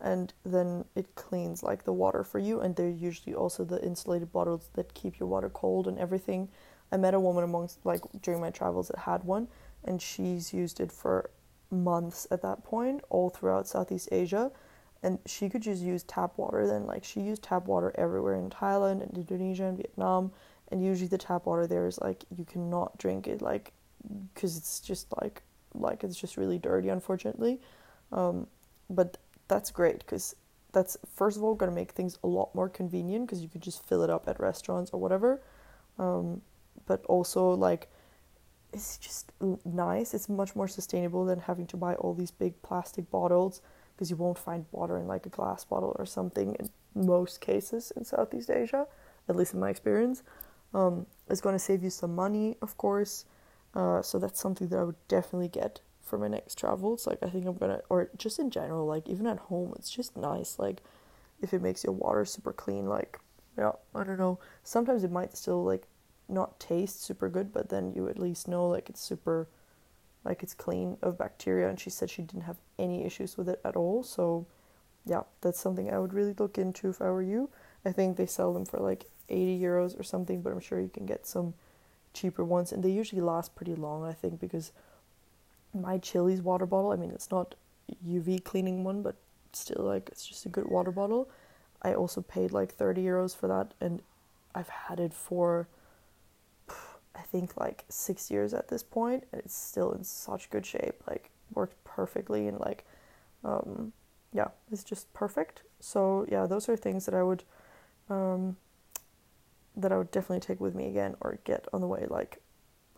and 0.00 0.32
then 0.44 0.84
it 0.96 1.14
cleans 1.14 1.62
like 1.62 1.84
the 1.84 1.92
water 1.92 2.24
for 2.24 2.40
you. 2.40 2.60
And 2.60 2.74
they're 2.74 2.90
usually 2.90 3.34
also 3.34 3.64
the 3.64 3.82
insulated 3.84 4.32
bottles 4.32 4.70
that 4.74 4.94
keep 4.94 5.18
your 5.18 5.28
water 5.28 5.48
cold 5.48 5.86
and 5.86 5.98
everything. 5.98 6.48
I 6.90 6.96
met 6.96 7.14
a 7.14 7.20
woman 7.20 7.44
amongst 7.44 7.84
like 7.84 8.00
during 8.22 8.40
my 8.40 8.50
travels 8.50 8.88
that 8.88 8.98
had 8.98 9.22
one, 9.24 9.48
and 9.84 10.02
she's 10.02 10.52
used 10.52 10.80
it 10.80 10.90
for 10.90 11.30
months 11.70 12.26
at 12.30 12.42
that 12.42 12.64
point, 12.64 13.02
all 13.08 13.30
throughout 13.30 13.68
Southeast 13.68 14.08
Asia. 14.10 14.50
And 15.02 15.20
she 15.26 15.48
could 15.48 15.62
just 15.62 15.80
use 15.80 16.02
tap 16.02 16.32
water 16.38 16.66
then. 16.66 16.86
Like 16.86 17.04
she 17.04 17.20
used 17.20 17.44
tap 17.44 17.66
water 17.66 17.92
everywhere 17.94 18.34
in 18.34 18.50
Thailand 18.50 19.00
and 19.02 19.16
Indonesia 19.16 19.64
and 19.64 19.76
Vietnam. 19.76 20.32
And 20.72 20.84
usually 20.84 21.08
the 21.08 21.18
tap 21.18 21.46
water 21.46 21.68
there 21.68 21.86
is 21.86 22.00
like 22.00 22.24
you 22.36 22.44
cannot 22.44 22.98
drink 22.98 23.28
it 23.28 23.40
like 23.40 23.72
because 24.34 24.56
it's 24.56 24.80
just 24.80 25.06
like 25.20 25.42
like 25.74 26.04
it's 26.04 26.16
just 26.16 26.36
really 26.36 26.58
dirty 26.58 26.88
unfortunately. 26.88 27.60
Um, 28.12 28.46
but 28.90 29.18
that's 29.48 29.70
great 29.70 29.98
because 29.98 30.34
that's 30.72 30.96
first 31.14 31.36
of 31.36 31.42
all 31.42 31.54
going 31.54 31.70
to 31.70 31.74
make 31.74 31.92
things 31.92 32.18
a 32.22 32.26
lot 32.26 32.54
more 32.54 32.68
convenient 32.68 33.26
because 33.26 33.42
you 33.42 33.48
could 33.48 33.62
just 33.62 33.86
fill 33.86 34.02
it 34.02 34.10
up 34.10 34.28
at 34.28 34.38
restaurants 34.40 34.90
or 34.92 35.00
whatever. 35.00 35.42
Um, 35.98 36.42
but 36.86 37.04
also 37.06 37.50
like 37.50 37.88
it's 38.72 38.98
just 38.98 39.32
nice. 39.64 40.12
It's 40.14 40.28
much 40.28 40.54
more 40.54 40.68
sustainable 40.68 41.24
than 41.24 41.40
having 41.40 41.66
to 41.68 41.76
buy 41.76 41.94
all 41.94 42.14
these 42.14 42.30
big 42.30 42.60
plastic 42.62 43.10
bottles 43.10 43.62
because 43.94 44.10
you 44.10 44.16
won't 44.16 44.38
find 44.38 44.66
water 44.72 44.98
in 44.98 45.06
like 45.06 45.26
a 45.26 45.30
glass 45.30 45.64
bottle 45.64 45.96
or 45.98 46.06
something 46.06 46.54
in 46.54 46.68
most 46.94 47.40
cases 47.40 47.92
in 47.96 48.04
Southeast 48.04 48.50
Asia, 48.50 48.86
at 49.28 49.36
least 49.36 49.54
in 49.54 49.60
my 49.60 49.70
experience. 49.70 50.22
Um, 50.74 51.06
it's 51.28 51.40
going 51.40 51.54
to 51.54 51.58
save 51.58 51.82
you 51.82 51.90
some 51.90 52.14
money, 52.14 52.56
of 52.60 52.76
course. 52.76 53.24
Uh, 53.74 54.02
so 54.02 54.18
that's 54.18 54.40
something 54.40 54.68
that 54.68 54.78
I 54.78 54.84
would 54.84 55.08
definitely 55.08 55.48
get 55.48 55.80
for 56.02 56.18
my 56.18 56.28
next 56.28 56.56
travels. 56.56 57.06
Like 57.06 57.18
I 57.22 57.28
think 57.28 57.46
I'm 57.46 57.56
gonna, 57.56 57.82
or 57.88 58.10
just 58.16 58.38
in 58.38 58.50
general, 58.50 58.86
like 58.86 59.08
even 59.08 59.26
at 59.26 59.38
home, 59.38 59.72
it's 59.76 59.90
just 59.90 60.16
nice. 60.16 60.58
Like 60.58 60.82
if 61.40 61.52
it 61.52 61.62
makes 61.62 61.84
your 61.84 61.92
water 61.92 62.24
super 62.24 62.52
clean, 62.52 62.86
like 62.86 63.18
yeah, 63.56 63.72
I 63.94 64.04
don't 64.04 64.18
know. 64.18 64.38
Sometimes 64.64 65.04
it 65.04 65.10
might 65.10 65.36
still 65.36 65.64
like 65.64 65.86
not 66.28 66.60
taste 66.60 67.02
super 67.02 67.28
good, 67.28 67.52
but 67.52 67.68
then 67.68 67.92
you 67.92 68.08
at 68.08 68.18
least 68.18 68.48
know 68.48 68.68
like 68.68 68.88
it's 68.88 69.00
super 69.00 69.48
like 70.24 70.42
it's 70.42 70.54
clean 70.54 70.96
of 71.02 71.18
bacteria 71.18 71.68
and 71.68 71.78
she 71.78 71.90
said 71.90 72.10
she 72.10 72.22
didn't 72.22 72.42
have 72.42 72.58
any 72.78 73.04
issues 73.04 73.36
with 73.36 73.48
it 73.48 73.60
at 73.64 73.76
all. 73.76 74.02
So 74.02 74.46
yeah, 75.04 75.22
that's 75.40 75.60
something 75.60 75.90
I 75.90 75.98
would 75.98 76.12
really 76.12 76.34
look 76.38 76.58
into 76.58 76.88
if 76.90 77.00
I 77.00 77.10
were 77.10 77.22
you. 77.22 77.50
I 77.84 77.92
think 77.92 78.16
they 78.16 78.26
sell 78.26 78.52
them 78.52 78.64
for 78.64 78.78
like 78.78 79.06
80 79.28 79.58
euros 79.60 79.98
or 79.98 80.02
something, 80.02 80.42
but 80.42 80.52
I'm 80.52 80.60
sure 80.60 80.80
you 80.80 80.88
can 80.88 81.06
get 81.06 81.26
some 81.26 81.54
cheaper 82.18 82.44
ones 82.44 82.72
and 82.72 82.82
they 82.82 82.90
usually 82.90 83.22
last 83.22 83.54
pretty 83.54 83.74
long, 83.74 84.04
I 84.04 84.12
think, 84.12 84.40
because 84.40 84.72
my 85.74 85.98
Chilly's 85.98 86.42
water 86.42 86.66
bottle, 86.66 86.92
I 86.92 86.96
mean, 86.96 87.10
it's 87.10 87.30
not 87.30 87.54
UV 88.06 88.42
cleaning 88.44 88.84
one, 88.84 89.02
but 89.02 89.16
still 89.52 89.84
like 89.84 90.08
it's 90.10 90.26
just 90.26 90.46
a 90.46 90.48
good 90.48 90.68
water 90.68 90.90
bottle. 90.90 91.28
I 91.82 91.94
also 91.94 92.20
paid 92.20 92.52
like 92.52 92.72
30 92.72 93.02
euros 93.02 93.36
for 93.36 93.48
that 93.48 93.72
and 93.80 94.02
I've 94.54 94.68
had 94.68 94.98
it 95.00 95.14
for 95.14 95.68
I 97.18 97.22
think 97.22 97.56
like 97.56 97.84
six 97.88 98.30
years 98.30 98.54
at 98.54 98.68
this 98.68 98.82
point, 98.82 99.24
and 99.32 99.40
it's 99.40 99.56
still 99.56 99.92
in 99.92 100.04
such 100.04 100.50
good 100.50 100.64
shape. 100.64 101.02
Like 101.08 101.30
worked 101.52 101.82
perfectly, 101.84 102.46
and 102.46 102.60
like, 102.60 102.84
um, 103.44 103.92
yeah, 104.32 104.48
it's 104.70 104.84
just 104.84 105.12
perfect. 105.12 105.62
So 105.80 106.26
yeah, 106.30 106.46
those 106.46 106.68
are 106.68 106.76
things 106.76 107.06
that 107.06 107.14
I 107.14 107.22
would, 107.22 107.42
um, 108.08 108.56
that 109.78 109.92
I 109.92 109.98
would 109.98 110.10
definitely 110.10 110.40
take 110.40 110.60
with 110.60 110.74
me 110.74 110.86
again 110.86 111.14
or 111.20 111.38
get 111.44 111.66
on 111.72 111.80
the 111.80 111.86
way. 111.86 112.06
Like, 112.08 112.42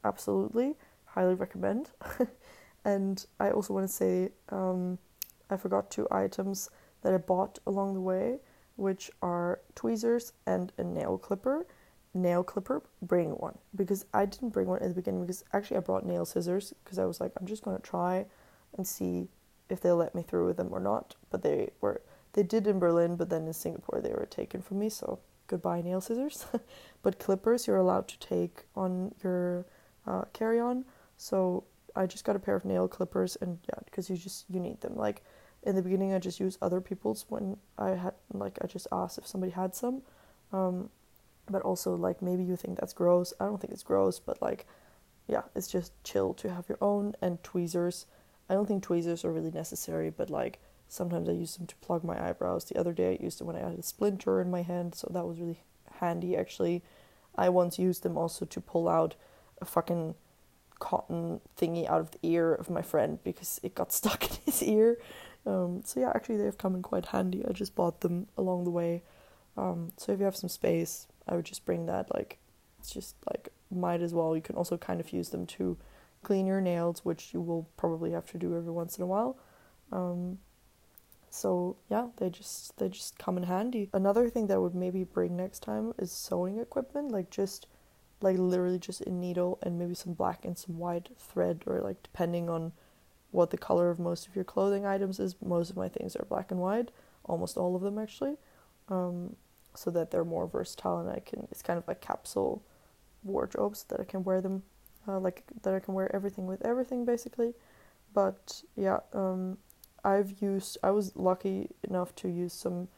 absolutely, 0.04 0.74
highly 1.04 1.34
recommend. 1.34 1.90
and 2.84 3.24
I 3.38 3.50
also 3.50 3.74
want 3.74 3.86
to 3.86 3.92
say, 3.92 4.30
um, 4.48 4.98
I 5.48 5.56
forgot 5.56 5.90
two 5.90 6.08
items 6.10 6.70
that 7.02 7.14
I 7.14 7.18
bought 7.18 7.58
along 7.66 7.94
the 7.94 8.00
way, 8.00 8.38
which 8.76 9.10
are 9.22 9.60
tweezers 9.74 10.32
and 10.46 10.72
a 10.78 10.84
nail 10.84 11.18
clipper 11.18 11.66
nail 12.14 12.42
clipper, 12.42 12.82
bring 13.02 13.30
one 13.30 13.56
because 13.74 14.04
I 14.12 14.26
didn't 14.26 14.50
bring 14.50 14.66
one 14.66 14.82
at 14.82 14.88
the 14.88 14.94
beginning 14.94 15.20
because 15.22 15.44
actually 15.52 15.76
I 15.76 15.80
brought 15.80 16.04
nail 16.04 16.24
scissors 16.24 16.72
because 16.84 16.98
I 16.98 17.04
was 17.04 17.20
like 17.20 17.32
I'm 17.38 17.46
just 17.46 17.62
gonna 17.62 17.78
try 17.78 18.26
and 18.76 18.86
see 18.86 19.28
if 19.68 19.80
they'll 19.80 19.96
let 19.96 20.14
me 20.14 20.22
through 20.22 20.46
with 20.46 20.56
them 20.56 20.72
or 20.72 20.80
not. 20.80 21.14
But 21.30 21.42
they 21.42 21.70
were 21.80 22.02
they 22.32 22.42
did 22.42 22.66
in 22.66 22.78
Berlin, 22.78 23.16
but 23.16 23.30
then 23.30 23.46
in 23.46 23.52
Singapore 23.52 24.00
they 24.00 24.10
were 24.10 24.26
taken 24.26 24.62
from 24.62 24.80
me. 24.80 24.88
So 24.88 25.20
goodbye 25.50 25.82
nail 25.82 26.00
scissors. 26.00 26.46
but 27.02 27.18
clippers 27.18 27.66
you're 27.66 27.76
allowed 27.76 28.06
to 28.08 28.18
take 28.18 28.62
on 28.76 29.12
your 29.22 29.66
uh, 30.06 30.22
carry 30.32 30.60
on. 30.60 30.84
So 31.16 31.64
I 31.94 32.06
just 32.06 32.24
got 32.24 32.36
a 32.36 32.38
pair 32.38 32.54
of 32.54 32.64
nail 32.64 32.88
clippers 32.88 33.36
and 33.40 33.58
yeah, 33.68 33.80
because 33.84 34.08
you 34.08 34.16
just 34.16 34.46
you 34.48 34.60
need 34.60 34.80
them. 34.80 34.96
Like 34.96 35.22
in 35.64 35.74
the 35.74 35.82
beginning, 35.82 36.14
I 36.14 36.18
just 36.18 36.40
used 36.40 36.58
other 36.62 36.80
people's 36.80 37.26
when 37.28 37.56
I 37.76 37.90
had 37.90 38.14
like 38.32 38.58
I 38.62 38.66
just 38.66 38.86
asked 38.92 39.18
if 39.18 39.26
somebody 39.26 39.52
had 39.52 39.74
some. 39.74 40.02
Um, 40.52 40.88
but 41.50 41.62
also 41.62 41.94
like 41.96 42.22
maybe 42.22 42.44
you 42.44 42.56
think 42.56 42.78
that's 42.78 42.92
gross. 42.92 43.34
I 43.40 43.44
don't 43.44 43.60
think 43.60 43.72
it's 43.72 43.82
gross, 43.82 44.20
but 44.20 44.40
like 44.40 44.66
yeah, 45.26 45.42
it's 45.54 45.68
just 45.68 45.92
chill 46.04 46.32
to 46.34 46.50
have 46.50 46.68
your 46.68 46.78
own 46.80 47.14
and 47.20 47.42
tweezers. 47.42 48.06
I 48.48 48.54
don't 48.54 48.66
think 48.66 48.82
tweezers 48.82 49.24
are 49.24 49.32
really 49.32 49.50
necessary, 49.50 50.10
but 50.10 50.30
like 50.30 50.60
sometimes 50.90 51.28
I 51.28 51.32
use 51.32 51.56
them 51.56 51.66
to 51.66 51.76
plug 51.76 52.04
my 52.04 52.28
eyebrows. 52.28 52.64
The 52.64 52.78
other 52.78 52.92
day 52.92 53.12
I 53.12 53.22
used 53.22 53.38
them 53.38 53.46
when 53.46 53.56
I 53.56 53.60
had 53.60 53.78
a 53.78 53.82
splinter 53.82 54.40
in 54.40 54.50
my 54.50 54.62
hand, 54.62 54.94
so 54.94 55.08
that 55.12 55.26
was 55.26 55.40
really 55.40 55.62
handy 56.00 56.36
actually. 56.36 56.82
I 57.36 57.48
once 57.48 57.78
used 57.78 58.02
them 58.02 58.18
also 58.18 58.44
to 58.44 58.60
pull 58.60 58.88
out 58.88 59.14
a 59.60 59.64
fucking 59.64 60.14
cotton 60.80 61.40
thingy 61.56 61.88
out 61.88 62.00
of 62.00 62.10
the 62.10 62.18
ear 62.22 62.52
of 62.52 62.68
my 62.68 62.82
friend 62.82 63.18
because 63.22 63.60
it 63.62 63.74
got 63.74 63.92
stuck 64.00 64.24
in 64.24 64.36
his 64.44 64.62
ear. 64.62 64.98
Um, 65.46 65.82
so 65.84 66.00
yeah, 66.00 66.12
actually 66.14 66.38
they've 66.38 66.58
come 66.58 66.74
in 66.74 66.82
quite 66.82 67.06
handy. 67.06 67.44
I 67.48 67.52
just 67.52 67.74
bought 67.74 68.00
them 68.00 68.26
along 68.36 68.64
the 68.64 68.70
way. 68.70 69.02
Um, 69.56 69.92
so 69.96 70.12
if 70.12 70.18
you 70.18 70.24
have 70.24 70.36
some 70.36 70.48
space, 70.48 71.06
I 71.28 71.36
would 71.36 71.44
just 71.44 71.64
bring 71.64 71.86
that. 71.86 72.12
Like, 72.12 72.38
it's 72.78 72.90
just 72.90 73.14
like 73.30 73.50
might 73.70 74.02
as 74.02 74.12
well. 74.12 74.34
You 74.34 74.42
can 74.42 74.56
also 74.56 74.76
kind 74.76 75.00
of 75.00 75.12
use 75.12 75.30
them 75.30 75.46
to 75.46 75.76
clean 76.22 76.46
your 76.46 76.60
nails, 76.60 77.04
which 77.04 77.32
you 77.32 77.40
will 77.40 77.68
probably 77.76 78.10
have 78.12 78.30
to 78.32 78.38
do 78.38 78.56
every 78.56 78.72
once 78.72 78.98
in 78.98 79.04
a 79.04 79.06
while. 79.06 79.38
Um, 79.92 80.38
so 81.30 81.76
yeah, 81.88 82.08
they 82.16 82.30
just 82.30 82.76
they 82.78 82.88
just 82.88 83.18
come 83.18 83.36
in 83.36 83.44
handy. 83.44 83.88
Another 83.92 84.28
thing 84.28 84.48
that 84.48 84.54
I 84.54 84.58
would 84.58 84.74
maybe 84.74 85.04
bring 85.04 85.36
next 85.36 85.60
time 85.60 85.94
is 85.98 86.12
sewing 86.12 86.58
equipment, 86.58 87.12
like 87.12 87.30
just 87.30 87.66
like 88.20 88.36
literally 88.36 88.78
just 88.78 89.00
a 89.02 89.10
needle 89.10 89.58
and 89.62 89.78
maybe 89.78 89.94
some 89.94 90.12
black 90.12 90.44
and 90.44 90.58
some 90.58 90.78
white 90.78 91.08
thread, 91.18 91.62
or 91.66 91.80
like 91.80 92.02
depending 92.02 92.50
on 92.50 92.72
what 93.30 93.50
the 93.50 93.58
color 93.58 93.90
of 93.90 93.98
most 94.00 94.26
of 94.26 94.34
your 94.34 94.44
clothing 94.44 94.84
items 94.84 95.20
is. 95.20 95.36
Most 95.44 95.70
of 95.70 95.76
my 95.76 95.88
things 95.88 96.16
are 96.16 96.24
black 96.24 96.50
and 96.50 96.60
white, 96.60 96.90
almost 97.24 97.56
all 97.56 97.76
of 97.76 97.82
them 97.82 97.98
actually. 97.98 98.36
Um, 98.88 99.36
so 99.74 99.90
that 99.90 100.10
they're 100.10 100.24
more 100.24 100.46
versatile 100.46 100.98
and 100.98 101.10
I 101.10 101.20
can 101.20 101.46
it's 101.50 101.62
kind 101.62 101.78
of 101.78 101.86
like 101.86 102.00
capsule 102.00 102.62
wardrobes 103.22 103.84
that 103.84 104.00
I 104.00 104.04
can 104.04 104.24
wear 104.24 104.40
them 104.40 104.62
uh, 105.06 105.18
like 105.18 105.44
that 105.62 105.74
I 105.74 105.80
can 105.80 105.94
wear 105.94 106.14
everything 106.14 106.46
with 106.46 106.64
everything 106.64 107.04
basically 107.04 107.54
but 108.12 108.62
yeah 108.76 108.98
um, 109.12 109.58
I've 110.04 110.40
used 110.40 110.78
I 110.82 110.90
was 110.90 111.16
lucky 111.16 111.70
enough 111.88 112.14
to 112.16 112.28
use 112.28 112.52
some 112.52 112.88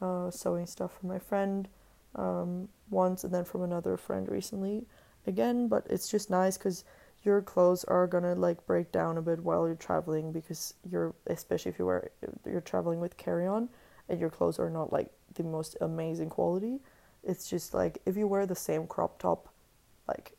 uh, 0.00 0.30
sewing 0.30 0.66
stuff 0.66 0.98
from 0.98 1.08
my 1.08 1.18
friend 1.18 1.68
um, 2.14 2.68
once 2.90 3.24
and 3.24 3.32
then 3.32 3.44
from 3.44 3.62
another 3.62 3.96
friend 3.96 4.28
recently 4.28 4.86
again 5.26 5.68
but 5.68 5.86
it's 5.90 6.08
just 6.08 6.30
nice 6.30 6.56
because 6.56 6.84
your 7.24 7.42
clothes 7.42 7.84
are 7.84 8.06
gonna 8.06 8.34
like 8.34 8.64
break 8.66 8.92
down 8.92 9.18
a 9.18 9.22
bit 9.22 9.42
while 9.42 9.66
you're 9.66 9.74
traveling 9.74 10.32
because 10.32 10.74
you're 10.88 11.14
especially 11.26 11.70
if 11.70 11.78
you 11.78 11.86
wear 11.86 12.10
you're 12.44 12.60
traveling 12.60 13.00
with 13.00 13.16
carry 13.16 13.46
on 13.46 13.68
and 14.08 14.20
your 14.20 14.30
clothes 14.30 14.58
are 14.58 14.70
not 14.70 14.92
like 14.92 15.10
the 15.34 15.42
most 15.42 15.76
amazing 15.80 16.30
quality. 16.30 16.80
It's 17.24 17.48
just 17.48 17.74
like 17.74 17.98
if 18.06 18.16
you 18.16 18.26
wear 18.26 18.46
the 18.46 18.54
same 18.54 18.86
crop 18.86 19.18
top 19.18 19.48
like 20.08 20.32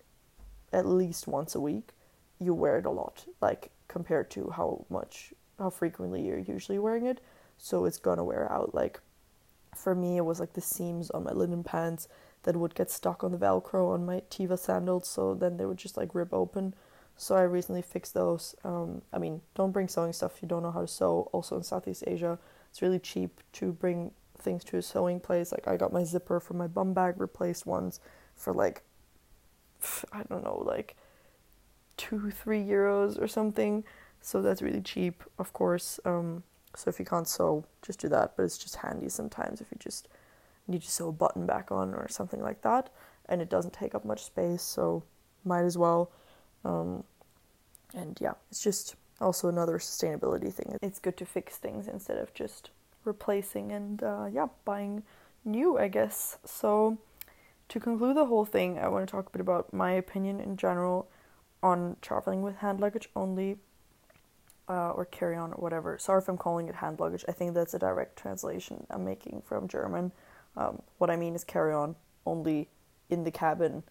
at 0.74 0.86
least 0.86 1.28
once 1.28 1.56
a 1.56 1.60
week, 1.60 1.92
you 2.40 2.54
wear 2.54 2.78
it 2.78 2.86
a 2.86 2.90
lot, 2.90 3.26
like 3.42 3.72
compared 3.88 4.30
to 4.32 4.52
how 4.56 4.86
much 4.90 5.34
how 5.60 5.70
frequently 5.70 6.26
you're 6.26 6.38
usually 6.38 6.80
wearing 6.80 7.06
it. 7.06 7.22
So 7.58 7.86
it's 7.86 7.98
gonna 7.98 8.24
wear 8.24 8.52
out. 8.52 8.74
Like 8.76 9.00
for 9.76 9.96
me 9.96 10.18
it 10.18 10.26
was 10.26 10.40
like 10.40 10.54
the 10.54 10.62
seams 10.62 11.10
on 11.12 11.24
my 11.24 11.32
linen 11.32 11.64
pants 11.64 12.08
that 12.44 12.56
would 12.56 12.76
get 12.76 12.90
stuck 12.90 13.24
on 13.24 13.32
the 13.32 13.38
velcro 13.38 13.92
on 13.94 14.06
my 14.06 14.22
Teva 14.30 14.58
sandals, 14.58 15.08
so 15.08 15.34
then 15.34 15.58
they 15.58 15.66
would 15.66 15.78
just 15.78 15.98
like 15.98 16.16
rip 16.16 16.34
open. 16.34 16.74
So 17.18 17.36
I 17.36 17.42
recently 17.42 17.82
fixed 17.82 18.14
those. 18.14 18.56
Um, 18.64 19.02
I 19.12 19.18
mean, 19.18 19.42
don't 19.56 19.72
bring 19.72 19.88
sewing 19.88 20.14
stuff 20.14 20.36
if 20.36 20.44
you 20.44 20.48
don't 20.48 20.62
know 20.62 20.72
how 20.72 20.82
to 20.82 20.88
sew. 20.88 21.30
Also 21.34 21.58
in 21.58 21.64
Southeast 21.64 22.04
Asia, 22.06 22.38
it's 22.70 22.82
really 22.82 23.00
cheap 23.00 23.42
to 23.54 23.72
bring 23.72 24.12
things 24.38 24.64
to 24.66 24.78
a 24.78 24.82
sewing 24.82 25.20
place. 25.20 25.52
Like 25.52 25.68
I 25.68 25.78
got 25.78 25.92
my 25.92 26.04
zipper 26.04 26.40
from 26.40 26.58
my 26.58 26.68
bum 26.68 26.94
bag 26.94 27.16
replaced 27.18 27.66
once 27.66 28.00
for 28.36 28.54
like 28.54 28.84
I 30.14 30.24
don't 30.30 30.44
know, 30.44 30.64
like 30.66 30.96
two, 31.98 32.32
three 32.32 32.64
euros 32.64 33.22
or 33.22 33.28
something. 33.28 33.84
So 34.28 34.42
that's 34.42 34.62
really 34.62 34.82
cheap, 34.82 35.24
of 35.40 35.54
course. 35.54 36.02
Um, 36.04 36.44
so 36.76 36.90
if 36.90 37.00
you 37.00 37.06
can't 37.06 37.30
sew, 37.30 37.64
just 37.82 38.02
do 38.02 38.10
that. 38.10 38.34
But 38.36 38.44
it's 38.44 38.58
just 38.58 38.76
handy 38.76 39.08
sometimes 39.08 39.62
if 39.62 39.68
you 39.72 39.78
just 39.80 40.10
need 40.68 40.82
to 40.82 40.92
sew 40.92 41.08
a 41.08 41.12
button 41.14 41.46
back 41.46 41.72
on 41.72 41.94
or 41.94 42.10
something 42.10 42.42
like 42.42 42.62
that, 42.64 42.90
and 43.30 43.42
it 43.42 43.50
doesn't 43.50 43.74
take 43.74 43.96
up 43.96 44.04
much 44.04 44.26
space. 44.26 44.62
So 44.62 45.04
might 45.46 45.64
as 45.64 45.78
well. 45.78 46.12
Um, 46.66 47.06
and 47.94 48.18
yeah, 48.20 48.34
it's 48.52 48.62
just 48.62 48.96
also 49.22 49.48
another 49.48 49.78
sustainability 49.78 50.52
thing. 50.52 50.78
It's 50.82 51.00
good 51.00 51.16
to 51.16 51.26
fix 51.26 51.56
things 51.56 51.88
instead 51.88 52.18
of 52.18 52.34
just 52.34 52.72
replacing 53.06 53.72
and 53.72 54.04
uh, 54.04 54.26
yeah, 54.30 54.48
buying 54.66 55.04
new, 55.46 55.78
I 55.78 55.88
guess. 55.88 56.38
So 56.44 56.98
to 57.70 57.80
conclude 57.80 58.18
the 58.18 58.26
whole 58.26 58.44
thing, 58.44 58.78
I 58.78 58.90
want 58.90 59.08
to 59.08 59.10
talk 59.10 59.28
a 59.28 59.32
bit 59.32 59.40
about 59.40 59.72
my 59.72 59.92
opinion 59.94 60.42
in 60.42 60.58
general 60.58 61.08
on 61.64 61.96
traveling 62.02 62.42
with 62.42 62.58
hand 62.58 62.82
luggage 62.82 63.08
only 63.16 63.60
uh, 64.70 64.92
or 64.92 65.06
carry 65.06 65.36
on 65.36 65.54
or 65.54 65.58
whatever. 65.58 65.98
Sorry 65.98 66.22
if 66.22 66.28
I'm 66.28 66.38
calling 66.38 66.68
it 66.68 66.76
hand 66.76 67.00
luggage. 67.00 67.24
I 67.28 67.32
think 67.32 67.54
that's 67.54 67.74
a 67.74 67.80
direct 67.80 68.18
translation 68.18 68.86
I'm 68.90 69.06
making 69.06 69.44
from 69.46 69.68
German. 69.68 70.12
Um, 70.56 70.82
what 70.98 71.10
I 71.10 71.16
mean 71.16 71.36
is 71.36 71.44
carry 71.44 71.74
on 71.74 71.96
only 72.26 72.68
in 73.10 73.24
the 73.24 73.32
cabin, 73.32 73.84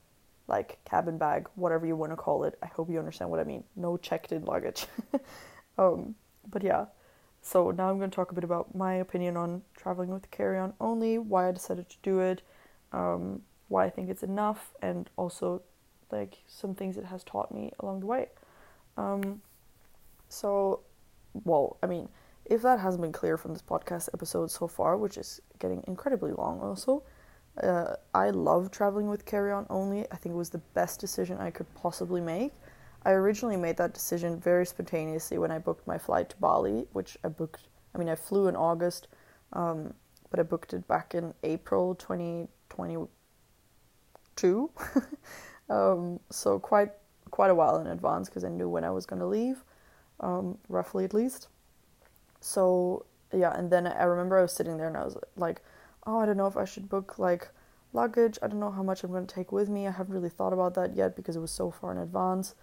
like 0.48 0.78
cabin 0.84 1.18
bag, 1.18 1.48
whatever 1.54 1.86
you 1.86 1.96
want 1.96 2.12
to 2.12 2.16
call 2.16 2.44
it. 2.44 2.58
I 2.62 2.66
hope 2.66 2.90
you 2.90 2.98
understand 2.98 3.30
what 3.30 3.40
I 3.40 3.44
mean. 3.44 3.64
No 3.74 3.96
checked 3.96 4.32
in 4.32 4.44
luggage. 4.44 4.86
um, 5.78 6.14
but 6.50 6.62
yeah, 6.62 6.86
so 7.40 7.70
now 7.70 7.88
I'm 7.90 7.98
going 7.98 8.10
to 8.10 8.14
talk 8.14 8.32
a 8.32 8.34
bit 8.34 8.44
about 8.44 8.74
my 8.74 8.94
opinion 8.94 9.36
on 9.36 9.62
traveling 9.76 10.10
with 10.10 10.30
carry 10.30 10.58
on 10.58 10.74
only, 10.80 11.18
why 11.18 11.48
I 11.48 11.52
decided 11.52 11.88
to 11.88 11.96
do 12.02 12.18
it, 12.20 12.42
um, 12.92 13.42
why 13.68 13.86
I 13.86 13.90
think 13.90 14.10
it's 14.10 14.22
enough, 14.22 14.72
and 14.82 15.08
also 15.16 15.62
like 16.10 16.38
some 16.46 16.74
things 16.74 16.96
it 16.96 17.04
has 17.04 17.24
taught 17.24 17.52
me 17.52 17.72
along 17.78 18.00
the 18.00 18.06
way. 18.06 18.28
Um, 18.96 19.42
so, 20.28 20.80
well, 21.44 21.76
I 21.82 21.86
mean, 21.86 22.08
if 22.44 22.62
that 22.62 22.80
hasn't 22.80 23.02
been 23.02 23.12
clear 23.12 23.36
from 23.36 23.52
this 23.52 23.62
podcast 23.62 24.08
episode 24.14 24.50
so 24.50 24.68
far, 24.68 24.96
which 24.96 25.18
is 25.18 25.40
getting 25.58 25.82
incredibly 25.86 26.32
long 26.32 26.60
also, 26.60 27.02
uh, 27.62 27.94
I 28.14 28.30
love 28.30 28.70
traveling 28.70 29.08
with 29.08 29.24
carry 29.24 29.52
on 29.52 29.66
only. 29.70 30.06
I 30.10 30.16
think 30.16 30.34
it 30.34 30.38
was 30.38 30.50
the 30.50 30.58
best 30.58 31.00
decision 31.00 31.38
I 31.38 31.50
could 31.50 31.72
possibly 31.74 32.20
make. 32.20 32.52
I 33.04 33.12
originally 33.12 33.56
made 33.56 33.78
that 33.78 33.94
decision 33.94 34.38
very 34.38 34.66
spontaneously 34.66 35.38
when 35.38 35.50
I 35.50 35.58
booked 35.58 35.86
my 35.86 35.96
flight 35.96 36.28
to 36.30 36.36
Bali, 36.36 36.86
which 36.92 37.16
I 37.24 37.28
booked, 37.28 37.68
I 37.94 37.98
mean, 37.98 38.08
I 38.08 38.16
flew 38.16 38.48
in 38.48 38.56
August, 38.56 39.06
um, 39.52 39.94
but 40.30 40.40
I 40.40 40.42
booked 40.42 40.74
it 40.74 40.88
back 40.88 41.14
in 41.14 41.32
April 41.42 41.94
2022. 41.94 44.70
um, 45.70 46.20
so 46.30 46.58
quite 46.58 46.90
quite 47.30 47.50
a 47.50 47.54
while 47.54 47.78
in 47.78 47.86
advance 47.88 48.28
because 48.28 48.44
I 48.44 48.48
knew 48.48 48.68
when 48.68 48.84
I 48.84 48.90
was 48.90 49.06
going 49.06 49.20
to 49.20 49.26
leave, 49.26 49.64
um, 50.20 50.58
roughly 50.68 51.04
at 51.04 51.14
least. 51.14 51.48
So 52.40 53.06
yeah, 53.32 53.56
and 53.56 53.70
then 53.70 53.86
I 53.86 54.04
remember 54.04 54.38
I 54.38 54.42
was 54.42 54.52
sitting 54.52 54.76
there 54.76 54.88
and 54.88 54.96
I 54.96 55.04
was 55.04 55.16
like, 55.36 55.62
oh, 56.06 56.20
I 56.20 56.26
don't 56.26 56.36
know 56.36 56.46
if 56.46 56.56
I 56.56 56.64
should 56.64 56.88
book 56.88 57.18
like 57.18 57.48
luggage. 57.92 58.38
I 58.42 58.46
don't 58.46 58.60
know 58.60 58.70
how 58.70 58.82
much 58.82 59.02
I'm 59.02 59.10
going 59.10 59.26
to 59.26 59.34
take 59.34 59.52
with 59.52 59.68
me. 59.68 59.86
I 59.86 59.90
haven't 59.90 60.14
really 60.14 60.28
thought 60.28 60.52
about 60.52 60.74
that 60.74 60.94
yet 60.94 61.16
because 61.16 61.36
it 61.36 61.40
was 61.40 61.50
so 61.50 61.70
far 61.70 61.92
in 61.92 61.98
advance. 61.98 62.54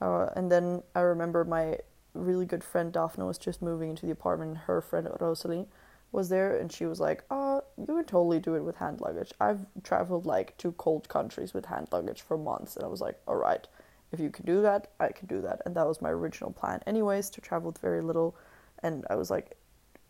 Uh, 0.00 0.28
and 0.36 0.50
then 0.50 0.82
I 0.94 1.00
remember 1.00 1.44
my 1.44 1.78
really 2.14 2.46
good 2.46 2.64
friend 2.64 2.92
Daphne 2.92 3.24
was 3.24 3.38
just 3.38 3.62
moving 3.62 3.90
into 3.90 4.06
the 4.06 4.12
apartment. 4.12 4.50
And 4.50 4.58
her 4.60 4.80
friend 4.80 5.08
Rosalie 5.20 5.66
was 6.10 6.28
there, 6.28 6.56
and 6.56 6.72
she 6.72 6.86
was 6.86 7.00
like, 7.00 7.22
"Oh, 7.30 7.62
you 7.76 7.86
can 7.86 8.04
totally 8.04 8.40
do 8.40 8.54
it 8.54 8.64
with 8.64 8.76
hand 8.76 9.00
luggage. 9.00 9.32
I've 9.40 9.66
traveled 9.82 10.26
like 10.26 10.56
to 10.58 10.72
cold 10.72 11.08
countries 11.08 11.52
with 11.52 11.66
hand 11.66 11.88
luggage 11.92 12.22
for 12.22 12.38
months." 12.38 12.76
And 12.76 12.84
I 12.84 12.88
was 12.88 13.00
like, 13.00 13.20
"All 13.26 13.36
right, 13.36 13.66
if 14.12 14.20
you 14.20 14.30
can 14.30 14.44
do 14.46 14.62
that, 14.62 14.92
I 15.00 15.08
can 15.08 15.26
do 15.26 15.40
that." 15.42 15.62
And 15.64 15.74
that 15.76 15.86
was 15.86 16.00
my 16.02 16.10
original 16.10 16.50
plan, 16.52 16.82
anyways, 16.86 17.30
to 17.30 17.40
travel 17.40 17.70
with 17.70 17.78
very 17.78 18.02
little. 18.02 18.36
And 18.82 19.04
I 19.10 19.16
was 19.16 19.30
like, 19.30 19.56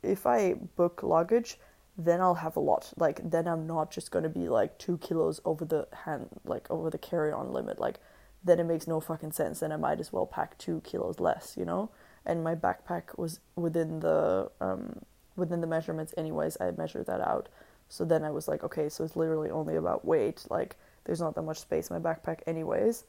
if 0.03 0.26
I 0.26 0.55
book 0.55 1.03
luggage, 1.03 1.59
then 1.96 2.20
I'll 2.20 2.34
have 2.36 2.57
a 2.57 2.61
lot. 2.61 2.92
Like 2.96 3.28
then 3.28 3.49
I'm 3.49 3.66
not 3.66 3.90
just 3.90 4.11
gonna 4.11 4.28
be 4.28 4.49
like 4.49 4.78
two 4.78 4.99
kilos 4.99 5.40
over 5.44 5.64
the 5.64 5.88
hand, 6.05 6.28
like 6.44 6.70
over 6.70 6.90
the 6.90 6.99
carry-on 6.99 7.53
limit. 7.53 7.80
Like 7.80 7.99
then 8.44 8.61
it 8.61 8.64
makes 8.64 8.86
no 8.86 9.01
fucking 9.01 9.32
sense. 9.32 9.61
Then 9.61 9.72
I 9.72 9.76
might 9.76 9.99
as 9.99 10.12
well 10.12 10.26
pack 10.26 10.57
two 10.59 10.80
kilos 10.82 11.18
less, 11.18 11.57
you 11.59 11.64
know. 11.64 11.90
And 12.24 12.44
my 12.44 12.55
backpack 12.55 13.18
was 13.18 13.40
within 13.57 14.01
the 14.01 14.51
um, 14.61 15.01
within 15.34 15.61
the 15.61 15.66
measurements 15.66 16.14
anyways. 16.16 16.57
I 16.61 16.70
measured 16.70 17.07
that 17.07 17.20
out. 17.20 17.49
So 17.88 18.05
then 18.05 18.22
I 18.22 18.30
was 18.30 18.46
like, 18.46 18.62
okay, 18.62 18.88
so 18.88 19.03
it's 19.03 19.16
literally 19.16 19.51
only 19.51 19.76
about 19.76 20.05
weight. 20.05 20.44
Like 20.49 20.76
there's 21.05 21.20
not 21.20 21.34
that 21.34 21.42
much 21.42 21.59
space 21.59 21.90
in 21.90 22.01
my 22.01 22.14
backpack 22.14 22.40
anyways, 22.46 23.05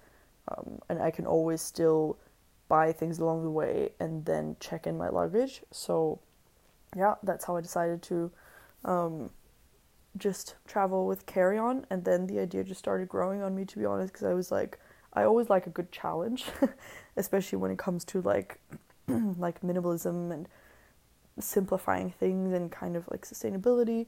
um, 0.50 0.80
and 0.90 1.02
I 1.02 1.12
can 1.12 1.26
always 1.26 1.62
still 1.62 2.18
buy 2.68 2.92
things 2.92 3.20
along 3.20 3.44
the 3.44 3.52
way 3.52 3.92
and 4.00 4.26
then 4.26 4.56
check 4.60 4.86
in 4.88 4.98
my 4.98 5.10
luggage. 5.10 5.62
So 5.72 6.20
yeah, 6.96 7.16
that's 7.24 7.46
how 7.46 7.56
I 7.56 7.62
decided 7.62 8.02
to 8.04 8.32
um, 8.86 9.30
just 10.18 10.56
travel 10.68 11.08
with 11.08 11.26
carry 11.26 11.58
on. 11.58 11.86
And 11.90 12.06
then 12.06 12.28
the 12.28 12.40
idea 12.40 12.64
just 12.64 12.80
started 12.80 13.08
growing 13.08 13.42
on 13.42 13.56
me, 13.56 13.66
to 13.66 13.80
be 13.80 13.86
honest, 13.86 14.14
because 14.14 14.28
I 14.28 14.34
was 14.34 14.52
like, 14.52 14.80
I 15.14 15.24
always 15.24 15.50
like 15.50 15.68
a 15.68 15.72
good 15.72 15.92
challenge, 15.92 16.46
especially 17.18 17.58
when 17.58 17.72
it 17.72 17.80
comes 17.80 18.06
to 18.06 18.22
like 18.22 18.60
like 19.08 19.62
minimalism 19.62 20.32
and 20.32 20.48
simplifying 21.40 22.12
things 22.12 22.54
and 22.54 22.72
kind 22.72 22.96
of 22.96 23.08
like 23.10 23.26
sustainability. 23.26 24.08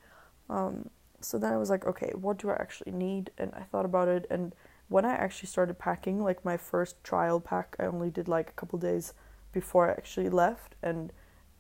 Um, 0.50 0.90
so 1.22 1.38
then 1.38 1.54
I 1.54 1.58
was 1.58 1.70
like, 1.70 1.86
okay, 1.86 2.12
what 2.16 2.38
do 2.38 2.50
I 2.50 2.56
actually 2.56 2.92
need? 2.92 3.32
And 3.38 3.54
I 3.56 3.62
thought 3.62 3.86
about 3.86 4.08
it. 4.08 4.26
And 4.30 4.54
when 4.92 5.06
I 5.06 5.14
actually 5.14 5.48
started 5.48 5.80
packing, 5.80 6.22
like 6.22 6.44
my 6.44 6.58
first 6.58 7.02
trial 7.02 7.40
pack, 7.40 7.78
I 7.80 7.86
only 7.86 8.10
did 8.10 8.28
like 8.28 8.50
a 8.50 8.52
couple 8.52 8.78
days 8.78 9.14
before 9.54 9.90
I 9.90 9.94
actually 9.94 10.28
left, 10.28 10.76
and 10.84 11.14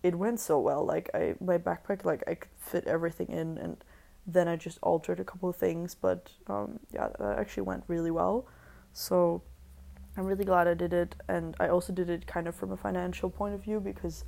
it 0.03 0.15
went 0.15 0.41
so 0.41 0.59
well. 0.59 0.85
Like 0.85 1.09
I, 1.13 1.35
my 1.39 1.57
backpack, 1.57 2.03
like 2.03 2.23
I 2.27 2.35
could 2.35 2.51
fit 2.57 2.85
everything 2.87 3.29
in, 3.29 3.57
and 3.57 3.77
then 4.27 4.49
I 4.49 4.57
just 4.57 4.79
altered 4.81 5.21
a 5.21 5.23
couple 5.23 5.47
of 5.47 5.55
things. 5.55 5.95
But 5.95 6.29
um, 6.47 6.81
yeah, 6.93 7.07
that 7.19 7.39
actually 7.39 7.63
went 7.63 7.85
really 7.87 8.11
well. 8.11 8.47
So 8.91 9.41
I'm 10.17 10.25
really 10.25 10.43
glad 10.43 10.67
I 10.67 10.73
did 10.73 10.91
it, 10.91 11.15
and 11.29 11.55
I 11.57 11.69
also 11.69 11.93
did 11.93 12.09
it 12.09 12.27
kind 12.27 12.49
of 12.49 12.55
from 12.55 12.73
a 12.73 12.77
financial 12.77 13.29
point 13.29 13.55
of 13.55 13.63
view 13.63 13.79
because 13.79 14.25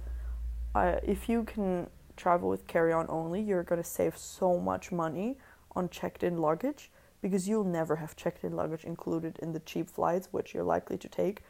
I, 0.76 0.92
if 1.04 1.28
you 1.28 1.44
can 1.44 1.90
travel 2.16 2.48
with 2.48 2.68
carry 2.68 2.94
on 2.94 3.08
only, 3.10 3.42
you're 3.42 3.64
gonna 3.64 3.84
save 3.84 4.16
so 4.16 4.62
much 4.62 4.94
money 4.94 5.38
on 5.76 5.90
checked 5.90 6.24
in 6.24 6.38
luggage 6.38 6.90
because 7.24 7.48
you'll 7.48 7.64
never 7.64 7.96
have 7.96 8.16
checked 8.16 8.44
in 8.44 8.56
luggage 8.56 8.84
included 8.84 9.40
in 9.42 9.54
the 9.54 9.60
cheap 9.62 9.90
flights 9.90 10.28
which 10.32 10.54
you're 10.54 10.64
likely 10.64 10.98
to 10.98 11.08
take 11.08 11.42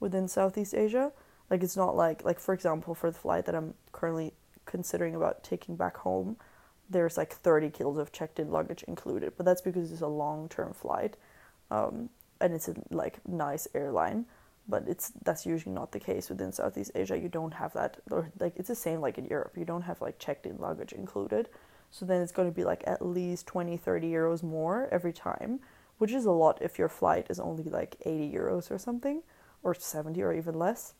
within 0.00 0.28
Southeast 0.28 0.74
Asia. 0.74 1.12
Like 1.48 1.62
it's 1.62 1.76
not 1.76 1.96
like 1.96 2.24
like 2.24 2.40
for 2.40 2.52
example 2.52 2.94
for 2.94 3.10
the 3.10 3.18
flight 3.18 3.46
that 3.46 3.54
I'm 3.54 3.74
currently 3.92 4.34
considering 4.66 5.14
about 5.14 5.42
taking 5.42 5.76
back 5.76 5.96
home, 5.96 6.36
there's 6.90 7.16
like 7.16 7.32
30 7.32 7.70
kilos 7.70 7.96
of 7.96 8.12
checked 8.12 8.38
in 8.40 8.50
luggage 8.50 8.82
included, 8.82 9.32
but 9.36 9.46
that's 9.46 9.62
because 9.62 9.92
it's 9.92 10.02
a 10.02 10.08
long 10.08 10.48
term 10.48 10.74
flight. 10.74 11.16
Um, 11.70 12.10
and 12.40 12.52
it's 12.52 12.68
a 12.68 12.74
like 12.90 13.20
nice 13.26 13.68
airline 13.74 14.26
but 14.70 14.84
it's 14.86 15.12
that's 15.24 15.44
usually 15.44 15.74
not 15.74 15.92
the 15.92 16.00
case 16.00 16.28
within 16.28 16.52
Southeast 16.52 16.92
Asia. 16.94 17.18
You 17.18 17.28
don't 17.28 17.52
have 17.54 17.72
that, 17.74 17.98
or 18.10 18.30
like 18.38 18.54
it's 18.56 18.68
the 18.68 18.74
same 18.74 19.00
like 19.00 19.18
in 19.18 19.26
Europe. 19.26 19.56
You 19.56 19.64
don't 19.64 19.82
have 19.82 20.00
like 20.00 20.18
checked 20.18 20.46
in 20.46 20.56
luggage 20.58 20.92
included. 20.92 21.48
So 21.90 22.04
then 22.04 22.22
it's 22.22 22.32
going 22.32 22.48
to 22.48 22.54
be 22.54 22.64
like 22.64 22.84
at 22.86 23.04
least 23.04 23.46
20, 23.46 23.76
30 23.76 24.10
euros 24.10 24.42
more 24.42 24.88
every 24.92 25.12
time, 25.12 25.60
which 25.98 26.12
is 26.12 26.24
a 26.24 26.30
lot 26.30 26.58
if 26.60 26.78
your 26.78 26.88
flight 26.88 27.26
is 27.28 27.40
only 27.40 27.64
like 27.64 27.96
80 28.04 28.32
euros 28.32 28.70
or 28.70 28.78
something, 28.78 29.22
or 29.62 29.74
70 29.74 30.22
or 30.22 30.32
even 30.32 30.54
less. 30.54 30.94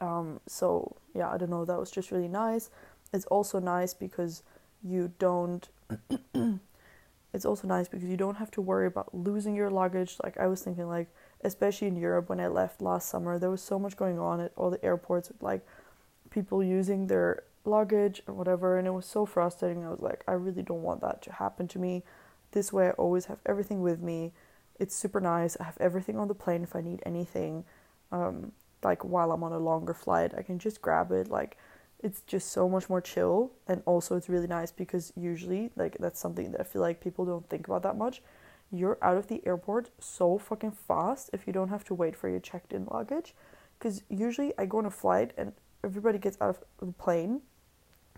Um, 0.00 0.40
so 0.46 0.96
yeah, 1.14 1.30
I 1.30 1.36
don't 1.36 1.50
know. 1.50 1.64
That 1.64 1.78
was 1.78 1.90
just 1.90 2.10
really 2.10 2.28
nice. 2.28 2.70
It's 3.12 3.26
also 3.26 3.58
nice 3.58 3.94
because 3.94 4.42
you 4.82 5.12
don't 5.18 5.68
it's 7.32 7.44
also 7.44 7.66
nice 7.66 7.88
because 7.88 8.08
you 8.08 8.16
don't 8.16 8.36
have 8.36 8.50
to 8.52 8.60
worry 8.60 8.86
about 8.86 9.14
losing 9.14 9.54
your 9.54 9.70
luggage. 9.70 10.16
Like 10.22 10.38
I 10.38 10.46
was 10.46 10.62
thinking, 10.62 10.88
like 10.88 11.08
especially 11.42 11.88
in 11.88 11.96
Europe 11.96 12.28
when 12.28 12.40
I 12.40 12.48
left 12.48 12.80
last 12.80 13.08
summer, 13.08 13.38
there 13.38 13.50
was 13.50 13.62
so 13.62 13.78
much 13.78 13.96
going 13.96 14.18
on 14.18 14.40
at 14.40 14.52
all 14.56 14.70
the 14.70 14.84
airports 14.84 15.28
with 15.28 15.42
like 15.42 15.66
people 16.30 16.62
using 16.62 17.06
their 17.06 17.42
luggage 17.64 18.22
and 18.26 18.36
whatever, 18.36 18.78
and 18.78 18.86
it 18.86 18.92
was 18.92 19.06
so 19.06 19.26
frustrating. 19.26 19.84
I 19.84 19.90
was 19.90 20.00
like, 20.00 20.24
I 20.26 20.32
really 20.32 20.62
don't 20.62 20.82
want 20.82 21.00
that 21.02 21.22
to 21.22 21.32
happen 21.32 21.68
to 21.68 21.78
me. 21.78 22.02
This 22.52 22.72
way, 22.72 22.88
I 22.88 22.92
always 22.92 23.26
have 23.26 23.38
everything 23.44 23.82
with 23.82 24.00
me. 24.00 24.32
It's 24.78 24.94
super 24.94 25.20
nice. 25.20 25.56
I 25.60 25.64
have 25.64 25.78
everything 25.80 26.16
on 26.18 26.28
the 26.28 26.34
plane 26.34 26.62
if 26.62 26.74
I 26.74 26.80
need 26.80 27.02
anything. 27.04 27.64
Um, 28.12 28.52
like 28.82 29.04
while 29.04 29.32
I'm 29.32 29.42
on 29.42 29.52
a 29.52 29.58
longer 29.58 29.94
flight, 29.94 30.32
I 30.36 30.42
can 30.42 30.58
just 30.58 30.80
grab 30.80 31.10
it. 31.12 31.28
Like 31.28 31.56
it's 32.00 32.20
just 32.22 32.52
so 32.52 32.68
much 32.68 32.88
more 32.88 33.00
chill 33.00 33.52
and 33.66 33.82
also 33.84 34.16
it's 34.16 34.28
really 34.28 34.46
nice 34.46 34.70
because 34.70 35.12
usually 35.16 35.70
like 35.74 35.96
that's 35.98 36.20
something 36.20 36.52
that 36.52 36.60
I 36.60 36.64
feel 36.64 36.82
like 36.82 37.00
people 37.00 37.24
don't 37.24 37.48
think 37.48 37.66
about 37.66 37.82
that 37.82 37.96
much. 37.96 38.22
You're 38.70 38.98
out 39.02 39.16
of 39.16 39.28
the 39.28 39.44
airport 39.46 39.90
so 39.98 40.38
fucking 40.38 40.72
fast 40.72 41.30
if 41.32 41.46
you 41.46 41.52
don't 41.52 41.70
have 41.70 41.84
to 41.84 41.94
wait 41.94 42.14
for 42.14 42.28
your 42.28 42.40
checked 42.40 42.72
in 42.72 42.86
luggage. 42.90 43.34
Because 43.78 44.02
usually 44.08 44.52
I 44.58 44.66
go 44.66 44.78
on 44.78 44.86
a 44.86 44.90
flight 44.90 45.32
and 45.36 45.52
everybody 45.84 46.18
gets 46.18 46.36
out 46.40 46.50
of 46.50 46.64
the 46.78 46.92
plane. 46.92 47.40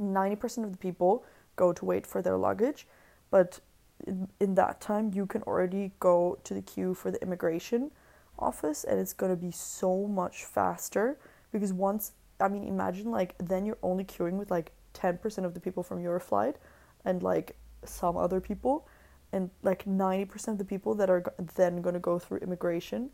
90% 0.01 0.65
of 0.65 0.73
the 0.73 0.79
people 0.79 1.25
go 1.57 1.73
to 1.73 1.85
wait 1.85 2.07
for 2.07 2.23
their 2.23 2.37
luggage, 2.37 2.87
but 3.31 3.61
in, 4.07 4.55
that 4.55 4.81
time 4.81 5.11
you 5.15 5.27
can 5.27 5.43
already 5.43 5.93
go 6.01 6.39
to 6.45 6.55
the 6.55 6.63
queue 6.63 6.95
for 6.95 7.11
the 7.11 7.21
immigration 7.23 7.91
office 8.39 8.85
and 8.85 8.99
it's 8.99 9.13
going 9.13 9.31
to 9.31 9.37
be 9.37 9.51
so 9.51 10.07
much 10.07 10.45
faster 10.45 11.19
because 11.53 11.73
once 11.73 12.13
I 12.41 12.49
mean 12.49 12.65
imagine 12.65 13.11
like 13.11 13.35
then 13.39 13.67
you're 13.67 13.79
only 13.83 14.05
queuing 14.05 14.39
with 14.39 14.51
like 14.51 14.73
10% 14.95 15.45
of 15.45 15.53
the 15.53 15.61
people 15.61 15.83
from 15.83 16.01
your 16.01 16.19
flight 16.19 16.57
and 17.05 17.23
like 17.23 17.57
some 17.85 18.17
other 18.17 18.41
people 18.41 18.89
and 19.33 19.51
like 19.63 19.85
90% 19.85 20.49
of 20.49 20.59
the 20.59 20.65
people 20.65 20.95
that 20.95 21.11
are 21.11 21.23
then 21.57 21.83
going 21.83 21.93
to 21.93 22.01
go 22.01 22.19
through 22.19 22.39
immigration 22.39 23.11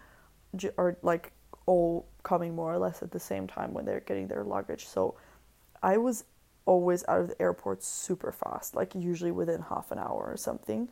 are 0.79 0.97
like 1.03 1.33
all 1.67 2.07
coming 2.23 2.55
more 2.55 2.73
or 2.73 2.79
less 2.79 3.03
at 3.03 3.11
the 3.11 3.21
same 3.21 3.47
time 3.47 3.75
when 3.75 3.85
they're 3.85 4.01
getting 4.01 4.29
their 4.29 4.45
luggage. 4.45 4.87
So 4.87 5.17
i 5.83 5.99
was 5.99 6.25
always 6.65 7.05
out 7.07 7.21
of 7.21 7.29
the 7.29 7.41
airport 7.41 7.83
super 7.83 8.33
fast 8.33 8.75
like 8.75 8.93
usually 8.95 9.31
within 9.31 9.61
half 9.61 9.93
an 9.93 9.99
hour 9.99 10.27
or 10.27 10.37
something. 10.37 10.89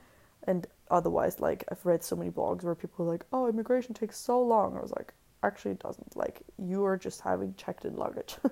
And 0.46 0.66
otherwise 0.90 1.40
like 1.40 1.64
i've 1.70 1.84
read 1.86 2.04
so 2.04 2.16
many 2.16 2.30
blogs 2.30 2.62
where 2.62 2.74
people 2.74 3.06
are 3.06 3.08
like 3.08 3.24
oh 3.32 3.48
immigration 3.48 3.94
takes 3.94 4.18
so 4.18 4.40
long. 4.40 4.76
I 4.76 4.82
was 4.82 4.92
like 4.92 5.14
actually 5.42 5.72
it 5.72 5.80
doesn't. 5.80 6.16
Like 6.16 6.42
you 6.58 6.84
are 6.84 6.96
just 6.96 7.20
having 7.20 7.54
checked 7.56 7.84
in 7.84 7.96
luggage. 7.96 8.36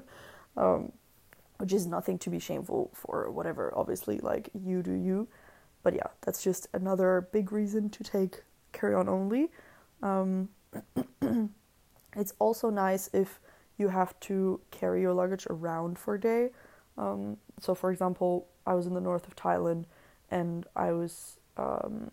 Um, 0.55 0.93
which 1.57 1.73
is 1.73 1.86
nothing 1.86 2.19
to 2.19 2.28
be 2.28 2.39
shameful 2.39 2.90
for 2.93 3.31
whatever 3.31 3.73
obviously 3.74 4.19
like 4.19 4.51
you 4.53 4.82
do 4.82 4.93
you. 4.93 5.28
But 5.82 5.94
yeah, 5.94 6.09
that's 6.20 6.43
just 6.43 6.69
another 6.74 7.28
big 7.32 7.53
reason 7.53 7.89
to 7.90 8.05
take 8.05 8.43
carry 8.73 8.94
on 8.94 9.09
only. 9.09 9.51
Um, 10.03 10.49
it's 12.16 12.34
also 12.39 12.70
nice 12.70 13.09
if 13.12 13.40
you 13.78 13.89
have 13.89 14.18
to 14.20 14.60
carry 14.70 15.01
your 15.01 15.12
luggage 15.12 15.47
around 15.48 15.98
for 15.98 16.14
a 16.14 16.20
day. 16.20 16.51
Um, 16.98 17.39
so, 17.59 17.74
for 17.74 17.90
example, 17.90 18.48
I 18.66 18.74
was 18.74 18.86
in 18.86 18.94
the 18.94 19.01
north 19.01 19.26
of 19.26 19.34
Thailand 19.34 19.84
and 20.30 20.66
I 20.76 20.93
was, 20.93 21.39
um, 21.56 22.10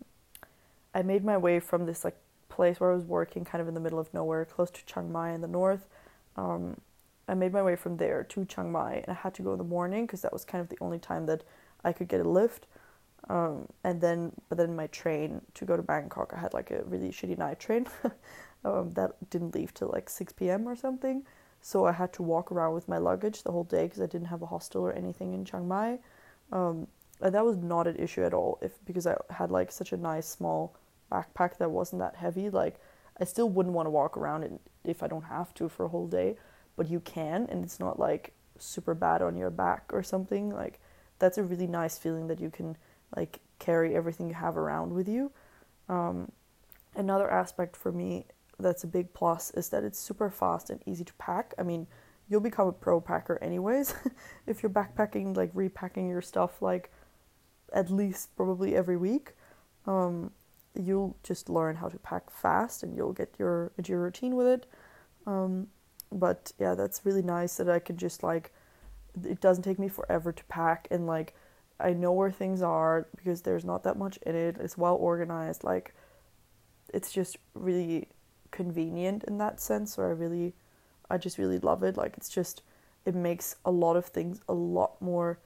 I 0.93 1.01
made 1.01 1.23
my 1.23 1.38
way 1.38 1.59
from 1.59 1.85
this 1.85 2.03
like 2.03 2.17
place 2.49 2.80
where 2.80 2.91
I 2.91 2.95
was 2.95 3.05
working 3.05 3.45
kind 3.45 3.61
of 3.61 3.67
in 3.67 3.73
the 3.73 3.80
middle 3.80 3.99
of 3.99 4.13
nowhere, 4.13 4.45
close 4.45 4.71
to 4.71 4.85
Chiang 4.85 5.11
Mai 5.11 5.31
in 5.31 5.41
the 5.41 5.47
north. 5.47 5.88
Um, 6.35 6.80
I 7.27 7.35
made 7.35 7.53
my 7.53 7.61
way 7.61 7.76
from 7.76 7.97
there 7.97 8.23
to 8.23 8.45
Chiang 8.45 8.71
Mai 8.71 8.95
and 8.95 9.09
I 9.09 9.13
had 9.13 9.34
to 9.35 9.41
go 9.41 9.51
in 9.51 9.57
the 9.57 9.63
morning 9.63 10.05
because 10.05 10.21
that 10.21 10.34
was 10.34 10.45
kind 10.45 10.61
of 10.61 10.69
the 10.69 10.77
only 10.81 10.99
time 10.99 11.26
that 11.27 11.43
I 11.84 11.93
could 11.93 12.07
get 12.07 12.21
a 12.21 12.27
lift. 12.27 12.65
Um, 13.30 13.67
and 13.84 14.01
then, 14.01 14.31
but 14.47 14.57
then 14.57 14.76
my 14.76 14.88
train 14.88 15.41
to 15.53 15.65
go 15.65 15.77
to 15.77 15.84
Bangkok, 15.84 16.34
I 16.35 16.39
had 16.39 16.53
like 16.53 16.71
a 16.71 16.84
really 16.85 17.09
shitty 17.09 17.38
night 17.38 17.59
train 17.59 17.85
um, 18.65 18.91
that 18.91 19.30
didn't 19.30 19.56
leave 19.56 19.73
till 19.73 19.90
like 19.90 20.10
6 20.10 20.34
p.m. 20.34 20.68
or 20.68 20.76
something. 20.76 21.23
So 21.61 21.86
I 21.86 21.91
had 21.91 22.14
to 22.14 22.23
walk 22.23 22.52
around 22.52 22.73
with 22.73 22.88
my 22.88 22.98
luggage 22.98 23.44
the 23.44 23.52
whole 23.52 23.64
day 23.64 23.84
because 23.84 24.02
I 24.02 24.06
didn't 24.06 24.27
have 24.27 24.41
a 24.41 24.48
hostel 24.48 24.81
or 24.81 24.94
anything 24.94 25.34
in 25.34 25.45
Chiang 25.45 25.68
Mai. 25.68 25.99
Um, 26.52 26.88
and 27.22 27.36
that 27.36 27.45
was 27.45 27.57
not 27.57 27.88
an 27.88 27.98
issue 27.98 28.23
at 28.23 28.34
all 28.34 28.60
if 28.61 28.73
because 28.86 29.06
I 29.06 29.18
had 29.30 29.52
like 29.52 29.72
such 29.72 29.91
a 29.91 29.98
nice 29.98 30.27
small 30.27 30.76
backpack 31.11 31.57
that 31.57 31.69
wasn't 31.69 31.99
that 31.99 32.15
heavy. 32.15 32.49
Like 32.49 32.80
I 33.19 33.26
still 33.26 33.49
wouldn't 33.49 33.76
want 33.76 33.88
to 33.88 33.91
walk 33.91 34.15
around 34.15 34.60
if 34.86 35.03
I 35.03 35.07
don't 35.07 35.23
have 35.23 35.53
to 35.56 35.68
for 35.68 35.86
a 35.86 35.90
whole 35.90 36.07
day, 36.07 36.38
but 36.77 36.90
you 36.90 37.02
can, 37.02 37.45
and 37.49 37.64
it's 37.64 37.80
not 37.80 37.99
like 37.99 38.34
super 38.57 38.94
bad 38.94 39.22
on 39.22 39.36
your 39.36 39.49
back 39.49 39.84
or 39.91 40.02
something. 40.02 40.49
Like 40.49 40.80
that's 41.19 41.38
a 41.38 41.44
really 41.44 41.68
nice 41.68 41.98
feeling 41.98 42.27
that 42.27 42.40
you 42.40 42.49
can 42.49 42.77
like 43.15 43.40
carry 43.60 43.95
everything 43.95 44.30
you 44.30 44.36
have 44.36 44.57
around 44.57 44.94
with 44.94 45.10
you. 45.10 45.31
Um, 45.90 46.31
another 46.95 47.30
aspect 47.30 47.76
for 47.76 47.91
me 47.91 48.26
that's 48.60 48.84
a 48.84 48.88
big 48.88 49.14
plus 49.14 49.52
is 49.52 49.69
that 49.69 49.84
it's 49.84 49.99
super 49.99 50.30
fast 50.30 50.69
and 50.69 50.81
easy 50.86 51.03
to 51.03 51.14
pack. 51.14 51.53
I 51.57 51.64
mean, 51.64 51.88
you'll 52.30 52.41
become 52.41 52.68
a 52.68 52.72
pro 52.72 52.99
packer 53.02 53.40
anyways 53.41 53.95
if 54.48 54.61
you're 54.61 54.69
backpacking, 54.69 55.36
like 55.36 55.52
repacking 55.53 56.10
your 56.10 56.22
stuff 56.22 56.61
like 56.61 56.91
at 57.73 57.90
least 57.90 58.36
probably 58.36 58.76
every 58.76 58.98
week. 58.98 59.34
Um, 59.86 60.31
you'll 60.76 61.18
just 61.23 61.49
learn 61.49 61.77
how 61.77 61.90
to 61.90 61.98
pack 61.99 62.30
fast 62.30 62.84
and 62.84 62.95
you'll 62.95 63.14
get 63.14 63.34
your 63.40 63.72
into 63.77 63.91
your 63.91 64.02
routine 64.02 64.36
with 64.36 64.48
it. 64.48 64.65
Um, 65.26 65.68
but 66.11 66.52
yeah, 66.60 66.76
that's 66.76 67.06
really 67.06 67.22
nice 67.22 67.56
that 67.57 67.69
I 67.69 67.80
can 67.80 67.98
just 67.98 68.23
like 68.23 68.52
it 69.23 69.41
doesn't 69.41 69.64
take 69.64 69.80
me 69.80 69.88
forever 69.88 70.31
to 70.31 70.44
pack 70.45 70.88
and 70.91 71.07
like 71.07 71.34
I 71.80 71.94
know 71.94 72.11
where 72.11 72.31
things 72.31 72.61
are 72.61 73.07
because 73.15 73.41
there's 73.41 73.64
not 73.64 73.84
that 73.84 73.98
much 73.98 74.18
in 74.26 74.36
it. 74.36 74.57
It's 74.60 74.77
well 74.77 74.95
organized. 74.95 75.64
Like, 75.64 75.94
it's 76.94 77.11
just 77.11 77.38
really 77.53 78.10
convenient 78.51 79.23
in 79.23 79.38
that 79.38 79.59
sense. 79.59 79.95
So 79.95 80.03
I 80.03 80.07
really, 80.07 80.53
I 81.09 81.17
just 81.17 81.38
really 81.38 81.59
love 81.59 81.84
it. 81.84 81.97
Like, 81.97 82.15
it's 82.17 82.30
just, 82.30 82.61
it 83.05 83.15
makes 83.15 83.55
a 83.65 83.71
lot 83.71 83.95
of 83.95 84.05
things 84.05 84.41
a 84.47 84.53
lot 84.53 85.01
more, 85.01 85.39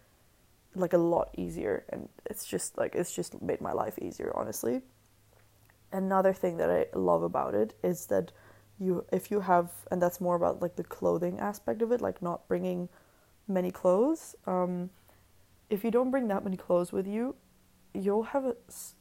like, 0.76 0.94
a 0.94 0.98
lot 0.98 1.30
easier. 1.38 1.86
And 1.90 2.10
it's 2.26 2.46
just, 2.46 2.78
like, 2.78 2.96
it's 2.96 3.14
just 3.14 3.42
made 3.42 3.62
my 3.62 3.74
life 3.74 3.98
easier, 4.00 4.32
honestly. 4.36 4.82
Another 5.92 6.34
thing 6.34 6.58
that 6.58 6.70
I 6.70 6.88
love 6.98 7.24
about 7.24 7.54
it 7.54 7.76
is 7.84 8.08
that 8.08 8.32
you, 8.80 9.06
if 9.12 9.30
you 9.30 9.42
have, 9.42 9.72
and 9.92 10.02
that's 10.02 10.20
more 10.20 10.36
about, 10.36 10.62
like, 10.62 10.76
the 10.76 10.84
clothing 10.84 11.40
aspect 11.40 11.82
of 11.82 11.92
it, 11.92 12.02
like, 12.02 12.22
not 12.22 12.48
bringing 12.48 12.90
many 13.48 13.72
clothes. 13.72 14.36
Um, 14.48 14.90
if 15.70 15.84
you 15.84 15.92
don't 15.92 16.12
bring 16.12 16.28
that 16.30 16.44
many 16.44 16.58
clothes 16.58 16.92
with 16.92 17.08
you, 17.08 17.36
you'll 17.94 18.24
have 18.24 18.46
a, 18.46 18.56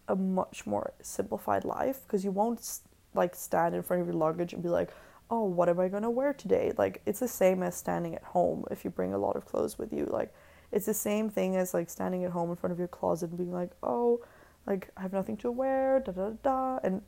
a 0.08 0.14
much 0.14 0.66
more 0.66 0.92
simplified 1.00 1.64
life 1.64 2.02
because 2.02 2.24
you 2.24 2.30
won't 2.30 2.80
like 3.14 3.34
stand 3.34 3.74
in 3.74 3.82
front 3.82 4.02
of 4.02 4.08
your 4.08 4.16
luggage 4.16 4.52
and 4.52 4.62
be 4.62 4.68
like, 4.68 4.90
oh, 5.30 5.44
what 5.44 5.68
am 5.68 5.80
I 5.80 5.88
gonna 5.88 6.10
wear 6.10 6.32
today? 6.32 6.72
Like 6.76 7.00
it's 7.06 7.20
the 7.20 7.28
same 7.28 7.62
as 7.62 7.74
standing 7.74 8.14
at 8.14 8.22
home 8.22 8.64
if 8.70 8.84
you 8.84 8.90
bring 8.90 9.14
a 9.14 9.18
lot 9.18 9.36
of 9.36 9.46
clothes 9.46 9.78
with 9.78 9.92
you. 9.92 10.06
Like 10.06 10.32
it's 10.70 10.86
the 10.86 10.94
same 10.94 11.30
thing 11.30 11.56
as 11.56 11.74
like 11.74 11.90
standing 11.90 12.24
at 12.24 12.32
home 12.32 12.50
in 12.50 12.56
front 12.56 12.72
of 12.72 12.78
your 12.78 12.88
closet 12.88 13.30
and 13.30 13.38
being 13.38 13.52
like, 13.52 13.70
oh, 13.82 14.20
like 14.66 14.90
I 14.96 15.02
have 15.02 15.12
nothing 15.12 15.36
to 15.38 15.50
wear, 15.50 16.00
da 16.00 16.12
da 16.12 16.30
da. 16.42 16.78
And 16.82 17.02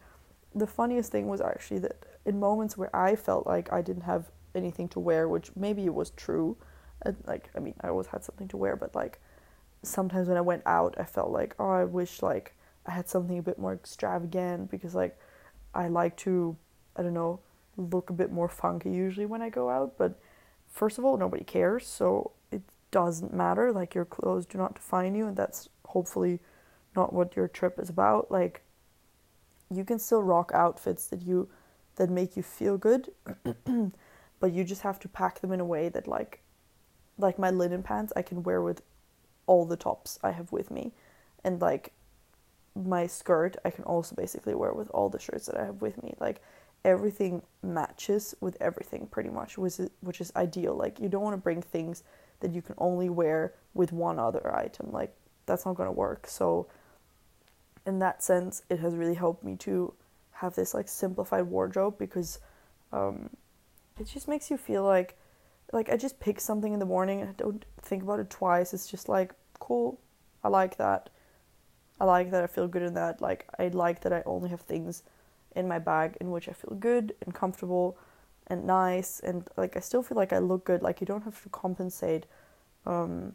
the 0.55 0.67
funniest 0.67 1.13
thing 1.13 1.27
was 1.27 1.41
actually 1.41 1.81
that 1.81 2.05
in 2.25 2.39
moments 2.39 2.77
where 2.77 2.95
I 2.95 3.17
felt 3.17 3.47
like 3.47 3.73
I 3.73 3.83
didn't 3.83 4.03
have 4.03 4.31
anything 4.55 4.89
to 4.89 5.01
wear, 5.01 5.29
which 5.29 5.51
maybe 5.57 5.85
it 5.85 5.95
was 5.95 6.11
true, 6.11 6.57
like 7.27 7.51
I 7.55 7.61
mean 7.61 7.75
I 7.81 7.89
always 7.89 8.07
had 8.07 8.25
something 8.25 8.49
to 8.49 8.57
wear, 8.57 8.77
but 8.77 8.95
like 8.95 9.21
sometimes 9.83 10.29
when 10.29 10.37
I 10.37 10.43
went 10.43 10.63
out, 10.67 10.95
I 10.99 11.05
felt 11.05 11.31
like, 11.31 11.55
oh, 11.59 11.71
I 11.71 11.85
wish 11.85 12.23
like 12.23 12.55
I 12.87 12.93
had 12.93 13.09
something 13.09 13.39
a 13.39 13.43
bit 13.43 13.59
more 13.59 13.75
extravagant 13.75 14.71
because 14.71 14.95
like 14.95 15.19
I 15.75 15.89
like 15.89 16.17
to, 16.19 16.57
I 16.97 17.03
don't 17.03 17.15
know, 17.15 17.41
look 17.77 18.11
a 18.11 18.15
bit 18.15 18.31
more 18.31 18.49
funky 18.49 18.91
usually 18.91 19.27
when 19.27 19.43
I 19.43 19.49
go 19.49 19.69
out. 19.71 19.99
But 19.99 20.19
first 20.69 20.99
of 20.99 21.05
all, 21.05 21.17
nobody 21.17 21.45
cares, 21.45 21.87
so 21.87 22.33
it 22.51 22.63
doesn't 22.91 23.35
matter. 23.35 23.73
Like 23.73 23.95
your 23.95 24.05
clothes 24.05 24.47
do 24.47 24.59
not 24.59 24.75
define 24.75 25.15
you, 25.15 25.27
and 25.27 25.37
that's 25.37 25.69
hopefully 25.87 26.41
not 26.97 27.13
what 27.13 27.37
your 27.37 27.49
trip 27.49 27.79
is 27.79 27.91
about. 27.91 28.31
Like 28.31 28.63
you 29.71 29.85
can 29.85 29.99
still 29.99 30.23
rock 30.23 30.53
outfits 30.55 31.07
that 31.09 31.23
you 31.23 31.49
that 31.97 32.11
make 32.11 32.37
you 32.37 32.43
feel 32.43 32.77
good, 32.77 33.11
but 34.41 34.53
you 34.53 34.65
just 34.65 34.83
have 34.83 34.99
to 35.01 35.09
pack 35.09 35.41
them 35.41 35.53
in 35.53 35.61
a 35.61 35.65
way 35.65 35.89
that 35.89 36.07
like 36.07 36.41
like 37.19 37.39
my 37.39 37.51
linen 37.51 37.83
pants 37.83 38.13
I 38.17 38.23
can 38.23 38.43
wear 38.43 38.61
with 38.61 38.83
all 39.47 39.65
the 39.65 39.77
tops 39.77 40.19
I 40.23 40.33
have 40.33 40.53
with 40.53 40.71
me. 40.71 40.93
And 41.43 41.61
like 41.61 41.93
my 42.75 43.07
skirt, 43.07 43.57
I 43.65 43.71
can 43.71 43.85
also 43.85 44.15
basically 44.15 44.55
wear 44.55 44.73
with 44.73 44.91
all 44.91 45.09
the 45.09 45.19
shirts 45.19 45.47
that 45.47 45.57
I 45.57 45.65
have 45.65 45.81
with 45.81 46.03
me. 46.03 46.15
Like 46.19 46.43
everything 46.85 47.43
matches 47.63 48.35
with 48.41 48.57
everything 48.61 49.07
pretty 49.07 49.31
much, 49.31 49.57
which 49.57 49.79
is, 49.81 49.91
which 50.01 50.21
is 50.21 50.33
ideal. 50.37 50.75
Like 50.75 50.99
you 51.01 51.09
don't 51.09 51.23
want 51.23 51.35
to 51.35 51.43
bring 51.43 51.63
things 51.63 52.03
that 52.41 52.53
you 52.53 52.63
can 52.63 52.75
only 52.79 53.09
wear 53.09 53.55
with 53.75 53.93
one 53.93 54.19
other 54.19 54.55
item. 54.55 54.91
Like 54.93 55.15
that's 55.47 55.65
not 55.65 55.77
going 55.77 55.89
to 55.89 55.93
work. 55.93 56.27
So 56.27 56.67
in 57.87 57.99
that 58.01 58.23
sense, 58.23 58.63
it 58.69 58.81
has 58.81 58.95
really 58.95 59.15
helped 59.15 59.45
me 59.45 59.57
to 59.57 59.93
have 60.33 60.55
this 60.55 60.75
like 60.75 60.89
simplified 60.89 61.45
wardrobe 61.45 61.97
because 61.99 62.39
um, 62.93 63.31
it 63.99 64.07
just 64.07 64.29
makes 64.29 64.51
you 64.51 64.57
feel 64.57 64.85
like 64.85 65.17
like 65.73 65.89
I 65.89 65.97
just 65.97 66.21
pick 66.21 66.41
something 66.41 66.73
in 66.73 66.79
the 66.79 66.87
morning 66.87 67.21
and 67.21 67.31
I 67.31 67.33
don't 67.33 67.65
think 67.81 68.03
about 68.03 68.21
it 68.21 68.31
twice. 68.31 68.75
It's 68.75 68.91
just 68.91 69.09
like 69.09 69.33
cool. 69.59 70.01
I 70.43 70.49
like 70.49 70.77
that. 70.77 71.11
I 72.01 72.05
like 72.05 72.31
that 72.31 72.45
I 72.45 72.47
feel 72.47 72.69
good 72.69 72.83
in 72.83 72.95
that. 72.95 73.21
Like 73.21 73.47
I 73.59 73.69
like 73.69 74.01
that 74.03 74.12
I 74.12 74.23
only 74.27 74.51
have 74.51 74.61
things 74.62 75.03
in 75.55 75.69
my 75.69 75.79
bag 75.79 76.16
in 76.21 76.31
which 76.31 76.49
I 76.49 76.53
feel 76.53 76.77
good 76.79 77.15
and 77.25 77.35
comfortable 77.35 77.97
and 78.49 78.66
nice 78.66 79.21
and 79.21 79.49
like 79.57 79.77
I 79.77 79.81
still 79.81 80.03
feel 80.03 80.16
like 80.16 80.33
I 80.33 80.39
look 80.39 80.65
good. 80.65 80.83
Like 80.83 81.01
you 81.01 81.07
don't 81.07 81.25
have 81.25 81.43
to 81.43 81.49
compensate 81.49 82.27
um 82.87 83.35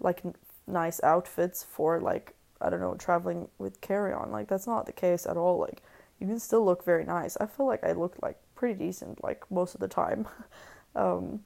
like 0.00 0.24
n- 0.24 0.34
nice 0.66 1.02
outfits 1.02 1.62
for 1.62 2.00
like 2.00 2.34
I 2.60 2.70
don't 2.70 2.80
know 2.80 2.94
traveling 2.94 3.48
with 3.58 3.80
carry 3.80 4.12
on. 4.12 4.30
Like 4.32 4.48
that's 4.48 4.66
not 4.66 4.86
the 4.86 4.92
case 4.92 5.26
at 5.26 5.36
all. 5.36 5.58
Like 5.58 5.82
you 6.20 6.26
can 6.26 6.40
still 6.40 6.64
look 6.64 6.84
very 6.84 7.04
nice. 7.04 7.36
I 7.38 7.46
feel 7.46 7.66
like 7.66 7.84
I 7.84 7.92
look 7.92 8.16
like 8.22 8.38
pretty 8.54 8.74
decent 8.74 9.22
like 9.22 9.50
most 9.50 9.74
of 9.74 9.80
the 9.80 9.88
time. 9.88 10.26
um 10.96 11.40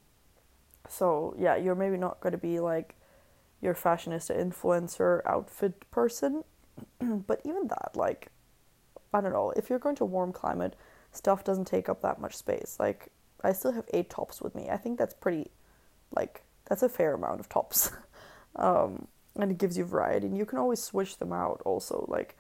so 0.89 1.35
yeah, 1.39 1.57
you're 1.57 1.75
maybe 1.75 1.97
not 1.97 2.21
going 2.21 2.33
to 2.33 2.39
be 2.39 2.61
like 2.61 2.95
your 3.61 3.75
fashionista 3.75 4.37
influencer 4.37 5.21
outfit 5.27 5.91
person, 5.91 6.45
but 7.01 7.41
even 7.45 7.69
that, 7.69 7.93
like, 7.95 8.29
I 9.13 9.21
don't 9.21 9.33
know, 9.33 9.53
if 9.57 9.71
you're 9.71 9.79
going 9.79 9.97
to 9.97 10.05
a 10.05 10.07
warm 10.07 10.33
climate, 10.33 10.77
stuff 11.13 11.45
doesn't 11.45 11.67
take 11.67 11.89
up 11.89 12.03
that 12.03 12.21
much 12.21 12.37
space. 12.37 12.77
Like, 12.79 13.09
I 13.43 13.53
still 13.53 13.73
have 13.73 13.87
eight 13.93 14.11
tops 14.11 14.41
with 14.41 14.55
me. 14.55 14.69
I 14.69 14.77
think 14.77 14.99
that's 14.99 15.15
pretty, 15.15 15.51
like, 16.15 16.43
that's 16.69 16.83
a 16.83 16.89
fair 16.89 17.15
amount 17.15 17.41
of 17.41 17.49
tops. 17.49 17.91
um, 18.57 19.09
and 19.39 19.51
it 19.51 19.59
gives 19.59 19.79
you 19.79 19.85
variety 19.85 20.27
and 20.27 20.37
you 20.37 20.45
can 20.45 20.59
always 20.59 20.83
switch 20.83 21.19
them 21.19 21.33
out 21.33 21.63
also 21.65 22.05
like 22.09 22.37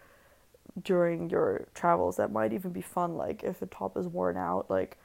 during 0.82 1.30
your 1.30 1.66
travels 1.74 2.16
that 2.16 2.32
might 2.32 2.52
even 2.52 2.72
be 2.72 2.80
fun 2.80 3.16
like 3.16 3.42
if 3.42 3.62
a 3.62 3.66
top 3.66 3.96
is 3.96 4.06
worn 4.06 4.36
out 4.36 4.68
like 4.68 4.98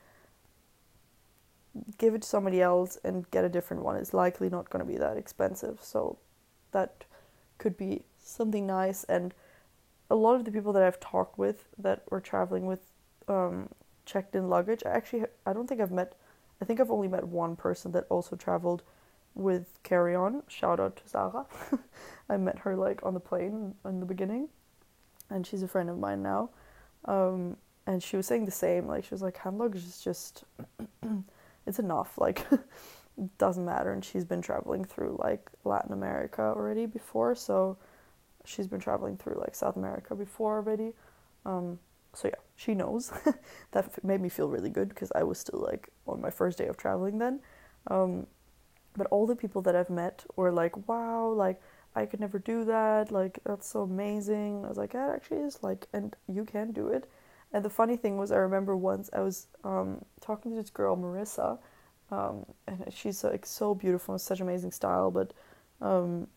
give 1.97 2.13
it 2.13 2.21
to 2.21 2.27
somebody 2.27 2.61
else 2.61 2.97
and 3.03 3.29
get 3.31 3.43
a 3.43 3.49
different 3.49 3.83
one 3.83 3.95
it's 3.95 4.13
likely 4.13 4.49
not 4.49 4.69
going 4.69 4.85
to 4.85 4.91
be 4.91 4.97
that 4.97 5.17
expensive 5.17 5.79
so 5.81 6.17
that 6.71 7.03
could 7.57 7.77
be 7.77 8.03
something 8.23 8.67
nice 8.67 9.03
and 9.05 9.33
a 10.09 10.15
lot 10.15 10.35
of 10.35 10.45
the 10.45 10.51
people 10.51 10.73
that 10.73 10.83
I've 10.83 10.99
talked 10.99 11.37
with 11.37 11.65
that 11.77 12.03
were 12.11 12.21
traveling 12.21 12.65
with 12.65 12.91
um, 13.27 13.69
checked 14.05 14.35
in 14.35 14.49
luggage 14.49 14.83
I 14.85 14.89
actually 14.89 15.25
I 15.45 15.53
don't 15.53 15.67
think 15.67 15.81
I've 15.81 15.91
met 15.91 16.13
I 16.61 16.65
think 16.65 16.79
I've 16.79 16.91
only 16.91 17.07
met 17.07 17.27
one 17.27 17.55
person 17.55 17.91
that 17.91 18.05
also 18.09 18.35
traveled 18.35 18.83
with 19.35 19.79
carry 19.83 20.15
on. 20.15 20.43
Shout 20.47 20.79
out 20.79 20.95
to 20.97 21.07
Zara. 21.07 21.45
I 22.29 22.37
met 22.37 22.59
her 22.59 22.75
like 22.75 23.01
on 23.03 23.13
the 23.13 23.19
plane 23.19 23.75
in 23.85 23.99
the 23.99 24.05
beginning, 24.05 24.49
and 25.29 25.45
she's 25.45 25.63
a 25.63 25.67
friend 25.67 25.89
of 25.89 25.97
mine 25.97 26.21
now. 26.21 26.49
Um, 27.05 27.57
and 27.85 28.01
she 28.01 28.15
was 28.15 28.27
saying 28.27 28.45
the 28.45 28.51
same. 28.51 28.87
Like 28.87 29.03
she 29.03 29.13
was 29.13 29.21
like, 29.21 29.37
hand 29.37 29.57
luggage 29.57 29.83
is 29.83 29.99
just, 29.99 30.45
it's 31.65 31.79
enough. 31.79 32.17
Like, 32.17 32.45
doesn't 33.37 33.65
matter. 33.65 33.91
And 33.91 34.03
she's 34.03 34.25
been 34.25 34.41
traveling 34.41 34.83
through 34.85 35.17
like 35.19 35.49
Latin 35.63 35.93
America 35.93 36.41
already 36.41 36.85
before, 36.85 37.35
so 37.35 37.77
she's 38.45 38.67
been 38.67 38.79
traveling 38.79 39.17
through 39.17 39.39
like 39.39 39.55
South 39.55 39.75
America 39.75 40.15
before 40.15 40.55
already. 40.55 40.93
Um, 41.45 41.79
so 42.13 42.27
yeah, 42.27 42.39
she 42.55 42.73
knows. 42.73 43.11
that 43.71 44.03
made 44.03 44.21
me 44.21 44.29
feel 44.29 44.49
really 44.49 44.69
good 44.69 44.89
because 44.89 45.11
I 45.15 45.23
was 45.23 45.37
still 45.39 45.59
like 45.59 45.89
on 46.07 46.21
my 46.21 46.29
first 46.29 46.57
day 46.57 46.67
of 46.67 46.77
traveling 46.77 47.17
then. 47.19 47.39
Um, 47.87 48.27
but 48.95 49.07
all 49.07 49.25
the 49.25 49.35
people 49.35 49.61
that 49.63 49.75
I've 49.75 49.89
met 49.89 50.23
were 50.35 50.51
like, 50.51 50.87
wow, 50.87 51.29
like 51.29 51.61
I 51.95 52.05
could 52.05 52.19
never 52.19 52.39
do 52.39 52.65
that. 52.65 53.11
Like 53.11 53.39
that's 53.45 53.67
so 53.67 53.81
amazing. 53.81 54.65
I 54.65 54.69
was 54.69 54.77
like, 54.77 54.93
it 54.93 54.97
actually 54.97 55.41
is 55.41 55.61
like, 55.63 55.87
and 55.93 56.15
you 56.27 56.45
can 56.45 56.71
do 56.71 56.87
it. 56.87 57.09
And 57.53 57.63
the 57.63 57.69
funny 57.69 57.95
thing 57.95 58.17
was, 58.17 58.31
I 58.31 58.37
remember 58.37 58.75
once 58.75 59.09
I 59.13 59.21
was 59.21 59.47
um, 59.63 60.03
talking 60.21 60.51
to 60.51 60.57
this 60.57 60.71
girl, 60.71 60.97
Marissa, 60.97 61.59
um, 62.11 62.45
and 62.67 62.91
she's 62.91 63.23
like 63.23 63.45
so 63.45 63.75
beautiful, 63.75 64.13
and 64.13 64.21
such 64.21 64.41
amazing 64.41 64.71
style. 64.71 65.11
But 65.11 65.33
um, 65.81 66.27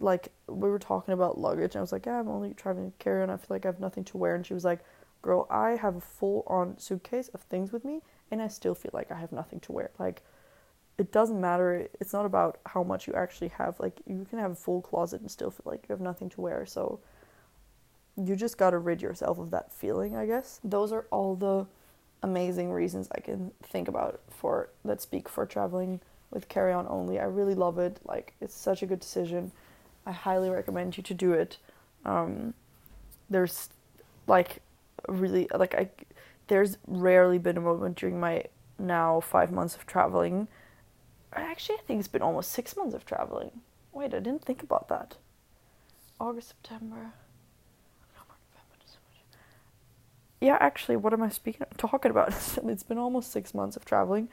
like 0.00 0.28
we 0.48 0.68
were 0.68 0.78
talking 0.80 1.14
about 1.14 1.38
luggage, 1.38 1.74
and 1.74 1.76
I 1.76 1.80
was 1.80 1.92
like, 1.92 2.06
yeah, 2.06 2.18
I'm 2.18 2.28
only 2.28 2.54
traveling 2.54 2.90
to 2.90 2.98
carry 2.98 3.22
on. 3.22 3.30
I 3.30 3.36
feel 3.36 3.46
like 3.50 3.64
I 3.64 3.68
have 3.68 3.80
nothing 3.80 4.04
to 4.04 4.18
wear. 4.18 4.34
And 4.34 4.44
she 4.44 4.54
was 4.54 4.64
like, 4.64 4.80
girl, 5.22 5.46
I 5.48 5.70
have 5.70 5.96
a 5.96 6.00
full 6.00 6.42
on 6.48 6.78
suitcase 6.78 7.28
of 7.28 7.42
things 7.42 7.72
with 7.72 7.84
me, 7.84 8.02
and 8.30 8.42
I 8.42 8.48
still 8.48 8.74
feel 8.74 8.90
like 8.92 9.12
I 9.12 9.18
have 9.18 9.32
nothing 9.32 9.60
to 9.60 9.72
wear. 9.72 9.90
Like 9.98 10.22
it 10.98 11.12
doesn't 11.12 11.40
matter. 11.40 11.88
It's 12.00 12.12
not 12.12 12.26
about 12.26 12.58
how 12.66 12.82
much 12.82 13.06
you 13.06 13.14
actually 13.14 13.48
have. 13.48 13.80
Like 13.80 14.00
you 14.06 14.26
can 14.28 14.38
have 14.38 14.52
a 14.52 14.56
full 14.56 14.80
closet 14.80 15.20
and 15.20 15.30
still 15.30 15.50
feel 15.50 15.64
like 15.66 15.86
you 15.88 15.92
have 15.92 16.00
nothing 16.00 16.28
to 16.30 16.40
wear. 16.40 16.66
So 16.66 17.00
you 18.16 18.36
just 18.36 18.58
got 18.58 18.70
to 18.70 18.78
rid 18.78 19.02
yourself 19.02 19.38
of 19.38 19.50
that 19.50 19.72
feeling, 19.72 20.16
I 20.16 20.26
guess. 20.26 20.60
Those 20.62 20.92
are 20.92 21.06
all 21.10 21.34
the 21.34 21.66
amazing 22.22 22.72
reasons 22.72 23.08
I 23.12 23.20
can 23.20 23.52
think 23.62 23.88
about 23.88 24.20
for 24.30 24.70
that 24.84 25.02
speak 25.02 25.28
for 25.28 25.44
traveling 25.44 26.00
with 26.30 26.48
carry 26.48 26.72
on 26.72 26.86
only. 26.88 27.18
I 27.18 27.24
really 27.24 27.54
love 27.54 27.78
it. 27.78 28.00
Like 28.04 28.34
it's 28.40 28.54
such 28.54 28.82
a 28.82 28.86
good 28.86 29.00
decision. 29.00 29.52
I 30.06 30.12
highly 30.12 30.50
recommend 30.50 30.96
you 30.96 31.02
to 31.02 31.14
do 31.14 31.32
it. 31.32 31.58
Um, 32.04 32.54
there's 33.30 33.70
like 34.26 34.60
really 35.08 35.48
like 35.54 35.74
I 35.74 35.90
there's 36.48 36.76
rarely 36.86 37.38
been 37.38 37.56
a 37.56 37.60
moment 37.60 37.96
during 37.96 38.20
my 38.20 38.44
now 38.78 39.20
5 39.20 39.52
months 39.52 39.76
of 39.76 39.86
traveling 39.86 40.48
Actually, 41.36 41.78
I 41.78 41.82
think 41.82 41.98
it's 41.98 42.08
been 42.08 42.22
almost 42.22 42.52
six 42.52 42.76
months 42.76 42.94
of 42.94 43.04
traveling. 43.04 43.50
Wait, 43.92 44.14
I 44.14 44.20
didn't 44.20 44.44
think 44.44 44.62
about 44.62 44.88
that. 44.88 45.16
August, 46.20 46.48
September. 46.48 47.12
Yeah, 50.44 50.58
actually, 50.60 50.96
what 50.96 51.14
am 51.14 51.22
I 51.22 51.30
speaking 51.30 51.66
talking 51.78 52.10
about? 52.10 52.28
it's 52.64 52.82
been 52.82 52.98
almost 52.98 53.32
six 53.32 53.54
months 53.54 53.76
of 53.76 53.86
traveling, 53.86 54.28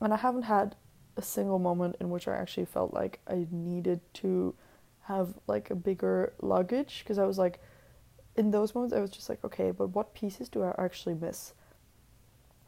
and 0.00 0.10
I 0.10 0.16
haven't 0.16 0.44
had 0.44 0.74
a 1.18 1.22
single 1.22 1.58
moment 1.58 1.96
in 2.00 2.08
which 2.08 2.26
I 2.26 2.34
actually 2.34 2.64
felt 2.64 2.94
like 2.94 3.20
I 3.28 3.46
needed 3.50 4.00
to 4.14 4.54
have 5.02 5.34
like 5.46 5.68
a 5.68 5.74
bigger 5.74 6.32
luggage 6.40 7.00
because 7.00 7.18
I 7.18 7.26
was 7.26 7.36
like, 7.36 7.60
in 8.36 8.52
those 8.52 8.74
moments, 8.74 8.94
I 8.94 9.00
was 9.00 9.10
just 9.10 9.28
like, 9.28 9.44
okay, 9.44 9.70
but 9.70 9.88
what 9.88 10.14
pieces 10.14 10.48
do 10.48 10.62
I 10.62 10.74
actually 10.78 11.14
miss? 11.14 11.52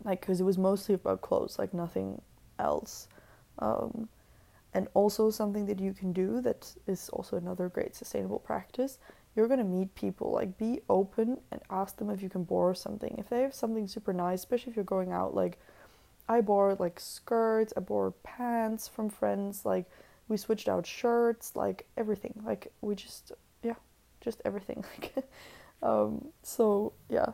Like, 0.04 0.20
because 0.20 0.42
it 0.42 0.44
was 0.44 0.58
mostly 0.58 0.96
about 0.96 1.22
clothes, 1.22 1.58
like 1.58 1.72
nothing 1.72 2.20
else. 2.58 3.08
Um, 3.58 4.10
and 4.74 4.88
also 4.92 5.30
something 5.30 5.64
that 5.64 5.80
you 5.80 5.94
can 5.94 6.12
do 6.12 6.42
that 6.42 6.74
is 6.86 7.08
also 7.08 7.38
another 7.38 7.70
great 7.70 7.96
sustainable 7.96 8.38
practice 8.38 8.98
you're 9.36 9.48
going 9.48 9.58
to 9.58 9.64
meet 9.64 9.94
people 9.94 10.32
like 10.32 10.58
be 10.58 10.80
open 10.88 11.38
and 11.52 11.60
ask 11.70 11.96
them 11.98 12.10
if 12.10 12.22
you 12.22 12.28
can 12.28 12.44
borrow 12.44 12.72
something 12.72 13.14
if 13.18 13.28
they 13.28 13.42
have 13.42 13.54
something 13.54 13.86
super 13.86 14.12
nice 14.12 14.40
especially 14.40 14.70
if 14.70 14.76
you're 14.76 14.84
going 14.84 15.12
out 15.12 15.34
like 15.34 15.58
i 16.28 16.40
borrowed 16.40 16.80
like 16.80 16.98
skirts 16.98 17.72
i 17.76 17.80
borrowed 17.80 18.20
pants 18.22 18.88
from 18.88 19.08
friends 19.08 19.64
like 19.64 19.86
we 20.28 20.36
switched 20.36 20.68
out 20.68 20.86
shirts 20.86 21.52
like 21.54 21.86
everything 21.96 22.34
like 22.44 22.72
we 22.80 22.94
just 22.94 23.32
yeah 23.62 23.74
just 24.20 24.40
everything 24.44 24.84
like 25.00 25.24
um 25.82 26.26
so 26.42 26.92
yeah 27.08 27.32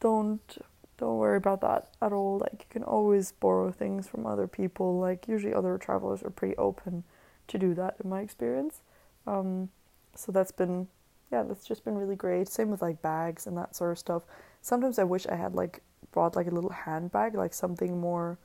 don't 0.00 0.58
don't 0.98 1.16
worry 1.16 1.36
about 1.36 1.60
that 1.60 1.88
at 2.02 2.12
all. 2.12 2.38
Like 2.38 2.54
you 2.60 2.66
can 2.68 2.82
always 2.82 3.32
borrow 3.32 3.70
things 3.70 4.08
from 4.08 4.26
other 4.26 4.46
people. 4.46 4.98
Like 4.98 5.28
usually 5.28 5.54
other 5.54 5.78
travelers 5.78 6.22
are 6.22 6.30
pretty 6.30 6.56
open 6.56 7.04
to 7.46 7.58
do 7.58 7.72
that 7.74 7.96
in 8.02 8.10
my 8.10 8.20
experience. 8.20 8.80
Um, 9.26 9.70
so 10.14 10.32
that's 10.32 10.50
been 10.50 10.88
yeah, 11.30 11.42
that's 11.42 11.66
just 11.66 11.84
been 11.84 11.96
really 11.96 12.16
great. 12.16 12.48
Same 12.48 12.70
with 12.70 12.82
like 12.82 13.02
bags 13.02 13.46
and 13.46 13.56
that 13.56 13.76
sort 13.76 13.92
of 13.92 13.98
stuff. 13.98 14.22
Sometimes 14.62 14.98
I 14.98 15.04
wish 15.04 15.26
I 15.26 15.36
had 15.36 15.54
like 15.54 15.82
brought 16.12 16.36
like 16.36 16.46
a 16.46 16.54
little 16.54 16.70
handbag, 16.70 17.34
like 17.34 17.52
something 17.52 18.00
more 18.00 18.38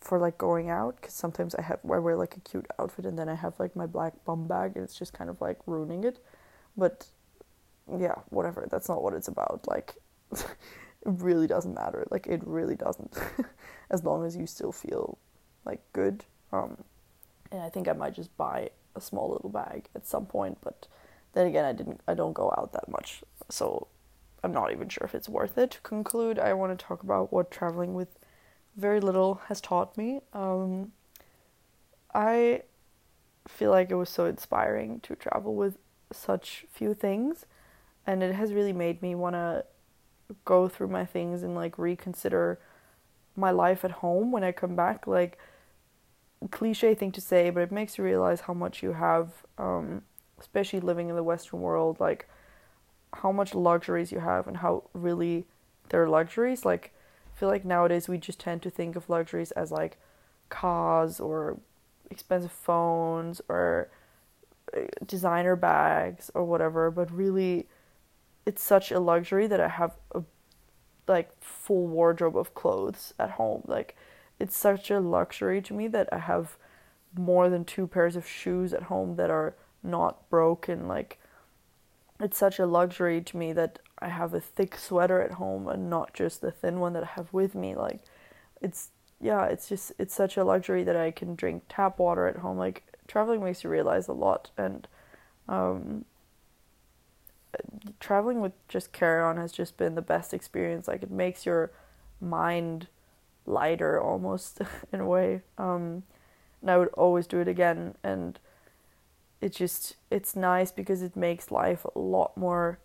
for 0.00 0.18
like 0.18 0.38
going 0.38 0.70
out 0.70 0.96
because 1.00 1.14
sometimes 1.14 1.54
I 1.54 1.62
have 1.62 1.80
I 1.84 1.98
wear 1.98 2.16
like 2.16 2.36
a 2.36 2.40
cute 2.40 2.66
outfit 2.78 3.04
and 3.04 3.18
then 3.18 3.28
I 3.28 3.34
have 3.34 3.58
like 3.58 3.76
my 3.76 3.86
black 3.86 4.14
bum 4.24 4.46
bag 4.46 4.72
and 4.74 4.84
it's 4.84 4.98
just 4.98 5.12
kind 5.12 5.30
of 5.30 5.40
like 5.40 5.58
ruining 5.66 6.04
it. 6.04 6.18
But 6.76 7.06
yeah, 7.98 8.16
whatever. 8.28 8.66
That's 8.70 8.88
not 8.88 9.02
what 9.02 9.14
it's 9.14 9.28
about. 9.28 9.66
Like 9.66 9.96
it 10.32 10.46
really 11.04 11.46
doesn't 11.46 11.74
matter. 11.74 12.06
Like 12.10 12.26
it 12.26 12.42
really 12.46 12.76
doesn't, 12.76 13.16
as 13.90 14.04
long 14.04 14.24
as 14.24 14.36
you 14.36 14.46
still 14.46 14.72
feel 14.72 15.18
like 15.64 15.80
good. 15.92 16.24
Um, 16.52 16.78
and 17.52 17.62
I 17.62 17.68
think 17.68 17.88
I 17.88 17.92
might 17.92 18.14
just 18.14 18.36
buy 18.36 18.70
a 18.94 19.00
small 19.00 19.30
little 19.30 19.50
bag 19.50 19.88
at 19.94 20.06
some 20.06 20.26
point, 20.26 20.58
but 20.62 20.86
then 21.32 21.46
again, 21.46 21.64
I 21.64 21.72
didn't. 21.72 22.00
I 22.06 22.14
don't 22.14 22.32
go 22.32 22.52
out 22.56 22.72
that 22.72 22.88
much, 22.88 23.22
so 23.48 23.88
I'm 24.42 24.52
not 24.52 24.72
even 24.72 24.88
sure 24.88 25.04
if 25.04 25.14
it's 25.14 25.28
worth 25.28 25.58
it. 25.58 25.72
To 25.72 25.80
conclude, 25.80 26.38
I 26.38 26.52
want 26.54 26.76
to 26.76 26.84
talk 26.84 27.02
about 27.02 27.32
what 27.32 27.50
traveling 27.50 27.94
with 27.94 28.18
very 28.76 29.00
little 29.00 29.40
has 29.46 29.60
taught 29.60 29.96
me. 29.96 30.20
Um, 30.32 30.92
I 32.14 32.62
feel 33.46 33.70
like 33.70 33.90
it 33.90 33.94
was 33.96 34.08
so 34.08 34.26
inspiring 34.26 35.00
to 35.00 35.14
travel 35.14 35.54
with 35.54 35.78
such 36.12 36.66
few 36.70 36.94
things, 36.94 37.46
and 38.06 38.22
it 38.22 38.34
has 38.34 38.52
really 38.52 38.72
made 38.72 39.02
me 39.02 39.14
want 39.14 39.34
to 39.34 39.64
go 40.44 40.68
through 40.68 40.88
my 40.88 41.04
things 41.04 41.42
and 41.42 41.54
like 41.54 41.78
reconsider 41.78 42.58
my 43.36 43.50
life 43.50 43.84
at 43.84 43.90
home 43.90 44.32
when 44.32 44.44
I 44.44 44.52
come 44.52 44.76
back. 44.76 45.06
Like 45.06 45.38
cliche 46.50 46.94
thing 46.94 47.12
to 47.12 47.20
say, 47.20 47.50
but 47.50 47.60
it 47.60 47.72
makes 47.72 47.98
you 47.98 48.04
realize 48.04 48.42
how 48.42 48.54
much 48.54 48.82
you 48.82 48.94
have, 48.94 49.44
um, 49.58 50.02
especially 50.40 50.80
living 50.80 51.08
in 51.08 51.16
the 51.16 51.22
Western 51.22 51.60
world, 51.60 52.00
like 52.00 52.28
how 53.14 53.32
much 53.32 53.54
luxuries 53.54 54.12
you 54.12 54.20
have 54.20 54.46
and 54.46 54.58
how 54.58 54.84
really 54.92 55.46
they're 55.90 56.08
luxuries. 56.08 56.64
Like 56.64 56.92
I 57.34 57.38
feel 57.38 57.48
like 57.48 57.64
nowadays 57.64 58.08
we 58.08 58.18
just 58.18 58.40
tend 58.40 58.62
to 58.62 58.70
think 58.70 58.96
of 58.96 59.08
luxuries 59.08 59.50
as 59.52 59.70
like 59.70 59.98
cars 60.48 61.20
or 61.20 61.58
expensive 62.10 62.52
phones 62.52 63.40
or 63.48 63.88
uh, 64.76 64.80
designer 65.06 65.56
bags 65.56 66.30
or 66.34 66.44
whatever, 66.44 66.90
but 66.90 67.10
really 67.10 67.66
it's 68.46 68.62
such 68.62 68.90
a 68.90 69.00
luxury 69.00 69.46
that 69.46 69.60
I 69.60 69.68
have 69.68 69.92
a 70.14 70.22
like 71.06 71.30
full 71.42 71.86
wardrobe 71.86 72.36
of 72.36 72.54
clothes 72.54 73.12
at 73.18 73.32
home. 73.32 73.62
Like 73.66 73.96
it's 74.38 74.56
such 74.56 74.90
a 74.90 75.00
luxury 75.00 75.60
to 75.62 75.74
me 75.74 75.88
that 75.88 76.08
I 76.12 76.18
have 76.18 76.56
more 77.16 77.48
than 77.48 77.64
two 77.64 77.86
pairs 77.86 78.16
of 78.16 78.26
shoes 78.26 78.72
at 78.72 78.84
home 78.84 79.16
that 79.16 79.30
are 79.30 79.54
not 79.82 80.28
broken. 80.30 80.88
Like 80.88 81.18
it's 82.20 82.38
such 82.38 82.58
a 82.58 82.66
luxury 82.66 83.20
to 83.22 83.36
me 83.36 83.52
that 83.52 83.78
I 83.98 84.08
have 84.08 84.34
a 84.34 84.40
thick 84.40 84.76
sweater 84.76 85.20
at 85.20 85.32
home 85.32 85.68
and 85.68 85.88
not 85.88 86.14
just 86.14 86.40
the 86.40 86.50
thin 86.50 86.80
one 86.80 86.92
that 86.94 87.02
I 87.04 87.06
have 87.14 87.32
with 87.32 87.54
me. 87.54 87.74
Like 87.74 88.00
it's 88.60 88.90
yeah, 89.20 89.44
it's 89.46 89.68
just 89.68 89.92
it's 89.98 90.14
such 90.14 90.36
a 90.36 90.44
luxury 90.44 90.84
that 90.84 90.96
I 90.96 91.10
can 91.10 91.34
drink 91.34 91.64
tap 91.68 91.98
water 91.98 92.26
at 92.26 92.36
home. 92.36 92.58
Like 92.58 92.84
traveling 93.06 93.42
makes 93.42 93.64
you 93.64 93.70
realize 93.70 94.08
a 94.08 94.12
lot 94.12 94.50
and 94.56 94.86
um 95.48 96.04
traveling 97.98 98.40
with 98.40 98.52
just 98.68 98.92
carry 98.92 99.22
on 99.22 99.36
has 99.36 99.52
just 99.52 99.76
been 99.76 99.94
the 99.94 100.02
best 100.02 100.32
experience. 100.32 100.88
Like 100.88 101.02
it 101.02 101.10
makes 101.10 101.44
your 101.46 101.70
mind 102.20 102.88
lighter 103.46 104.00
almost 104.00 104.60
in 104.92 105.00
a 105.00 105.06
way. 105.06 105.42
Um, 105.58 106.04
and 106.60 106.70
I 106.70 106.78
would 106.78 106.88
always 106.88 107.26
do 107.26 107.40
it 107.40 107.48
again. 107.48 107.94
And 108.02 108.38
it 109.40 109.54
just 109.54 109.96
it's 110.10 110.36
nice 110.36 110.70
because 110.70 111.02
it 111.02 111.16
makes 111.16 111.50
life 111.50 111.84
a 111.94 111.98
lot 111.98 112.36
more 112.36 112.78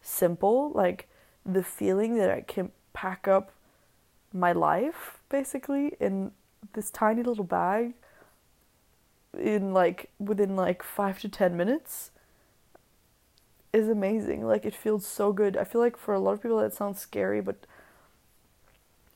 simple. 0.00 0.70
Like 0.72 1.08
the 1.44 1.62
feeling 1.62 2.16
that 2.16 2.30
I 2.30 2.42
can 2.42 2.70
pack 2.92 3.26
up 3.26 3.52
my 4.32 4.52
life 4.52 5.18
basically 5.28 5.96
in 6.00 6.32
this 6.74 6.90
tiny 6.90 7.22
little 7.22 7.44
bag 7.44 7.94
in 9.38 9.72
like 9.72 10.10
within 10.18 10.56
like 10.56 10.82
5 10.82 11.20
to 11.20 11.28
10 11.28 11.56
minutes 11.56 12.10
is 13.72 13.88
amazing. 13.88 14.46
Like 14.46 14.64
it 14.64 14.74
feels 14.74 15.06
so 15.06 15.32
good. 15.32 15.56
I 15.56 15.64
feel 15.64 15.80
like 15.80 15.96
for 15.96 16.14
a 16.14 16.20
lot 16.20 16.32
of 16.32 16.42
people 16.42 16.58
that 16.58 16.74
sounds 16.74 17.00
scary 17.00 17.40
but 17.40 17.66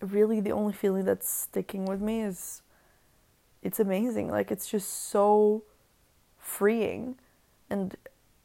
really 0.01 0.40
the 0.40 0.52
only 0.52 0.73
feeling 0.73 1.05
that's 1.05 1.31
sticking 1.31 1.85
with 1.85 2.01
me 2.01 2.23
is 2.23 2.62
it's 3.62 3.78
amazing. 3.78 4.28
Like 4.28 4.51
it's 4.51 4.69
just 4.69 5.09
so 5.10 5.62
freeing 6.43 7.16
and 7.70 7.97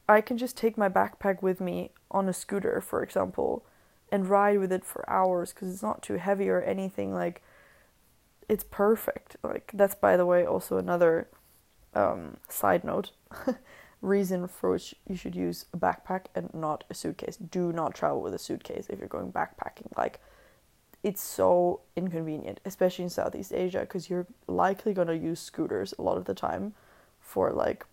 i 0.08 0.22
can 0.22 0.38
just 0.38 0.56
take 0.56 0.78
my 0.78 0.88
backpack 0.88 1.42
with 1.42 1.60
me 1.60 1.92
on 2.10 2.30
a 2.30 2.34
scooter 2.34 2.80
for 2.80 3.04
example 3.04 3.66
and 4.12 4.30
ride 4.30 4.60
with 4.60 4.72
it 4.72 4.86
for 4.86 5.08
hours 5.10 5.52
because 5.52 5.74
it's 5.74 5.84
not 5.84 6.02
too 6.02 6.16
heavy 6.16 6.48
or 6.48 6.62
anything 6.62 7.14
like 7.14 7.42
it's 8.50 8.64
perfect. 8.64 9.38
Like 9.44 9.72
that's 9.74 9.96
by 9.96 10.18
the 10.18 10.26
way 10.26 10.46
also 10.46 10.78
another 10.78 11.28
um, 11.94 12.38
side 12.50 12.84
note 12.84 13.12
reason 14.02 14.48
for 14.48 14.72
which 14.72 14.96
you 15.08 15.16
should 15.16 15.36
use 15.36 15.66
a 15.74 15.78
backpack 15.78 16.26
and 16.36 16.54
not 16.54 16.84
a 16.90 16.94
suitcase. 16.94 17.38
Do 17.38 17.74
not 17.74 17.96
travel 17.96 18.22
with 18.22 18.34
a 18.34 18.40
suitcase 18.40 18.88
if 18.90 19.00
you're 19.00 19.08
going 19.08 19.32
backpacking. 19.32 19.96
Like 19.98 20.20
it's 21.04 21.22
so 21.22 21.82
inconvenient 21.96 22.60
especially 22.66 23.04
in 23.04 23.10
southeast 23.10 23.54
asia 23.54 23.82
because 23.82 24.10
you're 24.10 24.26
likely 24.48 24.96
going 24.96 25.08
to 25.08 25.16
use 25.16 25.40
scooters 25.40 25.94
a 26.00 26.02
lot 26.02 26.18
of 26.18 26.26
the 26.26 26.34
time 26.34 26.74
for 27.28 27.52
like 27.52 27.86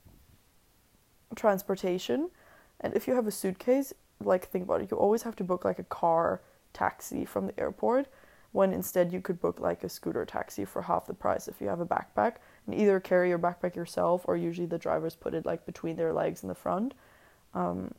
transportation. 1.35 2.31
And 2.81 2.95
if 2.95 3.09
you 3.09 3.15
have 3.15 3.27
a 3.27 3.33
suitcase 3.33 3.93
like 4.23 4.49
think 4.49 4.65
about 4.65 4.81
it 4.81 4.91
you 4.91 4.97
always 4.97 5.23
have 5.23 5.35
to 5.35 5.45
book 5.45 5.65
like 5.65 5.81
a 5.81 5.85
car 5.85 6.41
taxi 6.73 7.25
from 7.25 7.49
the 7.49 7.61
airport 7.61 8.07
when 8.53 8.73
instead 8.73 9.13
you 9.13 9.21
could 9.21 9.41
book 9.41 9.59
like 9.59 9.83
a 9.83 9.89
scooter 9.89 10.25
taxi 10.25 10.65
for 10.65 10.83
half 10.83 11.09
the 11.09 11.13
price 11.13 11.49
if 11.49 11.61
you 11.61 11.67
have 11.67 11.81
a 11.81 11.87
backpack. 11.87 12.37
And 12.67 12.75
either 12.75 13.01
carry 13.01 13.29
your 13.29 13.39
backpack 13.39 13.75
yourself 13.75 14.23
or 14.27 14.37
usually 14.37 14.69
the 14.69 14.79
drivers 14.79 15.17
put 15.17 15.35
it 15.35 15.45
like 15.45 15.67
between 15.67 15.97
their 15.97 16.13
legs 16.13 16.45
in 16.45 16.49
the 16.49 16.55
front. 16.55 16.95
Um, 17.53 17.93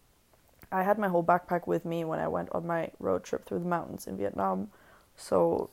i 0.71 0.81
had 0.81 0.97
my 0.97 1.09
whole 1.09 1.23
backpack 1.23 1.67
with 1.67 1.85
me 1.85 2.05
when 2.05 2.19
i 2.19 2.27
went 2.27 2.49
on 2.53 2.65
my 2.65 2.89
road 2.99 3.23
trip 3.23 3.45
through 3.45 3.59
the 3.59 3.65
mountains 3.65 4.07
in 4.07 4.17
vietnam. 4.17 4.69
So 5.17 5.69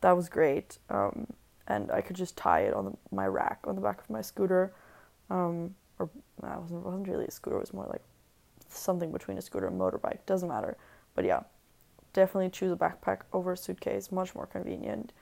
that 0.00 0.16
was 0.16 0.30
great. 0.30 0.78
Um, 0.88 1.26
and 1.68 1.90
i 1.90 2.00
could 2.00 2.16
just 2.16 2.36
tie 2.36 2.60
it 2.60 2.72
on 2.72 2.84
the, 2.86 2.92
my 3.14 3.26
rack 3.26 3.58
on 3.64 3.74
the 3.74 3.82
back 3.82 4.00
of 4.00 4.08
my 4.08 4.22
scooter 4.22 4.72
um, 5.30 5.74
or 5.98 6.10
that 6.42 6.60
wasn't, 6.60 6.84
wasn't 6.84 7.08
really 7.08 7.26
a 7.26 7.30
scooter 7.30 7.56
it 7.56 7.60
was 7.60 7.72
more 7.72 7.86
like 7.90 8.02
something 8.68 9.12
between 9.12 9.38
a 9.38 9.42
scooter 9.42 9.66
and 9.66 9.80
motorbike. 9.80 10.18
Doesn't 10.26 10.48
matter. 10.48 10.76
But 11.14 11.24
yeah, 11.24 11.42
definitely 12.12 12.50
choose 12.50 12.72
a 12.72 12.76
backpack 12.76 13.20
over 13.32 13.52
a 13.52 13.56
suitcase. 13.56 14.12
Much 14.12 14.34
more 14.34 14.46
convenient. 14.46 15.12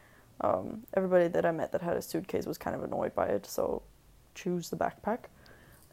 Um, 0.40 0.85
everybody 0.94 1.28
that 1.28 1.47
I 1.47 1.52
met 1.52 1.72
that 1.72 1.82
had 1.82 1.97
a 1.97 2.02
suitcase 2.02 2.47
was 2.47 2.59
kind 2.59 2.74
of 2.74 2.82
annoyed 2.82 3.14
by 3.14 3.26
it, 3.26 3.47
so 3.47 3.82
choose 4.35 4.68
the 4.68 4.76
backpack. 4.76 5.24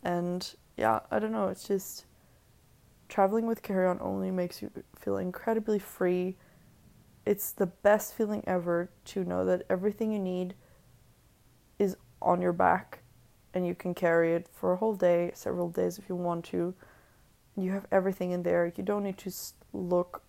And 0.04 0.54
yeah, 0.78 1.02
I 1.12 1.20
don't 1.20 1.32
know. 1.32 1.50
It's 1.50 1.68
just 1.68 2.06
traveling 3.08 3.46
with 3.46 3.62
carry 3.62 3.88
on 3.88 4.00
only 4.02 4.32
makes 4.32 4.62
you 4.62 4.72
feel 4.98 5.18
incredibly 5.18 5.78
free. 5.78 6.38
It's 7.26 7.52
the 7.52 7.68
best 7.68 8.16
feeling 8.16 8.44
ever 8.48 8.90
to 9.06 9.24
know 9.24 9.46
that 9.46 9.64
everything 9.70 10.12
you 10.12 10.20
need 10.20 10.56
is 11.78 11.98
on 12.22 12.42
your 12.42 12.54
back 12.54 13.01
and 13.54 13.66
you 13.68 13.76
can 13.76 13.94
carry 13.94 14.34
it 14.34 14.48
for 14.54 14.74
a 14.74 14.78
whole 14.78 14.96
day, 14.96 15.32
several 15.34 15.70
days 15.70 15.98
if 15.98 16.08
you 16.10 16.16
want 16.16 16.46
to 16.46 16.74
you 17.56 17.72
have 17.72 17.86
everything 17.92 18.32
in 18.32 18.44
there. 18.44 18.72
You 18.76 18.84
don't 18.84 19.04
need 19.04 19.18
to 19.20 19.32
look 19.74 20.24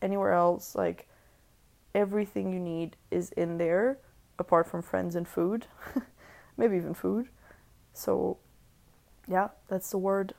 anywhere 0.00 0.32
else. 0.32 0.74
Like 0.74 1.08
everything 1.94 2.52
you 2.52 2.60
need 2.60 2.96
is 3.10 3.32
in 3.32 3.58
there, 3.58 3.98
apart 4.38 4.68
from 4.68 4.82
friends 4.82 5.14
and 5.14 5.26
food, 5.26 5.66
maybe 6.56 6.76
even 6.76 6.94
food. 6.94 7.28
So, 7.92 8.38
yeah, 9.26 9.48
that's 9.68 9.90
the 9.90 9.98
word. 9.98 10.34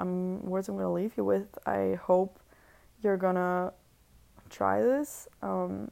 Um, 0.00 0.42
words 0.42 0.68
I'm 0.68 0.76
gonna 0.76 0.92
leave 0.92 1.12
you 1.16 1.24
with. 1.24 1.58
I 1.66 1.98
hope 2.00 2.38
you're 3.02 3.16
gonna 3.16 3.72
try 4.50 4.82
this. 4.82 5.26
Um, 5.42 5.90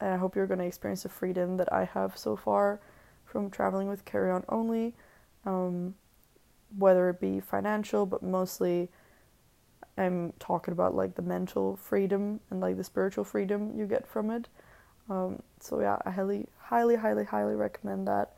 and 0.00 0.14
I 0.14 0.16
hope 0.16 0.34
you're 0.34 0.46
gonna 0.46 0.64
experience 0.64 1.02
the 1.02 1.08
freedom 1.10 1.56
that 1.58 1.72
I 1.72 1.84
have 1.84 2.16
so 2.16 2.36
far 2.36 2.80
from 3.24 3.50
traveling 3.50 3.88
with 3.88 4.04
carry 4.04 4.30
on 4.30 4.44
only. 4.48 4.94
Um, 5.44 5.94
whether 6.76 7.08
it 7.08 7.20
be 7.20 7.40
financial, 7.40 8.06
but 8.06 8.22
mostly 8.22 8.88
I'm 9.96 10.32
talking 10.38 10.72
about 10.72 10.94
like 10.94 11.14
the 11.14 11.22
mental 11.22 11.76
freedom 11.76 12.40
and 12.50 12.60
like 12.60 12.76
the 12.76 12.84
spiritual 12.84 13.24
freedom 13.24 13.72
you 13.76 13.86
get 13.86 14.06
from 14.06 14.30
it. 14.30 14.48
Um, 15.08 15.42
so 15.58 15.80
yeah, 15.80 15.98
I 16.06 16.10
highly, 16.10 16.46
highly, 16.58 16.96
highly, 16.96 17.24
highly 17.24 17.54
recommend 17.54 18.06
that. 18.08 18.32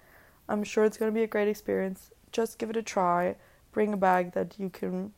I'm 0.49 0.65
sure 0.65 0.85
it's 0.85 0.97
gonna 0.97 1.13
be 1.13 1.23
a 1.23 1.27
great 1.29 1.49
experience. 1.49 2.11
Just 2.33 2.59
give 2.59 2.71
it 2.71 2.77
a 2.77 2.83
try. 2.83 3.37
Bring 3.73 3.93
a 3.93 3.97
bag 3.97 4.33
that 4.33 4.57
you 4.59 4.71
can, 4.71 5.13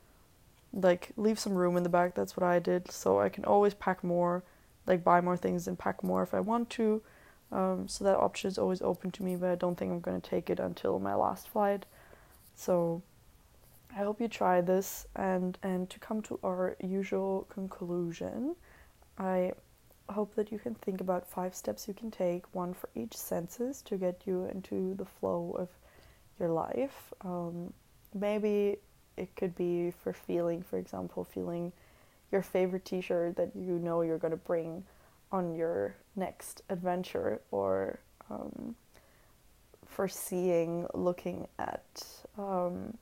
like, 0.72 1.10
leave 1.16 1.38
some 1.38 1.54
room 1.54 1.76
in 1.76 1.82
the 1.82 1.88
bag. 1.88 2.12
That's 2.14 2.36
what 2.36 2.44
I 2.44 2.58
did, 2.58 2.90
so 2.90 3.20
I 3.20 3.28
can 3.28 3.44
always 3.44 3.74
pack 3.74 4.04
more, 4.04 4.44
like 4.86 5.02
buy 5.02 5.20
more 5.20 5.36
things 5.36 5.66
and 5.66 5.78
pack 5.78 6.02
more 6.02 6.22
if 6.22 6.34
I 6.34 6.40
want 6.40 6.70
to. 6.70 7.02
Um, 7.54 7.86
so 7.88 8.04
that 8.04 8.16
option 8.16 8.48
is 8.48 8.58
always 8.58 8.82
open 8.82 9.12
to 9.12 9.22
me, 9.22 9.36
but 9.36 9.48
I 9.48 9.54
don't 9.54 9.76
think 9.76 9.92
I'm 9.92 10.00
gonna 10.00 10.20
take 10.20 10.50
it 10.50 10.58
until 10.58 10.98
my 10.98 11.14
last 11.14 11.48
flight. 11.48 11.86
So 12.56 13.02
I 13.96 14.00
hope 14.00 14.20
you 14.20 14.28
try 14.28 14.60
this 14.60 15.06
and 15.14 15.56
and 15.62 15.88
to 15.90 15.98
come 16.00 16.20
to 16.22 16.38
our 16.42 16.76
usual 16.82 17.46
conclusion, 17.48 18.56
I 19.18 19.52
hope 20.10 20.34
that 20.34 20.50
you 20.52 20.58
can 20.58 20.74
think 20.74 21.00
about 21.00 21.26
five 21.26 21.54
steps 21.54 21.88
you 21.88 21.94
can 21.94 22.10
take, 22.10 22.52
one 22.54 22.74
for 22.74 22.88
each 22.94 23.16
senses 23.16 23.82
to 23.82 23.96
get 23.96 24.22
you 24.26 24.46
into 24.46 24.94
the 24.94 25.04
flow 25.04 25.54
of 25.58 25.68
your 26.38 26.50
life. 26.50 27.12
Um, 27.22 27.72
maybe 28.12 28.78
it 29.16 29.34
could 29.36 29.54
be 29.54 29.92
for 29.92 30.12
feeling, 30.12 30.62
for 30.62 30.78
example, 30.78 31.24
feeling 31.24 31.72
your 32.32 32.42
favorite 32.42 32.84
t-shirt 32.84 33.36
that 33.36 33.52
you 33.54 33.78
know 33.78 34.02
you're 34.02 34.18
going 34.18 34.32
to 34.32 34.36
bring 34.36 34.84
on 35.34 35.52
your 35.52 35.96
next 36.14 36.62
adventure 36.70 37.40
or 37.50 37.98
um, 38.30 38.76
for 39.84 40.06
seeing, 40.06 40.86
looking 40.94 41.48
at 41.58 42.06
um, 42.38 42.96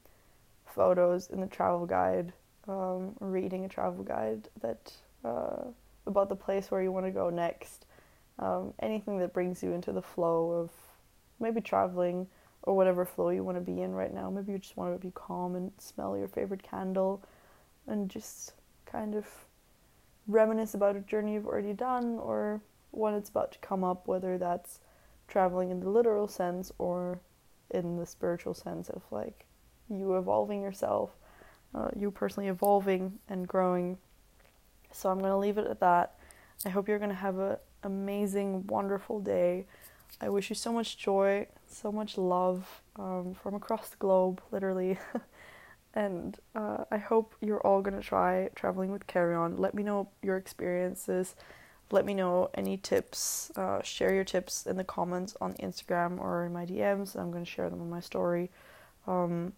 photos 0.65 1.29
in 1.29 1.43
the 1.43 1.47
travel 1.47 1.85
guide, 1.85 2.33
um, 2.69 3.15
reading 3.21 3.67
a 3.67 3.69
travel 3.69 4.03
guide 4.03 4.49
that 4.63 4.91
uh, 5.27 5.65
about 6.07 6.31
the 6.31 6.35
place 6.35 6.71
where 6.71 6.83
you 6.83 6.91
want 6.91 7.05
to 7.05 7.13
go 7.13 7.29
next. 7.29 7.85
Um, 8.39 8.73
anything 8.81 9.19
that 9.19 9.35
brings 9.35 9.63
you 9.63 9.73
into 9.73 9.93
the 9.93 10.01
flow 10.01 10.53
of 10.53 10.71
maybe 11.39 11.61
traveling 11.61 12.27
or 12.63 12.75
whatever 12.75 13.05
flow 13.05 13.29
you 13.29 13.45
want 13.45 13.59
to 13.59 13.73
be 13.73 13.83
in 13.83 13.93
right 13.93 14.15
now. 14.15 14.31
Maybe 14.31 14.53
you 14.53 14.59
just 14.59 14.79
want 14.79 14.99
to 14.99 15.07
be 15.07 15.13
calm 15.15 15.55
and 15.55 15.71
smell 15.77 16.17
your 16.17 16.29
favorite 16.29 16.63
candle 16.63 17.23
and 17.87 18.09
just 18.09 18.55
kind 18.87 19.15
of 19.15 19.27
reminisce 20.27 20.75
about 20.75 20.97
a 20.97 21.01
journey 21.01 21.35
you've 21.35 21.47
already 21.47 21.73
done 21.73 22.19
or 22.19 22.61
one 22.91 23.15
that's 23.15 23.31
about 23.31 23.53
to 23.53 23.59
come 23.59 23.83
up, 23.85 24.07
whether 24.07 24.39
that's 24.39 24.81
traveling 25.29 25.71
in 25.71 25.81
the 25.81 25.89
literal 25.89 26.29
sense 26.29 26.71
or 26.79 27.21
in 27.71 27.97
the 27.97 28.07
spiritual 28.07 28.55
sense 28.55 28.91
of 28.91 29.03
like 29.11 29.47
you 29.89 30.17
evolving 30.17 30.63
yourself, 30.63 31.11
uh, 31.75 31.89
you 31.97 32.11
personally 32.11 32.49
evolving 32.49 33.19
and 33.29 33.49
growing. 33.49 33.99
So 34.93 35.11
I'm 35.11 35.19
going 35.19 35.31
to 35.31 35.37
leave 35.39 35.59
it 35.59 35.67
at 35.67 35.81
that. 35.81 36.19
I 36.65 36.69
hope 36.69 36.87
you're 36.87 36.99
going 36.99 37.11
to 37.11 37.17
have 37.17 37.39
an 37.39 37.57
amazing, 37.83 38.67
wonderful 38.67 39.21
day. 39.21 39.67
I 40.21 40.29
wish 40.29 40.51
you 40.51 40.55
so 40.55 40.73
much 40.73 40.99
joy, 40.99 41.47
so 41.67 41.91
much 41.91 42.19
love 42.19 42.83
um, 42.97 43.35
from 43.35 43.55
across 43.55 43.89
the 43.89 43.97
globe, 43.97 44.43
literally. 44.53 44.99
and 45.95 46.39
uh, 46.55 46.85
I 46.91 46.99
hope 46.99 47.35
you're 47.41 47.65
all 47.67 47.83
to 47.97 48.03
try 48.03 48.49
traveling 48.55 48.91
with 48.91 49.07
Carry 49.07 49.35
On. 49.35 49.57
Let 49.57 49.75
me 49.75 49.83
know 49.83 50.09
your 50.23 50.37
experiences. 50.37 51.35
Let 51.91 52.07
me 52.07 52.15
know 52.15 52.51
any 52.55 52.79
tips. 52.79 53.53
Uh, 53.57 53.83
share 53.83 54.15
your 54.15 54.25
tips 54.25 54.67
in 54.67 54.77
the 54.77 54.85
comments 54.85 55.37
on 55.41 55.53
Instagram 55.55 56.19
or 56.19 56.47
in 56.47 56.53
my 56.53 56.65
DMs. 56.65 57.15
I'm 57.15 57.31
to 57.45 57.51
share 57.51 57.69
them 57.69 57.83
on 57.83 57.91
my 57.91 58.01
story. 58.01 58.51
Um, 59.07 59.53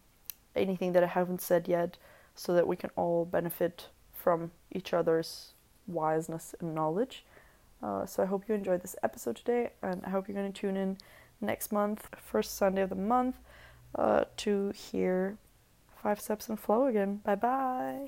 anything 0.57 0.93
that 0.93 1.05
I 1.05 1.09
haven't 1.09 1.41
said 1.41 1.69
yet 1.69 1.97
so 2.35 2.55
that 2.55 2.67
we 2.67 2.77
can 2.77 2.91
all 2.97 3.25
benefit 3.25 3.89
from 4.13 4.51
each 4.73 4.93
other's 4.93 5.53
wiseness 5.87 6.55
and 6.61 6.75
knowledge. 6.75 7.25
Uh, 7.83 8.07
so 8.07 8.23
I 8.23 8.27
hope 8.27 8.49
you 8.49 8.55
enjoyed 8.55 8.83
this 8.83 8.97
episode 9.03 9.37
today, 9.37 9.71
and 9.83 10.03
I 10.05 10.11
hope 10.11 10.27
you're 10.27 10.35
to 10.51 10.61
tune 10.61 10.77
in 10.77 10.97
next 11.41 11.71
month, 11.71 12.09
first 12.17 12.57
Sunday 12.57 12.83
of 12.83 12.89
the 12.89 12.97
month, 12.97 13.37
uh, 13.95 14.25
to 14.39 14.71
hear 14.71 15.37
Five 16.05 16.21
Steps 16.21 16.51
and 16.51 16.61
Flow 16.61 16.85
again. 16.87 17.17
Bye 17.25 17.35
bye. 17.37 18.03